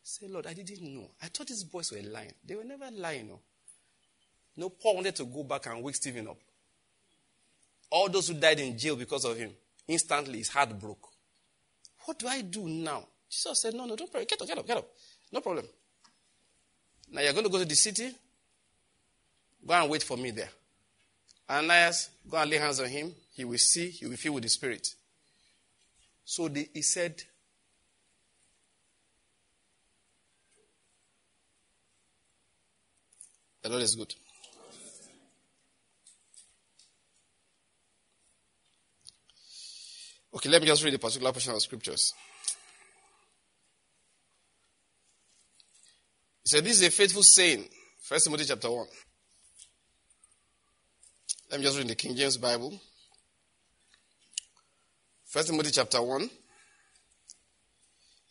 Say, 0.03 0.27
Lord, 0.29 0.47
I 0.47 0.53
didn't 0.55 0.83
know. 0.83 1.11
I 1.23 1.27
thought 1.27 1.49
these 1.49 1.65
boys 1.65 1.93
were 1.93 2.03
lying. 2.03 2.33
They 2.45 2.55
were 2.55 2.65
never 2.65 2.89
lying. 2.93 3.31
Oh. 3.33 3.41
No. 4.57 4.67
no, 4.67 4.71
Paul 4.71 4.97
wanted 4.97 5.17
to 5.17 5.25
go 5.25 5.45
back 5.45 5.67
and 5.67 5.83
wake 5.83 5.97
Stephen 5.97 6.29
up. 6.29 6.39
All 7.91 8.09
those 8.09 8.29
who 8.29 8.35
died 8.35 8.61
in 8.61 8.77
jail 8.77 8.97
because 8.97 9.25
of 9.25 9.37
him, 9.37 9.51
instantly 9.87 10.39
his 10.39 10.49
heart 10.49 10.79
broke. 10.79 11.09
What 12.05 12.19
do 12.19 12.29
I 12.29 12.41
do 12.43 12.69
now? 12.69 13.05
Jesus 13.29 13.63
said, 13.63 13.75
No, 13.75 13.85
no, 13.85 13.97
don't 13.97 14.11
pray. 14.11 14.25
Get 14.25 14.41
up, 14.41 14.47
get 14.47 14.59
up, 14.59 14.67
get 14.67 14.77
up. 14.77 14.89
No 15.33 15.41
problem. 15.41 15.67
Now 17.11 17.21
you're 17.21 17.33
going 17.33 17.45
to 17.45 17.51
go 17.51 17.59
to 17.59 17.65
the 17.65 17.75
city. 17.75 18.11
Go 19.67 19.75
and 19.75 19.91
wait 19.91 20.03
for 20.03 20.17
me 20.17 20.31
there. 20.31 20.51
Ananias, 21.51 22.11
go 22.29 22.37
and 22.37 22.51
lay 22.51 22.59
hands 22.59 22.81
on 22.81 22.87
him. 22.87 23.13
He 23.35 23.45
will 23.45 23.59
see, 23.59 23.89
he 23.89 24.07
will 24.07 24.17
feel 24.17 24.35
with 24.35 24.45
the 24.45 24.49
Spirit. 24.49 24.89
So 26.25 26.49
the, 26.49 26.69
he 26.73 26.83
said, 26.83 27.23
The 33.63 33.71
Lord 33.71 33.83
is 33.83 33.97
good. 33.97 34.15
Okay, 40.35 40.49
let 40.49 40.63
me 40.63 40.69
just 40.69 40.85
read 40.85 40.95
a 40.95 40.99
particular 40.99 41.33
portion 41.33 41.53
of 41.53 41.63
scriptures. 41.63 42.15
He 46.45 46.51
said, 46.51 46.65
This 46.65 46.81
is 46.81 46.87
a 46.87 46.91
faithful 46.91 47.25
saying. 47.25 47.65
First 48.01 48.27
Timothy 48.27 48.45
chapter 48.45 48.71
1. 48.71 48.87
Let 51.51 51.61
me 51.61 51.67
just 51.67 51.79
read 51.79 51.89
the 51.89 51.95
King 51.95 52.17
James 52.17 52.37
Bible. 52.39 52.81
First 55.27 55.49
Timothy 55.49 55.71
chapter 55.71 56.03
1 56.03 56.29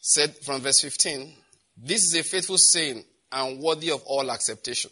said 0.02 0.36
from 0.44 0.62
verse 0.62 0.82
15, 0.82 1.34
This 1.78 2.04
is 2.04 2.16
a 2.16 2.24
faithful 2.24 2.58
saying 2.58 3.06
and 3.32 3.60
worthy 3.60 3.92
of 3.92 4.02
all 4.06 4.30
acceptation. 4.30 4.92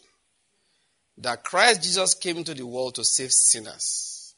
That 1.17 1.43
Christ 1.43 1.83
Jesus 1.83 2.13
came 2.15 2.37
into 2.37 2.53
the 2.53 2.65
world 2.65 2.95
to 2.95 3.03
save 3.03 3.31
sinners, 3.31 4.35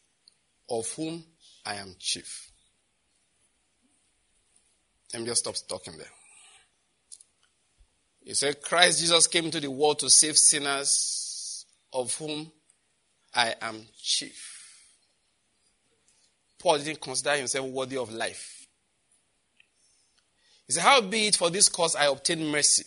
of 0.69 0.91
whom 0.93 1.23
I 1.65 1.75
am 1.75 1.95
chief. 1.99 2.49
Let 5.13 5.21
me 5.21 5.27
just 5.27 5.41
stop 5.41 5.55
talking 5.69 5.97
there. 5.97 6.07
He 8.23 8.33
said, 8.33 8.61
Christ 8.61 8.99
Jesus 8.99 9.27
came 9.27 9.45
into 9.45 9.59
the 9.59 9.69
world 9.69 9.99
to 9.99 10.09
save 10.09 10.37
sinners, 10.37 11.65
of 11.93 12.13
whom 12.15 12.51
I 13.35 13.53
am 13.61 13.85
chief. 14.01 14.55
Paul 16.57 16.79
didn't 16.79 17.01
consider 17.01 17.35
himself 17.35 17.67
worthy 17.67 17.97
of 17.97 18.11
life. 18.11 18.67
He 20.65 20.73
said, 20.73 20.83
How 20.83 21.01
be 21.01 21.27
it 21.27 21.35
for 21.35 21.49
this 21.49 21.69
cause 21.69 21.95
I 21.95 22.05
obtain 22.05 22.47
mercy, 22.47 22.85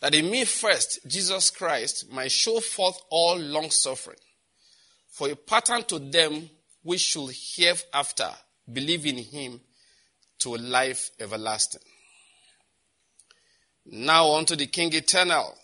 that 0.00 0.14
in 0.14 0.30
me 0.30 0.44
first, 0.44 0.98
Jesus 1.06 1.50
Christ, 1.50 2.12
might 2.12 2.32
show 2.32 2.60
forth 2.60 3.00
all 3.08 3.38
long 3.38 3.70
suffering, 3.70 4.18
for 5.08 5.30
a 5.30 5.36
pattern 5.36 5.84
to 5.84 5.98
them 5.98 6.50
which 6.82 7.00
should 7.00 7.30
hereafter 7.30 8.30
believe 8.70 9.06
in 9.06 9.18
him 9.18 9.60
to 10.40 10.56
life 10.56 11.12
everlasting. 11.20 11.82
Now 13.86 14.34
unto 14.34 14.56
the 14.56 14.66
King 14.66 14.92
eternal, 14.92 15.56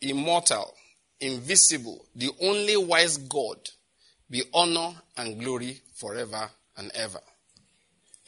immortal, 0.00 0.74
invisible, 1.20 2.04
the 2.14 2.30
only 2.40 2.76
wise 2.76 3.16
God, 3.18 3.58
be 4.30 4.42
honor 4.52 4.94
and 5.16 5.40
glory 5.40 5.80
forever 5.94 6.48
and 6.76 6.90
ever. 6.94 7.20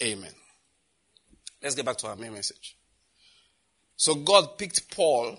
Amen. 0.03 0.33
Let's 1.63 1.75
get 1.75 1.85
back 1.85 1.99
to 1.99 2.09
our 2.09 2.17
main 2.17 2.33
message. 2.33 2.77
So 3.97 4.15
God 4.15 4.57
picked 4.57 4.95
Paul, 4.95 5.39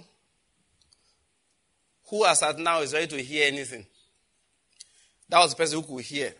who 2.09 2.25
as 2.25 2.43
at 2.43 2.59
now 2.59 2.81
is 2.81 2.93
ready 2.93 3.07
to 3.07 3.23
hear 3.23 3.47
anything. 3.47 3.85
That 5.29 5.39
was 5.39 5.51
the 5.51 5.57
person 5.57 5.81
who 5.81 5.95
could 5.95 6.05
hear 6.05 6.33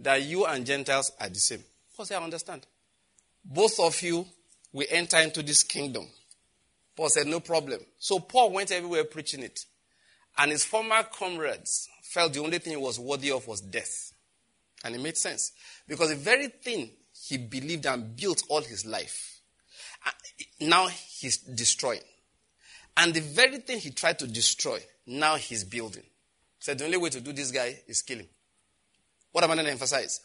that 0.00 0.22
you 0.22 0.46
and 0.46 0.66
Gentiles 0.66 1.12
are 1.20 1.28
the 1.28 1.34
same. 1.36 1.62
Paul 1.96 2.06
said, 2.06 2.20
I 2.20 2.24
understand. 2.24 2.66
Both 3.44 3.78
of 3.78 4.00
you 4.02 4.26
will 4.72 4.86
enter 4.90 5.18
into 5.18 5.42
this 5.42 5.62
kingdom. 5.62 6.06
Paul 6.96 7.10
said, 7.10 7.26
No 7.26 7.40
problem. 7.40 7.80
So 7.98 8.18
Paul 8.18 8.52
went 8.52 8.72
everywhere 8.72 9.04
preaching 9.04 9.42
it. 9.42 9.60
And 10.38 10.50
his 10.50 10.64
former 10.64 11.02
comrades 11.02 11.88
felt 12.02 12.32
the 12.32 12.40
only 12.40 12.58
thing 12.58 12.72
he 12.72 12.76
was 12.76 12.98
worthy 12.98 13.30
of 13.30 13.46
was 13.46 13.60
death. 13.60 14.12
And 14.84 14.94
it 14.94 15.00
made 15.00 15.16
sense. 15.16 15.52
Because 15.86 16.10
the 16.10 16.16
very 16.16 16.48
thing 16.48 16.90
he 17.28 17.36
believed 17.36 17.86
and 17.86 18.16
built 18.16 18.42
all 18.48 18.62
his 18.62 18.86
life, 18.86 19.40
uh, 20.06 20.10
now 20.60 20.86
he's 20.86 21.36
destroying. 21.36 22.00
And 22.96 23.14
the 23.14 23.20
very 23.20 23.58
thing 23.58 23.78
he 23.78 23.90
tried 23.90 24.18
to 24.20 24.26
destroy, 24.26 24.80
now 25.06 25.36
he's 25.36 25.64
building. 25.64 26.02
Said 26.58 26.78
so 26.78 26.82
the 26.82 26.84
only 26.86 26.98
way 26.98 27.10
to 27.10 27.20
do 27.20 27.32
this 27.32 27.50
guy 27.50 27.78
is 27.86 28.02
kill 28.02 28.18
him. 28.18 28.28
What 29.32 29.44
am 29.44 29.50
I 29.50 29.54
going 29.54 29.66
to 29.66 29.72
emphasize? 29.72 30.20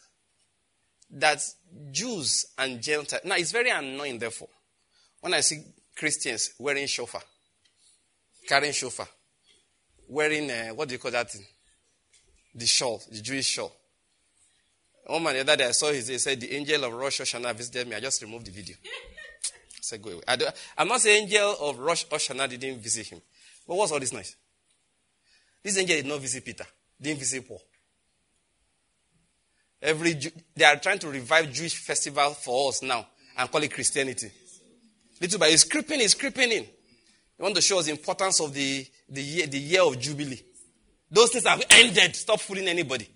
That 1.10 1.42
Jews 1.92 2.46
and 2.58 2.82
Gentiles. 2.82 3.22
Now 3.24 3.36
it's 3.36 3.52
very 3.52 3.70
annoying, 3.70 4.18
therefore, 4.18 4.48
when 5.20 5.34
I 5.34 5.40
see 5.40 5.62
Christians 5.94 6.54
wearing 6.58 6.86
shofar, 6.86 7.22
carrying 8.48 8.72
shofar 8.72 9.08
wearing, 10.08 10.50
uh, 10.50 10.68
what 10.68 10.88
do 10.88 10.94
you 10.94 10.98
call 10.98 11.10
that 11.10 11.30
thing? 11.30 11.44
The 12.54 12.66
shawl, 12.66 13.02
the 13.10 13.20
Jewish 13.20 13.46
shawl. 13.46 13.72
One 15.06 15.22
man 15.22 15.34
the 15.34 15.40
other 15.40 15.56
day 15.56 15.66
I 15.66 15.70
saw 15.70 15.92
his, 15.92 16.08
he 16.08 16.18
said, 16.18 16.40
the 16.40 16.52
angel 16.54 16.84
of 16.84 16.92
Rosh 16.92 17.20
Hashanah 17.20 17.54
visited 17.54 17.86
me. 17.88 17.94
I 17.94 18.00
just 18.00 18.20
removed 18.22 18.46
the 18.46 18.50
video. 18.50 18.76
I 18.84 19.80
said, 19.80 20.02
go 20.02 20.10
away. 20.10 20.22
I 20.26 20.36
am 20.78 20.88
not 20.88 21.00
saying 21.00 21.24
angel 21.24 21.56
of 21.60 21.78
Rosh 21.78 22.06
Hashanah 22.06 22.48
didn't 22.48 22.80
visit 22.80 23.06
him. 23.06 23.20
But 23.66 23.76
what's 23.76 23.92
all 23.92 24.00
this 24.00 24.12
noise? 24.12 24.34
This 25.62 25.78
angel 25.78 25.96
did 25.96 26.06
not 26.06 26.20
visit 26.20 26.44
Peter, 26.44 26.66
didn't 27.00 27.20
visit 27.20 27.46
Paul. 27.46 27.62
Every 29.82 30.14
Jew, 30.14 30.30
they 30.54 30.64
are 30.64 30.76
trying 30.76 30.98
to 31.00 31.08
revive 31.08 31.52
Jewish 31.52 31.76
festival 31.76 32.30
for 32.30 32.70
us 32.70 32.82
now 32.82 33.06
and 33.36 33.50
call 33.50 33.62
it 33.62 33.72
Christianity. 33.72 34.30
Little 35.20 35.38
by 35.38 35.46
little, 35.46 35.54
it's 35.54 35.64
creeping, 35.64 36.00
it's 36.00 36.14
creeping 36.14 36.50
in. 36.50 36.64
They 36.64 37.42
want 37.42 37.54
to 37.54 37.60
show 37.60 37.78
us 37.78 37.86
the 37.86 37.92
importance 37.92 38.40
of 38.40 38.52
the, 38.52 38.86
the, 39.08 39.22
year, 39.22 39.46
the 39.46 39.58
year 39.58 39.82
of 39.82 39.98
Jubilee. 39.98 40.42
Those 41.10 41.30
things 41.30 41.46
have 41.46 41.62
ended. 41.70 42.16
Stop 42.16 42.40
fooling 42.40 42.68
anybody. 42.68 43.08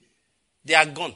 They 0.64 0.74
are 0.74 0.86
gone. 0.86 1.14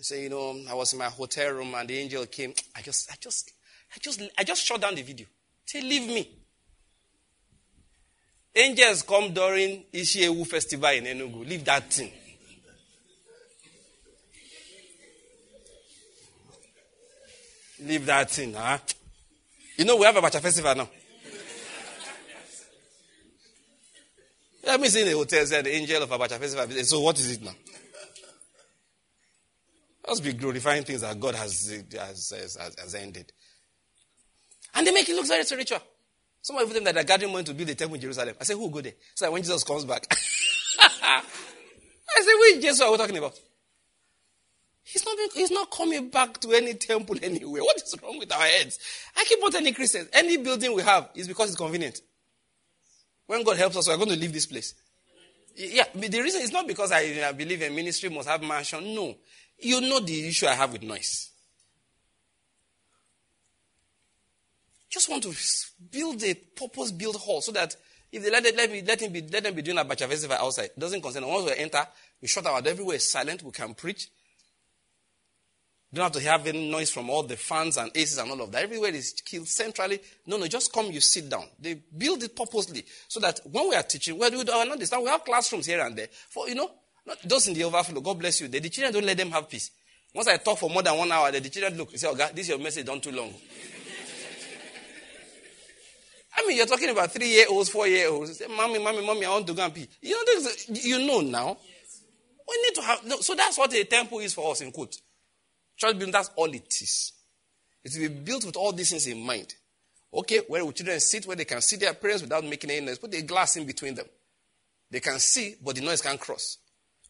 Say, 0.00 0.22
you 0.22 0.28
know, 0.28 0.56
I 0.70 0.74
was 0.74 0.92
in 0.92 0.98
my 0.98 1.06
hotel 1.06 1.52
room 1.52 1.74
and 1.74 1.88
the 1.88 1.98
angel 1.98 2.24
came. 2.26 2.54
I 2.74 2.82
just, 2.82 3.10
I 3.10 3.16
just, 3.20 3.52
I 3.94 3.98
just, 4.00 4.22
I 4.38 4.44
just 4.44 4.64
shut 4.64 4.80
down 4.80 4.94
the 4.94 5.02
video. 5.02 5.26
Say, 5.64 5.80
leave 5.80 6.06
me. 6.06 6.30
Angels 8.54 9.02
come 9.02 9.32
during 9.32 9.84
Ishiewu 9.92 10.46
festival 10.46 10.90
in 10.90 11.04
Enugu. 11.04 11.48
Leave 11.48 11.64
that 11.64 11.92
thing. 11.92 12.12
Leave 17.80 18.06
that 18.06 18.30
thing, 18.30 18.54
huh? 18.54 18.78
You 19.76 19.84
know, 19.84 19.96
we 19.96 20.04
have 20.04 20.16
a 20.16 20.20
Abacha 20.20 20.40
festival 20.40 20.74
now. 20.74 20.88
Let 24.68 24.82
me 24.82 24.88
see 24.88 25.00
in 25.00 25.06
the 25.08 25.14
hotel 25.14 25.46
said 25.46 25.64
the 25.64 25.74
angel 25.74 26.02
of 26.02 26.10
Abacha 26.10 26.38
festival. 26.38 26.84
So 26.84 27.00
what 27.00 27.18
is 27.18 27.32
it 27.32 27.42
now? 27.42 27.54
Let's 30.06 30.20
be 30.20 30.34
glorifying 30.34 30.84
things 30.84 31.00
that 31.00 31.18
God 31.18 31.36
has, 31.36 31.84
has, 31.90 32.30
has, 32.36 32.76
has 32.78 32.94
ended. 32.94 33.32
And 34.74 34.86
they 34.86 34.92
make 34.92 35.08
it 35.08 35.16
look 35.16 35.26
very 35.26 35.44
spiritual. 35.44 35.78
Some 36.42 36.58
of 36.58 36.70
them 36.74 36.84
that 36.84 36.98
are 36.98 37.02
gathering 37.02 37.32
money 37.32 37.44
to 37.44 37.54
build 37.54 37.70
the 37.70 37.74
temple 37.76 37.94
in 37.94 38.02
Jerusalem. 38.02 38.34
I 38.38 38.44
say, 38.44 38.52
who 38.52 38.60
will 38.60 38.68
go 38.68 38.82
there? 38.82 38.92
So 39.14 39.30
when 39.32 39.40
Jesus 39.40 39.64
comes 39.64 39.86
back. 39.86 40.06
I 40.78 41.22
say, 42.20 42.34
which 42.38 42.62
Jesus 42.62 42.82
are 42.82 42.90
we 42.90 42.98
talking 42.98 43.16
about? 43.16 43.38
He's 44.82 45.04
not, 45.06 45.16
he's 45.32 45.50
not 45.50 45.70
coming 45.70 46.10
back 46.10 46.40
to 46.40 46.52
any 46.52 46.74
temple 46.74 47.16
anywhere. 47.22 47.62
What 47.62 47.76
is 47.76 47.96
wrong 48.02 48.18
with 48.18 48.30
our 48.32 48.42
heads? 48.42 48.78
I 49.16 49.24
keep 49.24 49.42
on 49.42 49.50
telling 49.50 49.72
Christians, 49.72 50.10
any 50.12 50.36
building 50.36 50.74
we 50.74 50.82
have 50.82 51.08
is 51.14 51.26
because 51.26 51.48
it's 51.48 51.56
convenient. 51.56 52.02
When 53.28 53.44
God 53.44 53.58
helps 53.58 53.76
us, 53.76 53.86
we're 53.88 53.96
going 53.98 54.08
to 54.08 54.16
leave 54.16 54.32
this 54.32 54.46
place. 54.46 54.74
Yeah, 55.54 55.84
the 55.94 56.22
reason 56.22 56.40
is 56.40 56.50
not 56.50 56.66
because 56.66 56.90
I, 56.90 57.30
believe 57.32 57.60
a 57.60 57.68
ministry 57.68 58.08
must 58.08 58.26
have 58.26 58.42
mansion. 58.42 58.94
No. 58.94 59.14
You 59.58 59.82
know 59.82 60.00
the 60.00 60.28
issue 60.28 60.46
I 60.46 60.54
have 60.54 60.72
with 60.72 60.82
noise. 60.82 61.30
Just 64.88 65.10
want 65.10 65.24
to 65.24 65.34
build 65.90 66.24
a 66.24 66.32
purpose 66.32 66.90
built 66.90 67.16
hall 67.16 67.42
so 67.42 67.52
that 67.52 67.76
if 68.10 68.22
they 68.22 68.30
let, 68.30 68.46
it, 68.46 68.56
let, 68.56 68.72
me, 68.72 68.80
let, 68.80 69.02
him 69.02 69.12
be, 69.12 69.20
let 69.20 69.44
them 69.44 69.52
be 69.52 69.60
doing 69.60 69.76
a 69.76 69.84
Abacha 69.84 70.08
festival 70.08 70.38
outside, 70.40 70.70
it 70.74 70.78
doesn't 70.78 71.02
concern. 71.02 71.26
Once 71.26 71.50
we 71.50 71.56
enter, 71.58 71.86
we 72.22 72.28
shut 72.28 72.46
our 72.46 72.62
door, 72.62 72.72
everywhere 72.72 72.98
silent, 72.98 73.42
we 73.42 73.50
can 73.50 73.74
preach. 73.74 74.08
Don't 75.92 76.02
have 76.02 76.12
to 76.12 76.20
have 76.20 76.46
any 76.46 76.70
noise 76.70 76.90
from 76.90 77.08
all 77.08 77.22
the 77.22 77.36
fans 77.36 77.78
and 77.78 77.90
aces 77.94 78.18
and 78.18 78.30
all 78.30 78.42
of 78.42 78.52
that. 78.52 78.62
Everywhere 78.64 78.90
is 78.94 79.12
killed 79.24 79.48
centrally. 79.48 79.98
No, 80.26 80.36
no, 80.36 80.46
just 80.46 80.70
come, 80.70 80.90
you 80.90 81.00
sit 81.00 81.30
down. 81.30 81.44
They 81.58 81.80
build 81.96 82.22
it 82.22 82.36
purposely 82.36 82.84
so 83.08 83.20
that 83.20 83.40
when 83.50 83.70
we 83.70 83.74
are 83.74 83.82
teaching, 83.82 84.18
well, 84.18 84.30
we 84.30 84.44
don't 84.44 84.70
understand. 84.70 85.02
We 85.02 85.08
have 85.08 85.24
classrooms 85.24 85.64
here 85.64 85.80
and 85.80 85.96
there. 85.96 86.08
For, 86.28 86.46
you 86.46 86.56
know, 86.56 86.70
not 87.06 87.16
those 87.24 87.48
in 87.48 87.54
the 87.54 87.64
overflow, 87.64 88.02
God 88.02 88.18
bless 88.18 88.38
you. 88.42 88.48
The, 88.48 88.58
the 88.58 88.68
children 88.68 88.92
don't 88.92 89.06
let 89.06 89.16
them 89.16 89.30
have 89.30 89.48
peace. 89.48 89.70
Once 90.14 90.28
I 90.28 90.36
talk 90.36 90.58
for 90.58 90.68
more 90.68 90.82
than 90.82 90.98
one 90.98 91.10
hour, 91.10 91.32
the, 91.32 91.40
the 91.40 91.48
children 91.48 91.78
look, 91.78 91.90
they 91.90 91.96
say, 91.96 92.08
oh 92.08 92.14
God, 92.14 92.32
this 92.34 92.44
is 92.44 92.50
your 92.50 92.58
message, 92.58 92.84
don't 92.84 93.02
too 93.02 93.12
long. 93.12 93.32
I 96.36 96.46
mean, 96.46 96.58
you're 96.58 96.66
talking 96.66 96.90
about 96.90 97.10
three 97.12 97.28
year 97.28 97.46
olds, 97.48 97.70
four 97.70 97.86
year 97.86 98.10
olds. 98.10 98.36
Say, 98.36 98.46
mommy, 98.46 98.78
mommy, 98.78 99.06
mommy, 99.06 99.24
I 99.24 99.30
want 99.30 99.46
to 99.46 99.54
go 99.54 99.64
and 99.64 99.74
pee. 99.74 99.88
You 100.02 100.10
know, 100.10 100.22
this? 100.26 100.68
you 100.86 101.06
know 101.06 101.22
now. 101.22 101.56
We 102.46 102.62
need 102.62 102.74
to 102.74 102.82
have, 102.82 103.06
no, 103.06 103.20
so 103.20 103.34
that's 103.34 103.56
what 103.56 103.72
a 103.72 103.84
temple 103.84 104.18
is 104.18 104.34
for 104.34 104.50
us, 104.50 104.60
in 104.60 104.70
quote. 104.70 104.94
Church 105.78 105.92
building, 105.92 106.12
that's 106.12 106.30
all 106.36 106.52
it 106.52 106.66
is. 106.66 107.12
It 107.84 107.92
will 107.94 108.08
be 108.08 108.14
built 108.14 108.44
with 108.44 108.56
all 108.56 108.72
these 108.72 108.90
things 108.90 109.06
in 109.06 109.24
mind. 109.24 109.54
Okay, 110.12 110.40
where 110.48 110.64
will 110.64 110.72
children 110.72 110.98
sit 111.00 111.24
where 111.26 111.36
they 111.36 111.44
can 111.44 111.62
see 111.62 111.76
their 111.76 111.94
parents 111.94 112.22
without 112.22 112.44
making 112.44 112.70
any 112.70 112.84
noise? 112.84 112.98
Put 112.98 113.14
a 113.14 113.22
glass 113.22 113.56
in 113.56 113.64
between 113.64 113.94
them. 113.94 114.06
They 114.90 115.00
can 115.00 115.18
see, 115.18 115.54
but 115.64 115.76
the 115.76 115.82
noise 115.82 116.02
can't 116.02 116.18
cross. 116.18 116.58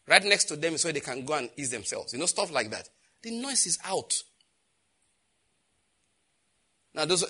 Right 0.07 0.23
next 0.23 0.45
to 0.47 0.57
them 0.57 0.75
is 0.75 0.85
where 0.85 0.93
they 0.93 1.01
can 1.01 1.25
go 1.25 1.35
and 1.35 1.49
ease 1.57 1.71
themselves. 1.71 2.13
You 2.13 2.19
know, 2.19 2.27
stuff 2.27 2.53
like 2.53 2.71
that. 2.71 2.89
The 3.23 3.31
noise 3.31 3.67
is 3.67 3.79
out. 3.85 4.15
Now, 6.95 7.05
those, 7.05 7.25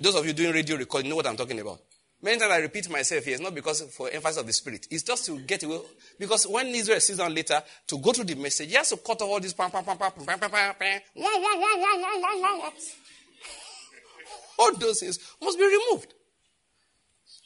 those 0.00 0.14
of 0.14 0.26
you 0.26 0.32
doing 0.32 0.52
radio 0.52 0.76
recording 0.76 1.10
know 1.10 1.16
what 1.16 1.26
I'm 1.26 1.36
talking 1.36 1.60
about. 1.60 1.80
Many 2.22 2.38
times 2.38 2.52
I 2.52 2.58
repeat 2.58 2.90
myself 2.90 3.24
here. 3.24 3.34
It's 3.34 3.42
not 3.42 3.54
because 3.54 3.80
for 3.94 4.10
emphasis 4.10 4.36
of 4.36 4.46
the 4.46 4.52
spirit. 4.52 4.86
It's 4.90 5.02
just 5.02 5.24
to 5.26 5.38
get 5.38 5.62
away. 5.62 5.80
Because 6.18 6.46
when 6.46 6.66
Israel 6.66 7.00
sits 7.00 7.18
down 7.18 7.34
later 7.34 7.62
to 7.86 7.98
go 7.98 8.12
through 8.12 8.24
the 8.24 8.34
message, 8.34 8.68
he 8.68 8.74
has 8.74 8.90
to 8.90 8.98
cut 8.98 9.22
off 9.22 9.28
all 9.28 9.40
this 9.40 9.54
pam 9.54 9.70
pam 9.70 9.84
pam 9.84 9.96
pam 9.96 10.12
pam 10.12 10.38
pam 10.38 10.50
pam 10.50 10.74
pam. 10.78 11.00
All 14.58 14.74
those 14.76 15.00
things 15.00 15.18
must 15.40 15.58
be 15.58 15.64
removed. 15.64 16.12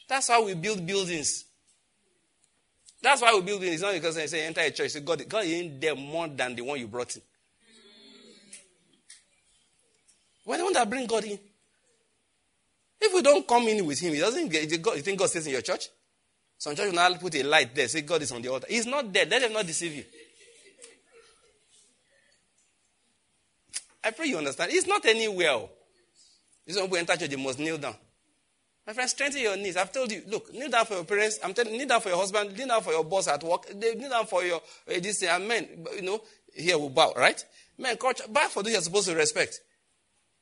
That's 0.09 0.27
how 0.27 0.43
we 0.45 0.53
build 0.55 0.85
buildings. 0.85 1.45
That's 3.01 3.21
why 3.21 3.33
we 3.33 3.41
build 3.41 3.61
buildings. 3.61 3.75
It's 3.75 3.83
not 3.83 3.93
because 3.93 4.15
they 4.15 4.27
say 4.27 4.45
enter 4.45 4.61
a 4.61 4.71
church. 4.71 4.93
God, 5.05 5.27
God 5.29 5.45
ain't 5.45 5.79
there 5.79 5.95
more 5.95 6.27
than 6.27 6.53
the 6.53 6.63
one 6.63 6.79
you 6.79 6.87
brought 6.87 7.15
in. 7.15 7.21
We're 10.45 10.57
the 10.57 10.63
one 10.65 10.73
that 10.73 10.89
bring 10.89 11.07
God 11.07 11.23
in. 11.23 11.39
If 13.05 13.13
we 13.13 13.21
don't 13.21 13.47
come 13.47 13.67
in 13.67 13.85
with 13.85 13.99
him, 13.99 14.13
he 14.13 14.19
doesn't 14.19 14.49
get, 14.49 14.69
you 14.69 15.01
think 15.01 15.19
God 15.19 15.29
stays 15.29 15.45
in 15.45 15.53
your 15.53 15.61
church? 15.61 15.89
Some 16.57 16.75
church 16.75 16.87
will 16.87 16.95
now 16.95 17.13
put 17.15 17.35
a 17.35 17.43
light 17.43 17.75
there, 17.75 17.87
say 17.87 18.01
God 18.01 18.21
is 18.23 18.31
on 18.31 18.41
the 18.41 18.49
altar. 18.49 18.65
He's 18.67 18.87
not 18.87 19.13
there. 19.13 19.25
Let 19.25 19.41
them 19.41 19.53
not 19.53 19.67
deceive 19.67 19.93
you. 19.93 20.03
I 24.03 24.11
pray 24.11 24.27
you 24.27 24.37
understand. 24.37 24.71
He's 24.71 24.87
not 24.87 25.05
anywhere. 25.05 25.67
This 26.65 26.79
one 26.79 26.95
enter 26.97 27.15
church, 27.15 27.31
you 27.31 27.37
must 27.37 27.59
kneel 27.59 27.77
down. 27.77 27.95
My 28.87 28.93
friend, 28.93 29.09
strengthen 29.09 29.41
your 29.41 29.57
knees. 29.57 29.77
I've 29.77 29.91
told 29.91 30.11
you, 30.11 30.23
look, 30.27 30.51
kneel 30.53 30.69
down 30.69 30.85
for 30.85 30.95
your 30.95 31.03
parents. 31.03 31.39
I'm 31.43 31.53
telling 31.53 31.73
you, 31.73 31.79
kneel 31.79 31.87
down 31.87 32.01
for 32.01 32.09
your 32.09 32.17
husband, 32.17 32.57
kneel 32.57 32.67
down 32.67 32.81
for 32.81 32.91
your 32.91 33.03
boss 33.03 33.27
at 33.27 33.43
work, 33.43 33.73
kneel 33.75 34.09
down 34.09 34.25
for 34.25 34.43
your 34.43 34.57
uh, 34.57 34.99
this. 34.99 35.21
And 35.23 35.47
men, 35.47 35.67
you 35.95 36.03
know, 36.03 36.21
here 36.53 36.77
we 36.77 36.89
bow, 36.89 37.13
right? 37.15 37.43
Men, 37.77 37.97
culture, 37.97 38.25
bow 38.29 38.47
for 38.47 38.63
those 38.63 38.73
you're 38.73 38.81
supposed 38.81 39.07
to 39.09 39.15
respect. 39.15 39.59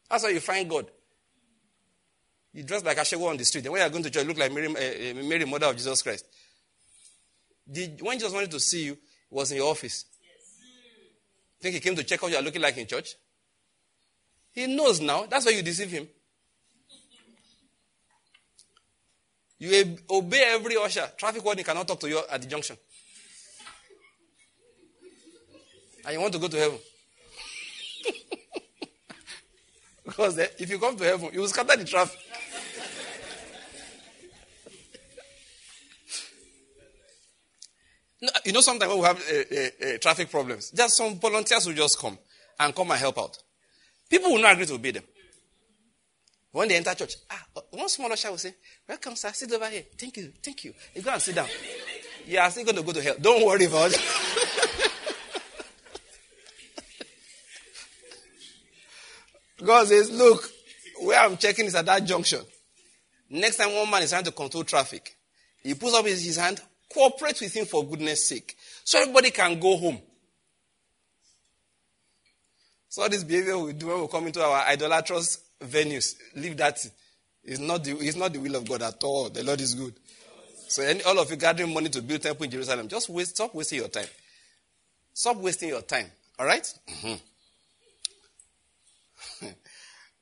That's 0.09 0.23
how 0.23 0.29
you 0.29 0.39
find 0.39 0.69
God. 0.69 0.87
You 2.53 2.63
dress 2.63 2.83
like 2.83 2.97
a 2.97 3.01
Ashewo 3.01 3.29
on 3.29 3.37
the 3.37 3.45
street. 3.45 3.65
And 3.65 3.73
when 3.73 3.81
you're 3.81 3.89
going 3.89 4.03
to 4.03 4.11
church, 4.11 4.23
you 4.23 4.27
look 4.27 4.37
like 4.37 4.53
Mary, 4.53 4.67
uh, 4.67 5.23
Mary, 5.23 5.45
mother 5.45 5.67
of 5.67 5.75
Jesus 5.75 6.01
Christ. 6.03 6.25
Did, 7.69 8.01
when 8.01 8.19
Jesus 8.19 8.33
wanted 8.33 8.51
to 8.51 8.59
see 8.59 8.85
you, 8.85 8.93
he 8.93 9.35
was 9.35 9.51
in 9.51 9.57
your 9.57 9.71
office. 9.71 10.05
Yes. 10.21 10.59
Think 11.59 11.75
he 11.75 11.81
came 11.81 11.95
to 11.95 12.03
check 12.03 12.21
how 12.21 12.27
you 12.27 12.35
are 12.35 12.43
looking 12.43 12.61
like 12.61 12.77
in 12.77 12.85
church? 12.85 13.15
He 14.51 14.67
knows 14.67 15.01
now. 15.01 15.25
That's 15.25 15.45
why 15.45 15.51
you 15.51 15.63
deceive 15.63 15.89
him. 15.89 16.07
You 19.57 19.97
obey 20.09 20.43
every 20.47 20.75
usher. 20.75 21.09
Traffic 21.17 21.43
warden 21.43 21.63
cannot 21.63 21.87
talk 21.87 21.99
to 22.01 22.09
you 22.09 22.21
at 22.29 22.41
the 22.41 22.47
junction. 22.47 22.75
And 26.05 26.13
you 26.13 26.19
want 26.19 26.33
to 26.33 26.39
go 26.39 26.49
to 26.49 26.57
heaven. 26.57 26.77
because 30.05 30.37
if 30.37 30.69
you 30.69 30.77
come 30.77 30.97
to 30.97 31.03
heaven, 31.05 31.29
you 31.31 31.39
will 31.39 31.47
scatter 31.47 31.77
the 31.77 31.85
traffic. 31.85 32.19
You 38.45 38.53
know, 38.53 38.61
sometimes 38.61 38.91
when 38.91 39.01
we 39.01 39.05
have 39.05 39.17
uh, 39.17 39.55
uh, 39.55 39.95
uh, 39.95 39.97
traffic 39.97 40.29
problems, 40.29 40.71
just 40.71 40.97
some 40.97 41.19
volunteers 41.19 41.65
will 41.65 41.73
just 41.73 41.99
come 41.99 42.17
and 42.59 42.75
come 42.75 42.91
and 42.91 42.99
help 42.99 43.17
out. 43.17 43.37
People 44.09 44.31
will 44.31 44.41
not 44.41 44.53
agree 44.53 44.65
to 44.65 44.75
obey 44.75 44.91
them. 44.91 45.03
When 46.51 46.67
they 46.67 46.75
enter 46.75 46.93
church, 46.93 47.15
ah, 47.31 47.43
one 47.71 47.89
small 47.89 48.11
usher 48.11 48.29
will 48.29 48.37
say, 48.37 48.53
Welcome, 48.87 49.15
sir, 49.15 49.31
sit 49.33 49.51
over 49.51 49.67
here. 49.69 49.83
Thank 49.97 50.17
you, 50.17 50.31
thank 50.41 50.63
you. 50.63 50.73
You 50.93 51.01
go 51.01 51.11
and 51.11 51.21
sit 51.21 51.35
down. 51.35 51.47
You 52.25 52.39
are 52.39 52.49
still 52.49 52.63
going 52.63 52.77
to 52.77 52.83
go 52.83 52.93
to 52.93 53.01
hell. 53.01 53.15
Don't 53.19 53.45
worry 53.45 53.65
about 53.65 53.91
it. 53.93 54.01
God 59.61 59.87
says, 59.87 60.09
Look, 60.09 60.49
where 61.01 61.19
I'm 61.19 61.35
checking 61.35 61.65
is 61.65 61.75
at 61.75 61.85
that 61.85 62.05
junction. 62.05 62.39
Next 63.29 63.57
time 63.57 63.75
one 63.75 63.89
man 63.89 64.03
is 64.03 64.11
trying 64.11 64.23
to 64.23 64.31
control 64.31 64.63
traffic, 64.63 65.17
he 65.63 65.73
puts 65.73 65.95
up 65.95 66.05
his, 66.05 66.23
his 66.23 66.37
hand, 66.37 66.61
Cooperate 66.93 67.41
with 67.41 67.53
him 67.53 67.65
for 67.65 67.85
goodness 67.85 68.29
sake. 68.29 68.55
So 68.83 68.99
everybody 68.99 69.31
can 69.31 69.59
go 69.59 69.77
home. 69.77 69.99
So 72.89 73.07
this 73.07 73.23
behavior 73.23 73.57
we 73.57 73.73
do 73.73 73.87
when 73.87 74.01
we 74.01 74.07
come 74.07 74.27
into 74.27 74.43
our 74.43 74.67
idolatrous 74.67 75.39
venues, 75.59 76.15
leave 76.35 76.57
that. 76.57 76.77
It's 77.43 77.59
not 77.59 77.83
the, 77.83 77.97
it's 77.97 78.15
not 78.15 78.31
the 78.31 78.39
will 78.39 78.55
of 78.55 78.69
God 78.69 78.83
at 78.83 79.03
all. 79.03 79.29
The 79.29 79.43
Lord 79.43 79.59
is 79.59 79.73
good. 79.73 79.95
So 80.67 80.83
any, 80.83 81.01
all 81.03 81.19
of 81.19 81.29
you 81.29 81.35
gathering 81.35 81.73
money 81.73 81.89
to 81.89 82.01
build 82.01 82.21
temple 82.21 82.45
in 82.45 82.51
Jerusalem, 82.51 82.87
just 82.87 83.09
waste, 83.09 83.35
stop 83.35 83.53
wasting 83.53 83.79
your 83.79 83.89
time. 83.89 84.05
Stop 85.13 85.37
wasting 85.37 85.69
your 85.69 85.81
time. 85.81 86.05
All 86.39 86.45
right? 86.45 86.71
mm-hmm. 86.87 87.13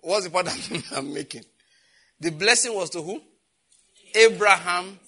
What's 0.02 0.26
the 0.26 0.30
point 0.30 0.92
I'm 0.96 1.14
making? 1.14 1.44
The 2.20 2.32
blessing 2.32 2.74
was 2.74 2.90
to 2.92 3.02
who? 3.02 3.22
Abraham 4.16 5.00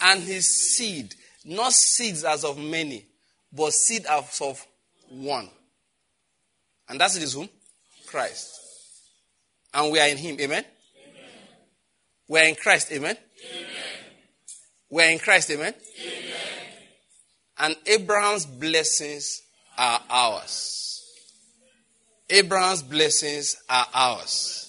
and 0.00 0.22
his 0.22 0.48
seed. 0.48 1.14
Not 1.44 1.72
seeds 1.72 2.24
as 2.24 2.44
of 2.44 2.58
many, 2.58 3.06
but 3.52 3.72
seed 3.72 4.04
as 4.06 4.40
of 4.42 4.66
one. 5.08 5.48
And 6.88 7.00
that's 7.00 7.16
it 7.16 7.22
is 7.22 7.34
whom? 7.34 7.48
Christ. 8.06 8.60
And 9.72 9.92
we 9.92 10.00
are 10.00 10.08
in 10.08 10.16
him. 10.16 10.36
Amen? 10.40 10.64
amen. 10.64 10.64
We 12.28 12.40
are 12.40 12.44
in 12.44 12.54
Christ. 12.56 12.92
Amen? 12.92 13.16
amen. 13.16 13.66
We 14.90 15.02
are 15.02 15.10
in 15.10 15.18
Christ. 15.18 15.50
Amen? 15.50 15.72
amen? 15.72 16.14
And 17.58 17.76
Abraham's 17.86 18.46
blessings 18.46 19.42
are 19.78 20.00
ours. 20.10 21.04
Abraham's 22.28 22.82
blessings 22.82 23.56
are 23.68 23.86
ours. 23.94 24.66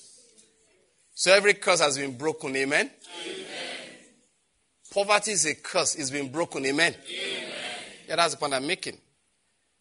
So 1.14 1.34
every 1.34 1.53
curse 1.53 1.82
has 1.82 1.98
been 1.98 2.18
broken. 2.18 2.56
Amen? 2.56 2.90
Poverty 4.92 5.32
is 5.32 5.46
a 5.46 5.56
curse. 5.56 5.96
It's 5.96 6.12
been 6.12 6.30
broken. 6.30 6.66
Amen. 6.66 6.94
Amen. 6.94 7.54
Yeah, 8.10 8.18
that's 8.18 8.34
the 8.34 8.40
point 8.40 8.54
I'm 8.54 8.68
making. 8.68 8.98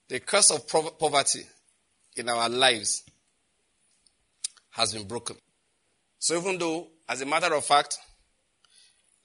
The 0.08 0.20
curse 0.20 0.52
of 0.52 0.68
poverty 0.68 1.42
in 2.16 2.28
our 2.28 2.48
lives 2.48 3.02
has 4.70 4.94
been 4.94 5.08
broken. 5.08 5.36
So, 6.20 6.38
even 6.38 6.58
though, 6.58 6.88
as 7.08 7.20
a 7.22 7.26
matter 7.26 7.52
of 7.54 7.64
fact, 7.64 7.98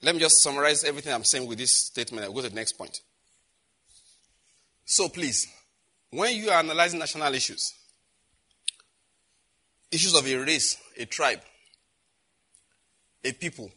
let 0.02 0.14
me 0.14 0.20
just 0.20 0.42
summarize 0.42 0.82
everything 0.82 1.12
I'm 1.12 1.24
saying 1.24 1.46
with 1.46 1.58
this 1.58 1.86
statement. 1.86 2.24
I'll 2.24 2.32
go 2.32 2.42
to 2.42 2.48
the 2.48 2.54
next 2.54 2.72
point. 2.72 3.00
So, 4.84 5.08
please, 5.08 5.46
when 6.10 6.34
you 6.34 6.50
are 6.50 6.58
analyzing 6.58 6.98
national 6.98 7.32
issues, 7.32 7.72
issues 9.92 10.14
of 10.14 10.26
a 10.26 10.36
race, 10.36 10.76
a 10.98 11.06
tribe, 11.06 11.40
a 13.22 13.32
people, 13.32 13.70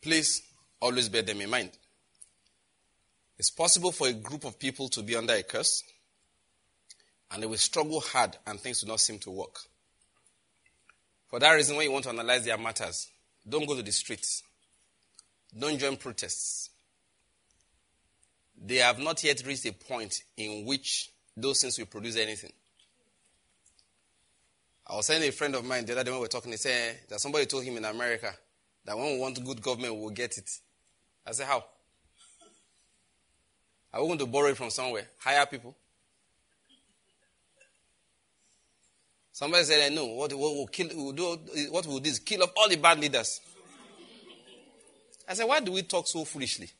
please 0.00 0.42
always 0.82 1.08
bear 1.08 1.22
them 1.22 1.40
in 1.40 1.48
mind. 1.48 1.70
It's 3.38 3.50
possible 3.50 3.92
for 3.92 4.08
a 4.08 4.12
group 4.12 4.44
of 4.44 4.58
people 4.58 4.88
to 4.90 5.02
be 5.02 5.16
under 5.16 5.32
a 5.32 5.42
curse, 5.42 5.82
and 7.30 7.42
they 7.42 7.46
will 7.46 7.56
struggle 7.56 8.00
hard, 8.00 8.36
and 8.46 8.60
things 8.60 8.82
do 8.82 8.88
not 8.88 9.00
seem 9.00 9.18
to 9.20 9.30
work. 9.30 9.58
For 11.28 11.38
that 11.38 11.52
reason, 11.52 11.76
when 11.76 11.86
you 11.86 11.92
want 11.92 12.04
to 12.04 12.10
analyze 12.10 12.44
their 12.44 12.58
matters, 12.58 13.08
don't 13.48 13.66
go 13.66 13.74
to 13.74 13.82
the 13.82 13.92
streets. 13.92 14.42
Don't 15.58 15.78
join 15.78 15.96
protests. 15.96 16.68
They 18.64 18.76
have 18.76 18.98
not 18.98 19.24
yet 19.24 19.42
reached 19.46 19.66
a 19.66 19.72
point 19.72 20.22
in 20.36 20.66
which 20.66 21.10
those 21.36 21.62
things 21.62 21.78
will 21.78 21.86
produce 21.86 22.16
anything. 22.16 22.52
I 24.86 24.96
was 24.96 25.06
saying 25.06 25.22
to 25.22 25.28
a 25.28 25.32
friend 25.32 25.54
of 25.54 25.64
mine 25.64 25.86
the 25.86 25.92
other 25.92 26.04
day 26.04 26.10
when 26.10 26.20
we 26.20 26.24
were 26.24 26.28
talking, 26.28 26.52
he 26.52 26.58
said 26.58 27.00
that 27.08 27.20
somebody 27.20 27.46
told 27.46 27.64
him 27.64 27.76
in 27.76 27.84
America 27.84 28.32
that 28.84 28.96
when 28.96 29.12
we 29.14 29.18
want 29.18 29.42
good 29.44 29.62
government, 29.62 29.96
we'll 29.96 30.10
get 30.10 30.36
it. 30.36 30.50
I 31.26 31.32
said, 31.32 31.46
How? 31.46 31.64
Are 33.92 34.00
we 34.00 34.06
going 34.08 34.18
to 34.20 34.26
borrow 34.26 34.48
it 34.48 34.56
from 34.56 34.70
somewhere? 34.70 35.06
Hire 35.18 35.44
people? 35.46 35.76
Somebody 39.32 39.64
said, 39.64 39.92
no, 39.92 40.06
what, 40.06 40.32
what 40.34 40.54
will 40.54 40.66
kill, 40.66 40.88
we'll 40.94 41.12
do, 41.12 41.38
what 41.70 41.86
will 41.86 42.00
this? 42.00 42.18
Kill 42.18 42.42
off 42.42 42.52
all 42.56 42.68
the 42.68 42.76
bad 42.76 43.00
leaders. 43.00 43.40
I 45.28 45.34
said, 45.34 45.44
why 45.44 45.60
do 45.60 45.72
we 45.72 45.82
talk 45.82 46.06
so 46.06 46.24
foolishly? 46.24 46.70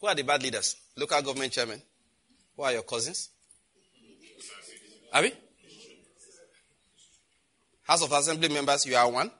Who 0.00 0.06
are 0.08 0.14
the 0.14 0.22
bad 0.22 0.42
leaders? 0.42 0.76
Local 0.96 1.22
government 1.22 1.52
chairman. 1.52 1.80
Who 2.56 2.62
are 2.62 2.72
your 2.72 2.82
cousins? 2.82 3.30
Abi? 5.12 5.32
House 7.84 8.02
of 8.02 8.12
Assembly 8.12 8.48
members, 8.48 8.86
you 8.86 8.96
are 8.96 9.10
one. 9.10 9.30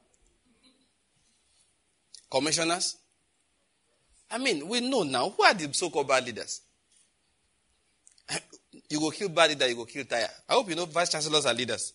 Commissioners. 2.30 2.96
I 4.32 4.38
mean, 4.38 4.66
we 4.66 4.80
know 4.80 5.02
now 5.02 5.28
who 5.28 5.42
are 5.44 5.52
the 5.52 5.72
so-called 5.72 6.09
bad 6.09 6.24
leaders. 6.24 6.62
You 8.88 9.00
go 9.00 9.10
kill 9.10 9.28
bad 9.30 9.50
leader, 9.50 9.68
you 9.68 9.74
go 9.74 9.84
kill 9.86 10.04
tire. 10.04 10.28
I 10.48 10.52
hope 10.52 10.68
you 10.68 10.74
know 10.74 10.84
vice 10.84 11.10
chancellors 11.10 11.46
are 11.46 11.54
leaders. 11.54 11.94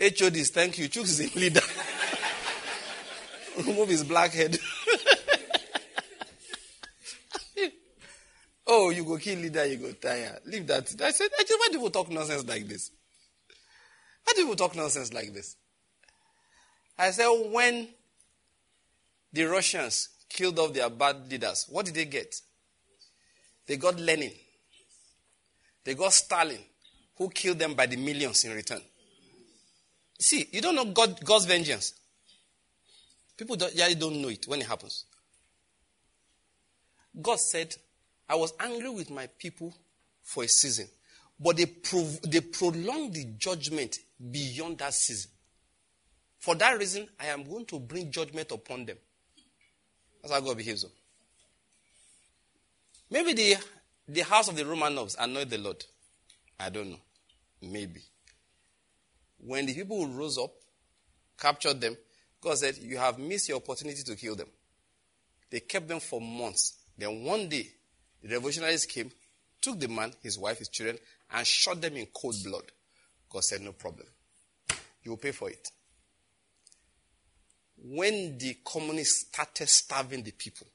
HODs, 0.00 0.50
thank 0.50 0.78
you. 0.78 0.88
Choose 0.88 1.16
his 1.18 1.34
leader. 1.34 1.60
Remove 3.66 3.88
his 3.88 4.04
black 4.04 4.32
head. 4.32 4.58
oh, 8.66 8.90
you 8.90 9.04
go 9.04 9.16
kill 9.16 9.38
leader, 9.38 9.64
you 9.66 9.76
go 9.76 9.92
tire. 9.92 10.38
Leave 10.44 10.66
that. 10.66 10.94
I 11.02 11.10
said, 11.10 11.28
I 11.38 11.42
just, 11.42 11.58
why 11.58 11.68
do 11.70 11.78
people 11.78 11.90
talk 11.90 12.10
nonsense 12.10 12.46
like 12.46 12.68
this? 12.68 12.90
Why 14.24 14.34
do 14.36 14.42
people 14.42 14.56
talk 14.56 14.76
nonsense 14.76 15.12
like 15.12 15.32
this? 15.32 15.56
I 16.98 17.10
said, 17.12 17.28
when 17.50 17.88
the 19.32 19.44
Russians 19.44 20.08
killed 20.28 20.58
off 20.58 20.72
their 20.72 20.90
bad 20.90 21.30
leaders, 21.30 21.66
what 21.68 21.86
did 21.86 21.94
they 21.94 22.04
get? 22.04 22.34
They 23.66 23.76
got 23.76 23.98
Lenin. 23.98 24.32
They 25.84 25.94
got 25.94 26.12
Stalin, 26.12 26.60
who 27.16 27.28
killed 27.30 27.58
them 27.58 27.74
by 27.74 27.86
the 27.86 27.96
millions 27.96 28.44
in 28.44 28.54
return. 28.54 28.80
See, 30.18 30.48
you 30.52 30.60
don't 30.60 30.74
know 30.74 30.86
God, 30.86 31.24
God's 31.24 31.46
vengeance. 31.46 31.94
People 33.36 33.56
don't, 33.56 33.74
yeah, 33.74 33.92
don't 33.94 34.20
know 34.20 34.28
it 34.28 34.46
when 34.48 34.60
it 34.60 34.66
happens. 34.66 35.04
God 37.20 37.38
said, 37.38 37.74
I 38.28 38.34
was 38.34 38.52
angry 38.60 38.90
with 38.90 39.10
my 39.10 39.28
people 39.38 39.74
for 40.22 40.44
a 40.44 40.48
season, 40.48 40.88
but 41.38 41.56
they, 41.56 41.66
prov- 41.66 42.20
they 42.22 42.40
prolonged 42.40 43.14
the 43.14 43.24
judgment 43.38 43.98
beyond 44.30 44.78
that 44.78 44.94
season. 44.94 45.30
For 46.38 46.54
that 46.56 46.78
reason, 46.78 47.08
I 47.18 47.26
am 47.26 47.44
going 47.44 47.64
to 47.66 47.78
bring 47.78 48.10
judgment 48.10 48.52
upon 48.52 48.86
them. 48.86 48.96
That's 50.28 50.44
God 50.44 50.56
behaves. 50.56 50.86
Maybe 53.10 53.32
the, 53.32 53.56
the 54.08 54.20
house 54.20 54.48
of 54.48 54.56
the 54.56 54.64
Romanovs 54.64 55.16
annoyed 55.18 55.50
the 55.50 55.58
Lord. 55.58 55.84
I 56.60 56.70
don't 56.70 56.90
know. 56.90 57.00
Maybe. 57.62 58.02
When 59.38 59.66
the 59.66 59.74
people 59.74 60.06
rose 60.06 60.38
up, 60.38 60.50
captured 61.38 61.80
them, 61.80 61.96
God 62.40 62.58
said, 62.58 62.76
You 62.78 62.98
have 62.98 63.18
missed 63.18 63.48
your 63.48 63.58
opportunity 63.58 64.02
to 64.02 64.16
kill 64.16 64.34
them. 64.34 64.48
They 65.50 65.60
kept 65.60 65.88
them 65.88 66.00
for 66.00 66.20
months. 66.20 66.74
Then 66.96 67.24
one 67.24 67.48
day, 67.48 67.68
the 68.22 68.28
revolutionaries 68.34 68.84
came, 68.84 69.10
took 69.60 69.78
the 69.78 69.88
man, 69.88 70.12
his 70.22 70.38
wife, 70.38 70.58
his 70.58 70.68
children, 70.68 70.98
and 71.32 71.46
shot 71.46 71.80
them 71.80 71.96
in 71.96 72.06
cold 72.12 72.36
blood. 72.44 72.64
God 73.30 73.44
said, 73.44 73.62
No 73.62 73.72
problem. 73.72 74.06
You 75.02 75.12
will 75.12 75.18
pay 75.18 75.32
for 75.32 75.48
it. 75.48 75.68
When 77.84 78.36
the 78.38 78.56
communists 78.64 79.26
started 79.28 79.68
starving 79.68 80.22
the 80.22 80.32
people, 80.32 80.66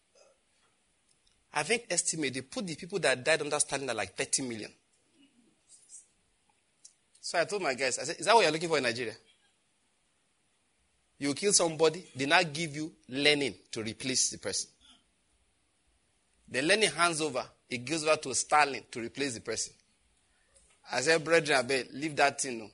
I 1.53 1.63
think 1.63 1.85
estimate 1.89 2.33
they 2.33 2.41
put 2.41 2.65
the 2.65 2.75
people 2.75 2.99
that 2.99 3.23
died 3.23 3.41
under 3.41 3.59
Stalin 3.59 3.89
at 3.89 3.95
like 3.95 4.15
30 4.15 4.43
million. 4.43 4.71
So 7.21 7.39
I 7.39 7.45
told 7.45 7.61
my 7.61 7.73
guys, 7.73 7.99
I 7.99 8.03
said, 8.03 8.17
is 8.19 8.25
that 8.25 8.35
what 8.35 8.41
you're 8.43 8.51
looking 8.51 8.69
for 8.69 8.77
in 8.77 8.83
Nigeria? 8.83 9.13
You 11.19 11.33
kill 11.33 11.53
somebody, 11.53 12.05
they 12.15 12.25
now 12.25 12.43
give 12.43 12.75
you 12.75 12.91
Lenin 13.07 13.55
to 13.71 13.83
replace 13.83 14.29
the 14.29 14.37
person. 14.39 14.69
The 16.49 16.61
Lenin 16.61 16.91
hands 16.91 17.21
over, 17.21 17.45
it 17.69 17.85
gives 17.85 18.03
over 18.03 18.17
to 18.17 18.35
Stalin 18.35 18.83
to 18.91 18.99
replace 18.99 19.35
the 19.35 19.41
person. 19.41 19.73
I 20.91 21.01
said, 21.01 21.23
brethren, 21.23 21.65
I 21.69 21.85
leave 21.93 22.15
that 22.17 22.41
thing. 22.41 22.59
No. 22.59 22.69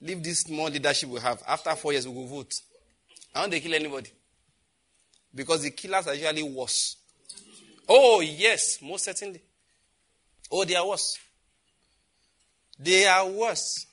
Leave 0.00 0.22
this 0.22 0.40
small 0.40 0.68
leadership 0.68 1.08
we 1.08 1.20
have. 1.20 1.42
After 1.46 1.74
four 1.74 1.92
years, 1.92 2.06
we 2.06 2.14
will 2.14 2.26
vote. 2.26 2.54
I 3.34 3.46
don't 3.46 3.60
kill 3.60 3.74
anybody. 3.74 4.10
Because 5.34 5.62
the 5.62 5.70
killers 5.70 6.06
are 6.06 6.14
usually 6.14 6.42
worse. 6.42 6.96
Oh, 7.88 8.20
yes, 8.20 8.78
most 8.82 9.04
certainly. 9.04 9.40
Oh, 10.50 10.64
they 10.64 10.74
are 10.74 10.86
worse. 10.86 11.18
They 12.78 13.06
are 13.06 13.26
worse 13.26 13.86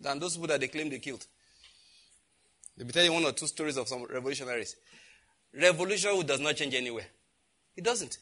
than 0.00 0.18
those 0.18 0.34
people 0.34 0.48
that 0.48 0.60
they 0.60 0.68
claim 0.68 0.90
they 0.90 0.98
killed. 0.98 1.24
Let 2.76 2.86
me 2.86 2.92
tell 2.92 3.04
you 3.04 3.12
one 3.12 3.24
or 3.24 3.32
two 3.32 3.46
stories 3.46 3.76
of 3.76 3.88
some 3.88 4.04
revolutionaries. 4.04 4.76
Revolution 5.54 6.26
does 6.26 6.40
not 6.40 6.56
change 6.56 6.74
anywhere. 6.74 7.06
It 7.76 7.84
doesn't. 7.84 8.18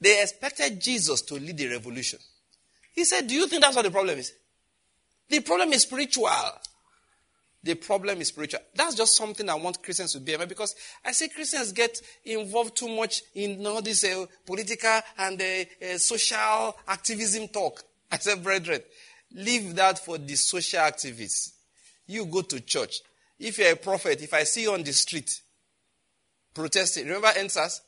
They 0.00 0.20
expected 0.20 0.80
Jesus 0.80 1.22
to 1.22 1.34
lead 1.34 1.56
the 1.56 1.68
revolution. 1.68 2.18
He 2.92 3.04
said, 3.04 3.26
Do 3.26 3.34
you 3.34 3.46
think 3.46 3.62
that's 3.62 3.76
what 3.76 3.84
the 3.84 3.90
problem 3.90 4.18
is? 4.18 4.32
The 5.28 5.40
problem 5.40 5.72
is 5.72 5.82
spiritual. 5.82 6.28
The 7.64 7.74
problem 7.76 8.20
is 8.20 8.28
spiritual. 8.28 8.60
That's 8.74 8.94
just 8.94 9.16
something 9.16 9.48
I 9.48 9.54
want 9.54 9.82
Christians 9.82 10.12
to 10.12 10.20
be 10.20 10.34
aware 10.34 10.46
because 10.46 10.76
I 11.02 11.12
see 11.12 11.30
Christians 11.30 11.72
get 11.72 11.98
involved 12.22 12.76
too 12.76 12.94
much 12.94 13.22
in 13.34 13.66
all 13.66 13.80
this 13.80 14.04
uh, 14.04 14.26
political 14.44 15.00
and 15.16 15.40
uh, 15.40 15.44
uh, 15.82 15.96
social 15.96 16.76
activism 16.86 17.48
talk. 17.48 17.82
I 18.12 18.18
said, 18.18 18.44
brethren, 18.44 18.82
leave 19.32 19.74
that 19.76 19.98
for 19.98 20.18
the 20.18 20.34
social 20.34 20.80
activists. 20.80 21.52
You 22.06 22.26
go 22.26 22.42
to 22.42 22.60
church. 22.60 23.00
If 23.38 23.56
you're 23.56 23.72
a 23.72 23.76
prophet, 23.76 24.20
if 24.20 24.34
I 24.34 24.44
see 24.44 24.64
you 24.64 24.74
on 24.74 24.82
the 24.82 24.92
street 24.92 25.40
protesting, 26.52 27.06
remember 27.06 27.28
EndSARS? 27.28 27.80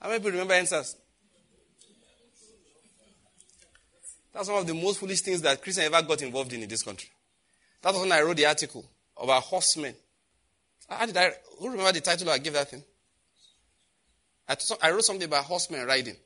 How 0.00 0.08
many 0.08 0.20
people 0.20 0.32
remember 0.32 0.54
EndSARS? 0.54 0.96
That's 4.32 4.48
one 4.48 4.60
of 4.60 4.66
the 4.66 4.72
most 4.72 5.00
foolish 5.00 5.20
things 5.20 5.42
that 5.42 5.60
Christians 5.60 5.92
ever 5.92 6.00
got 6.00 6.22
involved 6.22 6.54
in 6.54 6.62
in 6.62 6.68
this 6.70 6.82
country. 6.82 7.10
That 7.82 7.92
was 7.92 8.00
when 8.00 8.12
I 8.12 8.22
wrote 8.22 8.36
the 8.36 8.46
article 8.46 8.88
about 9.20 9.42
horsemen. 9.42 9.94
How 10.88 11.04
did 11.06 11.16
I, 11.16 11.32
who 11.58 11.70
remember 11.70 11.92
the 11.92 12.00
title 12.00 12.30
I 12.30 12.38
gave 12.38 12.52
that 12.52 12.70
thing? 12.70 12.82
I, 14.48 14.56
I 14.82 14.90
wrote 14.90 15.04
something 15.04 15.26
about 15.26 15.44
horsemen 15.44 15.86
riding. 15.86 16.16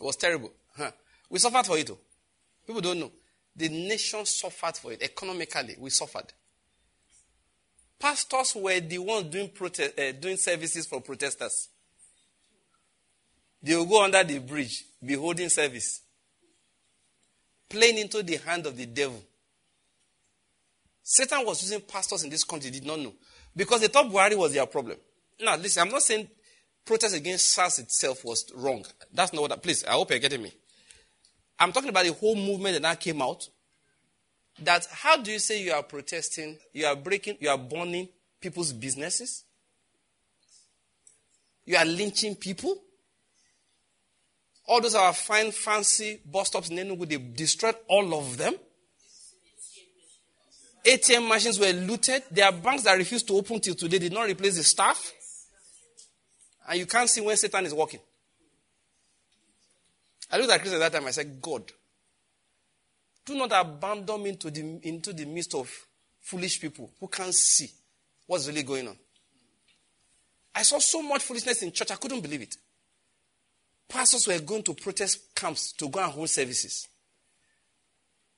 It 0.00 0.04
was 0.04 0.16
terrible. 0.16 0.50
Huh. 0.76 0.90
We 1.28 1.38
suffered 1.38 1.66
for 1.66 1.76
it. 1.78 1.86
Too. 1.86 1.98
People 2.66 2.80
don't 2.80 3.00
know. 3.00 3.12
The 3.54 3.68
nation 3.68 4.24
suffered 4.24 4.76
for 4.76 4.92
it. 4.92 5.02
Economically, 5.02 5.76
we 5.78 5.90
suffered. 5.90 6.32
Pastors 7.98 8.54
were 8.56 8.80
the 8.80 8.98
ones 8.98 9.30
doing, 9.30 9.50
protest, 9.50 9.98
uh, 9.98 10.12
doing 10.12 10.36
services 10.36 10.86
for 10.86 11.00
protesters. 11.00 11.68
They 13.62 13.76
will 13.76 13.86
go 13.86 14.02
under 14.02 14.24
the 14.24 14.38
bridge, 14.38 14.84
be 15.04 15.14
holding 15.14 15.48
service 15.48 16.01
playing 17.72 17.98
into 17.98 18.22
the 18.22 18.36
hand 18.36 18.66
of 18.66 18.76
the 18.76 18.84
devil. 18.84 19.20
Satan 21.02 21.44
was 21.44 21.62
using 21.62 21.80
pastors 21.80 22.22
in 22.22 22.30
this 22.30 22.44
country, 22.44 22.70
did 22.70 22.84
not 22.84 23.00
know. 23.00 23.14
Because 23.56 23.80
they 23.80 23.88
thought 23.88 24.06
Buhari 24.10 24.36
was 24.36 24.52
their 24.52 24.66
problem. 24.66 24.98
Now, 25.40 25.56
listen, 25.56 25.82
I'm 25.82 25.88
not 25.90 26.02
saying 26.02 26.28
protest 26.84 27.16
against 27.16 27.48
SARS 27.48 27.78
itself 27.78 28.24
was 28.24 28.44
wrong. 28.54 28.84
That's 29.12 29.32
not 29.32 29.42
what 29.42 29.52
I, 29.52 29.56
please, 29.56 29.84
I 29.84 29.92
hope 29.92 30.10
you're 30.10 30.18
getting 30.18 30.42
me. 30.42 30.52
I'm 31.58 31.72
talking 31.72 31.88
about 31.88 32.04
the 32.04 32.12
whole 32.12 32.36
movement 32.36 32.74
that 32.74 32.82
now 32.82 32.94
came 32.94 33.22
out. 33.22 33.48
That 34.62 34.86
how 34.90 35.16
do 35.16 35.32
you 35.32 35.38
say 35.38 35.62
you 35.62 35.72
are 35.72 35.82
protesting, 35.82 36.58
you 36.74 36.84
are 36.84 36.94
breaking, 36.94 37.38
you 37.40 37.48
are 37.48 37.58
burning 37.58 38.08
people's 38.40 38.72
businesses? 38.72 39.44
You 41.64 41.76
are 41.76 41.84
lynching 41.86 42.34
people? 42.36 42.76
All 44.72 44.80
those 44.80 44.94
are 44.94 45.12
fine, 45.12 45.52
fancy 45.52 46.18
bus 46.24 46.46
stops 46.46 46.70
in 46.70 46.78
Enugu, 46.78 47.06
they 47.06 47.18
destroyed 47.18 47.74
all 47.88 48.14
of 48.14 48.38
them. 48.38 48.54
ATM 50.82 51.28
machines 51.28 51.60
were 51.60 51.74
looted. 51.74 52.22
There 52.30 52.46
are 52.46 52.52
banks 52.52 52.84
that 52.84 52.96
refused 52.96 53.28
to 53.28 53.34
open 53.36 53.60
till 53.60 53.74
today, 53.74 53.98
did 53.98 54.14
not 54.14 54.28
replace 54.28 54.56
the 54.56 54.62
staff. 54.64 55.12
And 56.66 56.78
you 56.78 56.86
can't 56.86 57.10
see 57.10 57.20
when 57.20 57.36
Satan 57.36 57.66
is 57.66 57.74
working. 57.74 58.00
I 60.30 60.38
looked 60.38 60.52
at 60.52 60.60
Chris 60.62 60.72
at 60.72 60.78
that 60.78 60.92
time. 60.92 61.06
I 61.06 61.10
said, 61.10 61.42
God, 61.42 61.70
do 63.26 63.34
not 63.34 63.52
abandon 63.52 64.22
me 64.22 64.30
into 64.30 64.50
the, 64.50 64.80
into 64.84 65.12
the 65.12 65.26
midst 65.26 65.54
of 65.54 65.70
foolish 66.18 66.58
people 66.58 66.90
who 66.98 67.08
can't 67.08 67.34
see 67.34 67.68
what's 68.26 68.48
really 68.48 68.62
going 68.62 68.88
on. 68.88 68.96
I 70.54 70.62
saw 70.62 70.78
so 70.78 71.02
much 71.02 71.20
foolishness 71.20 71.62
in 71.62 71.72
church, 71.72 71.90
I 71.90 71.96
couldn't 71.96 72.22
believe 72.22 72.40
it. 72.40 72.56
Pastors 73.92 74.26
were 74.26 74.38
going 74.38 74.62
to 74.62 74.72
protest 74.72 75.34
camps 75.34 75.72
to 75.72 75.86
go 75.86 76.00
and 76.00 76.10
hold 76.10 76.30
services. 76.30 76.88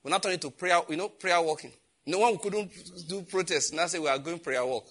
We're 0.02 0.10
not 0.10 0.20
turning 0.20 0.40
to 0.40 0.51
prayer, 0.51 0.81
you 0.89 0.97
know, 0.97 1.09
prayer 1.10 1.40
walking. 1.40 1.70
No 2.06 2.18
one 2.18 2.36
couldn't 2.39 2.70
do 3.09 3.22
protest. 3.22 3.72
Now 3.72 3.86
say 3.86 4.01
we 4.01 4.09
are 4.09 4.18
going 4.18 4.40
prayer 4.40 4.66
walk. 4.66 4.85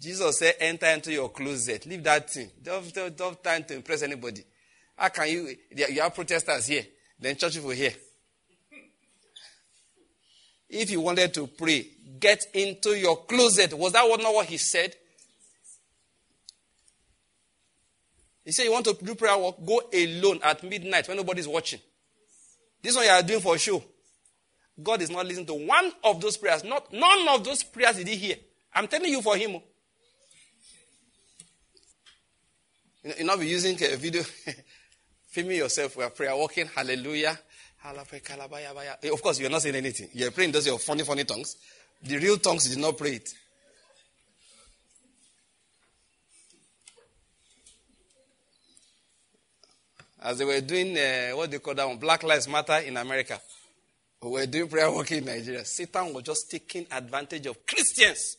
Jesus 0.00 0.38
said, 0.38 0.54
enter 0.58 0.86
into 0.86 1.12
your 1.12 1.28
closet. 1.28 1.84
Leave 1.84 2.02
that 2.04 2.30
thing. 2.30 2.50
Don't, 2.62 2.92
don't, 2.94 3.14
don't 3.14 3.44
time 3.44 3.62
to 3.64 3.74
impress 3.74 4.02
anybody. 4.02 4.42
How 4.96 5.10
can 5.10 5.28
you, 5.28 5.54
you 5.70 6.00
have 6.00 6.14
protesters 6.14 6.66
here, 6.66 6.86
then 7.18 7.36
church 7.36 7.54
people 7.54 7.70
here. 7.70 7.92
If 10.70 10.90
you 10.90 11.02
wanted 11.02 11.34
to 11.34 11.46
pray, 11.46 11.86
get 12.18 12.46
into 12.54 12.98
your 12.98 13.24
closet. 13.24 13.74
Was 13.74 13.92
that 13.92 14.08
not 14.22 14.34
what 14.34 14.46
he 14.46 14.56
said? 14.56 14.94
He 18.50 18.52
said, 18.52 18.64
You 18.64 18.72
want 18.72 18.84
to 18.86 18.94
do 19.00 19.14
prayer 19.14 19.38
work? 19.38 19.64
Go 19.64 19.80
alone 19.94 20.40
at 20.42 20.60
midnight 20.64 21.06
when 21.06 21.16
nobody's 21.16 21.46
watching. 21.46 21.78
This 22.82 22.96
one 22.96 23.04
you 23.04 23.10
are 23.12 23.22
doing 23.22 23.38
for 23.40 23.56
show. 23.56 23.80
God 24.82 25.00
is 25.02 25.08
not 25.08 25.24
listening 25.24 25.46
to 25.46 25.54
one 25.54 25.92
of 26.02 26.20
those 26.20 26.36
prayers. 26.36 26.64
Not 26.64 26.92
none 26.92 27.28
of 27.28 27.44
those 27.44 27.62
prayers 27.62 27.98
did 27.98 28.08
he 28.08 28.16
hear. 28.16 28.34
I'm 28.74 28.88
telling 28.88 29.08
you 29.08 29.22
for 29.22 29.36
him. 29.36 29.52
Oh. 29.54 29.62
You 33.04 33.10
know, 33.10 33.14
you 33.20 33.24
not 33.24 33.38
be 33.38 33.46
using 33.46 33.76
a 33.84 33.96
video, 33.96 34.24
filming 35.28 35.58
yourself 35.58 35.96
while 35.96 36.10
prayer 36.10 36.34
walking, 36.34 36.66
hallelujah. 36.66 37.38
Of 37.84 39.22
course, 39.22 39.38
you're 39.38 39.48
not 39.48 39.62
saying 39.62 39.76
anything. 39.76 40.08
You're 40.12 40.32
praying 40.32 40.50
those 40.50 40.66
your 40.66 40.80
funny, 40.80 41.04
funny 41.04 41.22
tongues. 41.22 41.54
The 42.02 42.16
real 42.16 42.36
tongues, 42.36 42.68
did 42.68 42.78
not 42.80 42.98
pray 42.98 43.12
it. 43.12 43.32
As 50.22 50.36
they 50.38 50.44
were 50.44 50.60
doing, 50.60 50.96
uh, 50.98 51.30
what 51.30 51.50
they 51.50 51.58
call 51.58 51.74
that 51.74 51.88
one, 51.88 51.96
Black 51.96 52.22
Lives 52.22 52.46
Matter 52.46 52.76
in 52.78 52.96
America. 52.96 53.40
We 54.22 54.30
were 54.30 54.46
doing 54.46 54.68
prayer 54.68 54.92
work 54.92 55.10
in 55.12 55.24
Nigeria. 55.24 55.64
Satan 55.64 56.12
was 56.12 56.24
just 56.24 56.50
taking 56.50 56.86
advantage 56.90 57.46
of 57.46 57.64
Christians. 57.64 58.36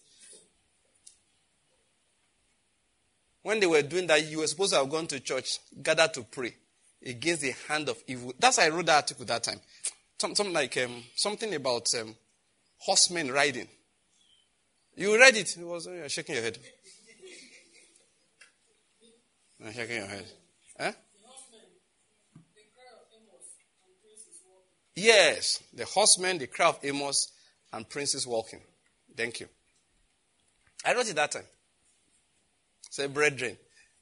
When 3.41 3.59
they 3.59 3.65
were 3.65 3.81
doing 3.81 4.05
that, 4.05 4.23
you 4.29 4.39
were 4.39 4.47
supposed 4.47 4.73
to 4.73 4.79
have 4.79 4.89
gone 4.91 5.07
to 5.07 5.19
church, 5.19 5.57
gathered 5.81 6.13
to 6.13 6.21
pray 6.23 6.53
against 7.03 7.41
the 7.41 7.53
hand 7.67 7.89
of 7.89 7.97
evil. 8.07 8.33
That's 8.37 8.59
why 8.59 8.65
I 8.65 8.69
wrote 8.69 8.85
that 8.85 8.95
article 8.97 9.25
that 9.25 9.43
time. 9.43 9.59
Something 10.19 10.53
like 10.53 10.77
um, 10.77 11.03
something 11.15 11.51
about 11.55 11.87
um, 11.99 12.15
horsemen 12.77 13.31
riding. 13.31 13.67
You 14.95 15.17
read 15.17 15.35
it. 15.35 15.57
It 15.57 15.65
was 15.65 15.87
you're 15.87 16.09
shaking 16.09 16.35
your 16.35 16.43
head. 16.43 16.59
You're 19.59 19.71
shaking 19.73 19.95
your 19.95 20.05
head. 20.05 20.25
Huh? 20.79 20.91
Yes, 25.01 25.63
the 25.73 25.83
horsemen, 25.85 26.37
the 26.37 26.45
cry 26.45 26.67
of 26.67 26.79
Amos, 26.83 27.31
and 27.73 27.89
princes 27.89 28.27
walking. 28.27 28.59
Thank 29.17 29.39
you. 29.39 29.47
I 30.85 30.93
wrote 30.93 31.09
it 31.09 31.15
that 31.15 31.31
time. 31.31 31.45
Say, 32.87 33.07
brethren, 33.07 33.57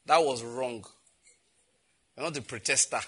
that 0.06 0.18
was 0.18 0.44
wrong. 0.44 0.84
You're 2.18 2.26
not 2.26 2.36
a 2.36 2.42
protester. 2.42 3.00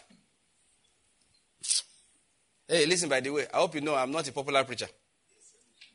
Hey, 2.66 2.86
listen, 2.86 3.10
by 3.10 3.20
the 3.20 3.30
way, 3.30 3.48
I 3.54 3.58
hope 3.58 3.76
you 3.76 3.82
know 3.82 3.96
I'm 3.96 4.12
not 4.12 4.26
a 4.26 4.32
popular 4.32 4.64
preacher. 4.64 4.88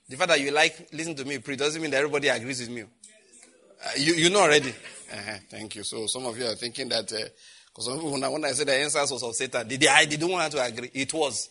The 0.06 0.16
fact 0.16 0.28
that 0.28 0.40
you 0.40 0.51
like 0.51 0.89
listen 0.93 1.14
to 1.14 1.24
me 1.24 1.39
preach 1.39 1.59
doesn't 1.59 1.81
mean 1.81 1.93
that 1.93 1.98
everybody 1.98 2.28
agrees 2.28 2.60
with 2.60 2.70
me. 2.70 2.82
Uh, 2.82 3.90
you, 3.97 4.12
you 4.12 4.28
know 4.28 4.43
already. 4.43 4.68
Uh-huh, 4.68 5.39
thank 5.48 5.77
you. 5.77 5.82
So 5.82 6.06
some 6.09 6.27
of 6.27 6.39
you 6.39 6.44
are 6.44 6.56
thinking 6.56 6.90
that, 6.90 7.06
because 7.06 7.89
uh, 7.89 7.93
some 7.93 8.01
people, 8.01 8.12
when 8.12 8.44
I 8.44 8.52
said 8.52 8.66
the 8.66 8.73
EndSARS 8.73 9.12
was 9.12 9.23
of 9.23 9.35
Satan, 9.35 9.66
did 9.66 9.81
they, 9.81 9.89
I 9.89 10.05
didn't 10.05 10.28
want 10.28 10.52
to 10.52 10.62
agree. 10.62 10.90
It 10.93 11.14
was. 11.14 11.48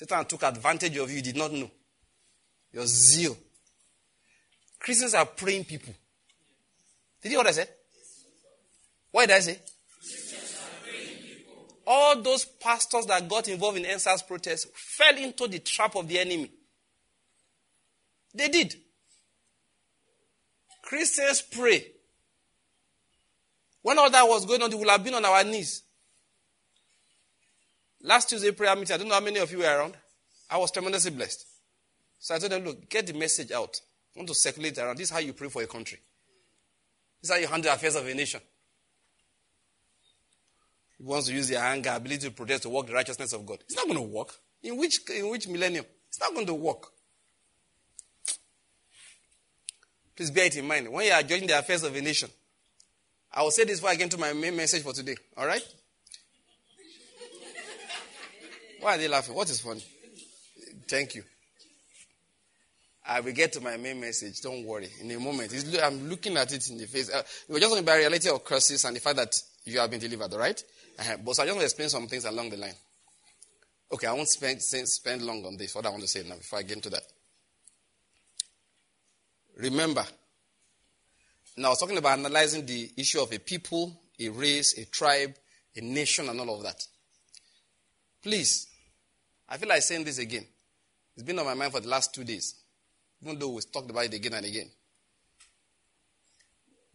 Satan 0.00 0.24
took 0.24 0.42
advantage 0.44 0.96
of 0.96 1.10
you, 1.10 1.16
you 1.16 1.22
did 1.22 1.36
not 1.36 1.52
know. 1.52 1.70
Your 2.72 2.86
zeal. 2.86 3.36
Christians 4.78 5.12
are 5.12 5.26
praying 5.26 5.64
people. 5.64 5.92
Did 7.20 7.28
you 7.28 7.30
hear 7.32 7.38
what 7.40 7.48
I 7.48 7.50
said? 7.50 7.68
What 9.10 9.28
did 9.28 9.36
I 9.36 9.40
say? 9.40 9.60
All 11.86 12.22
those 12.22 12.46
pastors 12.46 13.04
that 13.04 13.28
got 13.28 13.48
involved 13.48 13.76
in 13.76 13.84
EndSARS 13.84 14.26
protests 14.26 14.68
fell 14.74 15.18
into 15.18 15.46
the 15.46 15.58
trap 15.58 15.94
of 15.94 16.08
the 16.08 16.18
enemy. 16.18 16.50
They 18.32 18.48
did. 18.48 18.74
Christians 20.82 21.42
pray. 21.42 21.92
When 23.82 23.98
all 23.98 24.08
that 24.08 24.26
was 24.26 24.46
going 24.46 24.62
on, 24.62 24.70
they 24.70 24.76
would 24.76 24.88
have 24.88 25.04
been 25.04 25.12
on 25.12 25.26
our 25.26 25.44
knees. 25.44 25.82
Last 28.02 28.28
Tuesday 28.28 28.50
prayer 28.52 28.74
meeting, 28.76 28.94
I 28.94 28.98
don't 28.98 29.08
know 29.08 29.14
how 29.14 29.20
many 29.20 29.38
of 29.38 29.50
you 29.52 29.58
were 29.58 29.64
around. 29.64 29.94
I 30.48 30.56
was 30.56 30.70
tremendously 30.70 31.10
blessed. 31.10 31.46
So 32.18 32.34
I 32.34 32.38
told 32.38 32.52
them, 32.52 32.64
look, 32.64 32.88
get 32.88 33.06
the 33.06 33.14
message 33.14 33.52
out. 33.52 33.80
I 34.14 34.18
want 34.18 34.28
to 34.28 34.34
circulate 34.34 34.78
around. 34.78 34.96
This 34.96 35.08
is 35.08 35.10
how 35.10 35.18
you 35.18 35.32
pray 35.32 35.48
for 35.48 35.62
a 35.62 35.66
country. 35.66 35.98
This 37.20 37.30
is 37.30 37.36
how 37.36 37.40
you 37.40 37.46
handle 37.46 37.72
affairs 37.72 37.96
of 37.96 38.06
a 38.06 38.14
nation. 38.14 38.40
He 40.98 41.04
wants 41.04 41.28
to 41.28 41.34
use 41.34 41.48
their 41.48 41.62
anger, 41.62 41.92
ability 41.94 42.28
to 42.28 42.30
protest, 42.30 42.64
to 42.64 42.68
work 42.68 42.86
the 42.86 42.94
righteousness 42.94 43.32
of 43.32 43.46
God. 43.46 43.58
It's 43.66 43.76
not 43.76 43.86
going 43.86 43.98
to 43.98 44.02
work. 44.02 44.34
In 44.62 44.76
which, 44.76 45.00
in 45.10 45.30
which 45.30 45.48
millennium? 45.48 45.84
It's 46.08 46.20
not 46.20 46.34
going 46.34 46.46
to 46.46 46.54
work. 46.54 46.88
Please 50.16 50.30
bear 50.30 50.46
it 50.46 50.56
in 50.56 50.66
mind. 50.66 50.92
When 50.92 51.06
you 51.06 51.12
are 51.12 51.22
judging 51.22 51.46
the 51.46 51.58
affairs 51.58 51.82
of 51.82 51.94
a 51.94 52.00
nation, 52.00 52.28
I 53.32 53.42
will 53.42 53.50
say 53.50 53.64
this 53.64 53.78
before 53.78 53.90
I 53.90 53.94
get 53.94 54.04
into 54.04 54.18
my 54.18 54.32
main 54.32 54.56
message 54.56 54.82
for 54.82 54.92
today. 54.92 55.16
All 55.36 55.46
right? 55.46 55.62
Why 58.80 58.94
are 58.94 58.98
they 58.98 59.08
laughing? 59.08 59.34
What 59.34 59.50
is 59.50 59.60
funny? 59.60 59.84
Thank 60.88 61.14
you. 61.14 61.24
I 63.06 63.20
will 63.20 63.32
get 63.32 63.52
to 63.54 63.60
my 63.60 63.76
main 63.76 64.00
message. 64.00 64.40
Don't 64.40 64.64
worry. 64.64 64.88
In 65.00 65.10
a 65.10 65.18
moment. 65.18 65.52
I'm 65.82 66.08
looking 66.08 66.36
at 66.36 66.52
it 66.52 66.68
in 66.70 66.78
the 66.78 66.86
face. 66.86 67.10
Uh, 67.10 67.22
we're 67.48 67.58
just 67.58 67.70
talking 67.70 67.84
about 67.84 67.94
the 67.94 67.98
reality 67.98 68.28
of 68.28 68.44
curses 68.44 68.84
and 68.84 68.94
the 68.94 69.00
fact 69.00 69.16
that 69.16 69.34
you 69.64 69.80
have 69.80 69.90
been 69.90 70.00
delivered, 70.00 70.32
all 70.32 70.38
right? 70.38 70.62
Uh-huh. 70.98 71.16
But 71.24 71.34
so 71.34 71.42
I 71.42 71.46
just 71.46 71.56
want 71.56 71.60
to 71.60 71.66
explain 71.66 71.88
some 71.88 72.06
things 72.06 72.24
along 72.24 72.50
the 72.50 72.56
line. 72.56 72.74
Okay, 73.92 74.06
I 74.06 74.12
won't 74.12 74.28
spend, 74.28 74.62
spend 74.62 75.22
long 75.22 75.44
on 75.44 75.56
this. 75.56 75.74
What 75.74 75.86
I 75.86 75.90
want 75.90 76.02
to 76.02 76.08
say 76.08 76.22
now 76.28 76.36
before 76.36 76.60
I 76.60 76.62
get 76.62 76.76
into 76.76 76.90
that. 76.90 77.02
Remember, 79.56 80.04
now 81.56 81.68
I 81.68 81.70
was 81.70 81.80
talking 81.80 81.98
about 81.98 82.18
analyzing 82.18 82.64
the 82.64 82.90
issue 82.96 83.20
of 83.20 83.32
a 83.32 83.38
people, 83.38 84.00
a 84.18 84.28
race, 84.28 84.78
a 84.78 84.84
tribe, 84.86 85.34
a 85.76 85.80
nation, 85.80 86.28
and 86.28 86.40
all 86.40 86.56
of 86.56 86.62
that. 86.62 86.86
Please, 88.22 88.68
I 89.50 89.56
feel 89.56 89.68
like 89.68 89.82
saying 89.82 90.04
this 90.04 90.18
again. 90.18 90.46
It's 91.14 91.24
been 91.24 91.38
on 91.38 91.44
my 91.44 91.54
mind 91.54 91.72
for 91.72 91.80
the 91.80 91.88
last 91.88 92.14
two 92.14 92.24
days 92.24 92.54
even 93.22 93.38
though 93.38 93.50
we've 93.50 93.70
talked 93.70 93.90
about 93.90 94.04
it 94.04 94.14
again 94.14 94.34
and 94.34 94.46
again. 94.46 94.70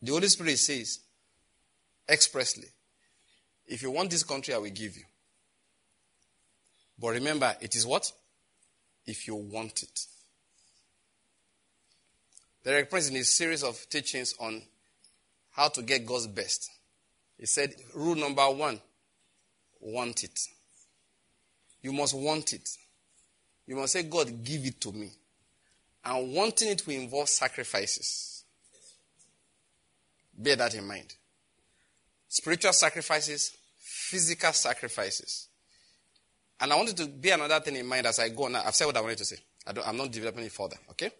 The 0.01 0.11
Holy 0.11 0.27
Spirit 0.27 0.57
says 0.57 0.99
expressly, 2.07 2.67
if 3.67 3.81
you 3.81 3.91
want 3.91 4.11
this 4.11 4.23
country, 4.23 4.53
I 4.53 4.57
will 4.57 4.69
give 4.69 4.95
you. 4.95 5.03
But 6.99 7.09
remember, 7.09 7.55
it 7.61 7.75
is 7.75 7.85
what? 7.85 8.11
If 9.05 9.27
you 9.27 9.35
want 9.35 9.83
it. 9.83 10.05
There 12.63 12.75
are 12.75 12.79
in 12.79 13.15
his 13.15 13.35
series 13.35 13.63
of 13.63 13.87
teachings 13.89 14.33
on 14.39 14.61
how 15.51 15.67
to 15.69 15.83
get 15.83 16.05
God's 16.05 16.27
best. 16.27 16.71
He 17.37 17.45
said, 17.45 17.75
rule 17.93 18.15
number 18.15 18.43
one, 18.43 18.79
want 19.79 20.23
it. 20.23 20.39
You 21.85 21.93
must 21.93 22.15
want 22.15 22.51
it. 22.51 22.67
You 23.67 23.75
must 23.75 23.93
say, 23.93 24.01
God, 24.01 24.43
give 24.43 24.65
it 24.65 24.81
to 24.81 24.91
me 24.91 25.11
and 26.03 26.33
wanting 26.33 26.69
it 26.69 26.87
will 26.87 26.95
involve 26.95 27.29
sacrifices. 27.29 28.43
Bear 30.35 30.55
that 30.55 30.73
in 30.73 30.87
mind. 30.87 31.13
Spiritual 32.27 32.73
sacrifices, 32.73 33.55
physical 33.77 34.51
sacrifices. 34.51 35.47
And 36.59 36.73
I 36.73 36.75
wanted 36.75 36.97
to 36.97 37.05
be 37.05 37.29
another 37.29 37.59
thing 37.59 37.75
in 37.75 37.85
mind 37.85 38.07
as 38.07 38.17
I 38.17 38.29
go 38.29 38.45
on. 38.45 38.55
I've 38.55 38.73
said 38.73 38.87
what 38.87 38.97
I 38.97 39.01
wanted 39.01 39.19
to 39.19 39.25
say. 39.25 39.37
I 39.67 39.87
am 39.87 39.97
not 39.97 40.11
developing 40.11 40.43
it 40.43 40.53
further, 40.53 40.77
okay? 40.89 41.11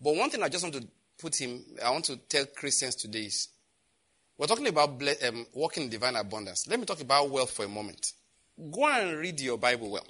But 0.00 0.14
one 0.14 0.30
thing 0.30 0.44
I 0.44 0.48
just 0.48 0.62
want 0.62 0.76
to 0.76 0.86
put 1.18 1.34
him, 1.40 1.60
I 1.84 1.90
want 1.90 2.04
to 2.04 2.18
tell 2.18 2.46
Christians 2.46 2.94
today 2.94 3.24
is, 3.24 3.48
we're 4.38 4.46
talking 4.46 4.68
about 4.68 4.96
ble- 4.96 5.26
um, 5.26 5.44
walking 5.54 5.82
in 5.82 5.88
divine 5.88 6.14
abundance. 6.14 6.68
Let 6.68 6.78
me 6.78 6.86
talk 6.86 7.00
about 7.00 7.30
wealth 7.30 7.50
for 7.50 7.64
a 7.64 7.68
moment. 7.68 8.12
Go 8.58 8.86
and 8.86 9.18
read 9.18 9.40
your 9.40 9.58
Bible 9.58 9.90
well. 9.90 10.06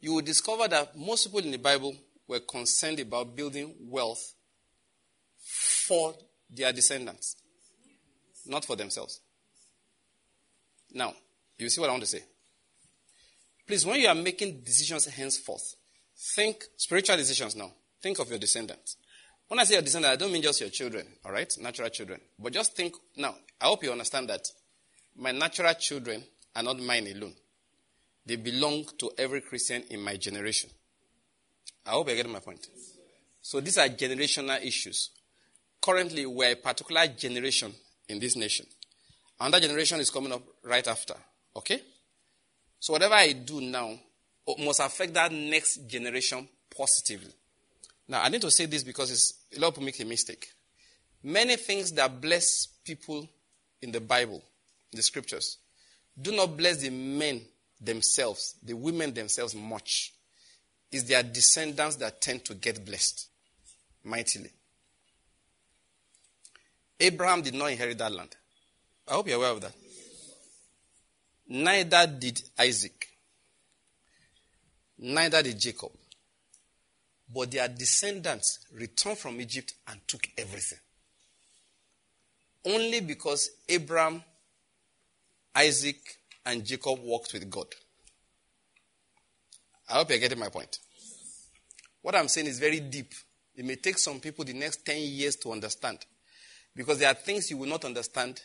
You 0.00 0.14
will 0.14 0.22
discover 0.22 0.68
that 0.68 0.96
most 0.96 1.26
people 1.26 1.40
in 1.40 1.50
the 1.50 1.58
Bible 1.58 1.94
were 2.26 2.40
concerned 2.40 3.00
about 3.00 3.34
building 3.34 3.74
wealth 3.80 4.34
for 5.38 6.14
their 6.48 6.72
descendants, 6.72 7.36
not 8.46 8.64
for 8.64 8.76
themselves. 8.76 9.20
Now, 10.92 11.14
you 11.58 11.68
see 11.68 11.80
what 11.80 11.90
I 11.90 11.92
want 11.92 12.04
to 12.04 12.08
say. 12.08 12.22
Please, 13.66 13.86
when 13.86 14.00
you 14.00 14.08
are 14.08 14.14
making 14.14 14.60
decisions 14.62 15.06
henceforth, 15.06 15.76
think 16.34 16.64
spiritual 16.76 17.16
decisions 17.16 17.54
now. 17.54 17.72
Think 18.02 18.18
of 18.18 18.28
your 18.28 18.38
descendants. 18.38 18.96
When 19.46 19.60
I 19.60 19.64
say 19.64 19.74
your 19.74 19.82
descendants, 19.82 20.14
I 20.14 20.16
don't 20.16 20.32
mean 20.32 20.42
just 20.42 20.60
your 20.60 20.70
children, 20.70 21.06
all 21.24 21.32
right? 21.32 21.52
Natural 21.60 21.88
children. 21.88 22.20
But 22.38 22.52
just 22.52 22.74
think 22.74 22.94
now, 23.16 23.34
I 23.60 23.66
hope 23.66 23.82
you 23.82 23.92
understand 23.92 24.28
that 24.28 24.46
my 25.16 25.32
natural 25.32 25.74
children 25.74 26.24
are 26.60 26.62
not 26.62 26.78
mine 26.78 27.06
alone. 27.06 27.34
They 28.26 28.36
belong 28.36 28.84
to 28.98 29.10
every 29.18 29.40
Christian 29.40 29.82
in 29.90 30.00
my 30.00 30.16
generation. 30.16 30.70
I 31.86 31.90
hope 31.90 32.08
you're 32.08 32.16
getting 32.16 32.32
my 32.32 32.40
point. 32.40 32.68
So 33.40 33.60
these 33.60 33.78
are 33.78 33.88
generational 33.88 34.62
issues. 34.62 35.10
Currently, 35.80 36.26
we're 36.26 36.52
a 36.52 36.56
particular 36.56 37.06
generation 37.06 37.72
in 38.08 38.20
this 38.20 38.36
nation. 38.36 38.66
Another 39.40 39.60
generation 39.66 39.98
is 40.00 40.10
coming 40.10 40.32
up 40.32 40.42
right 40.62 40.86
after. 40.86 41.14
Okay? 41.56 41.80
So 42.78 42.92
whatever 42.92 43.14
I 43.14 43.32
do 43.32 43.60
now 43.60 43.98
must 44.58 44.80
affect 44.80 45.14
that 45.14 45.32
next 45.32 45.88
generation 45.88 46.46
positively. 46.76 47.32
Now, 48.06 48.22
I 48.22 48.28
need 48.28 48.42
to 48.42 48.50
say 48.50 48.66
this 48.66 48.82
because 48.84 49.34
a 49.56 49.60
lot 49.60 49.68
of 49.68 49.74
people 49.74 49.86
make 49.86 50.00
a 50.00 50.04
mistake. 50.04 50.48
Many 51.22 51.56
things 51.56 51.92
that 51.92 52.20
bless 52.20 52.66
people 52.84 53.26
in 53.80 53.92
the 53.92 54.00
Bible, 54.00 54.42
in 54.92 54.96
the 54.96 55.02
scriptures, 55.02 55.58
do 56.20 56.32
not 56.32 56.56
bless 56.56 56.78
the 56.78 56.90
men 56.90 57.40
themselves, 57.80 58.56
the 58.62 58.74
women 58.74 59.12
themselves 59.12 59.54
much. 59.54 60.12
It's 60.92 61.04
their 61.04 61.22
descendants 61.22 61.96
that 61.96 62.20
tend 62.20 62.44
to 62.46 62.54
get 62.54 62.84
blessed 62.84 63.28
mightily. 64.04 64.50
Abraham 66.98 67.42
did 67.42 67.54
not 67.54 67.70
inherit 67.70 67.98
that 67.98 68.12
land. 68.12 68.36
I 69.08 69.14
hope 69.14 69.28
you're 69.28 69.36
aware 69.36 69.52
of 69.52 69.60
that. 69.62 69.72
Neither 71.48 72.06
did 72.06 72.42
Isaac. 72.58 73.08
Neither 74.98 75.42
did 75.42 75.58
Jacob. 75.58 75.90
But 77.34 77.50
their 77.50 77.68
descendants 77.68 78.60
returned 78.72 79.18
from 79.18 79.40
Egypt 79.40 79.74
and 79.88 80.00
took 80.06 80.28
everything. 80.36 80.78
Only 82.66 83.00
because 83.00 83.50
Abraham, 83.68 84.22
Isaac, 85.54 86.00
and 86.46 86.64
Jacob 86.64 87.00
walked 87.02 87.32
with 87.32 87.48
God. 87.50 87.66
I 89.88 89.94
hope 89.94 90.10
you're 90.10 90.18
getting 90.18 90.38
my 90.38 90.48
point. 90.48 90.78
What 92.02 92.14
I'm 92.14 92.28
saying 92.28 92.46
is 92.46 92.58
very 92.58 92.80
deep. 92.80 93.12
It 93.56 93.64
may 93.64 93.76
take 93.76 93.98
some 93.98 94.20
people 94.20 94.44
the 94.44 94.52
next 94.52 94.86
10 94.86 95.02
years 95.02 95.36
to 95.36 95.52
understand. 95.52 95.98
Because 96.74 96.98
there 96.98 97.10
are 97.10 97.14
things 97.14 97.50
you 97.50 97.56
will 97.56 97.68
not 97.68 97.84
understand 97.84 98.40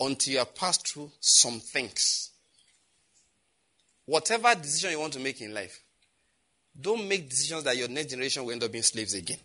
until 0.00 0.32
you 0.32 0.38
have 0.40 0.54
passed 0.54 0.88
through 0.88 1.10
some 1.20 1.60
things. 1.60 2.30
Whatever 4.04 4.54
decision 4.56 4.90
you 4.90 5.00
want 5.00 5.12
to 5.12 5.20
make 5.20 5.40
in 5.40 5.54
life, 5.54 5.80
don't 6.78 7.08
make 7.08 7.28
decisions 7.30 7.64
that 7.64 7.76
your 7.76 7.88
next 7.88 8.10
generation 8.10 8.44
will 8.44 8.52
end 8.52 8.64
up 8.64 8.72
being 8.72 8.82
slaves 8.82 9.14
again. 9.14 9.38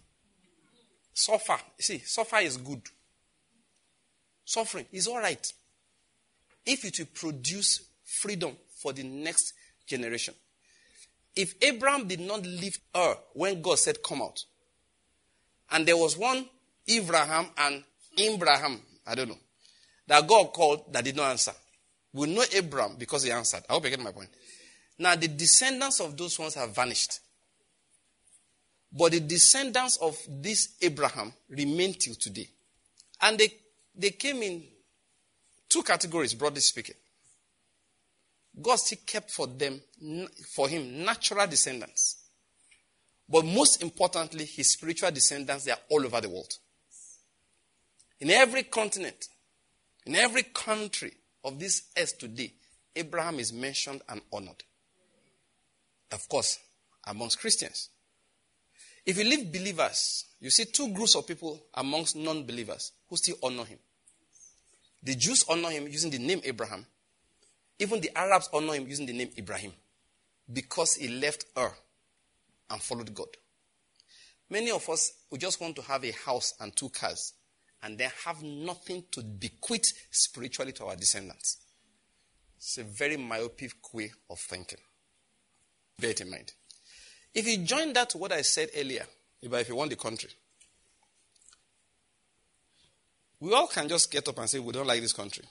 Suffer. 1.13 1.57
See, 1.79 1.99
suffer 1.99 2.37
is 2.37 2.57
good. 2.57 2.81
Suffering 4.45 4.85
is 4.91 5.07
all 5.07 5.19
right. 5.19 5.53
If 6.67 6.85
it 6.85 6.99
will 6.99 7.07
produce 7.13 7.81
freedom 8.03 8.55
for 8.75 8.93
the 8.93 9.03
next 9.03 9.53
generation. 9.87 10.33
If 11.35 11.55
Abraham 11.61 12.07
did 12.07 12.19
not 12.19 12.43
leave 12.43 12.77
her 12.93 13.15
when 13.33 13.61
God 13.61 13.79
said, 13.79 14.03
Come 14.03 14.21
out, 14.21 14.43
and 15.71 15.85
there 15.85 15.97
was 15.97 16.17
one 16.17 16.45
Abraham 16.87 17.47
and 17.57 17.83
Abraham, 18.17 18.81
I 19.05 19.15
don't 19.15 19.29
know, 19.29 19.37
that 20.07 20.27
God 20.27 20.53
called 20.53 20.91
that 20.93 21.03
did 21.03 21.15
not 21.15 21.31
answer. 21.31 21.53
We 22.13 22.33
know 22.33 22.43
Abraham 22.53 22.95
because 22.97 23.23
he 23.23 23.31
answered. 23.31 23.63
I 23.69 23.73
hope 23.73 23.83
you 23.83 23.89
get 23.91 23.99
my 23.99 24.11
point. 24.11 24.29
Now, 24.97 25.15
the 25.15 25.27
descendants 25.27 25.99
of 25.99 26.17
those 26.17 26.39
ones 26.39 26.55
have 26.55 26.73
vanished. 26.73 27.19
But 28.91 29.11
the 29.11 29.19
descendants 29.19 29.97
of 29.97 30.17
this 30.27 30.75
Abraham 30.81 31.33
remain 31.49 31.93
till 31.93 32.15
today. 32.15 32.49
And 33.21 33.37
they, 33.37 33.49
they 33.93 34.11
came 34.11 34.41
in 34.41 34.63
two 35.69 35.83
categories, 35.83 36.33
broadly 36.33 36.61
speaking. 36.61 36.95
God 38.59 38.77
still 38.77 38.99
kept 39.05 39.31
for 39.31 39.47
them, 39.47 39.79
for 40.53 40.67
him, 40.67 41.03
natural 41.03 41.45
descendants. 41.47 42.17
But 43.29 43.45
most 43.45 43.81
importantly, 43.83 44.45
his 44.45 44.71
spiritual 44.71 45.11
descendants, 45.11 45.65
they 45.65 45.71
are 45.71 45.79
all 45.89 46.05
over 46.05 46.21
the 46.21 46.29
world. 46.29 46.53
In 48.19 48.31
every 48.31 48.63
continent, 48.63 49.27
in 50.05 50.15
every 50.15 50.43
country 50.43 51.13
of 51.43 51.59
this 51.59 51.83
earth 51.97 52.17
today, 52.17 52.53
Abraham 52.95 53.39
is 53.39 53.53
mentioned 53.53 54.01
and 54.09 54.21
honored. 54.33 54.63
Of 56.11 56.27
course, 56.27 56.57
amongst 57.05 57.39
Christians. 57.39 57.89
If 59.05 59.17
you 59.17 59.23
leave 59.23 59.51
believers, 59.51 60.25
you 60.39 60.49
see 60.49 60.65
two 60.65 60.93
groups 60.93 61.15
of 61.15 61.27
people 61.27 61.61
amongst 61.73 62.15
non 62.15 62.43
believers 62.43 62.91
who 63.09 63.17
still 63.17 63.35
honor 63.43 63.65
him. 63.65 63.79
The 65.07 65.15
Jews 65.15 65.45
honor 65.47 65.69
him 65.69 65.87
using 65.87 66.11
the 66.11 66.19
name 66.19 66.41
Abraham. 66.43 66.85
Even 67.79 68.01
the 68.01 68.11
Arabs 68.13 68.49
honor 68.51 68.73
him 68.73 68.89
using 68.89 69.05
the 69.05 69.13
name 69.13 69.29
Ibrahim 69.37 69.71
because 70.51 70.95
he 70.95 71.07
left 71.07 71.45
Ur 71.57 71.71
and 72.69 72.81
followed 72.81 73.15
God. 73.15 73.29
Many 74.49 74.69
of 74.69 74.89
us, 74.89 75.13
we 75.31 75.37
just 75.37 75.61
want 75.61 75.77
to 75.77 75.81
have 75.83 76.03
a 76.03 76.11
house 76.11 76.55
and 76.59 76.75
two 76.75 76.89
cars 76.89 77.35
and 77.83 77.97
then 77.97 78.11
have 78.25 78.43
nothing 78.43 79.05
to 79.11 79.23
bequeath 79.23 79.93
spiritually 80.11 80.73
to 80.73 80.87
our 80.87 80.97
descendants. 80.97 81.59
It's 82.57 82.77
a 82.77 82.83
very 82.83 83.15
myopic 83.15 83.93
way 83.93 84.11
of 84.29 84.39
thinking. 84.39 84.79
Bear 86.01 86.09
it 86.09 86.19
in 86.19 86.29
mind. 86.29 86.51
If 87.33 87.47
you 87.47 87.59
join 87.59 87.93
that 87.93 88.09
to 88.09 88.17
what 88.17 88.33
I 88.33 88.41
said 88.41 88.71
earlier, 88.75 89.05
if 89.41 89.69
you 89.69 89.75
want 89.77 89.89
the 89.89 89.95
country, 89.95 90.31
we 93.39 93.53
all 93.53 93.67
can 93.67 93.87
just 93.87 94.11
get 94.11 94.27
up 94.27 94.37
and 94.39 94.49
say 94.49 94.59
we 94.59 94.73
don't 94.73 94.87
like 94.87 95.01
this 95.01 95.13
country. 95.13 95.45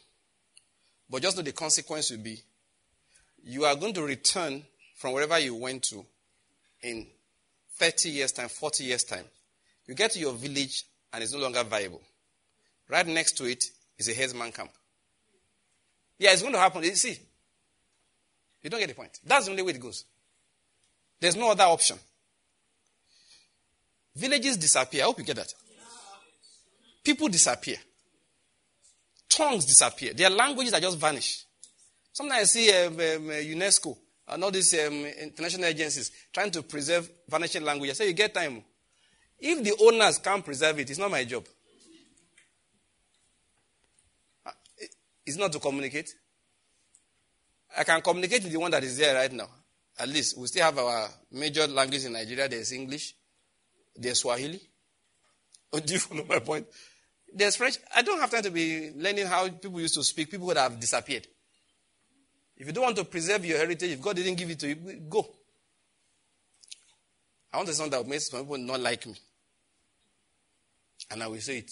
But 1.08 1.22
just 1.22 1.36
know 1.36 1.42
the 1.42 1.52
consequence 1.52 2.10
will 2.10 2.18
be 2.18 2.40
you 3.44 3.64
are 3.64 3.76
going 3.76 3.94
to 3.94 4.02
return 4.02 4.64
from 4.96 5.12
wherever 5.12 5.38
you 5.38 5.54
went 5.54 5.84
to 5.84 6.04
in 6.82 7.06
30 7.76 8.10
years' 8.10 8.32
time, 8.32 8.48
40 8.48 8.84
years' 8.84 9.04
time. 9.04 9.24
You 9.86 9.94
get 9.94 10.12
to 10.12 10.18
your 10.18 10.32
village 10.32 10.84
and 11.12 11.22
it's 11.22 11.32
no 11.32 11.38
longer 11.38 11.62
viable. 11.62 12.02
Right 12.88 13.06
next 13.06 13.32
to 13.38 13.44
it 13.44 13.64
is 13.98 14.08
a 14.08 14.14
herdsman 14.14 14.52
camp. 14.52 14.70
Yeah, 16.18 16.32
it's 16.32 16.42
going 16.42 16.54
to 16.54 16.58
happen. 16.58 16.82
You 16.82 16.94
see, 16.94 17.18
you 18.62 18.70
don't 18.70 18.80
get 18.80 18.88
the 18.88 18.94
point. 18.94 19.20
That's 19.24 19.44
the 19.44 19.52
only 19.52 19.62
way 19.62 19.72
it 19.72 19.80
goes. 19.80 20.04
There's 21.20 21.36
no 21.36 21.50
other 21.50 21.64
option. 21.64 21.98
Villages 24.16 24.56
disappear. 24.56 25.02
I 25.02 25.06
hope 25.06 25.18
you 25.18 25.24
get 25.24 25.36
that. 25.36 25.52
People 27.06 27.28
disappear. 27.28 27.76
Tongues 29.28 29.64
disappear. 29.64 30.12
Their 30.12 30.28
languages 30.28 30.74
are 30.74 30.80
just 30.80 30.98
vanish. 30.98 31.44
Sometimes 32.12 32.40
I 32.40 32.44
see 32.46 32.68
um, 32.72 32.94
um, 32.94 32.98
uh, 32.98 33.34
UNESCO 33.34 33.96
and 34.26 34.42
all 34.42 34.50
these 34.50 34.74
um, 34.74 35.06
international 35.22 35.66
agencies 35.66 36.10
trying 36.32 36.50
to 36.50 36.64
preserve 36.64 37.08
vanishing 37.28 37.62
languages. 37.62 37.96
So 37.98 38.02
you 38.02 38.12
get 38.12 38.34
time. 38.34 38.60
If 39.38 39.62
the 39.62 39.76
owners 39.84 40.18
can't 40.18 40.44
preserve 40.44 40.80
it, 40.80 40.90
it's 40.90 40.98
not 40.98 41.12
my 41.12 41.22
job. 41.22 41.46
It's 45.24 45.36
not 45.36 45.52
to 45.52 45.60
communicate. 45.60 46.12
I 47.78 47.84
can 47.84 48.00
communicate 48.00 48.42
with 48.42 48.52
the 48.52 48.58
one 48.58 48.72
that 48.72 48.82
is 48.82 48.98
there 48.98 49.14
right 49.14 49.32
now. 49.32 49.48
At 49.96 50.08
least 50.08 50.36
we 50.36 50.48
still 50.48 50.64
have 50.64 50.76
our 50.78 51.08
major 51.30 51.68
language 51.68 52.04
in 52.04 52.14
Nigeria. 52.14 52.48
There's 52.48 52.72
English, 52.72 53.14
there's 53.94 54.18
Swahili. 54.18 54.60
Oh, 55.72 55.78
do 55.84 55.92
you 55.92 56.00
follow 56.00 56.24
my 56.28 56.40
point? 56.40 56.66
There's 57.36 57.56
French. 57.56 57.76
I 57.94 58.00
don't 58.00 58.18
have 58.18 58.30
time 58.30 58.42
to 58.44 58.50
be 58.50 58.92
learning 58.96 59.26
how 59.26 59.46
people 59.48 59.78
used 59.78 59.94
to 59.94 60.02
speak. 60.02 60.30
People 60.30 60.46
would 60.46 60.56
have 60.56 60.80
disappeared. 60.80 61.26
If 62.56 62.66
you 62.66 62.72
don't 62.72 62.84
want 62.84 62.96
to 62.96 63.04
preserve 63.04 63.44
your 63.44 63.58
heritage, 63.58 63.90
if 63.90 64.00
God 64.00 64.16
didn't 64.16 64.36
give 64.36 64.48
it 64.48 64.58
to 64.60 64.68
you, 64.68 64.74
go. 65.06 65.28
I 67.52 67.58
want 67.58 67.68
to 67.68 67.74
say 67.74 67.78
something 67.78 67.90
that 67.90 68.02
will 68.02 68.08
make 68.08 68.20
some 68.22 68.40
people 68.40 68.56
not 68.56 68.80
like 68.80 69.06
me. 69.06 69.14
And 71.10 71.22
I 71.22 71.26
will 71.26 71.40
say 71.40 71.58
it. 71.58 71.70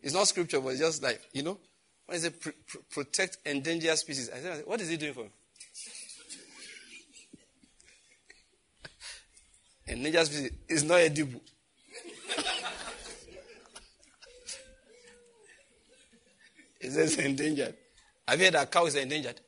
It's 0.00 0.14
not 0.14 0.28
scripture, 0.28 0.60
but 0.60 0.68
it's 0.68 0.80
just 0.80 1.02
like, 1.02 1.20
you 1.32 1.42
know, 1.42 1.58
When 2.06 2.16
he 2.16 2.22
said 2.22 2.40
pr- 2.40 2.50
pr- 2.68 2.78
protect 2.88 3.38
endangered 3.44 3.98
species, 3.98 4.30
I 4.30 4.38
said, 4.38 4.62
what 4.64 4.80
is 4.80 4.88
he 4.88 4.96
doing 4.96 5.12
for? 5.12 5.26
endangered 9.88 10.26
species 10.26 10.52
is 10.68 10.84
not 10.84 11.00
edible. 11.00 11.40
It 16.86 16.92
says 16.92 17.16
endangered. 17.18 17.74
Have 18.28 18.38
you 18.38 18.44
heard 18.44 18.54
that 18.54 18.70
cow 18.70 18.86
is 18.86 18.94
endangered? 18.94 19.40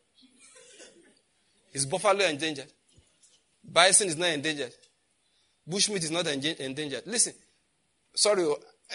Is 1.72 1.86
buffalo 1.86 2.24
endangered? 2.24 2.66
Bison 3.62 4.08
is 4.08 4.16
not 4.16 4.30
endangered. 4.30 4.72
Bushmeat 5.68 6.02
is 6.02 6.10
not 6.10 6.26
endangered. 6.26 7.02
Listen, 7.06 7.34
sorry, 8.14 8.44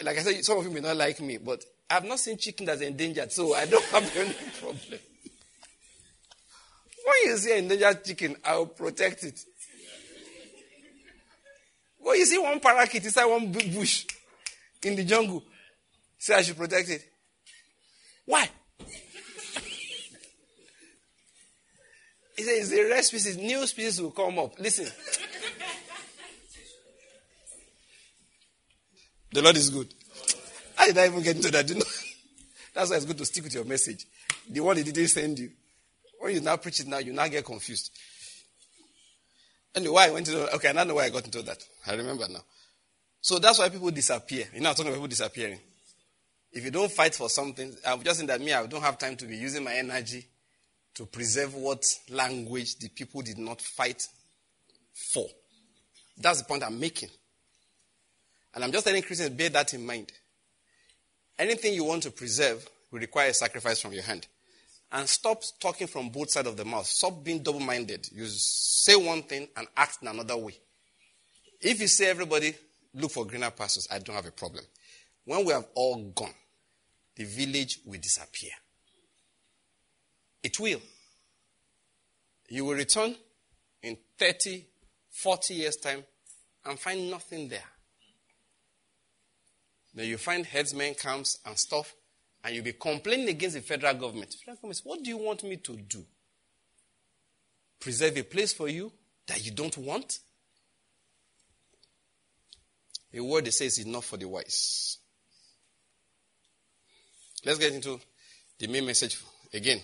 like 0.03 0.17
I 0.17 0.21
said, 0.21 0.43
some 0.43 0.57
of 0.57 0.65
you 0.65 0.71
may 0.71 0.81
not 0.81 0.97
like 0.97 1.21
me, 1.21 1.37
but 1.37 1.63
I've 1.89 2.03
not 2.03 2.19
seen 2.19 2.37
chicken 2.37 2.65
that's 2.65 2.81
endangered, 2.81 3.31
so 3.31 3.53
I 3.53 3.65
don't 3.65 3.85
have 3.91 4.17
any 4.17 4.33
problem. 4.59 4.99
When 7.05 7.15
you 7.25 7.37
see 7.37 7.57
endangered 7.57 8.03
chicken, 8.03 8.35
I 8.43 8.57
will 8.57 8.65
protect 8.65 9.23
it. 9.23 9.39
When 11.99 12.17
you 12.17 12.25
see 12.25 12.39
one 12.39 12.59
parakeet 12.59 13.05
inside 13.05 13.25
one 13.25 13.51
big 13.53 13.73
bush 13.73 14.05
in 14.81 14.97
the 14.97 15.05
jungle, 15.05 15.43
say 16.17 16.35
I 16.35 16.41
should 16.41 16.57
protect 16.57 16.89
it. 16.89 17.12
Why? 18.25 18.49
He 22.35 22.43
says 22.43 22.69
the 22.69 22.83
rare 22.83 23.03
species, 23.03 23.37
new 23.37 23.65
species 23.67 24.01
will 24.01 24.11
come 24.11 24.39
up. 24.39 24.59
Listen. 24.59 24.87
the 29.31 29.41
Lord 29.41 29.55
is 29.57 29.69
good. 29.69 29.93
I 30.77 30.87
did 30.87 30.95
not 30.95 31.05
even 31.05 31.21
get 31.21 31.35
into 31.35 31.51
that. 31.51 31.69
You 31.69 31.75
know? 31.75 31.85
That's 32.73 32.89
why 32.89 32.95
it's 32.97 33.05
good 33.05 33.17
to 33.19 33.25
stick 33.25 33.43
with 33.43 33.53
your 33.53 33.65
message. 33.65 34.05
The 34.49 34.59
one 34.61 34.77
he 34.77 34.83
didn't 34.83 35.07
send 35.07 35.37
you. 35.39 35.51
When 36.19 36.33
you 36.33 36.41
now 36.41 36.57
preach 36.57 36.79
it 36.79 36.87
now, 36.87 36.97
you 36.97 37.13
now 37.13 37.27
get 37.27 37.45
confused. 37.45 37.91
Anyway, 39.75 40.01
I 40.01 40.09
went 40.11 40.27
into 40.27 40.55
okay, 40.55 40.69
I 40.69 40.73
don't 40.73 40.87
know 40.87 40.95
why 40.95 41.05
I 41.05 41.09
got 41.09 41.25
into 41.25 41.41
that. 41.43 41.57
I 41.87 41.95
remember 41.95 42.27
now. 42.29 42.43
So 43.21 43.39
that's 43.39 43.59
why 43.59 43.69
people 43.69 43.91
disappear. 43.91 44.45
You 44.53 44.61
know, 44.61 44.69
I'm 44.69 44.75
talking 44.75 44.87
about 44.87 44.95
people 44.95 45.07
disappearing. 45.07 45.59
If 46.53 46.63
you 46.63 46.71
don't 46.71 46.91
fight 46.91 47.15
for 47.15 47.29
something, 47.29 47.75
I'm 47.85 48.03
just 48.03 48.17
saying 48.17 48.27
that 48.27 48.39
me, 48.39 48.53
I 48.53 48.65
don't 48.67 48.81
have 48.81 48.99
time 48.99 49.15
to 49.17 49.25
be 49.25 49.35
using 49.35 49.63
my 49.63 49.73
energy 49.73 50.25
to 50.93 51.05
preserve 51.07 51.55
what 51.55 51.83
language 52.09 52.77
the 52.77 52.89
people 52.89 53.21
did 53.21 53.39
not 53.39 53.59
fight 53.59 54.07
for. 54.93 55.25
That's 56.15 56.39
the 56.39 56.45
point 56.45 56.63
I'm 56.63 56.79
making. 56.79 57.09
And 58.53 58.63
I'm 58.63 58.71
just 58.71 58.85
telling 58.85 59.01
Christians, 59.01 59.31
bear 59.31 59.49
that 59.49 59.73
in 59.73 59.83
mind. 59.83 60.11
Anything 61.39 61.73
you 61.73 61.85
want 61.85 62.03
to 62.03 62.11
preserve 62.11 62.69
will 62.91 62.99
require 62.99 63.29
a 63.29 63.33
sacrifice 63.33 63.81
from 63.81 63.93
your 63.93 64.03
hand. 64.03 64.27
And 64.91 65.09
stop 65.09 65.41
talking 65.59 65.87
from 65.87 66.09
both 66.09 66.29
sides 66.29 66.47
of 66.47 66.55
the 66.55 66.65
mouth. 66.65 66.85
Stop 66.85 67.23
being 67.23 67.41
double 67.41 67.59
minded. 67.59 68.07
You 68.13 68.27
say 68.27 68.95
one 68.95 69.23
thing 69.23 69.47
and 69.57 69.65
act 69.75 69.97
in 70.03 70.07
another 70.07 70.37
way. 70.37 70.55
If 71.59 71.81
you 71.81 71.87
say 71.87 72.11
everybody 72.11 72.53
look 72.93 73.09
for 73.09 73.25
greener 73.25 73.49
pastures, 73.49 73.87
I 73.89 73.97
don't 73.97 74.15
have 74.15 74.27
a 74.27 74.31
problem. 74.31 74.63
When 75.25 75.45
we 75.45 75.53
have 75.53 75.65
all 75.73 76.03
gone, 76.13 76.33
the 77.15 77.25
village 77.25 77.79
will 77.85 77.99
disappear. 77.99 78.51
It 80.41 80.59
will. 80.59 80.81
You 82.49 82.65
will 82.65 82.75
return 82.75 83.15
in 83.81 83.97
30, 84.17 84.65
40 85.09 85.53
years' 85.53 85.77
time 85.77 86.03
and 86.65 86.79
find 86.79 87.09
nothing 87.09 87.47
there. 87.47 87.63
Then 89.93 90.07
you 90.07 90.17
find 90.17 90.45
headsmen 90.45 90.95
camps 90.95 91.39
and 91.45 91.57
stuff, 91.57 91.93
and 92.43 92.55
you'll 92.55 92.63
be 92.63 92.73
complaining 92.73 93.29
against 93.29 93.55
the 93.55 93.61
federal 93.61 93.93
government. 93.93 94.33
Federal 94.33 94.55
government, 94.57 94.81
what 94.83 95.03
do 95.03 95.09
you 95.09 95.17
want 95.17 95.43
me 95.43 95.57
to 95.57 95.75
do? 95.75 96.03
Preserve 97.79 98.17
a 98.17 98.23
place 98.23 98.53
for 98.53 98.67
you 98.67 98.91
that 99.27 99.45
you 99.45 99.51
don't 99.51 99.77
want? 99.77 100.19
A 103.13 103.19
word 103.21 103.45
that 103.45 103.51
says 103.51 103.77
is 103.77 103.85
not 103.85 104.03
for 104.03 104.17
the 104.17 104.27
wise. 104.27 104.97
Let's 107.45 107.59
get 107.59 107.73
into 107.73 107.99
the 108.57 108.67
main 108.67 108.85
message 108.85 109.19
again. 109.53 109.81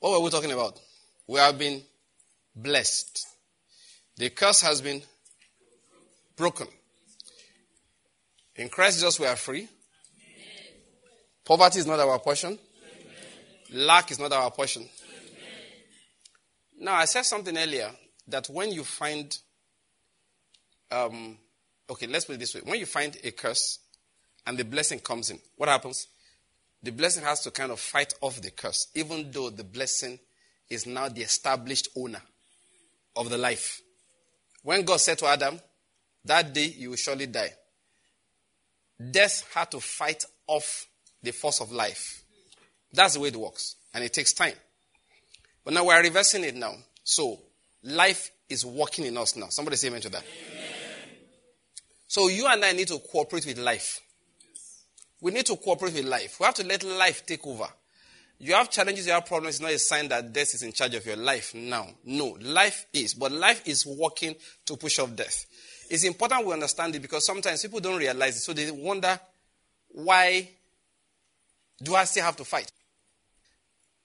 What 0.00 0.12
were 0.12 0.20
we 0.20 0.30
talking 0.30 0.52
about? 0.52 0.80
We 1.26 1.38
have 1.38 1.58
been 1.58 1.82
blessed. 2.54 3.26
The 4.16 4.30
curse 4.30 4.62
has 4.62 4.80
been 4.80 5.02
broken. 6.36 6.66
In 8.56 8.68
Christ 8.70 8.98
Jesus, 8.98 9.20
we 9.20 9.26
are 9.26 9.36
free. 9.36 9.68
Poverty 11.44 11.80
is 11.80 11.86
not 11.86 12.00
our 12.00 12.18
portion. 12.18 12.58
Lack 13.72 14.10
is 14.10 14.18
not 14.18 14.32
our 14.32 14.50
portion. 14.50 14.88
Now, 16.78 16.94
I 16.94 17.04
said 17.04 17.22
something 17.22 17.56
earlier 17.56 17.90
that 18.28 18.48
when 18.48 18.72
you 18.72 18.84
find, 18.84 19.36
um, 20.90 21.36
okay, 21.90 22.06
let's 22.06 22.24
put 22.24 22.36
it 22.36 22.38
this 22.38 22.54
way. 22.54 22.62
When 22.64 22.78
you 22.78 22.86
find 22.86 23.16
a 23.22 23.30
curse 23.30 23.78
and 24.46 24.56
the 24.56 24.64
blessing 24.64 25.00
comes 25.00 25.30
in, 25.30 25.38
what 25.56 25.68
happens? 25.68 26.06
The 26.82 26.92
blessing 26.92 27.24
has 27.24 27.40
to 27.42 27.50
kind 27.50 27.72
of 27.72 27.80
fight 27.80 28.14
off 28.20 28.40
the 28.40 28.50
curse, 28.50 28.88
even 28.94 29.30
though 29.30 29.50
the 29.50 29.64
blessing 29.64 30.18
is 30.70 30.86
now 30.86 31.08
the 31.08 31.22
established 31.22 31.88
owner 31.96 32.22
of 33.16 33.30
the 33.30 33.38
life. 33.38 33.80
When 34.62 34.84
God 34.84 35.00
said 35.00 35.18
to 35.18 35.26
Adam, 35.26 35.60
That 36.24 36.52
day 36.52 36.66
you 36.76 36.90
will 36.90 36.96
surely 36.96 37.26
die, 37.26 37.52
death 39.10 39.48
had 39.54 39.70
to 39.72 39.80
fight 39.80 40.24
off 40.46 40.86
the 41.22 41.32
force 41.32 41.60
of 41.60 41.72
life. 41.72 42.22
That's 42.92 43.14
the 43.14 43.20
way 43.20 43.28
it 43.28 43.36
works, 43.36 43.76
and 43.94 44.04
it 44.04 44.12
takes 44.12 44.32
time. 44.32 44.54
But 45.64 45.74
now 45.74 45.84
we're 45.84 46.00
reversing 46.00 46.44
it 46.44 46.54
now. 46.54 46.74
So, 47.02 47.40
life 47.82 48.30
is 48.48 48.64
working 48.64 49.06
in 49.06 49.16
us 49.16 49.36
now. 49.36 49.48
Somebody 49.48 49.76
say 49.76 49.88
amen 49.88 50.00
to 50.02 50.08
that. 50.10 50.22
Amen. 50.22 50.62
So, 52.06 52.28
you 52.28 52.46
and 52.46 52.64
I 52.64 52.72
need 52.72 52.88
to 52.88 52.98
cooperate 52.98 53.46
with 53.46 53.58
life. 53.58 54.00
We 55.20 55.32
need 55.32 55.46
to 55.46 55.56
cooperate 55.56 55.94
with 55.94 56.04
life. 56.04 56.38
We 56.38 56.46
have 56.46 56.54
to 56.56 56.66
let 56.66 56.82
life 56.84 57.24
take 57.24 57.46
over. 57.46 57.66
You 58.38 58.52
have 58.54 58.70
challenges, 58.70 59.06
you 59.06 59.12
have 59.12 59.24
problems, 59.24 59.56
it's 59.56 59.62
not 59.62 59.72
a 59.72 59.78
sign 59.78 60.08
that 60.08 60.30
death 60.32 60.54
is 60.54 60.62
in 60.62 60.72
charge 60.72 60.94
of 60.94 61.06
your 61.06 61.16
life 61.16 61.54
now. 61.54 61.88
No, 62.04 62.36
life 62.40 62.86
is, 62.92 63.14
but 63.14 63.32
life 63.32 63.66
is 63.66 63.86
working 63.86 64.34
to 64.66 64.76
push 64.76 64.98
off 64.98 65.16
death. 65.16 65.46
It's 65.88 66.04
important 66.04 66.46
we 66.46 66.52
understand 66.52 66.94
it 66.94 67.00
because 67.00 67.24
sometimes 67.24 67.62
people 67.62 67.80
don't 67.80 67.98
realize 67.98 68.36
it, 68.36 68.40
so 68.40 68.52
they 68.52 68.70
wonder 68.70 69.18
why 69.88 70.50
do 71.82 71.94
I 71.94 72.04
still 72.04 72.24
have 72.24 72.36
to 72.36 72.44
fight? 72.44 72.70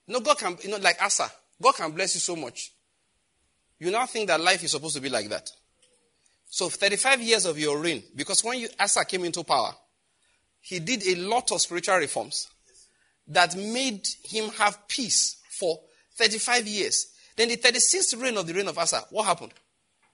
No, 0.07 0.21
God 0.21 0.37
can, 0.37 0.57
you 0.63 0.69
know, 0.69 0.77
like 0.77 1.01
Asa, 1.03 1.29
God 1.61 1.75
can 1.75 1.91
bless 1.91 2.15
you 2.15 2.21
so 2.21 2.35
much. 2.37 2.71
You 3.79 3.91
now 3.91 4.05
think 4.05 4.27
that 4.27 4.39
life 4.39 4.63
is 4.63 4.71
supposed 4.71 4.95
to 4.95 5.01
be 5.01 5.09
like 5.09 5.27
that. 5.29 5.49
So 6.49 6.69
35 6.69 7.21
years 7.21 7.45
of 7.45 7.57
your 7.59 7.79
reign, 7.79 8.03
because 8.15 8.43
when 8.43 8.59
you, 8.59 8.69
Asa 8.79 9.03
came 9.05 9.25
into 9.25 9.43
power, 9.43 9.73
he 10.61 10.79
did 10.79 11.05
a 11.07 11.15
lot 11.15 11.51
of 11.51 11.61
spiritual 11.61 11.97
reforms 11.97 12.47
that 13.27 13.55
made 13.55 14.07
him 14.23 14.49
have 14.51 14.87
peace 14.87 15.37
for 15.49 15.79
35 16.15 16.67
years. 16.67 17.07
Then 17.35 17.49
the 17.49 17.57
36th 17.57 18.21
reign 18.21 18.37
of 18.37 18.45
the 18.47 18.53
reign 18.53 18.67
of 18.67 18.77
Asa, 18.77 19.01
what 19.09 19.25
happened? 19.25 19.53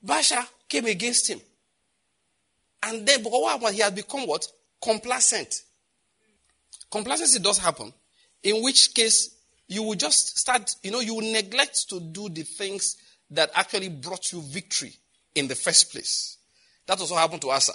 Baasha 0.05 0.45
came 0.69 0.85
against 0.85 1.29
him. 1.29 1.41
And 2.83 3.05
then, 3.05 3.23
but 3.23 3.31
what 3.31 3.53
happened? 3.53 3.75
He 3.75 3.81
had 3.81 3.95
become 3.95 4.27
what? 4.27 4.47
Complacent. 4.81 5.63
Complacency 6.89 7.39
does 7.39 7.57
happen, 7.57 7.91
in 8.43 8.63
which 8.63 8.93
case 8.93 9.35
you 9.67 9.83
will 9.83 9.95
just 9.95 10.37
start, 10.37 10.73
you 10.83 10.91
know, 10.91 11.01
you 11.01 11.15
will 11.15 11.31
neglect 11.31 11.89
to 11.89 11.99
do 11.99 12.29
the 12.29 12.43
things 12.43 12.95
that 13.31 13.51
actually 13.55 13.89
brought 13.89 14.31
you 14.31 14.41
victory 14.41 14.93
in 15.35 15.47
the 15.47 15.55
first 15.55 15.91
place. 15.91 16.37
That 16.85 16.99
also 16.99 17.15
happened 17.15 17.41
to 17.41 17.49
Asa. 17.49 17.73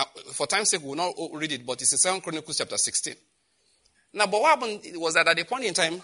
Uh, 0.00 0.04
for 0.32 0.46
time's 0.46 0.70
sake, 0.70 0.80
we 0.80 0.88
will 0.88 0.96
not 0.96 1.14
read 1.34 1.52
it, 1.52 1.66
but 1.66 1.80
it's 1.82 2.04
in 2.04 2.14
2 2.14 2.22
Chronicles 2.22 2.56
chapter 2.56 2.78
16. 2.78 3.14
Now, 4.14 4.26
but 4.26 4.40
what 4.40 4.58
happened 4.58 4.80
was 4.96 5.12
that 5.12 5.28
at 5.28 5.38
a 5.38 5.44
point 5.44 5.64
in 5.64 5.74
time, 5.74 6.00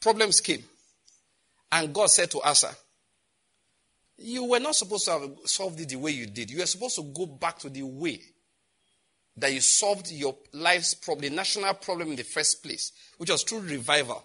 problems 0.00 0.40
came. 0.40 0.62
And 1.72 1.92
God 1.92 2.10
said 2.10 2.30
to 2.30 2.40
Asa, 2.42 2.70
You 4.18 4.44
were 4.44 4.60
not 4.60 4.76
supposed 4.76 5.06
to 5.06 5.12
have 5.12 5.30
solved 5.46 5.80
it 5.80 5.88
the 5.88 5.96
way 5.96 6.12
you 6.12 6.26
did. 6.26 6.48
You 6.48 6.58
were 6.58 6.66
supposed 6.66 6.94
to 6.96 7.02
go 7.02 7.26
back 7.26 7.58
to 7.60 7.68
the 7.68 7.82
way 7.82 8.20
that 9.36 9.52
you 9.52 9.60
solved 9.60 10.12
your 10.12 10.36
life's 10.52 10.94
problem, 10.94 11.28
the 11.28 11.34
national 11.34 11.74
problem 11.74 12.10
in 12.10 12.16
the 12.16 12.22
first 12.22 12.62
place, 12.62 12.92
which 13.18 13.30
was 13.30 13.42
through 13.42 13.60
revival, 13.60 14.22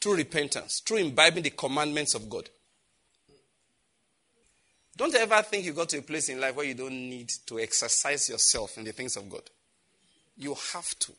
through 0.00 0.16
repentance, 0.16 0.80
through 0.80 0.98
imbibing 0.98 1.42
the 1.42 1.50
commandments 1.50 2.14
of 2.14 2.30
God. 2.30 2.48
Don't 4.96 5.14
ever 5.14 5.42
think 5.42 5.64
you 5.64 5.72
got 5.72 5.88
to 5.90 5.98
a 5.98 6.02
place 6.02 6.28
in 6.28 6.40
life 6.40 6.54
where 6.54 6.66
you 6.66 6.74
don't 6.74 6.90
need 6.90 7.30
to 7.46 7.58
exercise 7.58 8.28
yourself 8.28 8.78
in 8.78 8.84
the 8.84 8.92
things 8.92 9.16
of 9.16 9.28
God. 9.28 9.42
You 10.36 10.54
have 10.72 10.98
to. 11.00 11.12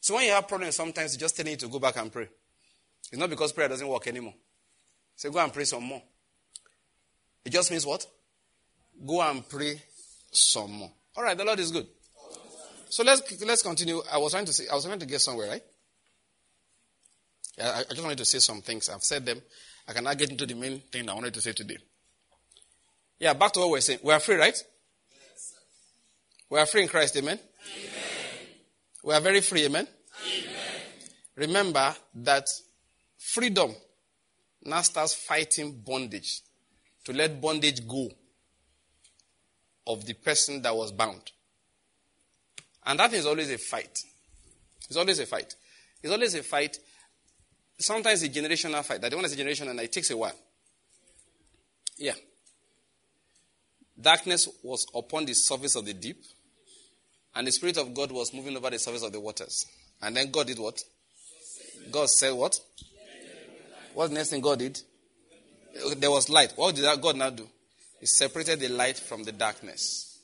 So 0.00 0.14
when 0.14 0.24
you 0.24 0.32
have 0.32 0.48
problems, 0.48 0.76
sometimes 0.76 1.14
you 1.14 1.20
just 1.20 1.36
telling 1.36 1.52
you 1.52 1.58
to 1.58 1.68
go 1.68 1.78
back 1.78 1.96
and 1.96 2.12
pray. 2.12 2.28
It's 3.10 3.18
not 3.18 3.30
because 3.30 3.52
prayer 3.52 3.68
doesn't 3.68 3.86
work 3.86 4.06
anymore. 4.06 4.34
Say, 5.16 5.30
go 5.30 5.38
and 5.38 5.52
pray 5.52 5.64
some 5.64 5.84
more. 5.84 6.02
It 7.44 7.50
just 7.50 7.70
means 7.70 7.84
what? 7.84 8.06
Go 9.06 9.20
and 9.20 9.46
pray 9.46 9.80
some 10.30 10.72
more. 10.72 10.90
All 11.16 11.24
right, 11.24 11.36
the 11.36 11.44
Lord 11.44 11.58
is 11.58 11.70
good. 11.70 11.86
So 12.88 13.02
let's 13.04 13.42
let's 13.44 13.62
continue. 13.62 14.02
I 14.10 14.18
was 14.18 14.32
trying 14.32 14.44
to 14.44 14.52
say 14.52 14.64
I 14.70 14.74
was 14.74 14.84
trying 14.84 14.98
to 14.98 15.06
get 15.06 15.20
somewhere, 15.20 15.48
right? 15.48 15.62
I, 17.60 17.80
I 17.80 17.82
just 17.90 18.02
wanted 18.02 18.18
to 18.18 18.24
say 18.24 18.38
some 18.38 18.60
things. 18.60 18.88
I've 18.88 19.02
said 19.02 19.24
them. 19.24 19.40
I 19.88 19.92
cannot 19.92 20.18
get 20.18 20.30
into 20.30 20.46
the 20.46 20.54
main 20.54 20.80
thing 20.80 21.08
I 21.08 21.14
wanted 21.14 21.34
to 21.34 21.40
say 21.40 21.52
today. 21.52 21.78
Yeah, 23.22 23.34
back 23.34 23.52
to 23.52 23.60
what 23.60 23.70
we're 23.70 23.80
saying. 23.80 24.00
We 24.02 24.12
are 24.12 24.18
free, 24.18 24.34
right? 24.34 24.64
Yes, 25.12 25.54
we 26.50 26.58
are 26.58 26.66
free 26.66 26.82
in 26.82 26.88
Christ, 26.88 27.16
amen? 27.16 27.38
amen. 27.38 27.94
We 29.04 29.14
are 29.14 29.20
very 29.20 29.40
free, 29.40 29.64
amen? 29.64 29.86
amen? 30.26 30.56
Remember 31.36 31.94
that 32.16 32.48
freedom 33.16 33.76
now 34.64 34.80
starts 34.80 35.14
fighting 35.14 35.70
bondage 35.86 36.40
to 37.04 37.12
let 37.12 37.40
bondage 37.40 37.86
go 37.86 38.10
of 39.86 40.04
the 40.04 40.14
person 40.14 40.60
that 40.62 40.74
was 40.74 40.90
bound. 40.90 41.30
And 42.84 42.98
that 42.98 43.12
is 43.12 43.24
always 43.24 43.52
a 43.52 43.58
fight. 43.58 44.00
It's 44.88 44.96
always 44.96 45.20
a 45.20 45.26
fight. 45.26 45.54
It's 46.02 46.12
always 46.12 46.34
a 46.34 46.42
fight. 46.42 46.76
Sometimes 47.78 48.24
a 48.24 48.28
generational 48.28 48.84
fight. 48.84 49.00
That 49.00 49.14
one 49.14 49.26
is 49.26 49.34
a 49.34 49.36
generation 49.36 49.68
and 49.68 49.78
it 49.78 49.92
takes 49.92 50.10
a 50.10 50.16
while. 50.16 50.34
Yeah. 51.96 52.14
Darkness 54.02 54.48
was 54.62 54.86
upon 54.94 55.26
the 55.26 55.34
surface 55.34 55.76
of 55.76 55.84
the 55.84 55.94
deep, 55.94 56.22
and 57.34 57.46
the 57.46 57.52
Spirit 57.52 57.76
of 57.76 57.94
God 57.94 58.10
was 58.10 58.34
moving 58.34 58.56
over 58.56 58.68
the 58.68 58.78
surface 58.78 59.02
of 59.02 59.12
the 59.12 59.20
waters. 59.20 59.66
And 60.02 60.16
then 60.16 60.30
God 60.30 60.48
did 60.48 60.58
what? 60.58 60.82
God 61.90 62.10
said 62.10 62.32
what? 62.32 62.58
What's 63.94 64.10
the 64.10 64.14
next 64.14 64.30
thing 64.30 64.40
God 64.40 64.58
did? 64.58 64.80
There 65.96 66.10
was 66.10 66.28
light. 66.28 66.52
What 66.56 66.74
did 66.74 67.00
God 67.00 67.16
now 67.16 67.30
do? 67.30 67.48
He 68.00 68.06
separated 68.06 68.60
the 68.60 68.68
light 68.68 68.98
from 68.98 69.22
the 69.22 69.32
darkness. 69.32 70.18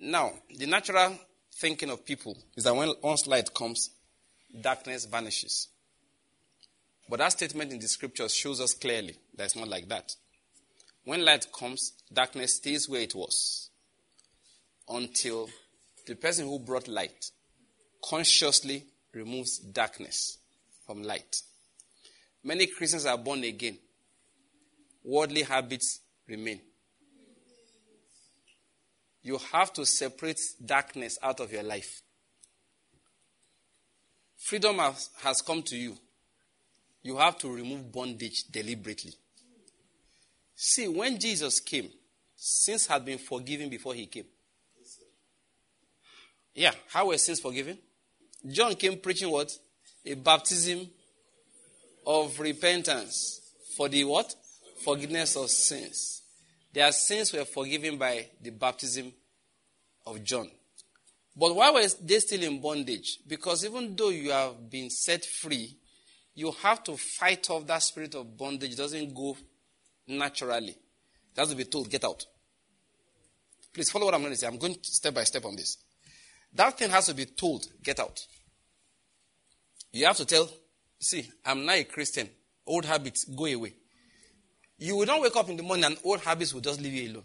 Now, 0.00 0.32
the 0.56 0.66
natural 0.66 1.18
thinking 1.52 1.90
of 1.90 2.06
people 2.06 2.36
is 2.56 2.64
that 2.64 2.74
when 2.74 2.92
once 3.02 3.26
light 3.26 3.52
comes, 3.52 3.90
darkness 4.58 5.04
vanishes. 5.04 5.68
But 7.08 7.18
that 7.18 7.32
statement 7.32 7.72
in 7.72 7.80
the 7.80 7.88
scriptures 7.88 8.34
shows 8.34 8.60
us 8.60 8.72
clearly 8.72 9.16
that 9.36 9.44
it's 9.44 9.56
not 9.56 9.68
like 9.68 9.88
that. 9.88 10.14
When 11.10 11.24
light 11.24 11.50
comes, 11.52 11.94
darkness 12.12 12.58
stays 12.58 12.88
where 12.88 13.00
it 13.00 13.16
was 13.16 13.68
until 14.88 15.50
the 16.06 16.14
person 16.14 16.46
who 16.46 16.60
brought 16.60 16.86
light 16.86 17.32
consciously 18.00 18.84
removes 19.12 19.58
darkness 19.58 20.38
from 20.86 21.02
light. 21.02 21.42
Many 22.44 22.68
Christians 22.68 23.06
are 23.06 23.18
born 23.18 23.42
again. 23.42 23.76
Worldly 25.02 25.42
habits 25.42 25.98
remain. 26.28 26.60
You 29.24 29.38
have 29.52 29.72
to 29.72 29.86
separate 29.86 30.40
darkness 30.64 31.18
out 31.20 31.40
of 31.40 31.52
your 31.52 31.64
life. 31.64 32.02
Freedom 34.36 34.78
has, 34.78 35.10
has 35.24 35.42
come 35.42 35.64
to 35.64 35.76
you. 35.76 35.96
You 37.02 37.16
have 37.16 37.36
to 37.38 37.52
remove 37.52 37.90
bondage 37.90 38.44
deliberately. 38.44 39.14
See, 40.62 40.88
when 40.88 41.18
Jesus 41.18 41.58
came, 41.58 41.88
sins 42.36 42.86
had 42.86 43.02
been 43.02 43.16
forgiven 43.16 43.70
before 43.70 43.94
he 43.94 44.04
came. 44.04 44.26
Yeah, 46.54 46.72
how 46.90 47.06
were 47.06 47.16
sins 47.16 47.40
forgiven? 47.40 47.78
John 48.46 48.74
came 48.74 48.98
preaching 48.98 49.30
what? 49.30 49.50
A 50.04 50.12
baptism 50.12 50.86
of 52.06 52.38
repentance 52.38 53.40
for 53.74 53.88
the 53.88 54.04
what? 54.04 54.34
Forgiveness 54.84 55.34
of 55.36 55.48
sins. 55.48 56.20
Their 56.74 56.92
sins 56.92 57.32
were 57.32 57.46
forgiven 57.46 57.96
by 57.96 58.28
the 58.42 58.50
baptism 58.50 59.14
of 60.04 60.22
John. 60.22 60.50
But 61.34 61.56
why 61.56 61.70
were 61.70 61.86
they 62.02 62.18
still 62.18 62.42
in 62.42 62.60
bondage? 62.60 63.20
Because 63.26 63.64
even 63.64 63.96
though 63.96 64.10
you 64.10 64.30
have 64.30 64.68
been 64.68 64.90
set 64.90 65.24
free, 65.24 65.74
you 66.34 66.52
have 66.62 66.84
to 66.84 66.98
fight 66.98 67.48
off 67.48 67.66
that 67.66 67.82
spirit 67.82 68.14
of 68.14 68.36
bondage. 68.36 68.72
It 68.72 68.76
doesn't 68.76 69.14
go 69.14 69.38
naturally. 70.10 70.72
It 70.72 71.38
has 71.38 71.48
to 71.48 71.56
be 71.56 71.64
told, 71.64 71.90
get 71.90 72.04
out. 72.04 72.24
Please 73.72 73.90
follow 73.90 74.06
what 74.06 74.14
I'm 74.14 74.20
going 74.20 74.32
to 74.32 74.38
say. 74.38 74.46
I'm 74.46 74.58
going 74.58 74.76
step 74.82 75.14
by 75.14 75.24
step 75.24 75.44
on 75.44 75.56
this. 75.56 75.78
That 76.52 76.76
thing 76.76 76.90
has 76.90 77.06
to 77.06 77.14
be 77.14 77.26
told, 77.26 77.66
get 77.82 78.00
out. 78.00 78.18
You 79.92 80.06
have 80.06 80.16
to 80.16 80.24
tell, 80.24 80.48
see, 80.98 81.28
I'm 81.44 81.64
not 81.64 81.76
a 81.76 81.84
Christian. 81.84 82.28
Old 82.66 82.84
habits, 82.84 83.24
go 83.24 83.46
away. 83.46 83.74
You 84.78 84.96
will 84.96 85.06
not 85.06 85.20
wake 85.20 85.36
up 85.36 85.48
in 85.48 85.56
the 85.56 85.62
morning 85.62 85.84
and 85.84 85.98
old 86.04 86.20
habits 86.20 86.54
will 86.54 86.60
just 86.60 86.80
leave 86.80 86.92
you 86.92 87.12
alone. 87.12 87.24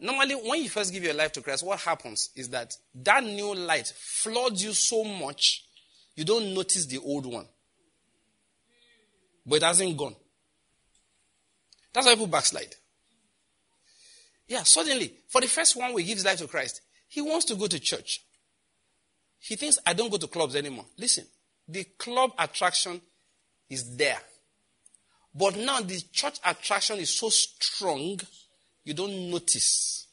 Normally, 0.00 0.34
when 0.34 0.62
you 0.62 0.68
first 0.68 0.92
give 0.92 1.02
your 1.02 1.14
life 1.14 1.32
to 1.32 1.40
Christ, 1.40 1.66
what 1.66 1.80
happens 1.80 2.30
is 2.36 2.48
that 2.50 2.76
that 2.94 3.24
new 3.24 3.54
light 3.54 3.92
floods 3.96 4.62
you 4.62 4.72
so 4.72 5.02
much, 5.02 5.64
you 6.14 6.24
don't 6.24 6.54
notice 6.54 6.86
the 6.86 6.98
old 6.98 7.26
one. 7.26 7.46
But 9.44 9.56
it 9.56 9.62
hasn't 9.62 9.96
gone. 9.96 10.14
That's 11.98 12.06
why 12.06 12.14
people 12.14 12.28
backslide. 12.28 12.76
Yeah, 14.46 14.62
suddenly, 14.62 15.12
for 15.26 15.40
the 15.40 15.48
first 15.48 15.74
one 15.76 15.92
we 15.92 16.04
gives 16.04 16.24
life 16.24 16.38
to 16.38 16.46
Christ, 16.46 16.80
he 17.08 17.20
wants 17.20 17.44
to 17.46 17.56
go 17.56 17.66
to 17.66 17.80
church. 17.80 18.22
He 19.40 19.56
thinks, 19.56 19.80
I 19.84 19.94
don't 19.94 20.08
go 20.08 20.16
to 20.16 20.28
clubs 20.28 20.54
anymore. 20.54 20.84
Listen, 20.96 21.24
the 21.66 21.82
club 21.98 22.30
attraction 22.38 23.00
is 23.68 23.96
there. 23.96 24.20
But 25.34 25.56
now 25.56 25.80
the 25.80 26.00
church 26.12 26.38
attraction 26.46 27.00
is 27.00 27.18
so 27.18 27.30
strong, 27.30 28.20
you 28.84 28.94
don't 28.94 29.30
notice. 29.32 30.06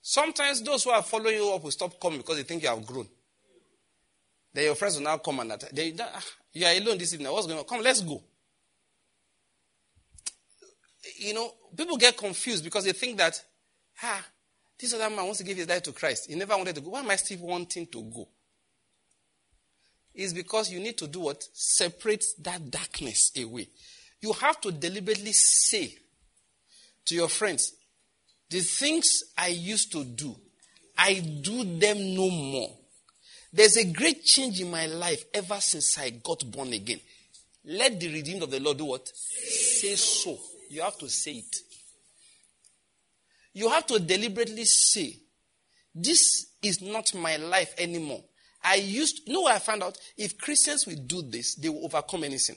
Sometimes 0.00 0.62
those 0.62 0.84
who 0.84 0.90
are 0.90 1.02
following 1.02 1.34
you 1.34 1.50
up 1.50 1.64
will 1.64 1.72
stop 1.72 1.98
coming 2.00 2.18
because 2.18 2.36
they 2.36 2.44
think 2.44 2.62
you 2.62 2.68
have 2.68 2.86
grown. 2.86 3.08
Then 4.52 4.66
your 4.66 4.76
friends 4.76 4.98
will 4.98 5.02
now 5.02 5.16
come 5.16 5.40
and 5.40 5.50
attack. 5.50 5.70
They, 5.72 5.96
ah, 5.98 6.24
you 6.52 6.64
are 6.64 6.76
alone 6.76 6.98
this 6.98 7.12
evening. 7.12 7.32
What's 7.32 7.48
going 7.48 7.58
on? 7.58 7.64
Come, 7.64 7.82
let's 7.82 8.02
go. 8.02 8.22
You 11.16 11.34
know, 11.34 11.52
people 11.76 11.96
get 11.96 12.16
confused 12.16 12.64
because 12.64 12.84
they 12.84 12.92
think 12.92 13.18
that, 13.18 13.40
ah, 14.02 14.24
this 14.78 14.92
other 14.94 15.08
man 15.08 15.24
wants 15.24 15.38
to 15.38 15.44
give 15.44 15.56
his 15.56 15.68
life 15.68 15.82
to 15.84 15.92
Christ. 15.92 16.28
He 16.28 16.34
never 16.34 16.56
wanted 16.56 16.74
to 16.74 16.80
go. 16.80 16.90
Why 16.90 17.00
am 17.00 17.10
I 17.10 17.16
still 17.16 17.38
wanting 17.40 17.86
to 17.86 18.02
go? 18.02 18.28
It's 20.14 20.32
because 20.32 20.70
you 20.70 20.80
need 20.80 20.96
to 20.98 21.08
do 21.08 21.20
what? 21.20 21.42
Separate 21.52 22.24
that 22.42 22.70
darkness 22.70 23.32
away. 23.36 23.68
You 24.20 24.32
have 24.32 24.60
to 24.62 24.72
deliberately 24.72 25.32
say 25.32 25.94
to 27.06 27.14
your 27.14 27.28
friends, 27.28 27.72
the 28.48 28.60
things 28.60 29.24
I 29.36 29.48
used 29.48 29.92
to 29.92 30.04
do, 30.04 30.34
I 30.96 31.14
do 31.14 31.64
them 31.78 32.14
no 32.14 32.30
more. 32.30 32.70
There's 33.52 33.76
a 33.76 33.84
great 33.84 34.24
change 34.24 34.60
in 34.60 34.70
my 34.70 34.86
life 34.86 35.24
ever 35.32 35.60
since 35.60 35.98
I 35.98 36.10
got 36.10 36.48
born 36.50 36.72
again. 36.72 37.00
Let 37.64 37.98
the 37.98 38.12
redeemed 38.12 38.42
of 38.42 38.50
the 38.50 38.60
Lord 38.60 38.78
do 38.78 38.84
what? 38.84 39.08
Say 39.08 39.94
so. 39.94 40.38
You 40.70 40.82
have 40.82 40.98
to 40.98 41.08
say 41.08 41.32
it. 41.32 41.56
You 43.52 43.68
have 43.68 43.86
to 43.86 43.98
deliberately 43.98 44.64
say, 44.64 45.16
This 45.94 46.46
is 46.62 46.82
not 46.82 47.14
my 47.14 47.36
life 47.36 47.74
anymore. 47.78 48.24
I 48.62 48.76
used, 48.76 49.26
you 49.26 49.34
know 49.34 49.42
what 49.42 49.54
I 49.54 49.58
found 49.58 49.82
out? 49.82 49.98
If 50.16 50.38
Christians 50.38 50.86
will 50.86 50.96
do 50.96 51.22
this, 51.22 51.54
they 51.54 51.68
will 51.68 51.84
overcome 51.84 52.24
anything. 52.24 52.56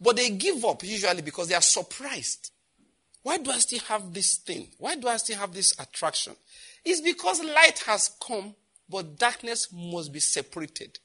But 0.00 0.16
they 0.16 0.30
give 0.30 0.64
up 0.64 0.84
usually 0.84 1.22
because 1.22 1.48
they 1.48 1.54
are 1.54 1.62
surprised. 1.62 2.50
Why 3.22 3.38
do 3.38 3.50
I 3.50 3.58
still 3.58 3.80
have 3.88 4.12
this 4.12 4.36
thing? 4.36 4.68
Why 4.78 4.96
do 4.96 5.08
I 5.08 5.16
still 5.16 5.38
have 5.38 5.52
this 5.52 5.72
attraction? 5.80 6.34
It's 6.84 7.00
because 7.00 7.42
light 7.42 7.82
has 7.86 8.10
come, 8.24 8.54
but 8.88 9.18
darkness 9.18 9.68
must 9.72 10.12
be 10.12 10.20
separated. 10.20 10.98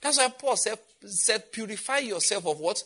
That's 0.00 0.18
why 0.18 0.28
Paul 0.28 0.56
said, 0.56 0.78
said 1.06 1.52
purify 1.52 1.98
yourself 1.98 2.46
of 2.46 2.58
what? 2.58 2.82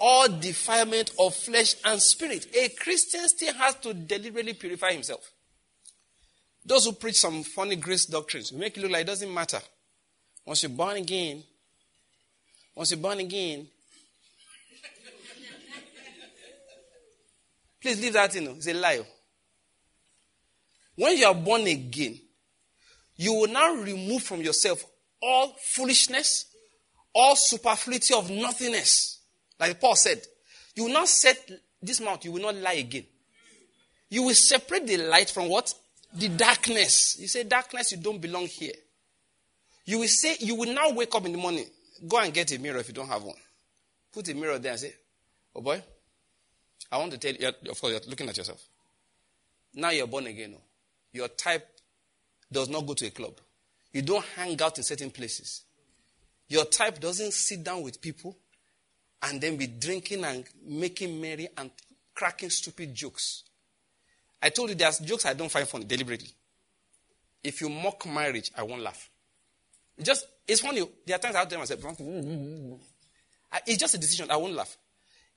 All 0.00 0.28
defilement 0.28 1.12
of 1.18 1.34
flesh 1.34 1.74
and 1.84 2.00
spirit. 2.00 2.46
A 2.56 2.68
Christian 2.70 3.28
still 3.28 3.54
has 3.54 3.74
to 3.76 3.94
deliberately 3.94 4.54
purify 4.54 4.92
himself. 4.92 5.30
Those 6.64 6.86
who 6.86 6.92
preach 6.92 7.16
some 7.16 7.42
funny 7.42 7.76
grace 7.76 8.06
doctrines 8.06 8.52
make 8.52 8.76
it 8.76 8.80
look 8.80 8.92
like 8.92 9.02
it 9.02 9.06
doesn't 9.06 9.32
matter. 9.32 9.60
Once 10.46 10.62
you're 10.62 10.70
born 10.70 10.96
again, 10.96 11.42
once 12.74 12.90
you're 12.90 13.00
born 13.00 13.20
again, 13.20 13.66
please 17.80 18.00
leave 18.00 18.14
that 18.14 18.34
in. 18.34 18.48
It's 18.48 18.66
a 18.66 18.74
lie. 18.74 19.00
When 20.96 21.16
you 21.16 21.26
are 21.26 21.34
born 21.34 21.66
again, 21.66 22.20
you 23.16 23.34
will 23.34 23.48
now 23.48 23.74
remove 23.74 24.22
from 24.22 24.40
yourself 24.40 24.84
all 25.22 25.54
foolishness, 25.60 26.46
all 27.14 27.36
superfluity 27.36 28.14
of 28.14 28.30
nothingness. 28.30 29.13
Like 29.58 29.80
Paul 29.80 29.96
said, 29.96 30.22
you 30.74 30.84
will 30.84 30.92
not 30.92 31.08
set 31.08 31.50
this 31.82 32.00
mouth, 32.00 32.24
you 32.24 32.32
will 32.32 32.42
not 32.42 32.56
lie 32.56 32.74
again. 32.74 33.04
You 34.10 34.24
will 34.24 34.34
separate 34.34 34.86
the 34.86 34.96
light 34.98 35.30
from 35.30 35.48
what? 35.48 35.72
the 36.14 36.28
darkness. 36.28 37.18
You 37.18 37.28
say, 37.28 37.44
darkness, 37.44 37.92
you 37.92 37.98
don't 37.98 38.20
belong 38.20 38.46
here. 38.46 38.72
You 39.84 39.98
will 39.98 40.08
say, 40.08 40.36
you 40.40 40.54
will 40.54 40.72
now 40.72 40.90
wake 40.92 41.14
up 41.14 41.26
in 41.26 41.32
the 41.32 41.38
morning. 41.38 41.66
Go 42.06 42.18
and 42.18 42.32
get 42.32 42.52
a 42.52 42.58
mirror 42.58 42.78
if 42.78 42.88
you 42.88 42.94
don't 42.94 43.08
have 43.08 43.22
one. 43.22 43.36
Put 44.12 44.28
a 44.28 44.34
mirror 44.34 44.58
there 44.58 44.72
and 44.72 44.80
say, 44.80 44.94
oh 45.54 45.60
boy, 45.60 45.82
I 46.90 46.98
want 46.98 47.12
to 47.12 47.18
tell 47.18 47.34
you, 47.34 47.48
of 47.48 47.80
course, 47.80 47.92
you're 47.92 48.00
looking 48.08 48.28
at 48.28 48.36
yourself. 48.36 48.62
Now 49.74 49.90
you're 49.90 50.06
born 50.06 50.26
again. 50.26 50.52
No? 50.52 50.58
your 51.12 51.28
type 51.28 51.66
does 52.50 52.68
not 52.68 52.86
go 52.86 52.94
to 52.94 53.06
a 53.06 53.10
club. 53.10 53.34
You 53.92 54.02
don't 54.02 54.24
hang 54.36 54.60
out 54.60 54.78
in 54.78 54.84
certain 54.84 55.10
places. 55.10 55.62
Your 56.48 56.64
type 56.64 57.00
doesn't 57.00 57.32
sit 57.32 57.62
down 57.62 57.82
with 57.82 58.00
people 58.00 58.36
and 59.24 59.40
then 59.40 59.56
be 59.56 59.66
drinking 59.66 60.24
and 60.24 60.44
making 60.66 61.20
merry 61.20 61.48
and 61.56 61.70
cracking 62.14 62.50
stupid 62.50 62.94
jokes. 62.94 63.44
I 64.42 64.50
told 64.50 64.68
you 64.68 64.74
there's 64.74 64.98
jokes 64.98 65.26
I 65.26 65.34
don't 65.34 65.50
find 65.50 65.66
funny 65.66 65.84
deliberately. 65.84 66.30
If 67.42 67.60
you 67.60 67.68
mock 67.68 68.06
marriage, 68.06 68.50
I 68.56 68.62
won't 68.62 68.82
laugh. 68.82 69.10
Just 70.02 70.26
it's 70.46 70.60
funny. 70.60 70.82
There 71.06 71.16
are 71.16 71.18
times 71.18 71.36
I 71.36 71.44
tell 71.44 71.58
myself, 71.58 71.80
it's 73.66 73.78
just 73.78 73.94
a 73.94 73.98
decision. 73.98 74.30
I 74.30 74.36
won't 74.36 74.54
laugh. 74.54 74.76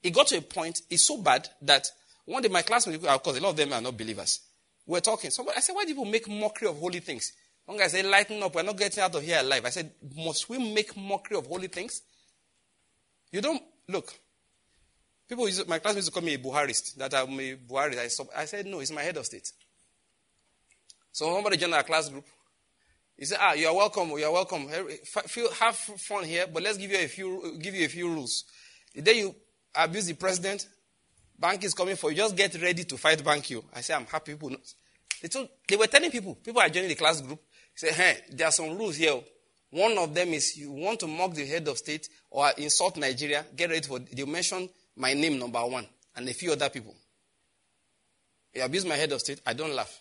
It 0.03 0.13
got 0.13 0.27
to 0.27 0.37
a 0.37 0.41
point. 0.41 0.81
It's 0.89 1.07
so 1.07 1.17
bad 1.17 1.47
that 1.61 1.87
one 2.25 2.41
day 2.41 2.49
my 2.49 2.61
classmates, 2.61 3.05
of 3.05 3.23
course, 3.23 3.37
a 3.37 3.41
lot 3.41 3.51
of 3.51 3.55
them 3.55 3.73
are 3.73 3.81
not 3.81 3.97
believers. 3.97 4.41
We're 4.85 4.99
talking. 4.99 5.31
Somebody, 5.31 5.57
I 5.57 5.61
said, 5.61 5.73
why 5.73 5.83
do 5.83 5.89
people 5.89 6.05
make 6.05 6.29
mockery 6.29 6.67
of 6.67 6.77
holy 6.77 6.99
things? 6.99 7.33
One 7.65 7.77
guy 7.77 7.87
said, 7.87 8.05
lighten 8.05 8.41
up. 8.43 8.55
We're 8.55 8.63
not 8.63 8.77
getting 8.77 9.03
out 9.03 9.15
of 9.15 9.23
here 9.23 9.39
alive. 9.39 9.65
I 9.65 9.69
said, 9.69 9.91
must 10.15 10.49
we 10.49 10.73
make 10.73 10.95
mockery 10.95 11.37
of 11.37 11.47
holy 11.47 11.67
things? 11.67 12.01
You 13.31 13.41
don't 13.41 13.61
look. 13.87 14.13
People, 15.27 15.47
use, 15.47 15.67
my 15.67 15.79
classmates 15.79 16.07
used 16.07 16.13
to 16.13 16.19
call 16.19 16.25
me 16.25 16.35
a 16.35 16.37
Buharist. 16.37 16.95
That 16.95 17.13
I'm 17.13 17.39
a 17.39 17.55
Buharist. 17.55 18.29
I, 18.35 18.41
I 18.41 18.45
said, 18.45 18.65
no, 18.65 18.79
it's 18.79 18.91
my 18.91 19.01
head 19.01 19.17
of 19.17 19.25
state. 19.25 19.51
So 21.11 21.33
somebody 21.33 21.57
joined 21.57 21.73
our 21.73 21.83
class 21.83 22.09
group. 22.09 22.25
He 23.17 23.25
said, 23.25 23.39
"Ah, 23.41 23.53
you 23.53 23.67
are 23.67 23.75
welcome. 23.75 24.09
You 24.11 24.25
are 24.25 24.31
welcome. 24.31 24.67
Have 25.59 25.75
fun 25.75 26.23
here, 26.23 26.45
but 26.45 26.61
let's 26.61 26.77
give 26.77 26.91
you 26.91 26.97
a 26.99 27.07
few 27.07 27.57
give 27.59 27.73
you 27.73 27.85
a 27.85 27.89
few 27.89 28.07
rules. 28.07 28.43
The 28.93 29.01
day 29.01 29.17
you 29.17 29.35
abuse 29.73 30.05
the 30.05 30.13
president, 30.13 30.67
bank 31.39 31.63
is 31.63 31.73
coming 31.73 31.95
for 31.95 32.11
you. 32.11 32.17
Just 32.17 32.35
get 32.35 32.61
ready 32.61 32.83
to 32.83 32.97
fight 32.97 33.23
bank 33.23 33.49
you." 33.49 33.63
I 33.73 33.81
said, 33.81 33.95
"I'm 33.95 34.05
happy 34.05 34.33
people." 34.33 34.55
They 35.19 35.27
told 35.27 35.49
they 35.67 35.75
were 35.75 35.87
telling 35.87 36.11
people. 36.11 36.35
People 36.35 36.61
are 36.61 36.69
joining 36.69 36.89
the 36.89 36.95
class 36.95 37.19
group. 37.19 37.39
Say, 37.73 37.91
"Hey, 37.91 38.19
there 38.31 38.47
are 38.47 38.51
some 38.51 38.77
rules 38.77 38.97
here. 38.97 39.19
One 39.71 39.97
of 39.97 40.13
them 40.13 40.29
is 40.29 40.57
you 40.57 40.71
want 40.71 40.99
to 41.01 41.07
mock 41.07 41.33
the 41.33 41.45
head 41.45 41.67
of 41.67 41.77
state 41.77 42.07
or 42.29 42.49
insult 42.57 42.97
Nigeria. 42.97 43.45
Get 43.55 43.69
ready 43.69 43.85
for. 43.85 43.99
They 43.99 44.23
mention 44.23 44.69
my 44.95 45.13
name 45.13 45.37
number 45.39 45.59
one 45.65 45.85
and 46.15 46.27
a 46.27 46.33
few 46.33 46.51
other 46.53 46.69
people. 46.69 46.95
You 48.53 48.63
abuse 48.63 48.85
my 48.85 48.95
head 48.95 49.11
of 49.11 49.19
state. 49.19 49.41
I 49.45 49.53
don't 49.53 49.73
laugh. 49.73 49.99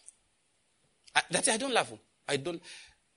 That's 1.30 1.48
I 1.48 1.56
don't 1.56 1.72
laugh. 1.74 1.92
I 2.28 2.36
don't. 2.36 2.62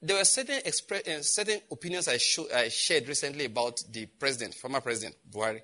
There 0.02 0.18
were 0.18 0.24
certain 0.24 0.62
uh, 0.66 1.22
certain 1.22 1.60
opinions 1.72 2.08
I, 2.08 2.18
I 2.56 2.70
shared 2.70 3.08
recently 3.08 3.46
about 3.46 3.82
the 3.92 4.06
president, 4.06 4.56
former 4.56 4.82
president 4.82 5.16
Buhari. 5.30 5.62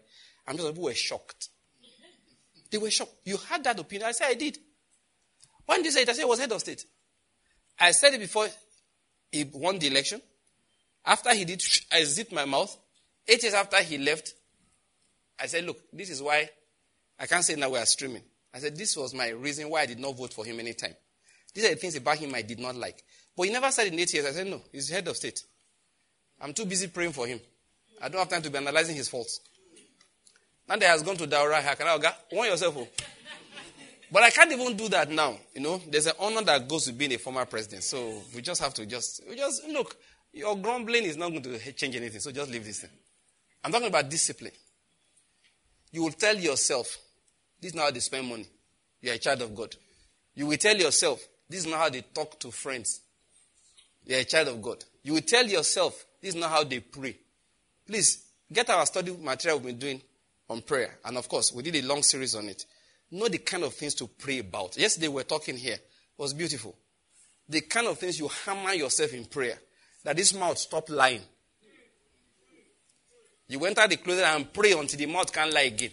I'm 0.47 0.55
just 0.57 0.67
people 0.69 0.83
were 0.83 0.93
shocked. 0.93 1.49
They 2.69 2.77
were 2.77 2.91
shocked. 2.91 3.13
You 3.23 3.37
had 3.37 3.63
that 3.63 3.79
opinion. 3.79 4.09
I 4.09 4.11
said 4.11 4.27
I 4.29 4.33
did. 4.35 4.57
When 5.65 5.83
you 5.83 5.91
say 5.91 6.01
it? 6.03 6.09
I 6.09 6.13
said 6.13 6.21
it 6.23 6.27
was 6.27 6.39
head 6.39 6.51
of 6.51 6.59
state. 6.59 6.85
I 7.79 7.91
said 7.91 8.13
it 8.13 8.19
before 8.19 8.47
he 9.31 9.45
won 9.53 9.79
the 9.79 9.87
election. 9.87 10.21
After 11.05 11.33
he 11.33 11.45
did, 11.45 11.61
I 11.91 12.03
zipped 12.03 12.31
my 12.31 12.45
mouth. 12.45 12.75
Eight 13.27 13.43
years 13.43 13.53
after 13.53 13.81
he 13.81 13.97
left, 13.97 14.33
I 15.39 15.47
said, 15.47 15.65
look, 15.65 15.77
this 15.91 16.09
is 16.09 16.21
why 16.21 16.49
I 17.19 17.25
can't 17.25 17.43
say 17.43 17.55
now 17.55 17.69
we 17.69 17.77
are 17.77 17.85
streaming. 17.85 18.21
I 18.53 18.59
said, 18.59 18.77
this 18.77 18.95
was 18.95 19.13
my 19.13 19.29
reason 19.29 19.69
why 19.69 19.81
I 19.81 19.85
did 19.85 19.99
not 19.99 20.17
vote 20.17 20.33
for 20.33 20.45
him 20.45 20.59
anytime. 20.59 20.93
These 21.53 21.65
are 21.65 21.69
the 21.69 21.75
things 21.75 21.95
about 21.95 22.17
him 22.17 22.33
I 22.33 22.41
did 22.41 22.59
not 22.59 22.75
like. 22.75 23.03
But 23.35 23.43
he 23.43 23.51
never 23.51 23.69
said 23.71 23.87
in 23.87 23.99
eight 23.99 24.13
years. 24.13 24.25
I 24.25 24.31
said, 24.31 24.47
no, 24.47 24.61
he's 24.71 24.89
head 24.89 25.07
of 25.07 25.15
state. 25.17 25.43
I'm 26.41 26.53
too 26.53 26.65
busy 26.65 26.87
praying 26.87 27.11
for 27.11 27.27
him. 27.27 27.39
I 28.01 28.09
don't 28.09 28.19
have 28.19 28.29
time 28.29 28.41
to 28.41 28.49
be 28.49 28.57
analyzing 28.57 28.95
his 28.95 29.07
faults. 29.07 29.39
Now 30.67 30.75
that 30.77 30.87
has 30.87 31.03
gone 31.03 31.17
to 31.17 31.27
Daura, 31.27 31.57
ah, 31.57 31.75
Hakanaga, 31.75 32.13
warn 32.31 32.49
yourself. 32.49 32.75
Oh. 32.77 32.87
But 34.11 34.23
I 34.23 34.29
can't 34.29 34.51
even 34.51 34.75
do 34.75 34.87
that 34.89 35.09
now. 35.09 35.37
You 35.53 35.61
know, 35.61 35.81
there's 35.89 36.07
an 36.07 36.13
honor 36.19 36.41
that 36.43 36.67
goes 36.67 36.87
with 36.87 36.97
being 36.97 37.13
a 37.13 37.17
former 37.17 37.45
president. 37.45 37.83
So 37.83 38.21
we 38.35 38.41
just 38.41 38.61
have 38.61 38.73
to 38.75 38.85
just, 38.85 39.21
we 39.29 39.35
just 39.35 39.67
look. 39.67 39.95
Your 40.35 40.57
grumbling 40.57 41.05
is 41.05 41.15
not 41.15 41.29
going 41.29 41.43
to 41.43 41.71
change 41.71 41.95
anything. 41.95 42.19
So 42.19 42.29
just 42.29 42.51
leave 42.51 42.65
this 42.65 42.81
thing. 42.81 42.89
I'm 43.63 43.71
talking 43.71 43.87
about 43.87 44.09
discipline. 44.09 44.51
You 45.93 46.03
will 46.03 46.11
tell 46.11 46.35
yourself, 46.35 46.97
this 47.61 47.71
is 47.71 47.75
not 47.75 47.85
how 47.85 47.91
they 47.91 48.01
spend 48.01 48.27
money. 48.27 48.45
You 49.01 49.11
are 49.11 49.13
a 49.13 49.17
child 49.17 49.41
of 49.41 49.55
God. 49.55 49.73
You 50.35 50.47
will 50.47 50.57
tell 50.57 50.75
yourself, 50.75 51.25
this 51.49 51.61
is 51.61 51.67
not 51.67 51.79
how 51.79 51.89
they 51.89 52.01
talk 52.01 52.37
to 52.41 52.51
friends. 52.51 52.99
You're 54.05 54.19
a 54.19 54.25
child 54.25 54.49
of 54.49 54.61
God. 54.61 54.83
You 55.03 55.13
will 55.13 55.21
tell 55.21 55.45
yourself, 55.45 56.05
this 56.21 56.35
is 56.35 56.39
not 56.39 56.49
how 56.49 56.65
they 56.65 56.81
pray. 56.81 57.15
Please, 57.87 58.25
get 58.51 58.69
our 58.69 58.85
study 58.85 59.15
material 59.17 59.59
we've 59.59 59.67
been 59.67 59.79
doing 59.79 60.01
on 60.49 60.61
prayer. 60.63 60.99
And 61.05 61.17
of 61.17 61.29
course, 61.29 61.53
we 61.53 61.63
did 61.63 61.77
a 61.77 61.87
long 61.87 62.03
series 62.03 62.35
on 62.35 62.49
it. 62.49 62.65
Know 63.09 63.29
the 63.29 63.37
kind 63.37 63.63
of 63.63 63.73
things 63.73 63.95
to 63.95 64.07
pray 64.07 64.39
about. 64.39 64.77
Yesterday 64.77 65.07
we 65.07 65.15
were 65.15 65.23
talking 65.23 65.55
here. 65.55 65.75
It 65.75 65.81
was 66.17 66.33
beautiful. 66.33 66.75
The 67.47 67.61
kind 67.61 67.87
of 67.87 67.97
things 67.97 68.19
you 68.19 68.27
hammer 68.27 68.73
yourself 68.73 69.13
in 69.13 69.23
prayer. 69.25 69.57
That 70.05 70.15
this 70.15 70.35
mouth 70.35 70.59
stop 70.59 70.87
lying. 70.91 71.21
You 73.47 73.65
enter 73.65 73.87
the 73.87 73.97
closet 73.97 74.23
and 74.23 74.53
pray 74.53 74.73
until 74.73 74.99
the 74.99 75.07
mouth 75.07 75.33
can't 75.33 75.51
lie 75.51 75.61
again. 75.61 75.89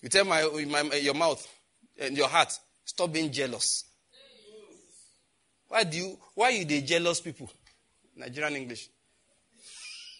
You 0.00 0.08
tell 0.08 0.24
my, 0.24 0.42
my, 0.66 0.80
eh, 0.94 0.96
your 0.98 1.14
mouth 1.14 1.46
and 1.98 2.16
your 2.16 2.28
heart, 2.28 2.58
stop 2.86 3.12
being 3.12 3.30
jealous. 3.30 3.84
Why 5.68 5.84
do 5.84 5.96
you, 5.98 6.18
why 6.34 6.46
are 6.46 6.52
you 6.52 6.64
the 6.64 6.80
jealous 6.80 7.20
people? 7.20 7.50
Nigerian 8.16 8.56
English. 8.56 8.88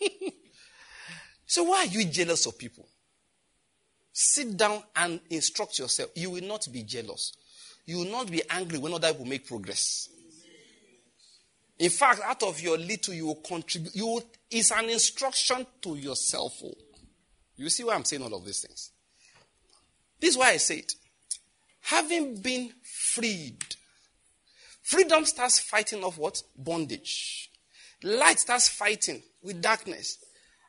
so 1.47 1.65
why 1.65 1.79
are 1.79 1.87
you 1.87 2.05
jealous 2.05 2.45
of 2.45 2.59
people? 2.59 2.87
Sit 4.13 4.55
down 4.55 4.83
and 4.97 5.19
instruct 5.31 5.79
yourself. 5.79 6.11
You 6.15 6.31
will 6.31 6.45
not 6.45 6.69
be 6.71 6.83
jealous. 6.83 7.33
You 7.87 7.99
will 7.99 8.11
not 8.11 8.31
be 8.31 8.43
angry 8.49 8.79
when 8.79 8.95
other 8.95 9.13
people 9.13 9.27
make 9.27 9.47
progress. 9.47 10.09
In 11.79 11.91
fact, 11.91 12.21
out 12.25 12.43
of 12.43 12.61
your 12.61 12.79
little, 12.79 13.15
you 13.15 13.27
will 13.27 13.35
contribute. 13.37 13.95
You 13.95 14.07
will, 14.07 14.23
it's 14.51 14.71
an 14.71 14.89
instruction 14.89 15.67
to 15.83 15.97
yourself. 15.97 16.63
You 17.57 17.69
see 17.69 17.85
why 17.85 17.95
I'm 17.95 18.05
saying 18.05 18.23
all 18.23 18.35
of 18.35 18.45
these 18.45 18.61
things? 18.61 18.91
This 20.21 20.31
is 20.31 20.39
why 20.39 20.51
I 20.51 20.57
say 20.57 20.79
it. 20.79 20.93
Having 21.83 22.41
been 22.41 22.73
freed, 22.83 23.59
freedom 24.83 25.27
starts 25.27 25.59
fighting 25.59 26.03
off 26.03 26.17
what? 26.17 26.43
Bondage. 26.57 27.51
Light 28.03 28.39
starts 28.39 28.69
fighting 28.69 29.23
with 29.43 29.61
darkness. 29.61 30.19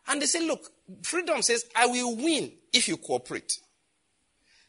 And 0.08 0.22
they 0.22 0.26
say, 0.26 0.46
look, 0.46 0.72
freedom 1.04 1.42
says, 1.42 1.66
I 1.76 1.88
will 1.88 2.16
win 2.16 2.52
if 2.74 2.88
you 2.88 2.98
cooperate. 2.98 3.60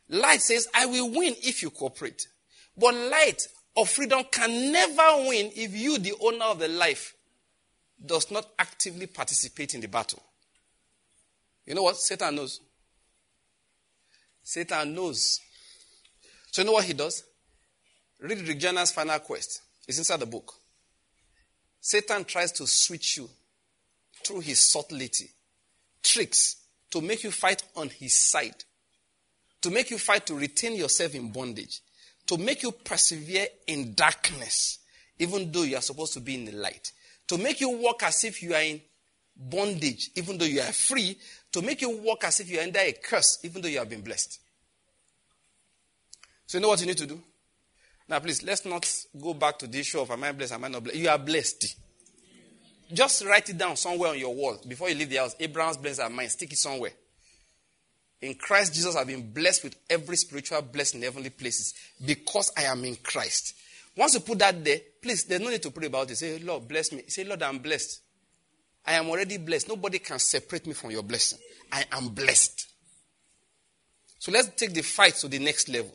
Light 0.08 0.40
says, 0.40 0.68
I 0.74 0.86
will 0.86 1.10
win 1.10 1.34
if 1.42 1.62
you 1.62 1.70
cooperate. 1.70 2.28
But 2.76 2.94
light 2.94 3.42
of 3.76 3.88
freedom 3.88 4.24
can 4.30 4.72
never 4.72 5.28
win 5.28 5.50
if 5.54 5.74
you, 5.74 5.98
the 5.98 6.14
owner 6.20 6.44
of 6.44 6.58
the 6.58 6.68
life, 6.68 7.14
does 8.04 8.30
not 8.30 8.46
actively 8.58 9.06
participate 9.06 9.74
in 9.74 9.80
the 9.80 9.88
battle. 9.88 10.22
You 11.64 11.74
know 11.74 11.82
what? 11.82 11.96
Satan 11.96 12.36
knows. 12.36 12.60
Satan 14.42 14.94
knows. 14.94 15.40
So 16.52 16.62
you 16.62 16.66
know 16.66 16.72
what 16.72 16.84
he 16.84 16.92
does? 16.92 17.24
Read 18.20 18.46
Rick 18.46 18.62
final 18.62 19.18
quest. 19.18 19.62
It's 19.88 19.98
inside 19.98 20.20
the 20.20 20.26
book. 20.26 20.54
Satan 21.80 22.24
tries 22.24 22.52
to 22.52 22.66
switch 22.66 23.18
you 23.18 23.28
through 24.24 24.40
his 24.40 24.60
subtlety, 24.60 25.30
tricks 26.02 26.56
to 26.90 27.00
make 27.00 27.22
you 27.22 27.30
fight 27.30 27.62
on 27.76 27.88
his 27.88 28.14
side, 28.14 28.64
to 29.60 29.70
make 29.70 29.90
you 29.90 29.98
fight 29.98 30.26
to 30.26 30.34
retain 30.34 30.74
yourself 30.74 31.14
in 31.14 31.30
bondage, 31.30 31.80
to 32.26 32.38
make 32.38 32.62
you 32.62 32.72
persevere 32.72 33.46
in 33.66 33.94
darkness, 33.94 34.78
even 35.18 35.50
though 35.50 35.62
you 35.62 35.76
are 35.76 35.82
supposed 35.82 36.14
to 36.14 36.20
be 36.20 36.34
in 36.34 36.44
the 36.44 36.52
light, 36.52 36.92
to 37.28 37.38
make 37.38 37.60
you 37.60 37.70
walk 37.70 38.02
as 38.02 38.24
if 38.24 38.42
you 38.42 38.54
are 38.54 38.62
in 38.62 38.80
bondage, 39.36 40.10
even 40.14 40.38
though 40.38 40.44
you 40.44 40.60
are 40.60 40.72
free, 40.72 41.18
to 41.52 41.62
make 41.62 41.80
you 41.80 41.90
walk 41.98 42.24
as 42.24 42.40
if 42.40 42.50
you 42.50 42.58
are 42.58 42.62
under 42.62 42.80
a 42.80 42.92
curse, 42.92 43.38
even 43.44 43.62
though 43.62 43.68
you 43.68 43.78
have 43.78 43.88
been 43.88 44.02
blessed. 44.02 44.40
So, 46.46 46.58
you 46.58 46.62
know 46.62 46.68
what 46.68 46.80
you 46.80 46.86
need 46.86 46.98
to 46.98 47.06
do? 47.06 47.20
Now, 48.08 48.20
please, 48.20 48.42
let's 48.42 48.64
not 48.64 48.88
go 49.20 49.34
back 49.34 49.58
to 49.58 49.66
the 49.66 49.80
issue 49.80 50.00
of 50.00 50.10
am 50.10 50.22
I 50.22 50.32
blessed, 50.32 50.52
am 50.52 50.64
I 50.64 50.68
not 50.68 50.84
blessed? 50.84 50.98
You 50.98 51.08
are 51.08 51.18
blessed. 51.18 51.76
Just 52.92 53.24
write 53.24 53.48
it 53.50 53.58
down 53.58 53.76
somewhere 53.76 54.10
on 54.10 54.18
your 54.18 54.32
wall 54.32 54.58
before 54.66 54.88
you 54.88 54.94
leave 54.94 55.10
the 55.10 55.16
house. 55.16 55.34
Abraham's 55.40 55.76
blessings 55.76 55.98
are 55.98 56.10
mine. 56.10 56.28
Stick 56.28 56.52
it 56.52 56.58
somewhere. 56.58 56.92
In 58.22 58.34
Christ 58.34 58.74
Jesus, 58.74 58.96
I've 58.96 59.06
been 59.06 59.30
blessed 59.32 59.64
with 59.64 59.76
every 59.90 60.16
spiritual 60.16 60.62
blessing 60.62 61.00
in 61.00 61.04
heavenly 61.04 61.30
places 61.30 61.74
because 62.04 62.50
I 62.56 62.62
am 62.62 62.84
in 62.84 62.96
Christ. 62.96 63.54
Once 63.96 64.14
you 64.14 64.20
put 64.20 64.38
that 64.38 64.62
there, 64.64 64.78
please, 65.00 65.24
there's 65.24 65.40
no 65.40 65.50
need 65.50 65.62
to 65.62 65.70
pray 65.70 65.86
about 65.86 66.10
it. 66.10 66.16
Say, 66.16 66.38
Lord, 66.38 66.68
bless 66.68 66.92
me. 66.92 67.02
Say, 67.08 67.24
Lord, 67.24 67.42
I'm 67.42 67.58
blessed. 67.58 68.00
I 68.86 68.94
am 68.94 69.08
already 69.08 69.38
blessed. 69.38 69.68
Nobody 69.68 69.98
can 69.98 70.18
separate 70.18 70.66
me 70.66 70.72
from 70.72 70.90
your 70.90 71.02
blessing. 71.02 71.38
I 71.72 71.84
am 71.92 72.08
blessed. 72.08 72.68
So 74.18 74.32
let's 74.32 74.48
take 74.48 74.72
the 74.72 74.82
fight 74.82 75.14
to 75.16 75.28
the 75.28 75.38
next 75.38 75.68
level. 75.68 75.92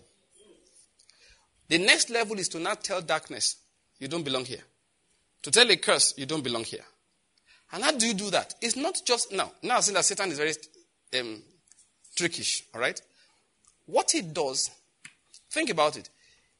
The 1.67 1.77
next 1.77 2.09
level 2.09 2.37
is 2.37 2.49
to 2.49 2.59
not 2.59 2.83
tell 2.83 3.01
darkness, 3.01 3.55
you 3.99 4.07
don't 4.07 4.23
belong 4.23 4.45
here. 4.45 4.61
To 5.43 5.51
tell 5.51 5.69
a 5.71 5.77
curse, 5.77 6.13
you 6.17 6.25
don't 6.25 6.43
belong 6.43 6.65
here. 6.65 6.83
And 7.71 7.83
how 7.83 7.91
do 7.91 8.05
you 8.05 8.13
do 8.13 8.29
that? 8.31 8.53
It's 8.61 8.75
not 8.75 8.99
just 9.05 9.31
now. 9.31 9.51
Now, 9.63 9.79
since 9.79 9.95
that 9.95 10.05
Satan 10.05 10.31
is 10.31 10.37
very 10.37 10.53
um, 11.19 11.41
trickish, 12.15 12.63
all 12.73 12.81
right? 12.81 13.01
What 13.85 14.11
he 14.11 14.21
does 14.21 14.71
Think 15.51 15.69
about 15.69 15.97
it. 15.97 16.09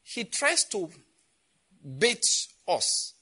He 0.02 0.24
tries 0.24 0.64
to 0.64 0.88
bait 1.98 2.24
us. 2.68 3.14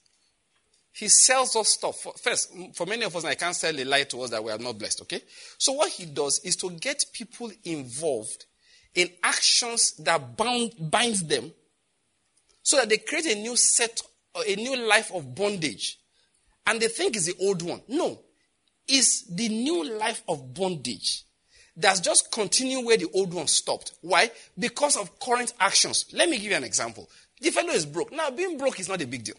He 0.93 1.07
sells 1.09 1.55
us 1.55 1.69
stuff. 1.69 2.07
First, 2.21 2.53
for 2.75 2.87
many 2.87 3.05
of 3.05 3.15
us, 3.15 3.25
I 3.25 3.37
can't 3.37 3.55
sell 3.55 3.79
a 3.79 3.85
lie 3.85 4.03
to 4.03 4.23
us 4.23 4.31
that 4.31 4.43
we 4.43 4.51
are 4.51 4.59
not 4.59 4.79
blessed, 4.79 5.03
okay? 5.03 5.23
So 5.57 5.73
what 5.73 5.93
he 5.93 6.07
does 6.07 6.41
is 6.45 6.57
to 6.57 6.71
get 6.71 7.05
people 7.13 7.53
involved 7.65 8.47
in 8.95 9.11
actions 9.23 9.93
that 9.99 10.37
bound, 10.37 10.73
binds 10.81 11.23
them 11.23 11.53
so 12.63 12.77
that 12.79 12.89
they 12.89 12.99
create 12.99 13.27
a 13.27 13.41
new 13.41 13.57
set, 13.57 14.03
a 14.35 14.57
new 14.57 14.77
life 14.89 15.13
of 15.15 15.33
bondage. 15.35 16.01
And 16.67 16.81
they 16.81 16.89
think 16.89 17.15
it's 17.15 17.27
the 17.27 17.37
old 17.41 17.63
one. 17.63 17.81
No. 17.87 18.21
It's 18.89 19.23
the 19.27 19.49
new 19.49 19.99
life 19.99 20.25
of 20.29 20.53
bondage 20.53 21.25
that's 21.81 22.01
just 22.01 22.31
continuing 22.31 22.85
where 22.85 22.97
the 22.97 23.11
old 23.15 23.33
one 23.33 23.47
stopped. 23.47 23.93
Why? 24.01 24.31
Because 24.59 24.97
of 24.97 25.19
current 25.21 25.53
actions. 25.59 26.07
Let 26.13 26.29
me 26.29 26.39
give 26.39 26.51
you 26.51 26.57
an 26.57 26.65
example. 26.65 27.09
The 27.41 27.51
fellow 27.51 27.73
is 27.73 27.87
broke. 27.87 28.13
Now, 28.13 28.31
being 28.31 28.59
broke 28.59 28.81
is 28.81 28.89
not 28.89 29.01
a 29.01 29.07
big 29.07 29.25
deal. 29.25 29.37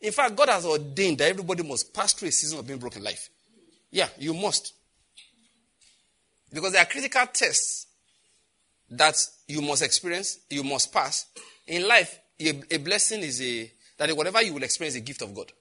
In 0.00 0.12
fact, 0.12 0.34
God 0.36 0.48
has 0.48 0.64
ordained 0.64 1.18
that 1.18 1.28
everybody 1.28 1.62
must 1.62 1.92
pass 1.92 2.12
through 2.14 2.28
a 2.28 2.32
season 2.32 2.58
of 2.58 2.66
being 2.66 2.78
broke 2.78 2.96
in 2.96 3.04
life. 3.04 3.28
Yeah, 3.90 4.08
you 4.18 4.32
must. 4.32 4.72
Because 6.52 6.72
there 6.72 6.82
are 6.82 6.86
critical 6.86 7.26
tests 7.32 7.86
that 8.90 9.14
you 9.46 9.60
must 9.60 9.82
experience, 9.82 10.38
you 10.48 10.64
must 10.64 10.92
pass. 10.92 11.26
In 11.66 11.86
life, 11.86 12.18
a, 12.40 12.78
blessing 12.78 13.20
is 13.20 13.40
a, 13.42 13.70
that 13.98 14.16
whatever 14.16 14.42
you 14.42 14.54
will 14.54 14.62
experience 14.62 14.96
is 14.96 15.02
a 15.02 15.04
gift 15.04 15.22
of 15.22 15.34
God. 15.34 15.52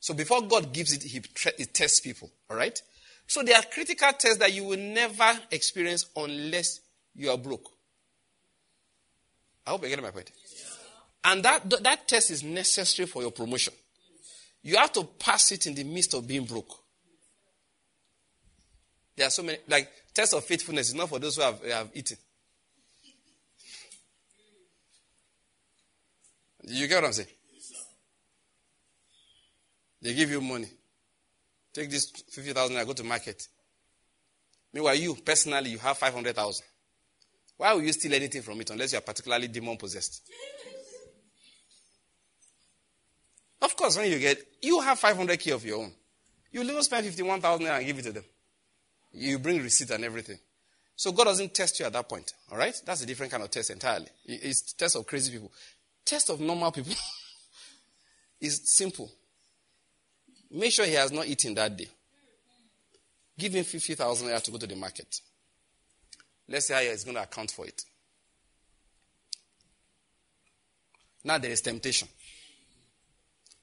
So 0.00 0.14
before 0.14 0.42
God 0.42 0.72
gives 0.72 0.92
it, 0.92 1.02
he, 1.02 1.20
he 1.58 1.64
tests 1.66 2.00
people. 2.00 2.30
All 2.48 2.56
right? 2.56 2.80
So 3.30 3.44
there 3.44 3.56
are 3.56 3.62
critical 3.62 4.10
tests 4.18 4.38
that 4.38 4.52
you 4.52 4.64
will 4.64 4.76
never 4.76 5.38
experience 5.52 6.06
unless 6.16 6.80
you 7.14 7.30
are 7.30 7.38
broke. 7.38 7.70
I 9.64 9.70
hope 9.70 9.82
you're 9.82 9.90
getting 9.90 10.04
my 10.04 10.10
point. 10.10 10.32
And 11.22 11.40
that, 11.44 11.70
that 11.84 12.08
test 12.08 12.32
is 12.32 12.42
necessary 12.42 13.06
for 13.06 13.22
your 13.22 13.30
promotion. 13.30 13.72
You 14.64 14.78
have 14.78 14.90
to 14.94 15.04
pass 15.04 15.52
it 15.52 15.68
in 15.68 15.76
the 15.76 15.84
midst 15.84 16.12
of 16.14 16.26
being 16.26 16.44
broke. 16.44 16.76
There 19.14 19.28
are 19.28 19.30
so 19.30 19.44
many, 19.44 19.58
like, 19.68 19.88
test 20.12 20.34
of 20.34 20.44
faithfulness 20.44 20.88
is 20.88 20.96
not 20.96 21.08
for 21.08 21.20
those 21.20 21.36
who 21.36 21.42
have, 21.42 21.64
have 21.64 21.90
eaten. 21.94 22.16
You 26.64 26.88
get 26.88 26.96
what 26.96 27.04
I'm 27.04 27.12
saying? 27.12 27.28
They 30.02 30.14
give 30.14 30.32
you 30.32 30.40
money. 30.40 30.66
Take 31.72 31.90
this 31.90 32.10
50,000 32.10 32.76
and 32.76 32.86
go 32.86 32.92
to 32.92 33.04
market. 33.04 33.46
Meanwhile, 34.72 34.96
you 34.96 35.14
personally, 35.14 35.70
you 35.70 35.78
have 35.78 35.98
500,000. 35.98 36.64
Why 37.56 37.74
will 37.74 37.82
you 37.82 37.92
steal 37.92 38.14
anything 38.14 38.42
from 38.42 38.60
it 38.60 38.70
unless 38.70 38.92
you 38.92 38.98
are 38.98 39.02
particularly 39.02 39.48
demon 39.48 39.76
possessed? 39.76 40.22
Of 43.60 43.76
course, 43.76 43.98
when 43.98 44.10
you 44.10 44.18
get, 44.18 44.38
you 44.62 44.80
have 44.80 44.98
500k 44.98 45.54
of 45.54 45.64
your 45.64 45.80
own. 45.80 45.92
You 46.50 46.62
will 46.62 46.82
spend 46.82 47.06
51,000 47.06 47.66
and 47.66 47.86
give 47.86 47.98
it 47.98 48.02
to 48.02 48.12
them. 48.12 48.24
You 49.12 49.38
bring 49.38 49.62
receipt 49.62 49.90
and 49.90 50.04
everything. 50.04 50.38
So 50.96 51.12
God 51.12 51.24
doesn't 51.24 51.54
test 51.54 51.78
you 51.80 51.86
at 51.86 51.92
that 51.92 52.08
point. 52.08 52.32
All 52.50 52.58
right? 52.58 52.74
That's 52.84 53.02
a 53.02 53.06
different 53.06 53.32
kind 53.32 53.42
of 53.42 53.50
test 53.50 53.70
entirely. 53.70 54.08
It's 54.24 54.72
test 54.72 54.96
of 54.96 55.06
crazy 55.06 55.32
people. 55.32 55.52
Test 56.04 56.30
of 56.30 56.40
normal 56.40 56.72
people 56.72 56.94
is 58.40 58.62
simple. 58.64 59.10
Make 60.50 60.72
sure 60.72 60.84
he 60.84 60.94
has 60.94 61.12
not 61.12 61.26
eaten 61.26 61.54
that 61.54 61.76
day. 61.76 61.88
Give 63.38 63.52
him 63.52 63.64
50,000 63.64 64.28
naira 64.28 64.42
to 64.42 64.50
go 64.50 64.58
to 64.58 64.66
the 64.66 64.76
market. 64.76 65.20
Let's 66.48 66.66
see 66.66 66.74
how 66.74 66.80
he's 66.80 67.04
going 67.04 67.16
to 67.16 67.22
account 67.22 67.50
for 67.50 67.66
it. 67.66 67.82
Now 71.22 71.38
there 71.38 71.50
is 71.50 71.60
temptation. 71.60 72.08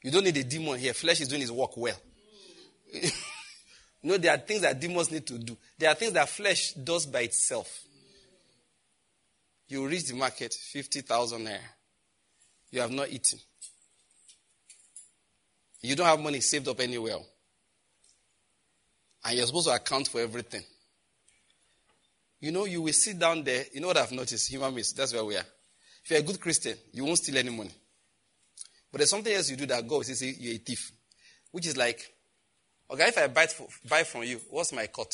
You 0.04 0.12
don't 0.12 0.24
need 0.24 0.38
a 0.38 0.44
demon 0.44 0.80
here. 0.80 0.94
Flesh 0.94 1.22
is 1.22 1.28
doing 1.28 1.42
his 1.42 1.52
work 1.52 1.76
well. 1.76 2.00
know, 4.08 4.18
there 4.18 4.34
are 4.34 4.38
things 4.38 4.62
that 4.62 4.80
demons 4.80 5.12
need 5.12 5.26
to 5.28 5.38
do. 5.38 5.58
There 5.78 5.90
are 5.90 5.96
things 5.96 6.14
that 6.14 6.30
flesh 6.30 6.74
does 6.74 7.06
by 7.06 7.22
itself. 7.22 7.84
You 9.68 9.86
reach 9.86 10.08
the 10.08 10.16
market, 10.16 10.54
50,000 10.54 11.46
naira. 11.46 11.60
You 12.72 12.82
have 12.82 12.92
not 12.92 13.10
eaten. 13.10 13.40
You 15.88 15.96
don't 15.96 16.06
have 16.06 16.20
money 16.20 16.42
saved 16.42 16.68
up 16.68 16.82
anywhere. 16.82 17.16
And 19.24 19.38
you're 19.38 19.46
supposed 19.46 19.68
to 19.68 19.74
account 19.74 20.10
for 20.10 20.20
everything. 20.20 20.62
You 22.42 22.52
know, 22.52 22.66
you 22.66 22.82
will 22.82 22.92
sit 22.92 23.18
down 23.18 23.42
there. 23.44 23.64
You 23.74 23.80
know 23.80 23.88
what 23.88 23.98
I've 23.98 24.12
noticed? 24.12 24.52
Human 24.52 24.74
beings, 24.74 24.92
that's 24.92 25.14
where 25.14 25.24
we 25.24 25.38
are. 25.38 25.46
If 26.04 26.12
you're 26.12 26.20
a 26.20 26.24
good 26.24 26.42
Christian, 26.42 26.78
you 26.92 27.06
won't 27.06 27.18
steal 27.20 27.38
any 27.38 27.52
money. 27.52 27.72
But 28.92 28.98
there's 28.98 29.10
something 29.10 29.34
else 29.34 29.50
you 29.50 29.56
do 29.56 29.66
that 29.68 29.88
God 29.88 29.96
will 29.96 30.04
say 30.04 30.36
you're 30.38 30.56
a 30.56 30.58
thief. 30.58 30.92
Which 31.52 31.68
is 31.68 31.78
like, 31.78 32.06
okay, 32.92 33.08
if 33.08 33.18
I 33.18 33.28
buy, 33.28 33.48
buy 33.90 34.04
from 34.04 34.24
you, 34.24 34.42
what's 34.50 34.74
my 34.74 34.88
cut? 34.88 35.14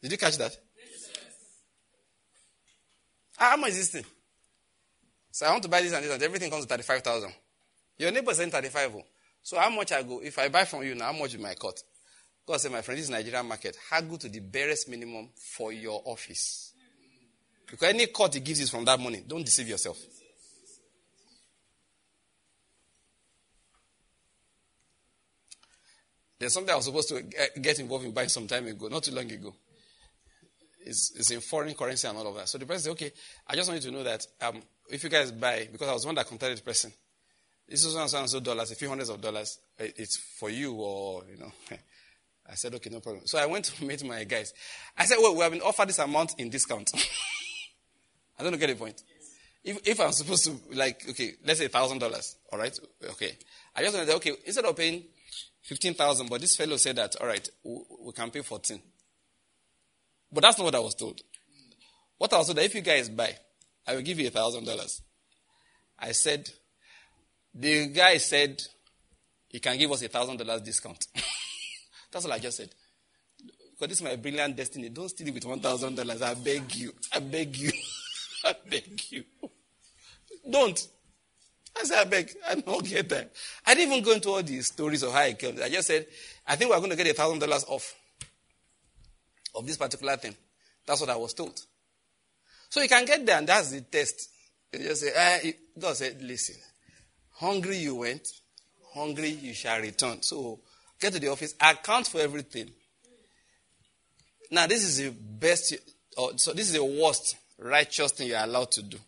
Did 0.00 0.12
you 0.12 0.18
catch 0.18 0.38
that? 0.38 0.56
Yes. 0.74 1.10
How 3.36 3.56
much 3.58 3.70
is 3.70 3.76
this 3.76 3.90
thing? 3.90 4.10
So 5.32 5.44
I 5.44 5.50
want 5.50 5.62
to 5.64 5.68
buy 5.68 5.82
this 5.82 5.92
and 5.92 6.02
this 6.02 6.14
and 6.14 6.22
everything 6.22 6.50
comes 6.50 6.64
to 6.64 6.68
35,000. 6.70 7.30
Your 7.98 8.10
neighbor 8.10 8.30
is 8.30 8.36
saying 8.36 8.50
35. 8.50 8.92
So 9.42 9.58
how 9.58 9.70
much 9.70 9.92
I 9.92 10.02
go? 10.02 10.20
If 10.20 10.38
I 10.38 10.48
buy 10.48 10.64
from 10.64 10.82
you 10.82 10.94
now, 10.94 11.06
how 11.06 11.18
much 11.18 11.34
is 11.34 11.40
my 11.40 11.54
cut? 11.54 11.80
God 12.46 12.60
said, 12.60 12.70
my 12.72 12.82
friend, 12.82 12.98
this 12.98 13.06
is 13.06 13.10
Nigerian 13.10 13.46
market. 13.46 13.76
Haggle 13.90 14.18
to 14.18 14.28
the 14.28 14.40
barest 14.40 14.88
minimum 14.88 15.30
for 15.56 15.72
your 15.72 16.02
office. 16.04 16.72
Because 17.68 17.88
any 17.88 18.06
cut 18.06 18.34
he 18.34 18.40
gives 18.40 18.60
is 18.60 18.70
from 18.70 18.84
that 18.84 19.00
money. 19.00 19.24
Don't 19.26 19.44
deceive 19.44 19.68
yourself. 19.68 19.98
There's 26.38 26.52
something 26.52 26.72
I 26.72 26.76
was 26.76 26.84
supposed 26.84 27.08
to 27.08 27.22
get 27.60 27.80
involved 27.80 28.04
in 28.04 28.12
buying 28.12 28.28
some 28.28 28.46
time 28.46 28.66
ago, 28.66 28.88
not 28.88 29.02
too 29.02 29.14
long 29.14 29.30
ago. 29.30 29.54
It's, 30.84 31.12
it's 31.16 31.30
in 31.30 31.40
foreign 31.40 31.74
currency 31.74 32.06
and 32.06 32.16
all 32.16 32.28
of 32.28 32.36
that. 32.36 32.48
So 32.48 32.58
the 32.58 32.66
person 32.66 32.84
said, 32.84 32.90
okay, 32.90 33.12
I 33.48 33.56
just 33.56 33.68
want 33.68 33.82
you 33.82 33.90
to 33.90 33.96
know 33.96 34.04
that 34.04 34.24
um, 34.42 34.62
if 34.88 35.02
you 35.02 35.10
guys 35.10 35.32
buy, 35.32 35.68
because 35.72 35.88
I 35.88 35.92
was 35.92 36.06
one 36.06 36.14
that 36.14 36.26
contacted 36.28 36.58
the 36.58 36.62
person, 36.62 36.92
this 37.68 37.84
is 37.84 37.92
so 37.92 38.00
and 38.00 38.10
so 38.10 38.18
and 38.18 38.30
so 38.30 38.40
dollars, 38.40 38.70
a 38.70 38.76
few 38.76 38.88
hundreds 38.88 39.10
of 39.10 39.20
dollars, 39.20 39.58
eh, 39.78 39.90
it's 39.96 40.16
for 40.16 40.50
you 40.50 40.74
or, 40.74 41.22
you 41.30 41.38
know. 41.38 41.52
I 42.48 42.54
said, 42.54 42.74
okay, 42.74 42.90
no 42.90 43.00
problem. 43.00 43.26
So 43.26 43.38
I 43.38 43.46
went 43.46 43.64
to 43.66 43.84
meet 43.86 44.04
my 44.04 44.22
guys. 44.24 44.52
I 44.96 45.04
said, 45.04 45.16
well, 45.18 45.34
we 45.34 45.40
have 45.42 45.52
been 45.52 45.62
offered 45.62 45.88
this 45.88 45.98
amount 45.98 46.34
in 46.38 46.48
discount. 46.48 46.92
I 48.38 48.42
don't 48.42 48.58
get 48.58 48.68
the 48.68 48.74
point. 48.74 49.02
If, 49.64 49.80
if 49.84 50.00
I'm 50.00 50.12
supposed 50.12 50.44
to, 50.44 50.56
like, 50.74 51.08
okay, 51.10 51.32
let's 51.44 51.58
say 51.58 51.68
$1,000, 51.68 52.34
all 52.52 52.58
right? 52.58 52.78
Okay. 53.10 53.36
I 53.74 53.82
just 53.82 53.94
wanted 53.94 54.06
to, 54.06 54.16
okay, 54.16 54.32
instead 54.44 54.64
of 54.64 54.76
paying 54.76 55.02
15,000, 55.62 56.28
but 56.30 56.40
this 56.40 56.54
fellow 56.54 56.76
said 56.76 56.96
that, 56.96 57.16
all 57.20 57.26
right, 57.26 57.48
we 57.64 58.12
can 58.12 58.30
pay 58.30 58.42
14. 58.42 58.80
But 60.30 60.42
that's 60.42 60.58
not 60.58 60.64
what 60.64 60.74
I 60.76 60.80
was 60.80 60.94
told. 60.94 61.20
What 62.18 62.32
I 62.32 62.38
was 62.38 62.46
told 62.46 62.58
that 62.58 62.64
if 62.64 62.74
you 62.76 62.82
guys 62.82 63.08
buy, 63.08 63.36
I 63.86 63.96
will 63.96 64.02
give 64.02 64.20
you 64.20 64.30
$1,000. 64.30 65.00
I 65.98 66.12
said, 66.12 66.48
the 67.58 67.86
guy 67.88 68.18
said 68.18 68.62
he 69.48 69.58
can 69.60 69.78
give 69.78 69.90
us 69.90 70.02
a 70.02 70.08
$1,000 70.08 70.64
discount. 70.64 71.06
that's 72.12 72.24
all 72.24 72.32
I 72.32 72.38
just 72.38 72.58
said. 72.58 72.70
Because 73.72 73.88
this 73.88 73.98
is 73.98 74.04
my 74.04 74.16
brilliant 74.16 74.56
destiny. 74.56 74.90
Don't 74.90 75.08
steal 75.08 75.28
it 75.28 75.34
with 75.34 75.44
$1,000. 75.44 76.22
I 76.22 76.34
beg 76.34 76.74
you. 76.74 76.92
I 77.12 77.20
beg 77.20 77.56
you. 77.56 77.70
I 78.44 78.54
beg 78.68 79.00
you. 79.10 79.24
Don't. 80.48 80.88
I 81.78 81.84
said, 81.84 81.98
I 81.98 82.04
beg, 82.04 82.30
I 82.48 82.54
don't 82.54 82.86
get 82.86 83.08
that. 83.10 83.32
I 83.66 83.74
didn't 83.74 83.92
even 83.92 84.04
go 84.04 84.12
into 84.12 84.30
all 84.30 84.42
these 84.42 84.68
stories 84.68 85.02
of 85.02 85.12
how 85.12 85.20
I 85.20 85.34
came. 85.34 85.58
I 85.62 85.68
just 85.68 85.88
said, 85.88 86.06
I 86.46 86.56
think 86.56 86.70
we're 86.70 86.78
going 86.78 86.90
to 86.90 86.96
get 86.96 87.06
a 87.08 87.14
thousand 87.14 87.38
dollars 87.38 87.64
off 87.68 87.94
of 89.54 89.66
this 89.66 89.76
particular 89.76 90.16
thing. 90.16 90.34
That's 90.86 91.00
what 91.00 91.10
I 91.10 91.16
was 91.16 91.34
told. 91.34 91.60
So 92.68 92.80
you 92.80 92.88
can 92.88 93.04
get 93.04 93.26
there, 93.26 93.38
and 93.38 93.46
that's 93.46 93.70
the 93.70 93.80
test. 93.82 94.30
You 94.72 94.80
just 94.80 95.02
say, 95.02 95.12
eh, 95.14 95.52
God 95.78 95.96
said, 95.96 96.22
listen, 96.22 96.56
hungry 97.36 97.78
you 97.78 97.96
went, 97.96 98.28
hungry 98.94 99.30
you 99.30 99.54
shall 99.54 99.80
return. 99.80 100.22
So 100.22 100.60
get 101.00 101.12
to 101.12 101.20
the 101.20 101.28
office, 101.28 101.54
account 101.60 102.08
for 102.08 102.20
everything. 102.20 102.70
Now, 104.50 104.66
this 104.66 104.84
is 104.84 104.98
the 104.98 105.10
best, 105.10 105.74
or, 106.16 106.38
so 106.38 106.52
this 106.52 106.68
is 106.68 106.74
the 106.74 106.84
worst 106.84 107.36
righteous 107.58 108.12
thing 108.12 108.28
you're 108.28 108.38
allowed 108.38 108.70
to 108.72 108.82
do. 108.82 108.98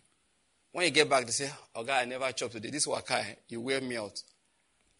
When 0.71 0.85
you 0.85 0.91
get 0.91 1.09
back, 1.09 1.25
they 1.25 1.31
say, 1.31 1.49
Oh, 1.75 1.83
God, 1.83 2.01
I 2.01 2.05
never 2.05 2.31
chopped 2.31 2.53
today. 2.53 2.69
This 2.69 2.85
waka, 2.85 3.23
you 3.47 3.61
wear 3.61 3.81
me 3.81 3.97
out. 3.97 4.21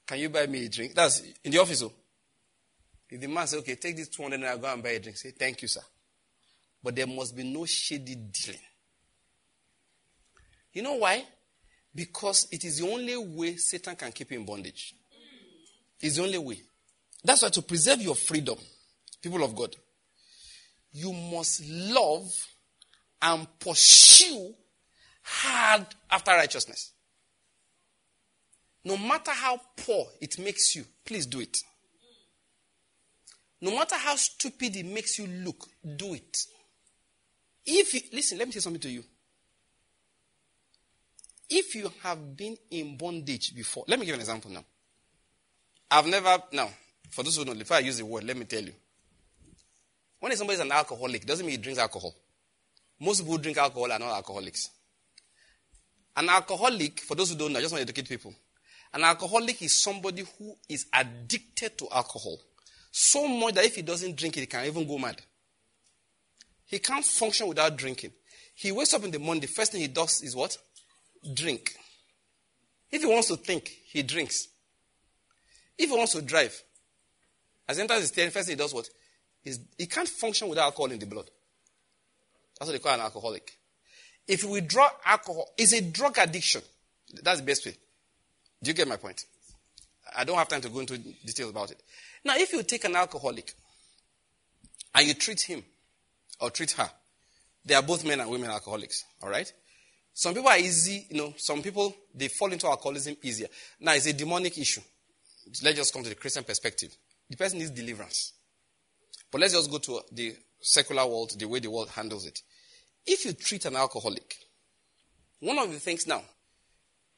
Can 0.08 0.20
you 0.20 0.30
buy 0.30 0.48
me 0.48 0.66
a 0.66 0.70
drink? 0.70 0.96
That's 0.96 1.22
in 1.44 1.52
the 1.52 1.60
office. 1.60 1.84
Oh. 1.84 1.92
If 3.10 3.22
the 3.22 3.28
man 3.28 3.46
says, 3.46 3.60
Okay, 3.60 3.76
take 3.76 3.96
this 3.96 4.08
200 4.08 4.36
and 4.36 4.46
I 4.46 4.58
go 4.58 4.72
and 4.72 4.82
buy 4.82 4.90
a 4.90 5.00
drink, 5.00 5.18
say, 5.18 5.32
Thank 5.32 5.62
you, 5.62 5.68
sir. 5.68 5.82
But 6.82 6.96
there 6.96 7.06
must 7.06 7.36
be 7.36 7.44
no 7.44 7.66
shady 7.66 8.16
dealing. 8.16 8.60
You 10.74 10.82
know 10.82 10.96
why? 10.96 11.24
Because 11.94 12.48
it 12.52 12.64
is 12.64 12.80
the 12.80 12.90
only 12.90 13.18
way 13.18 13.56
Satan 13.56 13.96
can 13.96 14.12
keep 14.12 14.32
you 14.32 14.40
in 14.40 14.46
bondage. 14.46 14.94
It's 16.00 16.16
the 16.16 16.24
only 16.24 16.38
way. 16.38 16.62
That's 17.24 17.42
why 17.42 17.50
to 17.50 17.62
preserve 17.62 18.02
your 18.02 18.16
freedom, 18.16 18.58
people 19.22 19.44
of 19.44 19.56
God, 19.56 19.76
you 20.92 21.12
must 21.12 21.66
love 21.68 22.48
and 23.22 23.48
pursue 23.60 24.54
hard 25.22 25.86
after 26.10 26.32
righteousness. 26.32 26.92
No 28.84 28.98
matter 28.98 29.32
how 29.32 29.60
poor 29.76 30.08
it 30.22 30.40
makes 30.40 30.76
you, 30.76 30.86
please 31.06 31.26
do 31.26 31.42
it. 31.42 31.58
No 33.62 33.72
matter 33.72 33.96
how 33.96 34.16
stupid 34.16 34.76
it 34.78 34.86
makes 34.86 35.20
you 35.20 35.28
look, 35.28 35.68
do 35.98 36.14
it. 36.14 36.38
If 37.66 37.94
you, 37.94 38.02
listen, 38.14 38.38
let 38.38 38.48
me 38.48 38.54
say 38.54 38.62
something 38.62 38.82
to 38.82 38.90
you. 38.90 39.04
If 41.50 41.76
you 41.76 41.92
have 42.04 42.38
been 42.38 42.58
in 42.70 42.96
bondage 42.96 43.56
before, 43.56 43.86
let 43.88 44.00
me 44.00 44.06
give 44.06 44.16
an 44.16 44.22
example 44.22 44.52
now. 44.52 44.64
I've 45.90 46.06
never, 46.06 46.38
now, 46.52 46.70
for 47.10 47.24
those 47.24 47.38
who 47.38 47.46
don't 47.46 47.56
know, 47.56 47.60
before 47.60 47.78
I 47.78 47.80
use 47.80 47.98
the 47.98 48.06
word, 48.06 48.24
let 48.24 48.38
me 48.38 48.46
tell 48.46 48.62
you. 48.62 48.74
When 50.20 50.36
somebody 50.36 50.56
is 50.56 50.60
an 50.60 50.72
alcoholic, 50.72 51.26
doesn't 51.26 51.46
mean 51.46 51.56
he 51.56 51.62
drinks 51.62 51.80
alcohol. 51.80 52.14
Most 53.00 53.22
people 53.22 53.34
who 53.34 53.42
drink 53.42 53.58
alcohol 53.58 53.92
are 53.92 54.00
not 54.00 54.14
alcoholics. 54.14 54.70
An 56.16 56.30
alcoholic, 56.30 57.00
for 57.00 57.16
those 57.16 57.32
who 57.32 57.38
don't 57.38 57.54
know, 57.54 57.60
I 57.60 57.62
just 57.62 57.74
want 57.74 57.88
to 57.88 57.92
educate 57.92 58.10
people. 58.10 58.36
An 58.94 59.04
alcoholic 59.04 59.62
is 59.62 59.82
somebody 59.82 60.26
who 60.38 60.56
is 60.68 60.86
addicted 60.94 61.78
to 61.78 61.88
alcohol. 61.92 62.38
So 62.92 63.28
much 63.28 63.56
that 63.56 63.66
if 63.66 63.76
he 63.76 63.82
doesn't 63.82 64.16
drink 64.16 64.38
it, 64.38 64.42
he 64.42 64.46
can 64.46 64.66
even 64.66 64.88
go 64.88 64.98
mad. 64.98 65.22
He 66.66 66.80
can't 66.80 67.06
function 67.06 67.48
without 67.48 67.76
drinking. 67.78 68.12
He 68.54 68.72
wakes 68.72 68.94
up 68.94 69.04
in 69.04 69.12
the 69.12 69.20
morning, 69.20 69.42
the 69.42 69.48
first 69.48 69.72
thing 69.72 69.82
he 69.82 69.88
does 69.88 70.22
is 70.22 70.36
what? 70.36 70.58
Drink. 71.34 71.76
If 72.92 73.02
he 73.02 73.08
wants 73.08 73.28
to 73.28 73.36
think, 73.36 73.68
he 73.68 74.04
drinks. 74.04 74.48
If 75.78 75.90
he 75.90 75.96
wants 75.96 76.14
to 76.14 76.22
drive, 76.22 76.62
as 77.68 77.78
he 77.78 77.82
enters 77.82 78.02
the 78.02 78.08
steering, 78.08 78.32
first 78.32 78.50
he 78.50 78.56
does 78.56 78.74
what? 78.74 78.90
He's, 79.42 79.60
he 79.78 79.86
can't 79.86 80.08
function 80.08 80.50
without 80.50 80.66
alcohol 80.66 80.92
in 80.92 81.00
the 81.00 81.06
blood. 81.06 81.30
That's 82.58 82.70
what 82.70 82.74
they 82.74 82.84
call 82.84 82.94
an 82.94 83.02
alcoholic. 83.02 83.58
If 84.28 84.44
you 84.44 84.50
withdraw 84.50 84.90
alcohol, 85.06 85.48
it's 85.58 85.74
a 85.74 85.82
drug 85.82 86.18
addiction. 86.18 86.62
That's 87.24 87.40
the 87.40 87.46
best 87.46 87.66
way. 87.66 87.76
Do 88.62 88.70
you 88.70 88.74
get 88.76 88.88
my 88.88 88.98
point? 88.98 89.24
I 90.16 90.24
don't 90.24 90.38
have 90.38 90.48
time 90.48 90.62
to 90.62 90.70
go 90.70 90.80
into 90.80 90.98
details 90.98 91.52
about 91.52 91.72
it. 91.72 91.82
Now, 92.26 92.34
if 92.36 92.52
you 92.52 92.62
take 92.64 92.84
an 92.84 92.96
alcoholic 92.96 93.54
and 94.94 95.08
you 95.08 95.14
treat 95.14 95.42
him 95.42 95.64
or 96.42 96.50
treat 96.50 96.72
her, 96.72 96.90
they 97.64 97.76
are 97.76 97.84
both 97.84 98.06
men 98.06 98.20
and 98.20 98.30
women 98.30 98.50
alcoholics, 98.50 99.06
all 99.22 99.30
right? 99.30 99.52
Some 100.20 100.34
people 100.34 100.50
are 100.50 100.58
easy, 100.58 101.08
you 101.10 101.16
know, 101.16 101.34
some 101.38 101.62
people, 101.62 101.96
they 102.14 102.28
fall 102.28 102.52
into 102.52 102.68
alcoholism 102.68 103.16
easier. 103.24 103.48
Now, 103.80 103.94
it's 103.94 104.06
a 104.06 104.12
demonic 104.12 104.58
issue. 104.58 104.82
Let's 105.64 105.78
just 105.78 105.94
come 105.94 106.04
to 106.04 106.10
the 106.10 106.16
Christian 106.16 106.44
perspective. 106.44 106.94
The 107.30 107.38
person 107.38 107.60
needs 107.60 107.72
deliverance. 107.72 108.34
But 109.32 109.40
let's 109.40 109.54
just 109.54 109.72
go 109.72 109.78
to 109.78 110.02
the 110.12 110.36
secular 110.60 111.06
world, 111.06 111.40
the 111.40 111.46
way 111.48 111.60
the 111.60 111.72
world 111.72 111.88
handles 111.88 112.26
it. 112.26 112.38
If 113.06 113.24
you 113.24 113.32
treat 113.32 113.64
an 113.64 113.78
alcoholic, 113.78 114.36
one 115.40 115.58
of 115.58 115.72
the 115.72 115.80
things 115.80 116.06
now, 116.06 116.22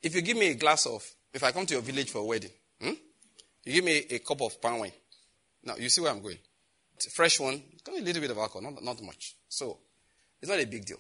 if 0.03 0.14
you 0.14 0.22
give 0.22 0.38
me 0.38 0.49
a 0.49 0.53
glass 0.53 0.86
of, 0.86 1.03
if 1.34 1.44
I 1.44 1.52
come 1.52 1.65
to 1.65 1.73
your 1.73 1.82
village 1.82 2.11
for 2.11 2.19
a 2.19 2.26
wedding, 2.26 2.52
hmm, 2.80 2.94
you 3.65 3.73
give 3.73 3.84
me 3.84 4.06
a, 4.11 4.19
cup 4.19 4.41
of 4.44 4.61
palm 4.61 4.78
wine. 4.78 4.91
Now, 5.64 5.73
you 5.76 5.90
see 5.90 6.02
where 6.02 6.11
I'm 6.11 6.22
going. 6.22 6.38
It's 6.98 7.07
a 7.07 7.10
fresh 7.10 7.40
one, 7.40 7.64
a 7.88 7.99
little 7.99 8.22
bit 8.22 8.30
of 8.30 8.38
alcohol, 8.38 8.61
not, 8.61 8.84
not 8.84 9.02
much. 9.02 9.38
So, 9.49 9.80
it's 10.40 10.52
not 10.52 10.60
a 10.60 10.68
big 10.68 10.86
deal. 10.86 10.99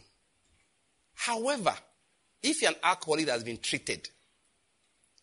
However, 1.13 1.75
if 2.43 2.61
you're 2.61 2.71
an 2.71 2.77
alcoholic 2.83 3.25
that 3.27 3.33
has 3.33 3.43
been 3.43 3.57
treated, 3.57 4.09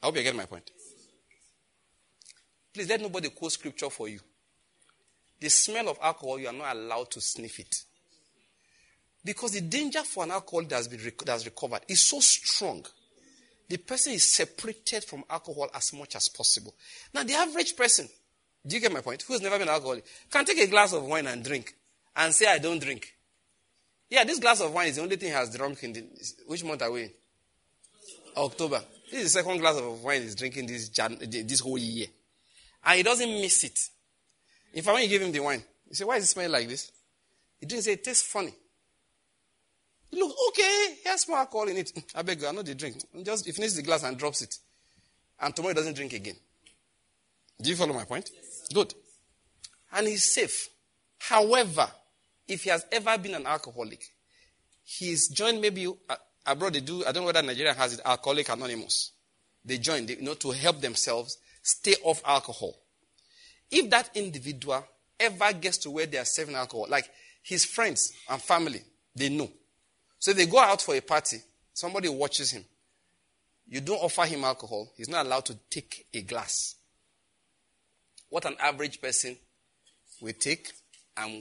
I 0.03 0.07
hope 0.07 0.17
you 0.17 0.23
get 0.23 0.37
my 0.37 0.47
point. 0.47 0.71
Please 2.73 2.89
let 2.89 3.01
nobody 3.01 3.29
quote 3.31 3.53
scripture 3.53 3.91
for 3.91 4.09
you. 4.09 4.21
The 5.41 5.49
smell 5.49 5.89
of 5.89 5.99
alcohol, 6.03 6.39
you 6.39 6.49
are 6.49 6.53
not 6.53 6.77
allowed 6.77 7.11
to 7.13 7.21
sniff 7.21 7.59
it. 7.59 7.85
Because 9.25 9.53
the 9.53 9.61
danger 9.61 10.03
for 10.05 10.25
an 10.25 10.31
alcoholic 10.31 10.69
that 10.69 10.77
has, 10.77 10.89
been 10.89 11.01
that 11.01 11.33
has 11.33 11.45
recovered 11.45 11.81
is 11.89 12.01
so 12.01 12.21
strong. 12.21 12.85
The 13.69 13.77
person 13.77 14.15
is 14.15 14.23
separated 14.23 15.05
from 15.05 15.25
alcohol 15.29 15.69
as 15.75 15.93
much 15.93 16.17
as 16.17 16.29
possible. 16.29 16.75
Now, 17.13 17.25
the 17.25 17.35
average 17.35 17.77
person, 17.77 18.09
do 18.67 18.77
you 18.77 18.81
get 18.81 18.93
my 18.93 19.01
point? 19.01 19.23
Who 19.23 19.35
has 19.35 19.43
never 19.43 19.59
been 19.59 19.69
alcoholic, 19.69 20.05
can 20.31 20.45
take 20.45 20.59
a 20.59 20.67
glass 20.67 20.93
of 20.93 21.05
wine 21.05 21.27
and 21.27 21.45
drink 21.45 21.75
and 22.17 22.33
say, 22.33 22.47
I 22.47 22.59
don't 22.59 22.81
drink. 22.81 23.13
Yeah, 24.11 24.25
this 24.25 24.39
glass 24.39 24.61
of 24.61 24.73
wine 24.73 24.89
is 24.89 24.97
the 24.97 25.03
only 25.03 25.17
thing 25.17 25.29
he 25.29 25.35
has 25.35 25.55
drunk 25.55 25.83
in 25.83 25.93
the, 25.93 26.05
which 26.47 26.65
month 26.65 26.83
are 26.83 26.91
we 26.91 27.03
in? 27.05 27.11
October. 28.37 28.83
This 29.11 29.25
is 29.25 29.33
the 29.33 29.41
second 29.41 29.59
glass 29.59 29.77
of 29.77 30.03
wine 30.03 30.23
he's 30.23 30.35
drinking 30.35 30.67
this, 30.67 30.89
this 30.89 31.61
whole 31.61 31.79
year. 31.79 32.07
And 32.85 32.97
he 32.97 33.03
doesn't 33.03 33.29
miss 33.29 33.65
it. 33.65 33.79
In 34.75 34.83
fact, 34.83 34.95
when 34.95 35.03
you 35.03 35.09
give 35.09 35.23
him 35.23 35.33
the 35.33 35.41
wine, 35.41 35.63
you 35.89 35.95
say, 35.95 36.05
Why 36.05 36.17
does 36.17 36.25
it 36.25 36.29
smell 36.29 36.51
like 36.51 36.69
this? 36.69 36.93
He 37.59 37.67
didn't 37.67 37.85
say, 37.85 37.93
It 37.93 38.05
tastes 38.05 38.31
funny. 38.31 38.55
He 40.11 40.19
looks, 40.19 40.35
okay, 40.49 40.97
he 41.03 41.09
has 41.09 41.29
more 41.29 41.39
alcohol 41.39 41.69
in 41.69 41.77
it. 41.77 41.93
I 42.15 42.23
beg 42.23 42.41
you, 42.41 42.49
I 42.49 42.53
know 42.53 42.63
the 42.63 42.75
drink. 42.75 42.97
Just 43.23 43.47
he 43.47 43.53
finishes 43.53 43.77
the 43.77 43.83
glass 43.83 44.05
and 44.05 44.17
drops 44.17 44.43
it. 44.43 44.57
And 45.41 45.55
tomorrow 45.55 45.75
he 45.75 45.77
doesn't 45.77 45.95
drink 45.95 46.13
again. 46.15 46.37
Do 47.61 47.71
you 47.71 47.77
follow 47.77 47.93
my 47.93 48.05
point? 48.05 48.31
Yes. 48.33 48.69
Good. 48.73 48.95
And 49.93 50.07
he's 50.07 50.33
safe. 50.33 50.69
However, 51.19 51.89
if 52.49 52.65
he 52.65 52.71
has 52.71 52.85
ever 52.91 53.17
been 53.19 53.35
an 53.35 53.47
alcoholic, 53.47 54.03
he's 54.83 55.29
joined 55.29 55.61
maybe 55.61 55.87
uh, 55.87 56.17
abroad. 56.47 56.75
They 56.75 56.81
do. 56.81 57.05
I 57.05 57.13
don't 57.13 57.23
know 57.23 57.27
whether 57.27 57.43
Nigeria 57.43 57.75
has 57.75 57.95
it. 57.95 58.01
Alcoholic 58.05 58.49
Anonymous. 58.49 59.13
They 59.65 59.79
join, 59.79 60.07
they, 60.07 60.17
you 60.17 60.23
know, 60.23 60.35
to 60.35 60.51
help 60.53 60.81
themselves 60.81 61.39
stay 61.63 61.95
off 62.03 62.23
alcohol. 62.25 62.75
If 63.71 63.91
that 63.91 64.11
individual 64.15 64.85
ever 65.21 65.53
gets 65.53 65.79
to 65.79 65.91
where 65.91 66.07
they 66.07 66.17
are 66.19 66.25
serving 66.25 66.55
alcohol, 66.55 66.87
like 66.89 67.11
his 67.43 67.65
friends 67.65 68.13
and 68.31 68.41
family, 68.41 68.83
they 69.15 69.29
know. 69.29 69.51
So 70.19 70.33
they 70.33 70.47
go 70.47 70.59
out 70.59 70.81
for 70.81 70.95
a 70.95 71.01
party, 71.01 71.39
somebody 71.75 72.09
watches 72.09 72.51
him. 72.51 72.65
You 73.69 73.81
don't 73.83 73.99
offer 73.99 74.25
him 74.25 74.45
alcohol, 74.45 74.91
he's 74.97 75.09
not 75.09 75.27
allowed 75.27 75.45
to 75.47 75.57
take 75.69 76.07
a 76.15 76.23
glass. 76.23 76.77
What 78.31 78.47
an 78.47 78.57
average 78.61 79.01
person 79.01 79.37
will 80.21 80.33
take 80.33 80.73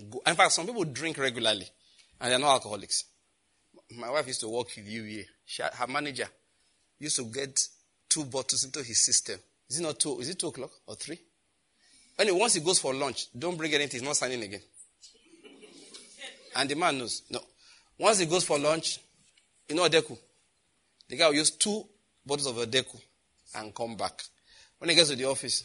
go. 0.09 0.21
In 0.25 0.35
fact, 0.35 0.51
some 0.51 0.65
people 0.65 0.83
drink 0.85 1.17
regularly 1.17 1.67
and 2.19 2.31
they're 2.31 2.39
not 2.39 2.53
alcoholics. 2.53 3.05
My 3.97 4.09
wife 4.09 4.27
used 4.27 4.41
to 4.41 4.49
work 4.49 4.67
with 4.75 4.85
here. 4.85 5.25
She, 5.45 5.63
her 5.63 5.87
manager 5.87 6.27
used 6.99 7.15
to 7.17 7.23
get 7.25 7.59
two 8.09 8.25
bottles 8.25 8.63
into 8.63 8.79
his 8.79 9.03
system. 9.05 9.39
Is 9.69 9.79
it 9.79 9.83
not 9.83 9.99
two? 9.99 10.19
Is 10.19 10.29
it 10.29 10.39
two 10.39 10.47
o'clock 10.47 10.71
or 10.85 10.95
three? 10.95 11.19
Anyway, 12.19 12.39
once 12.39 12.55
he 12.55 12.61
goes 12.61 12.79
for 12.79 12.93
lunch, 12.93 13.27
don't 13.37 13.57
bring 13.57 13.73
anything. 13.73 13.99
He's 13.99 14.07
not 14.07 14.15
signing 14.15 14.41
again. 14.41 14.61
And 16.55 16.69
the 16.69 16.75
man 16.75 16.97
knows. 16.97 17.21
No. 17.29 17.39
Once 17.99 18.19
he 18.19 18.25
goes 18.25 18.43
for 18.43 18.57
lunch, 18.57 18.99
you 19.69 19.75
know 19.75 19.87
Deku. 19.87 20.17
The 21.09 21.15
guy 21.15 21.27
will 21.27 21.35
use 21.35 21.51
two 21.51 21.83
bottles 22.25 22.47
of 22.47 22.57
a 22.57 22.65
Deku 22.65 22.99
and 23.55 23.73
come 23.73 23.95
back. 23.95 24.23
When 24.79 24.89
he 24.89 24.95
gets 24.95 25.09
to 25.09 25.15
the 25.15 25.25
office, 25.25 25.63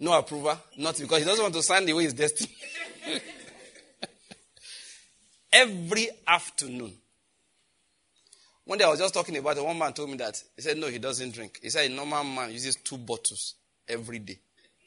no 0.00 0.12
approval, 0.18 0.58
not 0.76 0.98
because 0.98 1.18
he 1.18 1.24
doesn't 1.24 1.42
want 1.42 1.54
to 1.54 1.62
sign 1.62 1.86
the 1.86 1.92
way 1.92 2.04
he's 2.04 2.12
destined. 2.12 2.50
Every 5.52 6.08
afternoon. 6.26 6.92
One 8.64 8.78
day 8.78 8.84
I 8.84 8.88
was 8.88 8.98
just 8.98 9.14
talking 9.14 9.36
about 9.36 9.56
it. 9.56 9.64
One 9.64 9.78
man 9.78 9.92
told 9.92 10.10
me 10.10 10.16
that. 10.16 10.42
He 10.56 10.62
said, 10.62 10.76
no, 10.76 10.88
he 10.88 10.98
doesn't 10.98 11.32
drink. 11.32 11.60
He 11.62 11.70
said 11.70 11.88
a 11.90 11.94
normal 11.94 12.24
man 12.24 12.50
uses 12.50 12.74
two 12.76 12.98
bottles 12.98 13.54
every 13.88 14.18
day. 14.18 14.38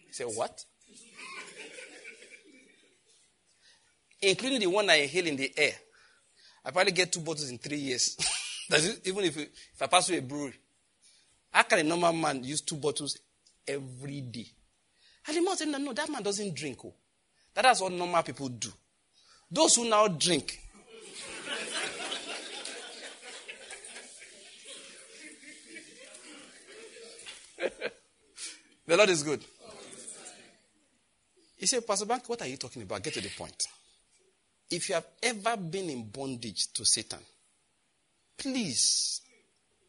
He 0.08 0.14
said, 0.14 0.28
What? 0.28 0.66
Including 4.22 4.60
the 4.60 4.68
one 4.68 4.90
I 4.90 4.96
inhale 4.96 5.28
in 5.28 5.38
the 5.38 5.54
air. 5.56 5.74
I 6.66 6.72
probably 6.72 6.92
get 6.92 7.14
two 7.14 7.22
bottles 7.22 7.50
in 7.50 7.58
three 7.58 7.78
years. 7.78 8.18
even 9.06 9.24
if, 9.24 9.38
if 9.38 9.82
I 9.82 9.88
pass 9.88 10.08
through 10.08 10.18
a 10.18 10.22
brewery. 10.22 10.56
How 11.52 11.64
can 11.64 11.80
a 11.80 11.84
normal 11.84 12.14
man 12.14 12.44
use 12.44 12.62
two 12.62 12.76
bottles 12.76 13.18
every 13.68 14.22
day? 14.22 14.46
And 15.28 15.38
the 15.38 15.42
man 15.42 15.58
said, 15.58 15.68
No, 15.70 15.78
no, 15.78 15.94
that 15.94 16.10
man 16.10 16.24
doesn't 16.24 16.56
drink. 16.56 16.80
Oh. 16.84 16.94
That's 17.54 17.82
what 17.82 17.92
normal 17.92 18.24
people 18.24 18.50
do. 18.50 18.70
Those 19.52 19.76
who 19.76 19.90
now 19.90 20.08
drink, 20.08 20.60
the 28.88 28.98
Lord 28.98 29.10
is 29.10 29.24
good. 29.24 29.44
He 31.58 31.66
said, 31.66 31.86
Pastor 31.86 32.06
Bank, 32.06 32.30
what 32.30 32.42
are 32.42 32.48
you 32.48 32.56
talking 32.58 32.84
about? 32.84 33.04
Get 33.04 33.14
to 33.16 33.22
the 33.22 33.30
point. 33.30 33.68
If 34.72 34.88
you 34.88 34.96
have 34.96 35.08
ever 35.22 35.58
been 35.58 35.90
in 35.90 36.10
bondage 36.10 36.72
to 36.74 36.86
Satan, 36.86 37.20
please 38.38 39.22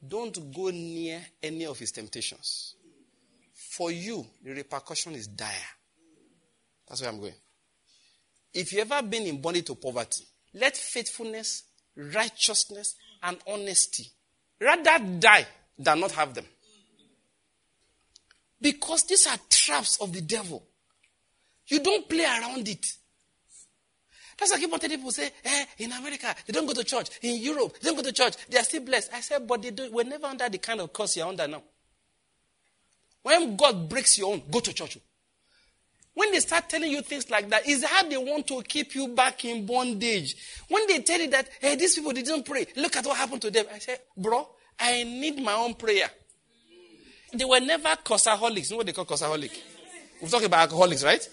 don't 0.07 0.53
go 0.53 0.71
near 0.71 1.21
any 1.43 1.67
of 1.67 1.79
his 1.79 1.93
temptations. 1.93 2.75
For 3.55 3.93
you, 3.93 4.27
the 4.43 4.53
repercussion 4.53 5.15
is 5.15 5.27
dire. 5.29 5.49
That's 6.89 7.03
where 7.03 7.11
I'm 7.11 7.21
going. 7.21 7.35
If 8.53 8.73
you've 8.73 8.91
ever 8.91 9.07
been 9.07 9.27
in 9.27 9.41
bondage 9.41 9.67
to 9.67 9.75
poverty, 9.75 10.25
let 10.55 10.77
faithfulness, 10.77 11.65
righteousness, 11.97 12.97
and 13.23 13.39
honesty 13.47 14.07
rather 14.61 14.99
die 15.19 15.47
than 15.79 16.01
not 16.01 16.13
have 16.13 16.35
them. 16.35 16.45
Because 18.61 19.05
these 19.05 19.27
are 19.27 19.39
traps 19.49 20.01
of 20.01 20.13
the 20.13 20.21
devil. 20.21 20.63
You 21.69 21.81
don't 21.81 22.09
play 22.09 22.25
around 22.25 22.69
it. 22.69 22.85
Pastor, 24.37 24.57
I 24.57 24.59
keep 24.59 24.73
on 24.73 24.81
telling 24.81 24.97
people, 24.97 25.13
say, 25.13 25.31
eh, 25.45 25.65
in 25.79 25.93
America, 25.93 26.35
they 26.47 26.53
don't 26.53 26.67
go 26.67 26.73
to 26.73 26.85
church. 26.85 27.09
In 27.23 27.41
Europe, 27.43 27.79
they 27.81 27.89
don't 27.89 27.97
go 27.97 28.03
to 28.03 28.13
church. 28.13 28.35
They 28.49 28.59
are 28.59 28.65
still 28.65 28.83
blessed. 28.83 29.11
I 29.15 29.21
said, 29.21 29.47
but 29.47 29.63
they 29.63 29.71
do, 29.71 29.91
we're 29.93 30.05
never 30.05 30.27
under 30.27 30.49
the 30.49 30.59
kind 30.59 30.81
of 30.81 30.93
curse 30.93 31.17
you're 31.17 31.27
under 31.27 31.47
now. 31.47 31.63
When 33.23 33.57
God 33.57 33.89
breaks 33.89 34.19
your 34.19 34.33
own, 34.33 34.43
go 34.51 34.61
to 34.61 34.73
church. 34.73 34.99
When 36.15 36.33
they 36.33 36.41
start 36.41 36.69
telling 36.69 36.91
you 36.91 37.03
things 37.03 37.31
like 37.31 37.49
that, 37.51 37.69
is 37.69 37.85
how 37.85 38.03
they 38.03 38.17
want 38.17 38.47
to 38.49 38.63
keep 38.63 38.95
you 38.95 39.09
back 39.09 39.45
in 39.45 39.65
bondage. 39.65 40.35
When 40.69 40.87
they 40.87 41.01
tell 41.01 41.21
you 41.21 41.31
that, 41.31 41.49
hey, 41.61 41.77
these 41.77 41.95
people 41.95 42.13
didn't 42.13 42.45
pray, 42.45 42.67
look 42.77 42.97
at 42.97 43.07
what 43.07 43.17
happened 43.17 43.43
to 43.43 43.51
them. 43.51 43.67
I 43.73 43.79
said, 43.79 44.01
bro, 44.17 44.49
I 44.79 45.05
need 45.05 45.41
my 45.41 45.55
own 45.55 45.75
prayer. 45.75 46.11
They 47.33 47.45
were 47.45 47.61
never 47.61 47.91
cursaholics. 47.91 48.71
You 48.71 48.75
know 48.75 48.77
what 48.79 48.87
they 48.87 48.93
call 48.93 49.05
cursaholic? 49.05 49.57
We're 50.21 50.29
talking 50.29 50.47
about 50.47 50.61
alcoholics, 50.63 51.05
right? 51.05 51.27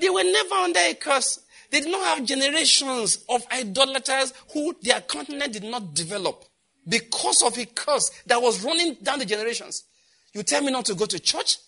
They 0.00 0.08
were 0.08 0.24
never 0.24 0.54
under 0.54 0.80
a 0.80 0.94
curse. 0.94 1.40
They 1.70 1.80
did 1.80 1.90
not 1.90 2.16
have 2.16 2.26
generations 2.26 3.24
of 3.28 3.44
idolaters 3.52 4.32
who 4.52 4.74
their 4.82 5.00
continent 5.02 5.52
did 5.52 5.64
not 5.64 5.94
develop 5.94 6.44
because 6.88 7.42
of 7.42 7.56
a 7.58 7.66
curse 7.66 8.10
that 8.26 8.40
was 8.40 8.64
running 8.64 8.96
down 9.02 9.18
the 9.18 9.26
generations. 9.26 9.84
You 10.32 10.42
tell 10.42 10.62
me 10.62 10.72
not 10.72 10.86
to 10.86 10.94
go 10.94 11.06
to 11.06 11.18
church? 11.18 11.58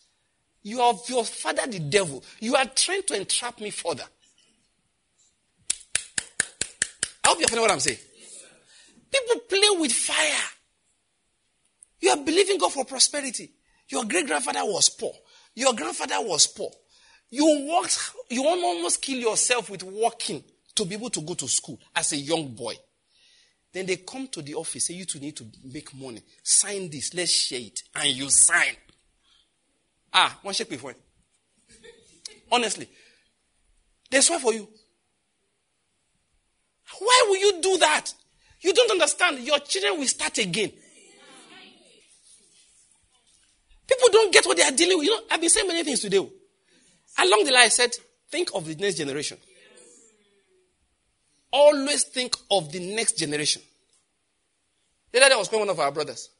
You 0.64 0.80
are 0.80 0.94
your 1.08 1.24
father, 1.24 1.66
the 1.66 1.78
devil. 1.78 2.24
You 2.40 2.56
are 2.56 2.64
trying 2.64 3.02
to 3.04 3.16
entrap 3.16 3.60
me 3.60 3.70
further. 3.70 4.04
I 7.22 7.28
hope 7.28 7.38
you're 7.38 7.48
following 7.48 7.68
what 7.68 7.72
I'm 7.72 7.80
saying. 7.80 7.98
People 9.12 9.40
play 9.48 9.78
with 9.78 9.92
fire. 9.92 10.50
You 12.00 12.10
are 12.10 12.16
believing 12.16 12.58
God 12.58 12.72
for 12.72 12.84
prosperity. 12.84 13.52
Your 13.88 14.04
great 14.04 14.26
grandfather 14.26 14.64
was 14.64 14.88
poor. 14.88 15.12
Your 15.54 15.74
grandfather 15.74 16.16
was 16.20 16.46
poor. 16.46 16.70
You 17.30 17.66
walked, 17.66 18.12
you 18.30 18.44
almost 18.44 19.02
kill 19.02 19.18
yourself 19.18 19.68
with 19.68 19.82
walking 19.82 20.42
to 20.74 20.84
be 20.84 20.94
able 20.94 21.10
to 21.10 21.20
go 21.20 21.34
to 21.34 21.48
school 21.48 21.78
as 21.94 22.12
a 22.12 22.16
young 22.16 22.48
boy. 22.48 22.74
Then 23.72 23.86
they 23.86 23.96
come 23.96 24.28
to 24.28 24.40
the 24.40 24.54
office, 24.54 24.86
say 24.86 24.94
you 24.94 25.04
two 25.04 25.18
need 25.18 25.36
to 25.36 25.44
make 25.64 25.94
money. 25.94 26.22
Sign 26.42 26.88
this, 26.88 27.12
let's 27.12 27.32
share 27.32 27.60
it. 27.60 27.82
And 27.94 28.08
you 28.08 28.30
sign. 28.30 28.76
Ah, 30.14 30.38
one 30.42 30.54
shake 30.54 30.70
before. 30.70 30.94
Honestly. 32.52 32.88
They 34.10 34.20
swear 34.20 34.38
for 34.38 34.54
you. 34.54 34.68
Why 37.00 37.24
will 37.28 37.36
you 37.36 37.60
do 37.60 37.76
that? 37.78 38.14
You 38.60 38.72
don't 38.72 38.92
understand. 38.92 39.40
Your 39.40 39.58
children 39.58 39.98
will 39.98 40.06
start 40.06 40.38
again. 40.38 40.70
People 43.86 44.08
don't 44.12 44.32
get 44.32 44.46
what 44.46 44.56
they 44.56 44.62
are 44.62 44.70
dealing 44.70 44.98
with. 44.98 45.08
You 45.08 45.16
know, 45.16 45.22
I've 45.30 45.40
been 45.40 45.50
saying 45.50 45.66
many 45.66 45.82
things 45.82 46.00
today. 46.00 46.18
Along 46.18 47.44
the 47.44 47.52
line, 47.52 47.64
I 47.64 47.68
said, 47.68 47.90
think 48.30 48.50
of 48.54 48.64
the 48.64 48.76
next 48.76 48.96
generation. 48.96 49.36
Always 51.52 52.04
think 52.04 52.36
of 52.50 52.70
the 52.72 52.94
next 52.94 53.18
generation. 53.18 53.62
The 55.12 55.18
other 55.20 55.28
day 55.28 55.34
I 55.34 55.38
was 55.38 55.48
calling 55.48 55.66
one 55.66 55.70
of 55.70 55.80
our 55.80 55.92
brothers. 55.92 56.30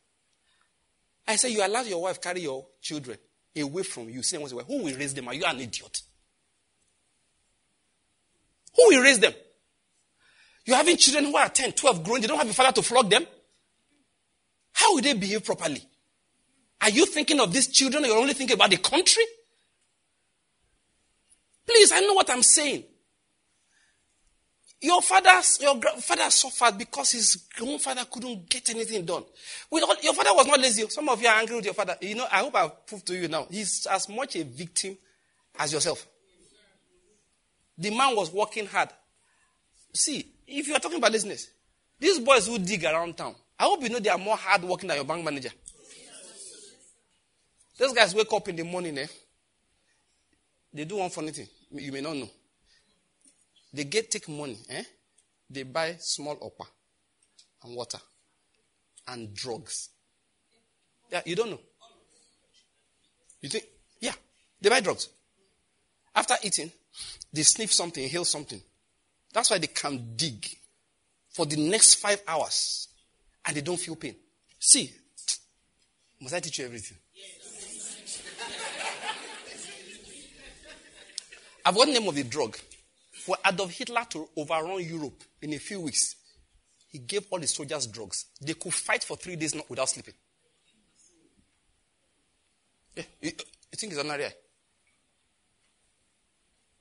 I 1.26 1.36
said, 1.36 1.51
You 1.51 1.64
allow 1.64 1.82
your 1.82 2.02
wife 2.02 2.20
carry 2.20 2.40
your 2.40 2.66
children 2.80 3.18
away 3.62 3.82
from 3.82 4.09
you. 4.09 4.22
Say, 4.22 4.36
Who 4.36 4.82
will 4.82 4.97
raise 4.97 5.14
them? 5.14 5.28
Are 5.28 5.35
you 5.35 5.44
an 5.44 5.60
idiot? 5.60 6.02
Who 8.76 8.89
will 8.89 9.02
raise 9.02 9.18
them? 9.18 9.32
You're 10.64 10.76
having 10.76 10.97
children 10.97 11.26
who 11.26 11.36
are 11.36 11.48
10, 11.48 11.72
12, 11.72 12.05
growing. 12.05 12.22
They 12.22 12.26
don't 12.26 12.39
have 12.39 12.48
a 12.48 12.52
father 12.52 12.72
to 12.72 12.82
flog 12.82 13.10
them. 13.10 13.26
How 14.72 14.94
will 14.94 15.02
they 15.02 15.12
behave 15.12 15.44
properly? 15.44 15.82
Are 16.81 16.90
you 16.90 17.06
thinking 17.06 17.40
of 17.40 17.52
these 17.52 17.68
children 17.68 18.05
or 18.05 18.09
you're 18.09 18.18
only 18.18 18.35
thinking 18.35 18.55
about 18.55 18.70
the 18.70 18.78
country? 18.78 19.24
Please, 21.66 21.93
I 21.93 22.01
know 22.01 22.14
what 22.14 22.28
I'm 22.31 22.43
saying. 22.43 22.85
Your 24.85 25.01
father, 25.01 25.40
your 25.62 25.81
father 26.02 26.31
suffered 26.31 26.77
because 26.77 27.12
his 27.12 27.47
own 27.62 27.78
father 27.78 28.05
couldn't 28.05 28.47
get 28.51 28.69
anything 28.69 29.02
done. 29.06 29.24
All, 29.70 29.97
your 30.02 30.12
father 30.12 30.35
was 30.35 30.47
not 30.47 30.61
lazy. 30.61 30.86
Some 30.90 31.09
of 31.09 31.23
you 31.23 31.27
are 31.27 31.39
angry 31.39 31.56
with 31.56 31.65
your 31.65 31.73
father. 31.73 31.97
You 32.02 32.16
know, 32.16 32.27
I 32.31 32.40
hope 32.40 32.55
I've 32.55 32.86
proved 32.86 33.06
to 33.06 33.16
you 33.16 33.27
now. 33.27 33.47
He's 33.51 33.86
as 33.90 34.11
much 34.11 34.36
a 34.36 34.44
victim 34.44 34.98
as 35.59 35.73
yourself. 35.73 36.06
The 37.78 37.97
man 37.97 38.15
was 38.15 38.31
working 38.31 38.66
hard. 38.66 38.90
See, 39.94 40.27
if 40.47 40.69
you 40.69 40.74
are 40.74 40.81
talking 40.81 40.98
about 40.98 41.12
business, 41.12 41.48
these 41.98 42.19
boys 42.19 42.47
who 42.47 42.59
dig 42.59 42.85
around 42.85 43.16
town, 43.16 43.35
I 43.59 43.65
hope 43.65 43.82
you 43.82 43.89
know 43.89 44.01
they 44.01 44.11
are 44.11 44.19
more 44.19 44.36
hard 44.36 44.65
working 44.65 44.89
than 44.89 44.97
your 44.97 45.06
bank 45.06 45.24
manager. 45.24 45.51
Those 47.78 47.94
guys 47.94 48.15
wake 48.15 48.31
up 48.31 48.47
in 48.51 48.56
the 48.56 48.65
morning, 48.65 48.98
eh? 48.98 49.06
They 50.74 50.85
do 50.85 50.97
one 50.97 51.09
funny 51.09 51.31
thing. 51.31 51.48
You 51.73 51.90
may 51.90 52.02
not 52.02 52.16
know. 52.16 52.28
They 53.74 53.82
get 53.82 54.09
take 54.09 54.28
money, 54.28 54.56
eh? 54.70 54.84
They 55.51 55.64
buy 55.64 55.96
small 55.98 56.38
upper 56.40 56.70
and 57.64 57.74
water 57.74 57.98
and 59.09 59.34
drugs. 59.34 59.88
Yeah, 61.10 61.22
you 61.26 61.34
don't 61.34 61.51
know. 61.51 61.60
You 63.40 63.48
think, 63.48 63.64
yeah, 64.01 64.12
they 64.60 64.68
buy 64.68 64.78
drugs. 64.78 65.09
After 66.14 66.34
eating, 66.44 66.70
they 67.32 67.42
sniff 67.42 67.72
something, 67.72 68.05
inhale 68.05 68.24
something. 68.24 68.62
That's 69.32 69.51
why 69.51 69.59
they 69.59 69.66
can 69.66 70.14
dig 70.14 70.46
for 71.30 71.44
the 71.44 71.56
next 71.56 71.96
five 71.96 72.22
hours 72.28 72.86
and 73.44 73.56
they 73.56 73.60
don't 73.60 73.80
feel 73.80 73.96
pain. 73.96 74.14
See, 74.56 74.88
must 76.20 76.32
I 76.32 76.38
teach 76.38 76.60
you 76.60 76.66
everything? 76.66 76.98
I've 81.66 81.74
got 81.74 81.86
the 81.86 81.92
name 81.92 82.06
of 82.06 82.14
the 82.14 82.22
drug. 82.22 82.56
For 83.24 83.36
Adolf 83.46 83.70
Hitler 83.70 84.05
to 84.10 84.28
overrun 84.36 84.82
Europe 84.84 85.24
in 85.40 85.55
a 85.55 85.59
few 85.59 85.80
weeks, 85.80 86.16
he 86.90 86.98
gave 86.98 87.26
all 87.30 87.38
the 87.38 87.46
soldiers 87.46 87.86
drugs. 87.86 88.26
They 88.40 88.55
could 88.55 88.74
fight 88.74 89.02
for 89.02 89.16
three 89.16 89.36
days 89.36 89.55
without 89.68 89.88
sleeping. 89.88 90.14
Yeah, 92.94 93.05
you, 93.20 93.30
you 93.30 93.76
think 93.76 93.92
it's 93.92 94.02
another 94.02 94.24
eye? 94.24 94.34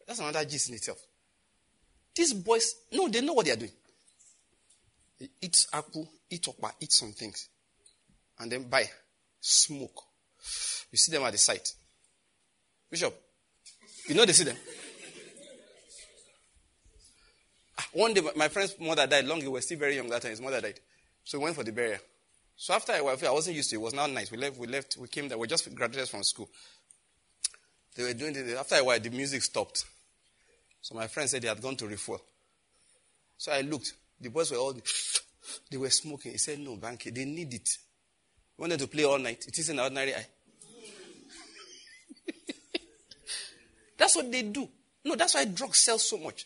That's 0.06 0.20
another 0.20 0.46
gist 0.46 0.70
in 0.70 0.76
itself. 0.76 1.00
These 2.14 2.34
boys, 2.34 2.76
no, 2.92 3.08
they 3.08 3.22
know 3.22 3.34
what 3.34 3.46
they 3.46 3.52
are 3.52 3.58
doing. 3.58 3.72
They 5.20 5.30
eat 5.42 5.66
apple, 5.74 6.10
eat 6.30 6.44
okpa, 6.44 6.74
eat 6.80 6.92
some 6.92 7.14
things, 7.14 7.48
and 8.40 8.52
then 8.52 8.64
buy, 8.64 8.90
smoke. 9.40 10.04
You 10.92 10.98
see 10.98 11.12
them 11.12 11.24
at 11.24 11.32
the 11.32 11.38
site. 11.38 11.74
Bishop, 12.92 13.20
you 14.08 14.16
know 14.16 14.26
they 14.26 14.34
see 14.34 14.44
them. 14.44 14.58
Ah, 17.80 17.83
one 17.94 18.14
day, 18.14 18.22
my 18.36 18.48
friend's 18.48 18.80
mother 18.80 19.08
died 19.08 19.26
long. 19.26 19.42
He 19.42 19.48
was 19.48 19.66
still 19.66 19.80
very 19.80 19.96
young 19.96 20.10
that 20.10 20.22
time. 20.22 20.32
His 20.32 20.42
mother 20.42 20.62
died. 20.62 20.80
So 21.24 21.38
we 21.38 21.46
went 21.46 21.56
for 21.56 21.64
the 21.64 21.72
burial. 21.72 22.00
So 22.56 22.74
after 22.74 22.94
a 22.94 23.04
while, 23.04 23.18
I 23.26 23.32
wasn't 23.32 23.56
used 23.56 23.70
to 23.72 23.76
it. 23.76 23.80
It 23.80 23.82
was 23.82 23.94
now 23.94 24.06
nice. 24.08 24.32
We 24.32 24.38
left, 24.38 24.58
we 24.58 24.68
left, 24.68 24.98
we 24.98 25.08
came 25.08 25.28
there. 25.28 25.38
We 25.38 25.48
just 25.48 25.74
graduated 25.74 26.10
from 26.10 26.24
school. 26.24 26.50
They 27.96 28.04
were 28.04 28.14
doing 28.14 28.36
it. 28.36 28.58
After 28.58 28.76
a 28.76 28.84
while, 28.84 29.00
the 29.00 29.10
music 29.10 29.42
stopped. 29.44 29.86
So 30.82 30.96
my 30.96 31.08
friend 31.08 31.30
said 31.30 31.42
they 31.42 31.48
had 31.48 31.62
gone 31.62 31.76
to 31.78 31.88
refuel. 31.88 32.22
So 33.38 33.52
I 33.52 33.62
looked. 33.62 33.94
The 34.20 34.30
boys 34.30 34.52
were 34.52 34.58
all, 34.58 34.74
they 35.72 35.78
were 35.78 35.90
smoking. 35.90 36.34
He 36.34 36.38
said, 36.38 36.60
no, 36.60 36.78
Banky, 36.78 37.14
they 37.14 37.26
need 37.26 37.54
it. 37.54 37.70
We 38.58 38.64
wanted 38.64 38.80
to 38.80 38.88
play 38.88 39.04
all 39.04 39.20
night. 39.20 39.46
It 39.48 39.58
is 39.58 39.70
an 39.70 39.80
ordinary 39.80 40.16
eye. 40.16 40.26
That's 43.98 44.16
what 44.16 44.32
they 44.32 44.44
do. 44.44 44.68
No, 45.06 45.16
that's 45.16 45.34
why 45.34 45.44
drugs 45.46 45.80
sell 45.80 46.00
so 46.00 46.18
much. 46.18 46.46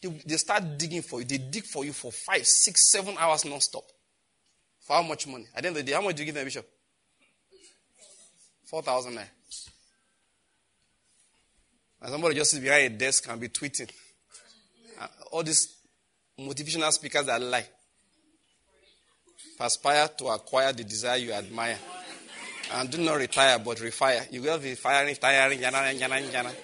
They, 0.00 0.08
they 0.26 0.36
start 0.36 0.78
digging 0.78 1.02
for 1.02 1.20
you. 1.20 1.26
They 1.26 1.38
dig 1.38 1.64
for 1.64 1.84
you 1.84 1.92
for 1.92 2.12
five, 2.12 2.46
six, 2.46 2.90
seven 2.90 3.16
hours 3.18 3.44
non-stop. 3.44 3.84
For 4.80 4.94
how 4.96 5.02
much 5.02 5.26
money? 5.26 5.46
At 5.54 5.62
the 5.62 5.68
end 5.68 5.76
of 5.76 5.84
the 5.84 5.90
day, 5.90 5.96
how 5.96 6.02
much 6.02 6.16
do 6.16 6.22
you 6.22 6.26
give 6.26 6.34
them, 6.34 6.44
Bishop? 6.44 6.66
4,000 8.66 9.12
naira. 9.14 9.24
And 12.00 12.10
somebody 12.10 12.36
just 12.36 12.52
sits 12.52 12.62
behind 12.62 12.94
a 12.94 12.96
desk 12.96 13.26
and 13.28 13.40
be 13.40 13.48
tweeting. 13.48 13.90
Uh, 15.00 15.06
all 15.32 15.42
these 15.42 15.74
motivational 16.38 16.92
speakers 16.92 17.26
that 17.26 17.40
lie. 17.40 17.66
Aspire 19.60 20.08
to 20.18 20.26
acquire 20.28 20.72
the 20.72 20.84
desire 20.84 21.16
you 21.16 21.32
admire. 21.32 21.76
And 22.74 22.90
do 22.90 22.98
not 22.98 23.16
retire, 23.16 23.58
but 23.58 23.78
refire. 23.78 24.30
You 24.32 24.42
will 24.42 24.58
be 24.58 24.74
firing, 24.74 25.14
firing, 25.16 25.58
yana, 25.58 25.98
yana, 25.98 26.22
yana. 26.30 26.54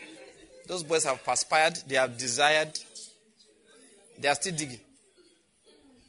Those 0.67 0.83
boys 0.85 1.05
have 1.05 1.25
perspired, 1.25 1.77
they 1.89 1.97
have 1.97 2.17
desired, 2.17 2.79
they 4.19 4.29
are 4.29 4.35
still 4.35 4.55
digging. 4.55 4.81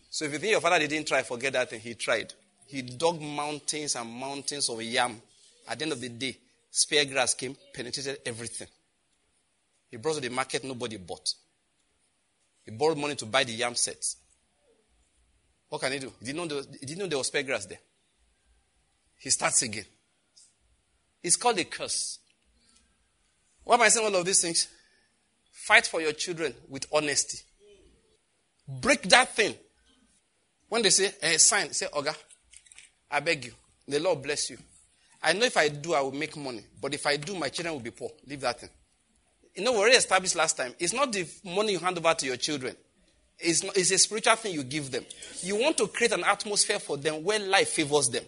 So 0.10 0.26
if 0.26 0.34
you 0.34 0.40
think 0.40 0.52
your 0.52 0.62
father 0.62 0.80
didn't 0.80 1.08
try, 1.08 1.24
forget 1.24 1.54
that 1.54 1.70
thing. 1.70 1.80
He 1.80 1.94
tried. 1.96 2.34
He 2.68 2.82
dug 2.82 3.22
mountains 3.22 3.96
and 3.96 4.10
mountains 4.10 4.70
of 4.70 4.82
yam. 4.82 5.22
At 5.68 5.80
the 5.80 5.86
end 5.86 5.92
of 5.92 6.02
the 6.02 6.10
day, 6.10 6.38
spear 6.72 7.06
grass 7.06 7.34
came, 7.34 7.56
penetrated 7.74 8.20
everything. 8.26 8.68
He 9.90 9.98
brought 9.98 10.16
to 10.16 10.22
the 10.22 10.30
market, 10.30 10.64
nobody 10.64 10.98
bought. 10.98 11.34
He 12.64 12.72
borrowed 12.72 12.98
money 12.98 13.16
to 13.16 13.26
buy 13.26 13.44
the 13.44 13.52
yam 13.54 13.76
sets. 13.76 14.18
What 15.70 15.82
can 15.82 15.92
he 15.92 16.00
do? 16.00 16.12
He 16.20 16.26
didn't 16.26 16.38
know 16.38 16.48
there 16.48 16.58
was, 16.58 16.68
he 16.80 16.86
didn't 16.86 17.00
know 17.00 17.08
there 17.08 17.18
was 17.18 17.28
spear 17.28 17.44
grass 17.44 17.66
there. 17.66 17.80
He 19.20 19.30
starts 19.30 19.62
again. 19.62 19.86
It's 21.24 21.36
called 21.36 21.60
a 21.60 21.64
curse. 21.66 22.20
Why 23.64 23.76
am 23.76 23.82
I 23.82 23.90
saying 23.90 24.06
all 24.06 24.16
of 24.16 24.26
these 24.26 24.42
things? 24.42 24.68
Fight 25.52 25.88
for 25.88 26.00
your 26.02 26.12
children 26.12 26.54
with 26.70 26.86
honesty. 26.94 27.40
Break 28.68 29.04
that 29.04 29.36
thing. 29.36 29.56
When 30.70 30.82
they 30.82 30.90
say, 30.90 31.12
eh, 31.22 31.38
sign, 31.38 31.72
say, 31.74 31.88
Oga, 31.88 32.16
I 33.12 33.20
beg 33.20 33.46
you. 33.46 33.52
The 33.88 34.00
Lord 34.00 34.24
bless 34.24 34.50
you. 34.50 34.58
I 35.22 35.34
know 35.34 35.46
if 35.46 35.58
I 35.58 35.70
do, 35.70 35.94
I 35.94 36.02
will 36.02 36.12
make 36.12 36.36
money. 36.38 36.64
But 36.82 36.94
if 36.94 37.06
I 37.06 37.18
do, 37.18 37.36
my 37.36 37.50
children 37.50 37.76
will 37.76 37.82
be 37.82 37.92
poor. 37.92 38.10
Leave 38.28 38.42
that 38.42 38.60
thing. 38.60 38.70
You 39.56 39.64
know, 39.64 39.72
we 39.72 39.80
already 39.80 39.98
established 39.98 40.36
last 40.36 40.58
time. 40.58 40.74
It's 40.80 40.94
not 40.94 41.12
the 41.12 41.28
money 41.44 41.74
you 41.74 41.80
hand 41.80 41.98
over 41.98 42.14
to 42.14 42.26
your 42.26 42.38
children. 42.38 42.76
It's, 43.40 43.64
not, 43.64 43.76
it's 43.78 43.92
a 43.92 43.98
spiritual 43.98 44.36
thing 44.36 44.54
you 44.54 44.64
give 44.64 44.92
them. 44.92 45.06
You 45.42 45.56
want 45.56 45.78
to 45.78 45.88
create 45.88 46.12
an 46.12 46.24
atmosphere 46.24 46.80
for 46.80 46.98
them 46.98 47.24
where 47.24 47.40
life 47.40 47.70
favors 47.70 48.10
them. 48.10 48.24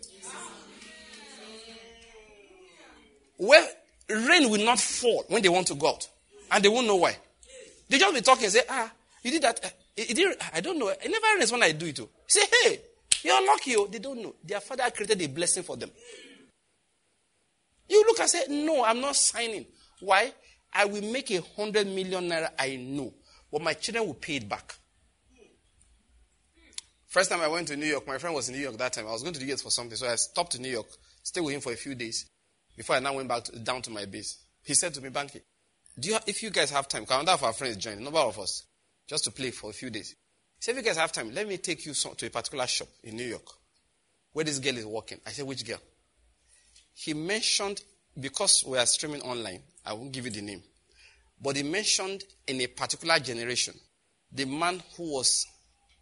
Where 3.38 3.68
rain 4.10 4.50
will 4.50 4.66
not 4.66 4.80
fall 4.80 5.26
when 5.28 5.42
they 5.42 5.50
want 5.50 5.68
to 5.68 5.76
go 5.76 5.90
out. 5.90 6.08
And 6.52 6.64
they 6.64 6.70
won't 6.70 6.88
know 6.88 6.96
why. 6.96 7.18
They 7.90 7.98
just 7.98 8.14
be 8.14 8.22
talking 8.22 8.46
and 8.46 8.54
say, 8.54 8.62
ah, 8.70 8.92
you 9.22 9.32
did 9.32 9.42
that. 9.44 9.74
It, 9.98 10.18
it 10.18 10.44
I 10.54 10.62
don't 10.62 10.78
know. 10.78 10.90
It 10.90 11.10
never 11.10 11.38
rains 11.38 11.52
when 11.52 11.64
I 11.64 11.72
do 11.72 11.88
it. 11.88 11.96
Too. 11.96 12.08
Oh. 12.10 12.20
Say, 12.28 12.46
hey, 12.64 12.82
you're 13.24 13.46
lucky. 13.46 13.76
Oh. 13.76 13.88
They 13.88 14.00
don't 14.00 14.22
know. 14.22 14.36
Their 14.44 14.62
father 14.62 14.90
created 14.92 15.22
a 15.22 15.28
blessing 15.28 15.64
for 15.64 15.76
them. 15.76 15.90
You 17.90 18.04
look 18.06 18.20
and 18.20 18.30
say, 18.30 18.44
no, 18.50 18.84
I'm 18.84 19.02
not 19.02 19.16
signing. 19.16 19.66
Why? 20.02 20.32
I 20.74 20.86
will 20.86 21.02
make 21.02 21.32
a 21.32 21.42
hundred 21.56 21.88
million 21.88 22.30
naira, 22.30 22.50
I 22.60 22.76
know. 22.76 23.14
But 23.52 23.62
my 23.62 23.74
children 23.74 24.06
will 24.06 24.14
pay 24.14 24.36
it 24.36 24.48
back. 24.48 24.76
First 27.08 27.32
time 27.32 27.40
I 27.40 27.48
went 27.48 27.70
to 27.70 27.78
New 27.78 27.86
York, 27.86 28.06
my 28.06 28.18
friend 28.18 28.36
was 28.36 28.50
in 28.50 28.56
New 28.56 28.62
York 28.62 28.78
that 28.78 28.94
time. 28.94 29.08
I 29.08 29.12
was 29.12 29.24
going 29.24 29.34
to 29.34 29.40
the 29.40 29.52
US 29.54 29.62
for 29.62 29.72
something, 29.72 29.96
so 29.96 30.08
I 30.08 30.16
stopped 30.16 30.56
in 30.56 30.62
New 30.62 30.70
York, 30.70 30.88
stayed 31.24 31.42
with 31.42 31.56
him 31.56 31.62
for 31.62 31.72
a 31.72 31.78
few 31.78 31.96
days 31.96 32.30
before 32.76 32.98
I 32.98 33.00
now 33.00 33.16
went 33.16 33.30
back 33.30 33.46
to, 33.46 33.58
down 33.60 33.82
to 33.84 33.90
my 33.90 34.06
base. 34.06 34.38
He 34.64 34.74
said 34.74 34.94
to 34.94 35.02
me, 35.02 35.10
Banky, 35.10 35.42
do 35.98 36.10
you, 36.10 36.18
if 36.28 36.44
you 36.44 36.50
guys 36.50 36.70
have 36.72 36.88
time, 36.90 37.06
can 37.06 37.26
one 37.26 37.30
of 37.30 37.44
our 37.44 37.54
friends 37.54 37.78
join, 37.78 37.98
a 37.98 38.02
number 38.02 38.20
of 38.20 38.38
us, 38.38 38.66
just 39.08 39.24
to 39.24 39.32
play 39.32 39.52
for 39.52 39.70
a 39.70 39.74
few 39.74 39.90
days. 39.90 40.16
He 40.64 40.72
if 40.72 40.78
you 40.78 40.84
guys 40.84 40.98
have 40.98 41.12
time, 41.12 41.34
let 41.34 41.48
me 41.48 41.58
take 41.58 41.86
you 41.86 41.94
to 41.94 42.26
a 42.26 42.30
particular 42.30 42.68
shop 42.68 42.88
in 43.04 43.16
New 43.16 43.26
York 43.26 43.48
where 44.34 44.46
this 44.46 44.60
girl 44.60 44.78
is 44.78 44.86
working. 44.86 45.20
I 45.26 45.32
said, 45.32 45.46
which 45.46 45.66
girl? 45.66 45.80
He 46.94 47.14
mentioned, 47.14 47.82
because 48.20 48.64
we 48.68 48.78
are 48.78 48.86
streaming 48.86 49.22
online, 49.22 49.62
I 49.86 49.94
won't 49.94 50.12
give 50.12 50.26
you 50.26 50.32
the 50.32 50.42
name, 50.42 50.62
but 51.42 51.56
he 51.56 51.64
mentioned 51.64 52.24
in 52.48 52.60
a 52.62 52.68
particular 52.68 53.20
generation, 53.20 53.74
the 54.32 54.46
man 54.46 54.82
who 54.96 55.14
was 55.14 55.46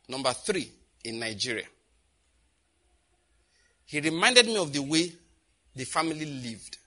number 0.07 0.33
three 0.33 0.71
in 1.03 1.19
Nigeria. 1.19 1.65
He 3.85 3.99
reminded 3.99 4.47
me 4.47 4.57
of 4.57 4.73
the 4.73 4.81
way 4.81 5.11
the 5.75 5.83
family 5.83 6.25
lived, 6.25 6.77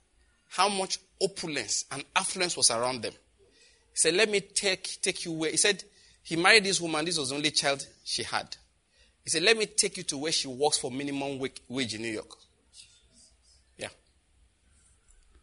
how 0.49 0.69
much 0.69 0.99
opulence 1.23 1.85
and 1.93 2.05
affluence 2.17 2.57
was 2.57 2.71
around 2.71 3.03
them. 3.03 3.13
He 3.13 3.97
said, 3.97 4.15
Let 4.15 4.31
me 4.31 4.41
take, 4.41 5.01
take 5.01 5.25
you 5.25 5.33
where. 5.33 5.51
He 5.51 5.57
said, 5.57 5.85
He 6.29 6.37
married 6.37 6.65
this 6.65 6.79
woman, 6.79 7.07
this 7.07 7.17
was 7.17 7.31
the 7.31 7.37
only 7.37 7.51
child 7.51 7.87
she 8.05 8.23
had. 8.23 8.55
He 9.25 9.31
said, 9.31 9.43
Let 9.45 9.57
me 9.57 9.65
take 9.65 9.97
you 9.97 10.03
to 10.03 10.19
where 10.19 10.31
she 10.31 10.47
works 10.47 10.77
for 10.77 10.91
minimum 10.91 11.39
wage 11.39 11.95
in 11.95 12.03
New 12.03 12.13
York. 12.13 12.29
Yeah. 13.79 13.89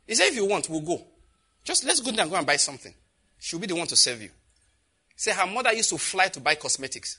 He 0.05 0.13
said, 0.13 0.27
If 0.27 0.35
you 0.35 0.45
want, 0.45 0.69
we'll 0.69 0.81
go. 0.81 1.03
Just 1.63 1.85
let's 1.85 2.01
go 2.01 2.11
there 2.11 2.21
and 2.21 2.29
go 2.29 2.37
and 2.37 2.45
buy 2.45 2.57
something. 2.57 2.93
She'll 3.39 3.57
be 3.57 3.65
the 3.65 3.73
one 3.73 3.87
to 3.87 3.95
serve 3.95 4.21
you. 4.21 4.27
He 4.27 5.15
said, 5.15 5.33
Her 5.33 5.47
mother 5.47 5.73
used 5.73 5.89
to 5.89 5.97
fly 5.97 6.27
to 6.27 6.39
buy 6.39 6.53
cosmetics. 6.53 7.17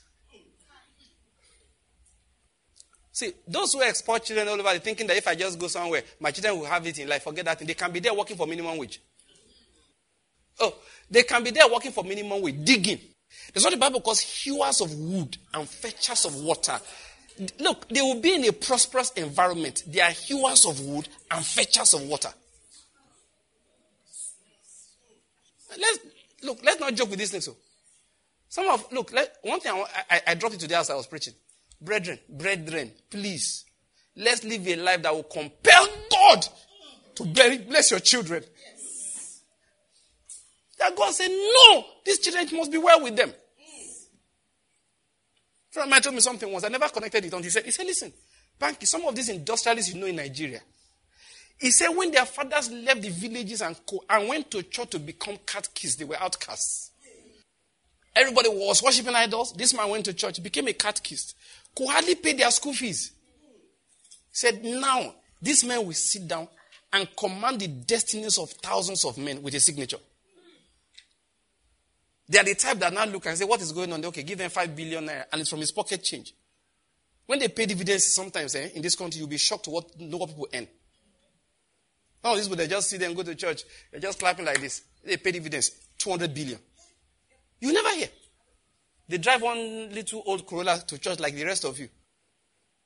See, 3.11 3.33
those 3.49 3.73
who 3.73 3.81
export 3.81 4.23
children 4.23 4.47
all 4.47 4.61
over, 4.61 4.79
thinking 4.79 5.07
that 5.07 5.17
if 5.17 5.27
I 5.27 5.35
just 5.35 5.59
go 5.59 5.67
somewhere, 5.67 6.03
my 6.21 6.31
children 6.31 6.57
will 6.57 6.67
have 6.67 6.87
it 6.87 6.99
in 6.99 7.09
life. 7.09 7.23
Forget 7.23 7.43
that. 7.43 7.59
They 7.59 7.73
can 7.73 7.91
be 7.91 7.99
there 7.99 8.13
working 8.13 8.37
for 8.37 8.47
minimum 8.47 8.77
wage. 8.77 9.01
Oh, 10.61 10.73
they 11.11 11.23
can 11.23 11.43
be 11.43 11.51
there 11.51 11.67
working 11.67 11.91
for 11.91 12.05
minimum 12.05 12.41
wage, 12.41 12.63
digging. 12.63 12.99
That's 13.53 13.63
what 13.63 13.71
the 13.71 13.79
Bible 13.79 14.01
calls 14.01 14.19
hewers 14.19 14.81
of 14.81 14.93
wood 14.93 15.37
and 15.53 15.67
fetchers 15.67 16.25
of 16.25 16.35
water. 16.35 16.79
Look, 17.59 17.87
they 17.89 18.01
will 18.01 18.19
be 18.19 18.35
in 18.35 18.45
a 18.45 18.51
prosperous 18.51 19.11
environment. 19.11 19.83
They 19.87 20.01
are 20.01 20.11
hewers 20.11 20.65
of 20.65 20.79
wood 20.81 21.07
and 21.29 21.45
fetchers 21.45 21.93
of 21.93 22.03
water. 22.03 22.29
Let's 25.77 25.99
look. 26.43 26.59
Let's 26.63 26.79
not 26.79 26.95
joke 26.95 27.09
with 27.09 27.19
these 27.19 27.31
things. 27.31 27.45
So, 27.45 27.55
some 28.49 28.67
of 28.69 28.91
look. 28.91 29.11
Let, 29.13 29.35
one 29.43 29.59
thing 29.59 29.71
I, 29.71 29.85
I, 30.09 30.21
I 30.27 30.33
dropped 30.35 30.55
it 30.55 30.61
today 30.61 30.75
as 30.75 30.89
I 30.89 30.95
was 30.95 31.07
preaching. 31.07 31.33
Brethren, 31.79 32.17
brethren, 32.27 32.91
please, 33.09 33.65
let's 34.15 34.43
live 34.43 34.67
a 34.67 34.75
life 34.77 35.03
that 35.03 35.13
will 35.13 35.23
compel 35.23 35.87
God 36.09 36.47
to 37.15 37.25
bless 37.25 37.91
your 37.91 37.99
children. 37.99 38.43
Yes. 38.43 38.76
That 40.79 40.95
God 40.95 41.11
said, 41.13 41.29
no, 41.29 41.85
these 42.05 42.19
children 42.19 42.47
must 42.57 42.71
be 42.71 42.77
well 42.77 43.01
with 43.03 43.15
them. 43.15 43.33
Friend 45.71 45.89
man 45.89 46.01
told 46.01 46.15
me 46.15 46.21
something 46.21 46.51
once. 46.51 46.63
I 46.63 46.69
never 46.69 46.87
connected 46.89 47.25
it 47.25 47.33
on. 47.33 47.43
He 47.43 47.49
said, 47.49 47.65
he 47.65 47.71
said, 47.71 47.85
listen, 47.85 48.13
Banky, 48.59 48.85
some 48.87 49.05
of 49.05 49.15
these 49.15 49.29
industrialists 49.29 49.93
you 49.93 49.99
know 49.99 50.07
in 50.07 50.15
Nigeria, 50.15 50.61
he 51.59 51.71
said 51.71 51.89
when 51.89 52.11
their 52.11 52.25
fathers 52.25 52.71
left 52.71 53.01
the 53.01 53.09
villages 53.09 53.61
and, 53.61 53.75
co- 53.85 54.03
and 54.09 54.27
went 54.29 54.51
to 54.51 54.63
church 54.63 54.91
to 54.91 54.99
become 54.99 55.37
catechists, 55.45 55.95
they 55.95 56.05
were 56.05 56.19
outcasts. 56.19 56.91
Everybody 58.15 58.49
was 58.49 58.81
worshiping 58.81 59.13
idols. 59.13 59.53
This 59.53 59.75
man 59.75 59.89
went 59.89 60.05
to 60.05 60.13
church, 60.13 60.41
became 60.41 60.67
a 60.67 60.73
catechist 60.73 61.35
could 61.77 61.89
hardly 61.89 62.15
pay 62.15 62.33
their 62.33 62.49
school 62.49 62.73
fees. 62.73 63.11
Said, 64.31 64.63
now, 64.63 65.13
this 65.41 65.63
man 65.63 65.85
will 65.85 65.93
sit 65.93 66.27
down 66.27 66.47
and 66.91 67.07
command 67.15 67.59
the 67.59 67.67
destinies 67.67 68.37
of 68.39 68.49
thousands 68.49 69.05
of 69.05 69.17
men 69.17 69.43
with 69.43 69.53
a 69.53 69.59
signature. 69.59 69.97
They 72.29 72.39
are 72.39 72.43
the 72.43 72.55
type 72.55 72.77
that 72.79 72.93
now 72.93 73.05
look 73.05 73.25
and 73.25 73.37
say, 73.37 73.45
What 73.45 73.61
is 73.61 73.71
going 73.71 73.91
on? 73.93 74.01
They, 74.01 74.07
okay, 74.07 74.23
give 74.23 74.37
them 74.37 74.49
five 74.49 74.75
billion 74.75 75.05
naira, 75.05 75.25
and 75.31 75.41
it's 75.41 75.49
from 75.49 75.59
his 75.59 75.71
pocket 75.71 76.03
change. 76.03 76.33
When 77.25 77.39
they 77.39 77.47
pay 77.49 77.65
dividends, 77.65 78.13
sometimes 78.13 78.55
eh, 78.55 78.69
in 78.75 78.81
this 78.81 78.95
country, 78.95 79.19
you'll 79.19 79.29
be 79.29 79.37
shocked 79.37 79.65
to 79.65 79.69
what 79.69 79.99
no 79.99 80.19
people 80.25 80.47
earn. 80.53 80.67
Now, 82.23 82.35
these 82.35 82.47
people, 82.47 82.57
they 82.57 82.67
just 82.67 82.89
see 82.89 82.97
them 82.97 83.13
go 83.13 83.23
to 83.23 83.35
church, 83.35 83.63
they're 83.91 84.01
just 84.01 84.19
clapping 84.19 84.45
like 84.45 84.59
this. 84.59 84.81
They 85.03 85.17
pay 85.17 85.31
dividends, 85.31 85.71
200 85.97 86.33
billion. 86.33 86.59
You 87.59 87.73
never 87.73 87.95
hear. 87.95 88.09
They 89.07 89.17
drive 89.17 89.41
one 89.41 89.93
little 89.93 90.23
old 90.25 90.45
Corolla 90.45 90.83
to 90.87 90.97
church 90.97 91.19
like 91.19 91.35
the 91.35 91.45
rest 91.45 91.63
of 91.63 91.79
you. 91.79 91.87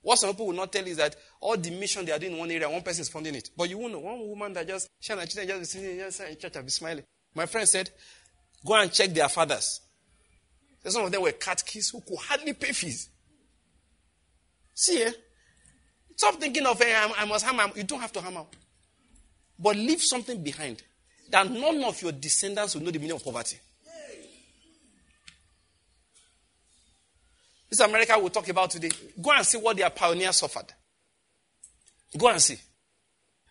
What 0.03 0.17
some 0.17 0.31
people 0.31 0.47
will 0.47 0.55
not 0.55 0.71
tell 0.71 0.85
is 0.85 0.97
that 0.97 1.15
all 1.39 1.57
the 1.57 1.71
mission 1.71 2.05
they 2.05 2.11
are 2.11 2.19
doing 2.19 2.33
in 2.33 2.39
one 2.39 2.49
area, 2.51 2.69
one 2.69 2.81
person 2.81 3.01
is 3.01 3.09
funding 3.09 3.35
it. 3.35 3.51
But 3.55 3.69
you 3.69 3.77
won't 3.77 3.93
know. 3.93 3.99
One 3.99 4.19
woman 4.27 4.53
that 4.53 4.67
just, 4.67 4.89
she 4.99 5.13
and 5.13 5.29
children 5.29 5.47
just 5.47 5.59
be 5.59 5.79
sitting 5.79 5.99
in 5.99 6.37
church 6.37 6.55
and 6.55 6.65
be 6.65 6.71
smiling. 6.71 7.03
My 7.35 7.45
friend 7.45 7.67
said, 7.67 7.89
go 8.65 8.75
and 8.75 8.91
check 8.91 9.09
their 9.11 9.29
fathers. 9.29 9.81
So 10.83 10.89
some 10.89 11.05
of 11.05 11.11
them 11.11 11.21
were 11.21 11.31
catechists 11.31 11.91
who 11.91 12.01
could 12.01 12.17
hardly 12.17 12.53
pay 12.53 12.71
fees. 12.71 13.09
See, 14.73 15.03
eh? 15.03 15.11
Stop 16.15 16.35
thinking 16.35 16.65
of, 16.65 16.81
eh, 16.81 17.07
I 17.17 17.25
must 17.25 17.45
hammer. 17.45 17.71
You 17.75 17.83
don't 17.83 17.99
have 17.99 18.11
to 18.13 18.21
hammer. 18.21 18.45
But 19.57 19.75
leave 19.75 20.01
something 20.01 20.43
behind 20.43 20.81
that 21.29 21.49
none 21.49 21.83
of 21.83 22.01
your 22.01 22.11
descendants 22.11 22.75
will 22.75 22.83
know 22.83 22.91
the 22.91 22.99
meaning 22.99 23.15
of 23.15 23.23
poverty. 23.23 23.57
This 27.69 27.79
America 27.79 28.13
we'll 28.17 28.29
talk 28.29 28.49
about 28.49 28.69
today. 28.69 28.91
Go 29.21 29.31
and 29.31 29.45
see 29.45 29.57
what 29.57 29.77
their 29.77 29.89
pioneers 29.89 30.37
suffered. 30.37 30.65
Go 32.17 32.27
and 32.27 32.41
see. 32.41 32.57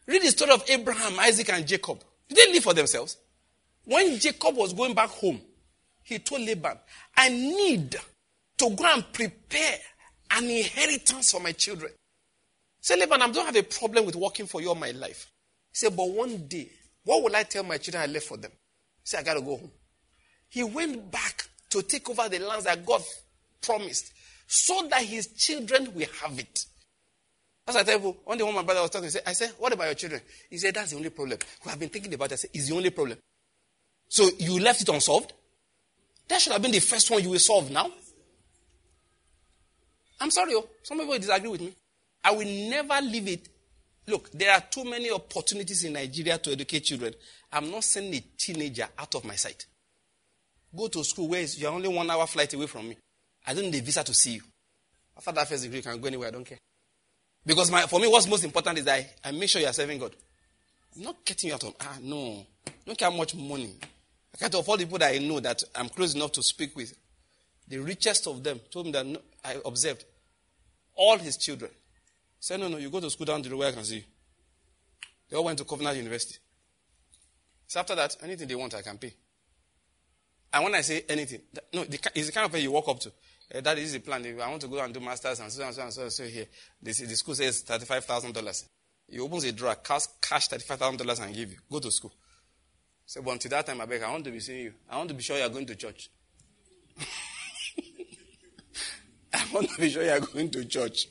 Read 0.07 0.23
the 0.23 0.29
story 0.29 0.51
of 0.53 0.63
Abraham, 0.69 1.19
Isaac, 1.21 1.49
and 1.51 1.67
Jacob. 1.67 2.05
Did 2.29 2.37
they 2.37 2.53
live 2.53 2.65
for 2.65 2.75
themselves? 2.75 3.17
When 3.85 4.19
Jacob 4.19 4.57
was 4.57 4.73
going 4.73 4.95
back 4.95 5.11
home, 5.11 5.41
he 6.03 6.19
told 6.19 6.43
Laban, 6.43 6.79
I 7.17 7.29
need 7.29 7.97
to 8.59 8.71
go 8.71 8.85
and 8.85 9.05
prepare 9.13 9.79
an 10.33 10.45
inheritance 10.45 11.33
for 11.33 11.41
my 11.41 11.53
children. 11.53 11.93
Say, 12.81 12.97
Laban, 12.97 13.23
I 13.23 13.31
don't 13.31 13.47
have 13.47 13.57
a 13.57 13.63
problem 13.63 14.07
with 14.07 14.17
working 14.17 14.47
for 14.47 14.61
you 14.61 14.69
all 14.69 14.75
my 14.75 14.91
life. 14.93 15.31
He 15.73 15.77
said, 15.77 15.97
but 15.97 16.09
one 16.09 16.47
day, 16.49 16.69
what 17.05 17.23
will 17.23 17.35
I 17.35 17.43
tell 17.43 17.63
my 17.63 17.79
children 17.79 18.03
I 18.03 18.07
left 18.07 18.27
for 18.27 18.37
them? 18.37 18.51
He 18.51 19.05
said, 19.07 19.21
I 19.21 19.23
got 19.23 19.35
to 19.35 19.41
go 19.41 19.57
home. 19.57 19.71
He 20.49 20.63
went 20.63 21.11
back 21.11 21.49
to 21.71 21.83
take 21.83 22.09
over 22.11 22.29
the 22.29 22.39
lands 22.41 22.65
that 22.65 22.85
God 22.85 23.03
promised 23.63 24.13
so 24.47 24.87
that 24.91 25.03
his 25.03 25.29
children 25.29 25.93
will 25.95 26.09
have 26.23 26.39
it. 26.39 26.65
As 27.69 27.77
I 27.77 27.83
tell 27.85 28.01
you, 28.01 28.17
one 28.25 28.37
day 28.37 28.43
when 28.43 28.55
my 28.55 28.63
brother 28.63 28.81
was 28.81 28.91
talking, 28.91 29.05
he 29.07 29.11
said, 29.11 29.23
I 29.27 29.33
said, 29.33 29.51
What 29.59 29.73
about 29.73 29.85
your 29.85 29.95
children? 29.95 30.21
He 30.49 30.59
said, 30.59 30.75
That's 30.75 30.91
the 30.91 30.97
only 30.97 31.11
problem. 31.11 31.39
We 31.65 31.71
have 31.71 31.79
been 31.79 31.89
thinking 31.89 32.13
about 32.15 32.33
it. 32.33 32.33
I 32.33 32.37
said, 32.37 32.51
It's 32.53 32.69
the 32.69 32.75
only 32.75 32.91
problem. 32.91 33.19
So 34.11 34.29
you 34.39 34.59
left 34.59 34.83
it 34.83 34.89
unsolved? 34.89 35.33
That 36.29 36.41
should 36.41 36.53
have 36.53 36.61
been 36.61 36.73
the 36.73 36.81
first 36.81 37.11
one 37.11 37.23
you 37.23 37.31
will 37.31 37.39
solve 37.39 37.71
now. 37.71 37.91
I'm 40.21 40.31
sorry, 40.31 40.53
oh, 40.55 40.69
some 40.83 40.99
people 40.99 41.17
disagree 41.17 41.49
with 41.49 41.61
me. 41.61 41.73
I 42.23 42.33
will 42.33 42.69
never 42.69 43.01
leave 43.01 43.29
it. 43.29 43.49
Look, 44.07 44.31
there 44.33 44.53
are 44.53 44.61
too 44.61 44.85
many 44.85 45.11
opportunities 45.11 45.85
in 45.85 45.93
Nigeria 45.93 46.39
to 46.39 46.53
educate 46.53 46.81
children. 46.81 47.15
I'm 47.53 47.71
not 47.71 47.85
sending 47.85 48.15
a 48.15 48.25
teenager 48.37 48.89
out 48.99 49.15
of 49.15 49.25
my 49.25 49.37
sight. 49.37 49.65
Go 50.77 50.89
to 50.89 51.05
school 51.05 51.29
where 51.29 51.43
you're 51.43 51.71
only 51.73 51.89
one 51.89 52.11
hour 52.11 52.27
flight 52.27 52.53
away 52.53 52.67
from 52.67 52.89
me. 52.89 52.97
I 53.47 53.55
don't 53.55 53.71
need 53.71 53.77
a 53.77 53.83
visa 53.83 54.03
to 54.03 54.13
see 54.13 54.35
you. 54.35 54.43
After 55.17 55.33
that 55.33 55.49
first 55.49 55.63
degree, 55.63 55.79
you 55.79 55.83
can 55.85 56.01
go 56.01 56.09
anywhere. 56.09 56.29
I 56.29 56.33
don't 56.33 56.45
care. 56.45 56.59
Because 57.47 57.71
my, 57.71 57.83
for 57.83 58.01
me, 58.01 58.09
what's 58.09 58.27
most 58.29 58.45
important 58.45 58.79
is 58.79 58.85
that 58.85 58.99
I, 59.25 59.29
I 59.29 59.33
make 59.33 59.49
sure 59.49 59.61
you 59.61 59.69
are 59.69 59.73
serving 59.73 59.99
God. 59.99 60.15
I'm 60.97 61.03
not 61.03 61.25
getting 61.25 61.49
you 61.49 61.55
out 61.55 61.65
of, 61.65 61.75
ah, 61.81 61.97
no. 62.03 62.45
Don't 62.85 62.99
care 62.99 63.11
how 63.11 63.17
much 63.17 63.35
money. 63.37 63.77
Can't 64.41 64.55
afford 64.55 64.81
the 64.81 64.87
people 64.87 64.99
that 64.99 65.15
I 65.15 65.19
know 65.19 65.39
that 65.41 65.63
I'm 65.75 65.91
close 65.91 66.15
enough 66.15 66.33
to 66.33 66.43
speak 66.43 66.75
with. 66.75 66.97
the 67.69 67.79
richest 67.79 68.27
of 68.27 68.43
them, 68.43 68.59
told 68.71 68.87
me 68.87 68.93
that 68.93 69.07
no, 69.07 69.21
I 69.45 69.61
observed 69.65 70.05
all 70.97 71.19
his 71.19 71.37
children. 71.37 71.71
Said, 72.41 72.59
no, 72.59 72.69
no, 72.69 72.79
you 72.79 72.89
go 72.89 73.01
to 73.01 73.11
school 73.11 73.27
down 73.27 73.43
the 73.43 73.51
road 73.51 73.59
where 73.59 73.69
I 73.69 73.73
can 73.73 73.85
see 73.85 73.97
you. 73.97 74.03
They 75.29 75.37
all 75.37 75.45
went 75.45 75.59
to 75.59 75.65
Covenant 75.65 75.99
University. 75.99 76.39
So 77.67 77.81
after 77.81 77.95
that, 77.95 78.17
anything 78.23 78.49
they 78.49 78.55
want, 78.55 78.75
I 78.75 78.83
can 78.83 78.97
pay. 78.97 79.13
And 80.53 80.65
when 80.65 80.75
I 80.75 80.81
say 80.81 81.05
anything, 81.09 81.43
no, 81.75 81.83
it's 81.83 82.27
the 82.27 82.33
kind 82.33 82.47
of 82.47 82.53
pay 82.53 82.61
you 82.61 82.73
walk 82.73 82.89
up 82.89 82.99
to. 83.01 83.13
Uh, 83.55 83.61
that 83.61 83.79
is 83.79 83.93
the 83.93 84.01
plan. 84.01 84.25
I 84.41 84.49
want 84.49 84.63
to 84.63 84.69
go 84.69 84.83
and 84.83 84.93
do 84.93 85.01
masters 85.01 85.39
and 85.39 85.53
so 85.53 85.63
on 85.63 85.69
and 85.69 85.77
so 85.77 85.83
and 85.83 85.93
so, 85.93 86.09
so 86.09 86.25
here. 86.25 86.47
the 86.83 86.93
school 86.93 87.35
says 87.35 87.63
$35,000. 87.63 88.65
He 89.09 89.21
opens 89.21 89.45
a 89.45 89.53
drawer, 89.53 89.77
cash, 89.77 90.07
cash 90.21 90.49
$35,000 90.49 91.25
and 91.25 91.35
give 91.35 91.53
you. 91.53 91.59
Go 91.71 91.79
to 91.79 91.91
school. 91.91 92.13
So, 93.11 93.21
but 93.23 93.33
until 93.33 93.51
that 93.51 93.67
time, 93.67 93.81
I 93.81 93.87
beg, 93.87 94.05
I 94.05 94.13
want 94.13 94.25
to 94.27 94.31
be 94.31 94.39
seeing 94.39 94.67
you. 94.67 94.73
I 94.89 94.97
want 94.97 95.09
to 95.09 95.15
be 95.17 95.23
sure 95.25 95.37
you 95.37 95.43
are 95.43 95.49
going 95.49 95.67
to 95.67 95.75
church. 95.75 96.09
I 99.35 99.45
want 99.53 99.69
to 99.69 99.81
be 99.81 99.91
sure 99.91 100.05
you 100.05 100.11
are 100.11 100.21
going 100.21 100.49
to 100.51 100.65
church. 100.65 101.09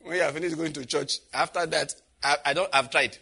When 0.00 0.14
you 0.14 0.22
are 0.22 0.30
finished 0.30 0.56
going 0.56 0.72
to 0.74 0.86
church, 0.86 1.18
after 1.34 1.66
that, 1.66 1.92
I, 2.22 2.36
I 2.46 2.52
don't, 2.52 2.70
I've 2.72 2.88
tried. 2.88 3.18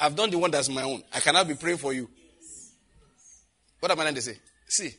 I've 0.00 0.16
done 0.16 0.30
the 0.30 0.38
one 0.38 0.50
that's 0.50 0.70
my 0.70 0.82
own. 0.82 1.02
I 1.12 1.20
cannot 1.20 1.46
be 1.46 1.56
praying 1.56 1.76
for 1.76 1.92
you. 1.92 2.08
What 3.80 3.92
am 3.92 4.00
I 4.00 4.04
going 4.04 4.14
to 4.14 4.22
say? 4.22 4.38
See, 4.66 4.94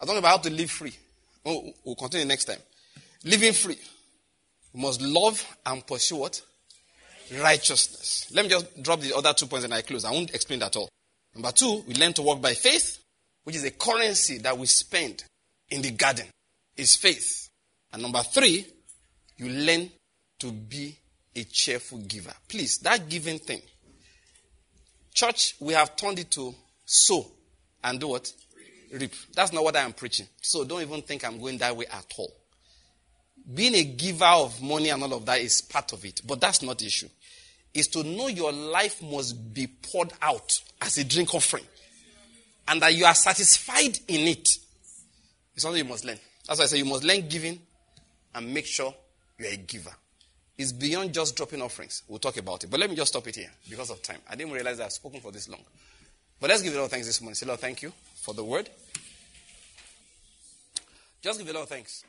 I 0.00 0.06
know 0.06 0.16
about 0.16 0.28
how 0.30 0.38
to 0.38 0.50
live 0.50 0.70
free. 0.70 0.94
Oh, 1.44 1.70
we'll 1.84 1.96
continue 1.96 2.26
next 2.26 2.46
time. 2.46 2.60
Living 3.24 3.52
free. 3.52 3.76
We 4.72 4.80
must 4.80 5.02
love 5.02 5.46
and 5.66 5.86
pursue 5.86 6.16
what? 6.16 6.40
Righteousness. 7.40 8.30
Let 8.34 8.44
me 8.44 8.50
just 8.50 8.82
drop 8.82 9.00
the 9.00 9.14
other 9.14 9.32
two 9.32 9.46
points 9.46 9.64
and 9.64 9.74
I 9.74 9.82
close. 9.82 10.04
I 10.04 10.10
won't 10.10 10.34
explain 10.34 10.60
that 10.60 10.76
all. 10.76 10.88
Number 11.34 11.52
two, 11.52 11.84
we 11.86 11.94
learn 11.94 12.12
to 12.14 12.22
walk 12.22 12.40
by 12.40 12.54
faith, 12.54 12.98
which 13.44 13.56
is 13.56 13.64
a 13.64 13.70
currency 13.70 14.38
that 14.38 14.56
we 14.56 14.66
spend 14.66 15.24
in 15.70 15.82
the 15.82 15.90
garden, 15.92 16.26
is 16.76 16.96
faith. 16.96 17.48
And 17.92 18.02
number 18.02 18.22
three, 18.22 18.66
you 19.38 19.48
learn 19.48 19.90
to 20.40 20.52
be 20.52 20.96
a 21.34 21.44
cheerful 21.44 21.98
giver. 21.98 22.32
Please, 22.48 22.78
that 22.78 23.08
giving 23.08 23.38
thing. 23.38 23.62
Church, 25.14 25.54
we 25.60 25.74
have 25.74 25.96
turned 25.96 26.18
it 26.18 26.30
to 26.32 26.54
sow 26.84 27.26
and 27.84 28.00
do 28.00 28.08
what? 28.08 28.32
Reap. 28.92 29.12
That's 29.34 29.52
not 29.52 29.64
what 29.64 29.76
I 29.76 29.80
am 29.80 29.94
preaching. 29.94 30.26
So 30.40 30.64
don't 30.64 30.82
even 30.82 31.02
think 31.02 31.24
I'm 31.24 31.38
going 31.38 31.58
that 31.58 31.76
way 31.76 31.86
at 31.86 32.12
all. 32.18 32.32
Being 33.54 33.74
a 33.74 33.84
giver 33.84 34.24
of 34.24 34.60
money 34.62 34.90
and 34.90 35.02
all 35.02 35.14
of 35.14 35.26
that 35.26 35.40
is 35.40 35.62
part 35.62 35.92
of 35.92 36.04
it, 36.04 36.20
but 36.26 36.40
that's 36.40 36.62
not 36.62 36.78
the 36.78 36.86
issue 36.86 37.08
is 37.74 37.88
to 37.88 38.02
know 38.02 38.28
your 38.28 38.52
life 38.52 39.02
must 39.02 39.54
be 39.54 39.66
poured 39.66 40.12
out 40.20 40.60
as 40.80 40.98
a 40.98 41.04
drink 41.04 41.34
offering 41.34 41.64
and 42.68 42.82
that 42.82 42.94
you 42.94 43.04
are 43.04 43.14
satisfied 43.14 43.98
in 44.08 44.28
it. 44.28 44.48
It's 45.54 45.62
something 45.62 45.82
you 45.82 45.88
must 45.88 46.04
learn. 46.04 46.18
That's 46.46 46.58
why 46.58 46.64
I 46.64 46.68
say 46.68 46.78
you 46.78 46.84
must 46.84 47.04
learn 47.04 47.28
giving 47.28 47.60
and 48.34 48.52
make 48.52 48.66
sure 48.66 48.94
you're 49.38 49.50
a 49.50 49.56
giver. 49.56 49.92
It's 50.58 50.72
beyond 50.72 51.14
just 51.14 51.36
dropping 51.36 51.62
offerings. 51.62 52.02
We'll 52.08 52.18
talk 52.18 52.36
about 52.36 52.62
it. 52.64 52.70
But 52.70 52.80
let 52.80 52.90
me 52.90 52.96
just 52.96 53.12
stop 53.12 53.26
it 53.26 53.36
here 53.36 53.50
because 53.68 53.90
of 53.90 54.02
time. 54.02 54.18
I 54.30 54.36
didn't 54.36 54.52
realize 54.52 54.80
I've 54.80 54.92
spoken 54.92 55.20
for 55.20 55.32
this 55.32 55.48
long. 55.48 55.62
But 56.40 56.50
let's 56.50 56.62
give 56.62 56.72
the 56.72 56.78
Lord 56.78 56.90
thanks 56.90 57.06
this 57.06 57.20
morning. 57.20 57.34
Say, 57.34 57.46
Lord, 57.46 57.60
thank 57.60 57.82
you 57.82 57.92
for 58.16 58.34
the 58.34 58.44
word. 58.44 58.68
Just 61.22 61.38
give 61.38 61.46
the 61.46 61.54
Lord 61.54 61.68
thanks. 61.68 62.04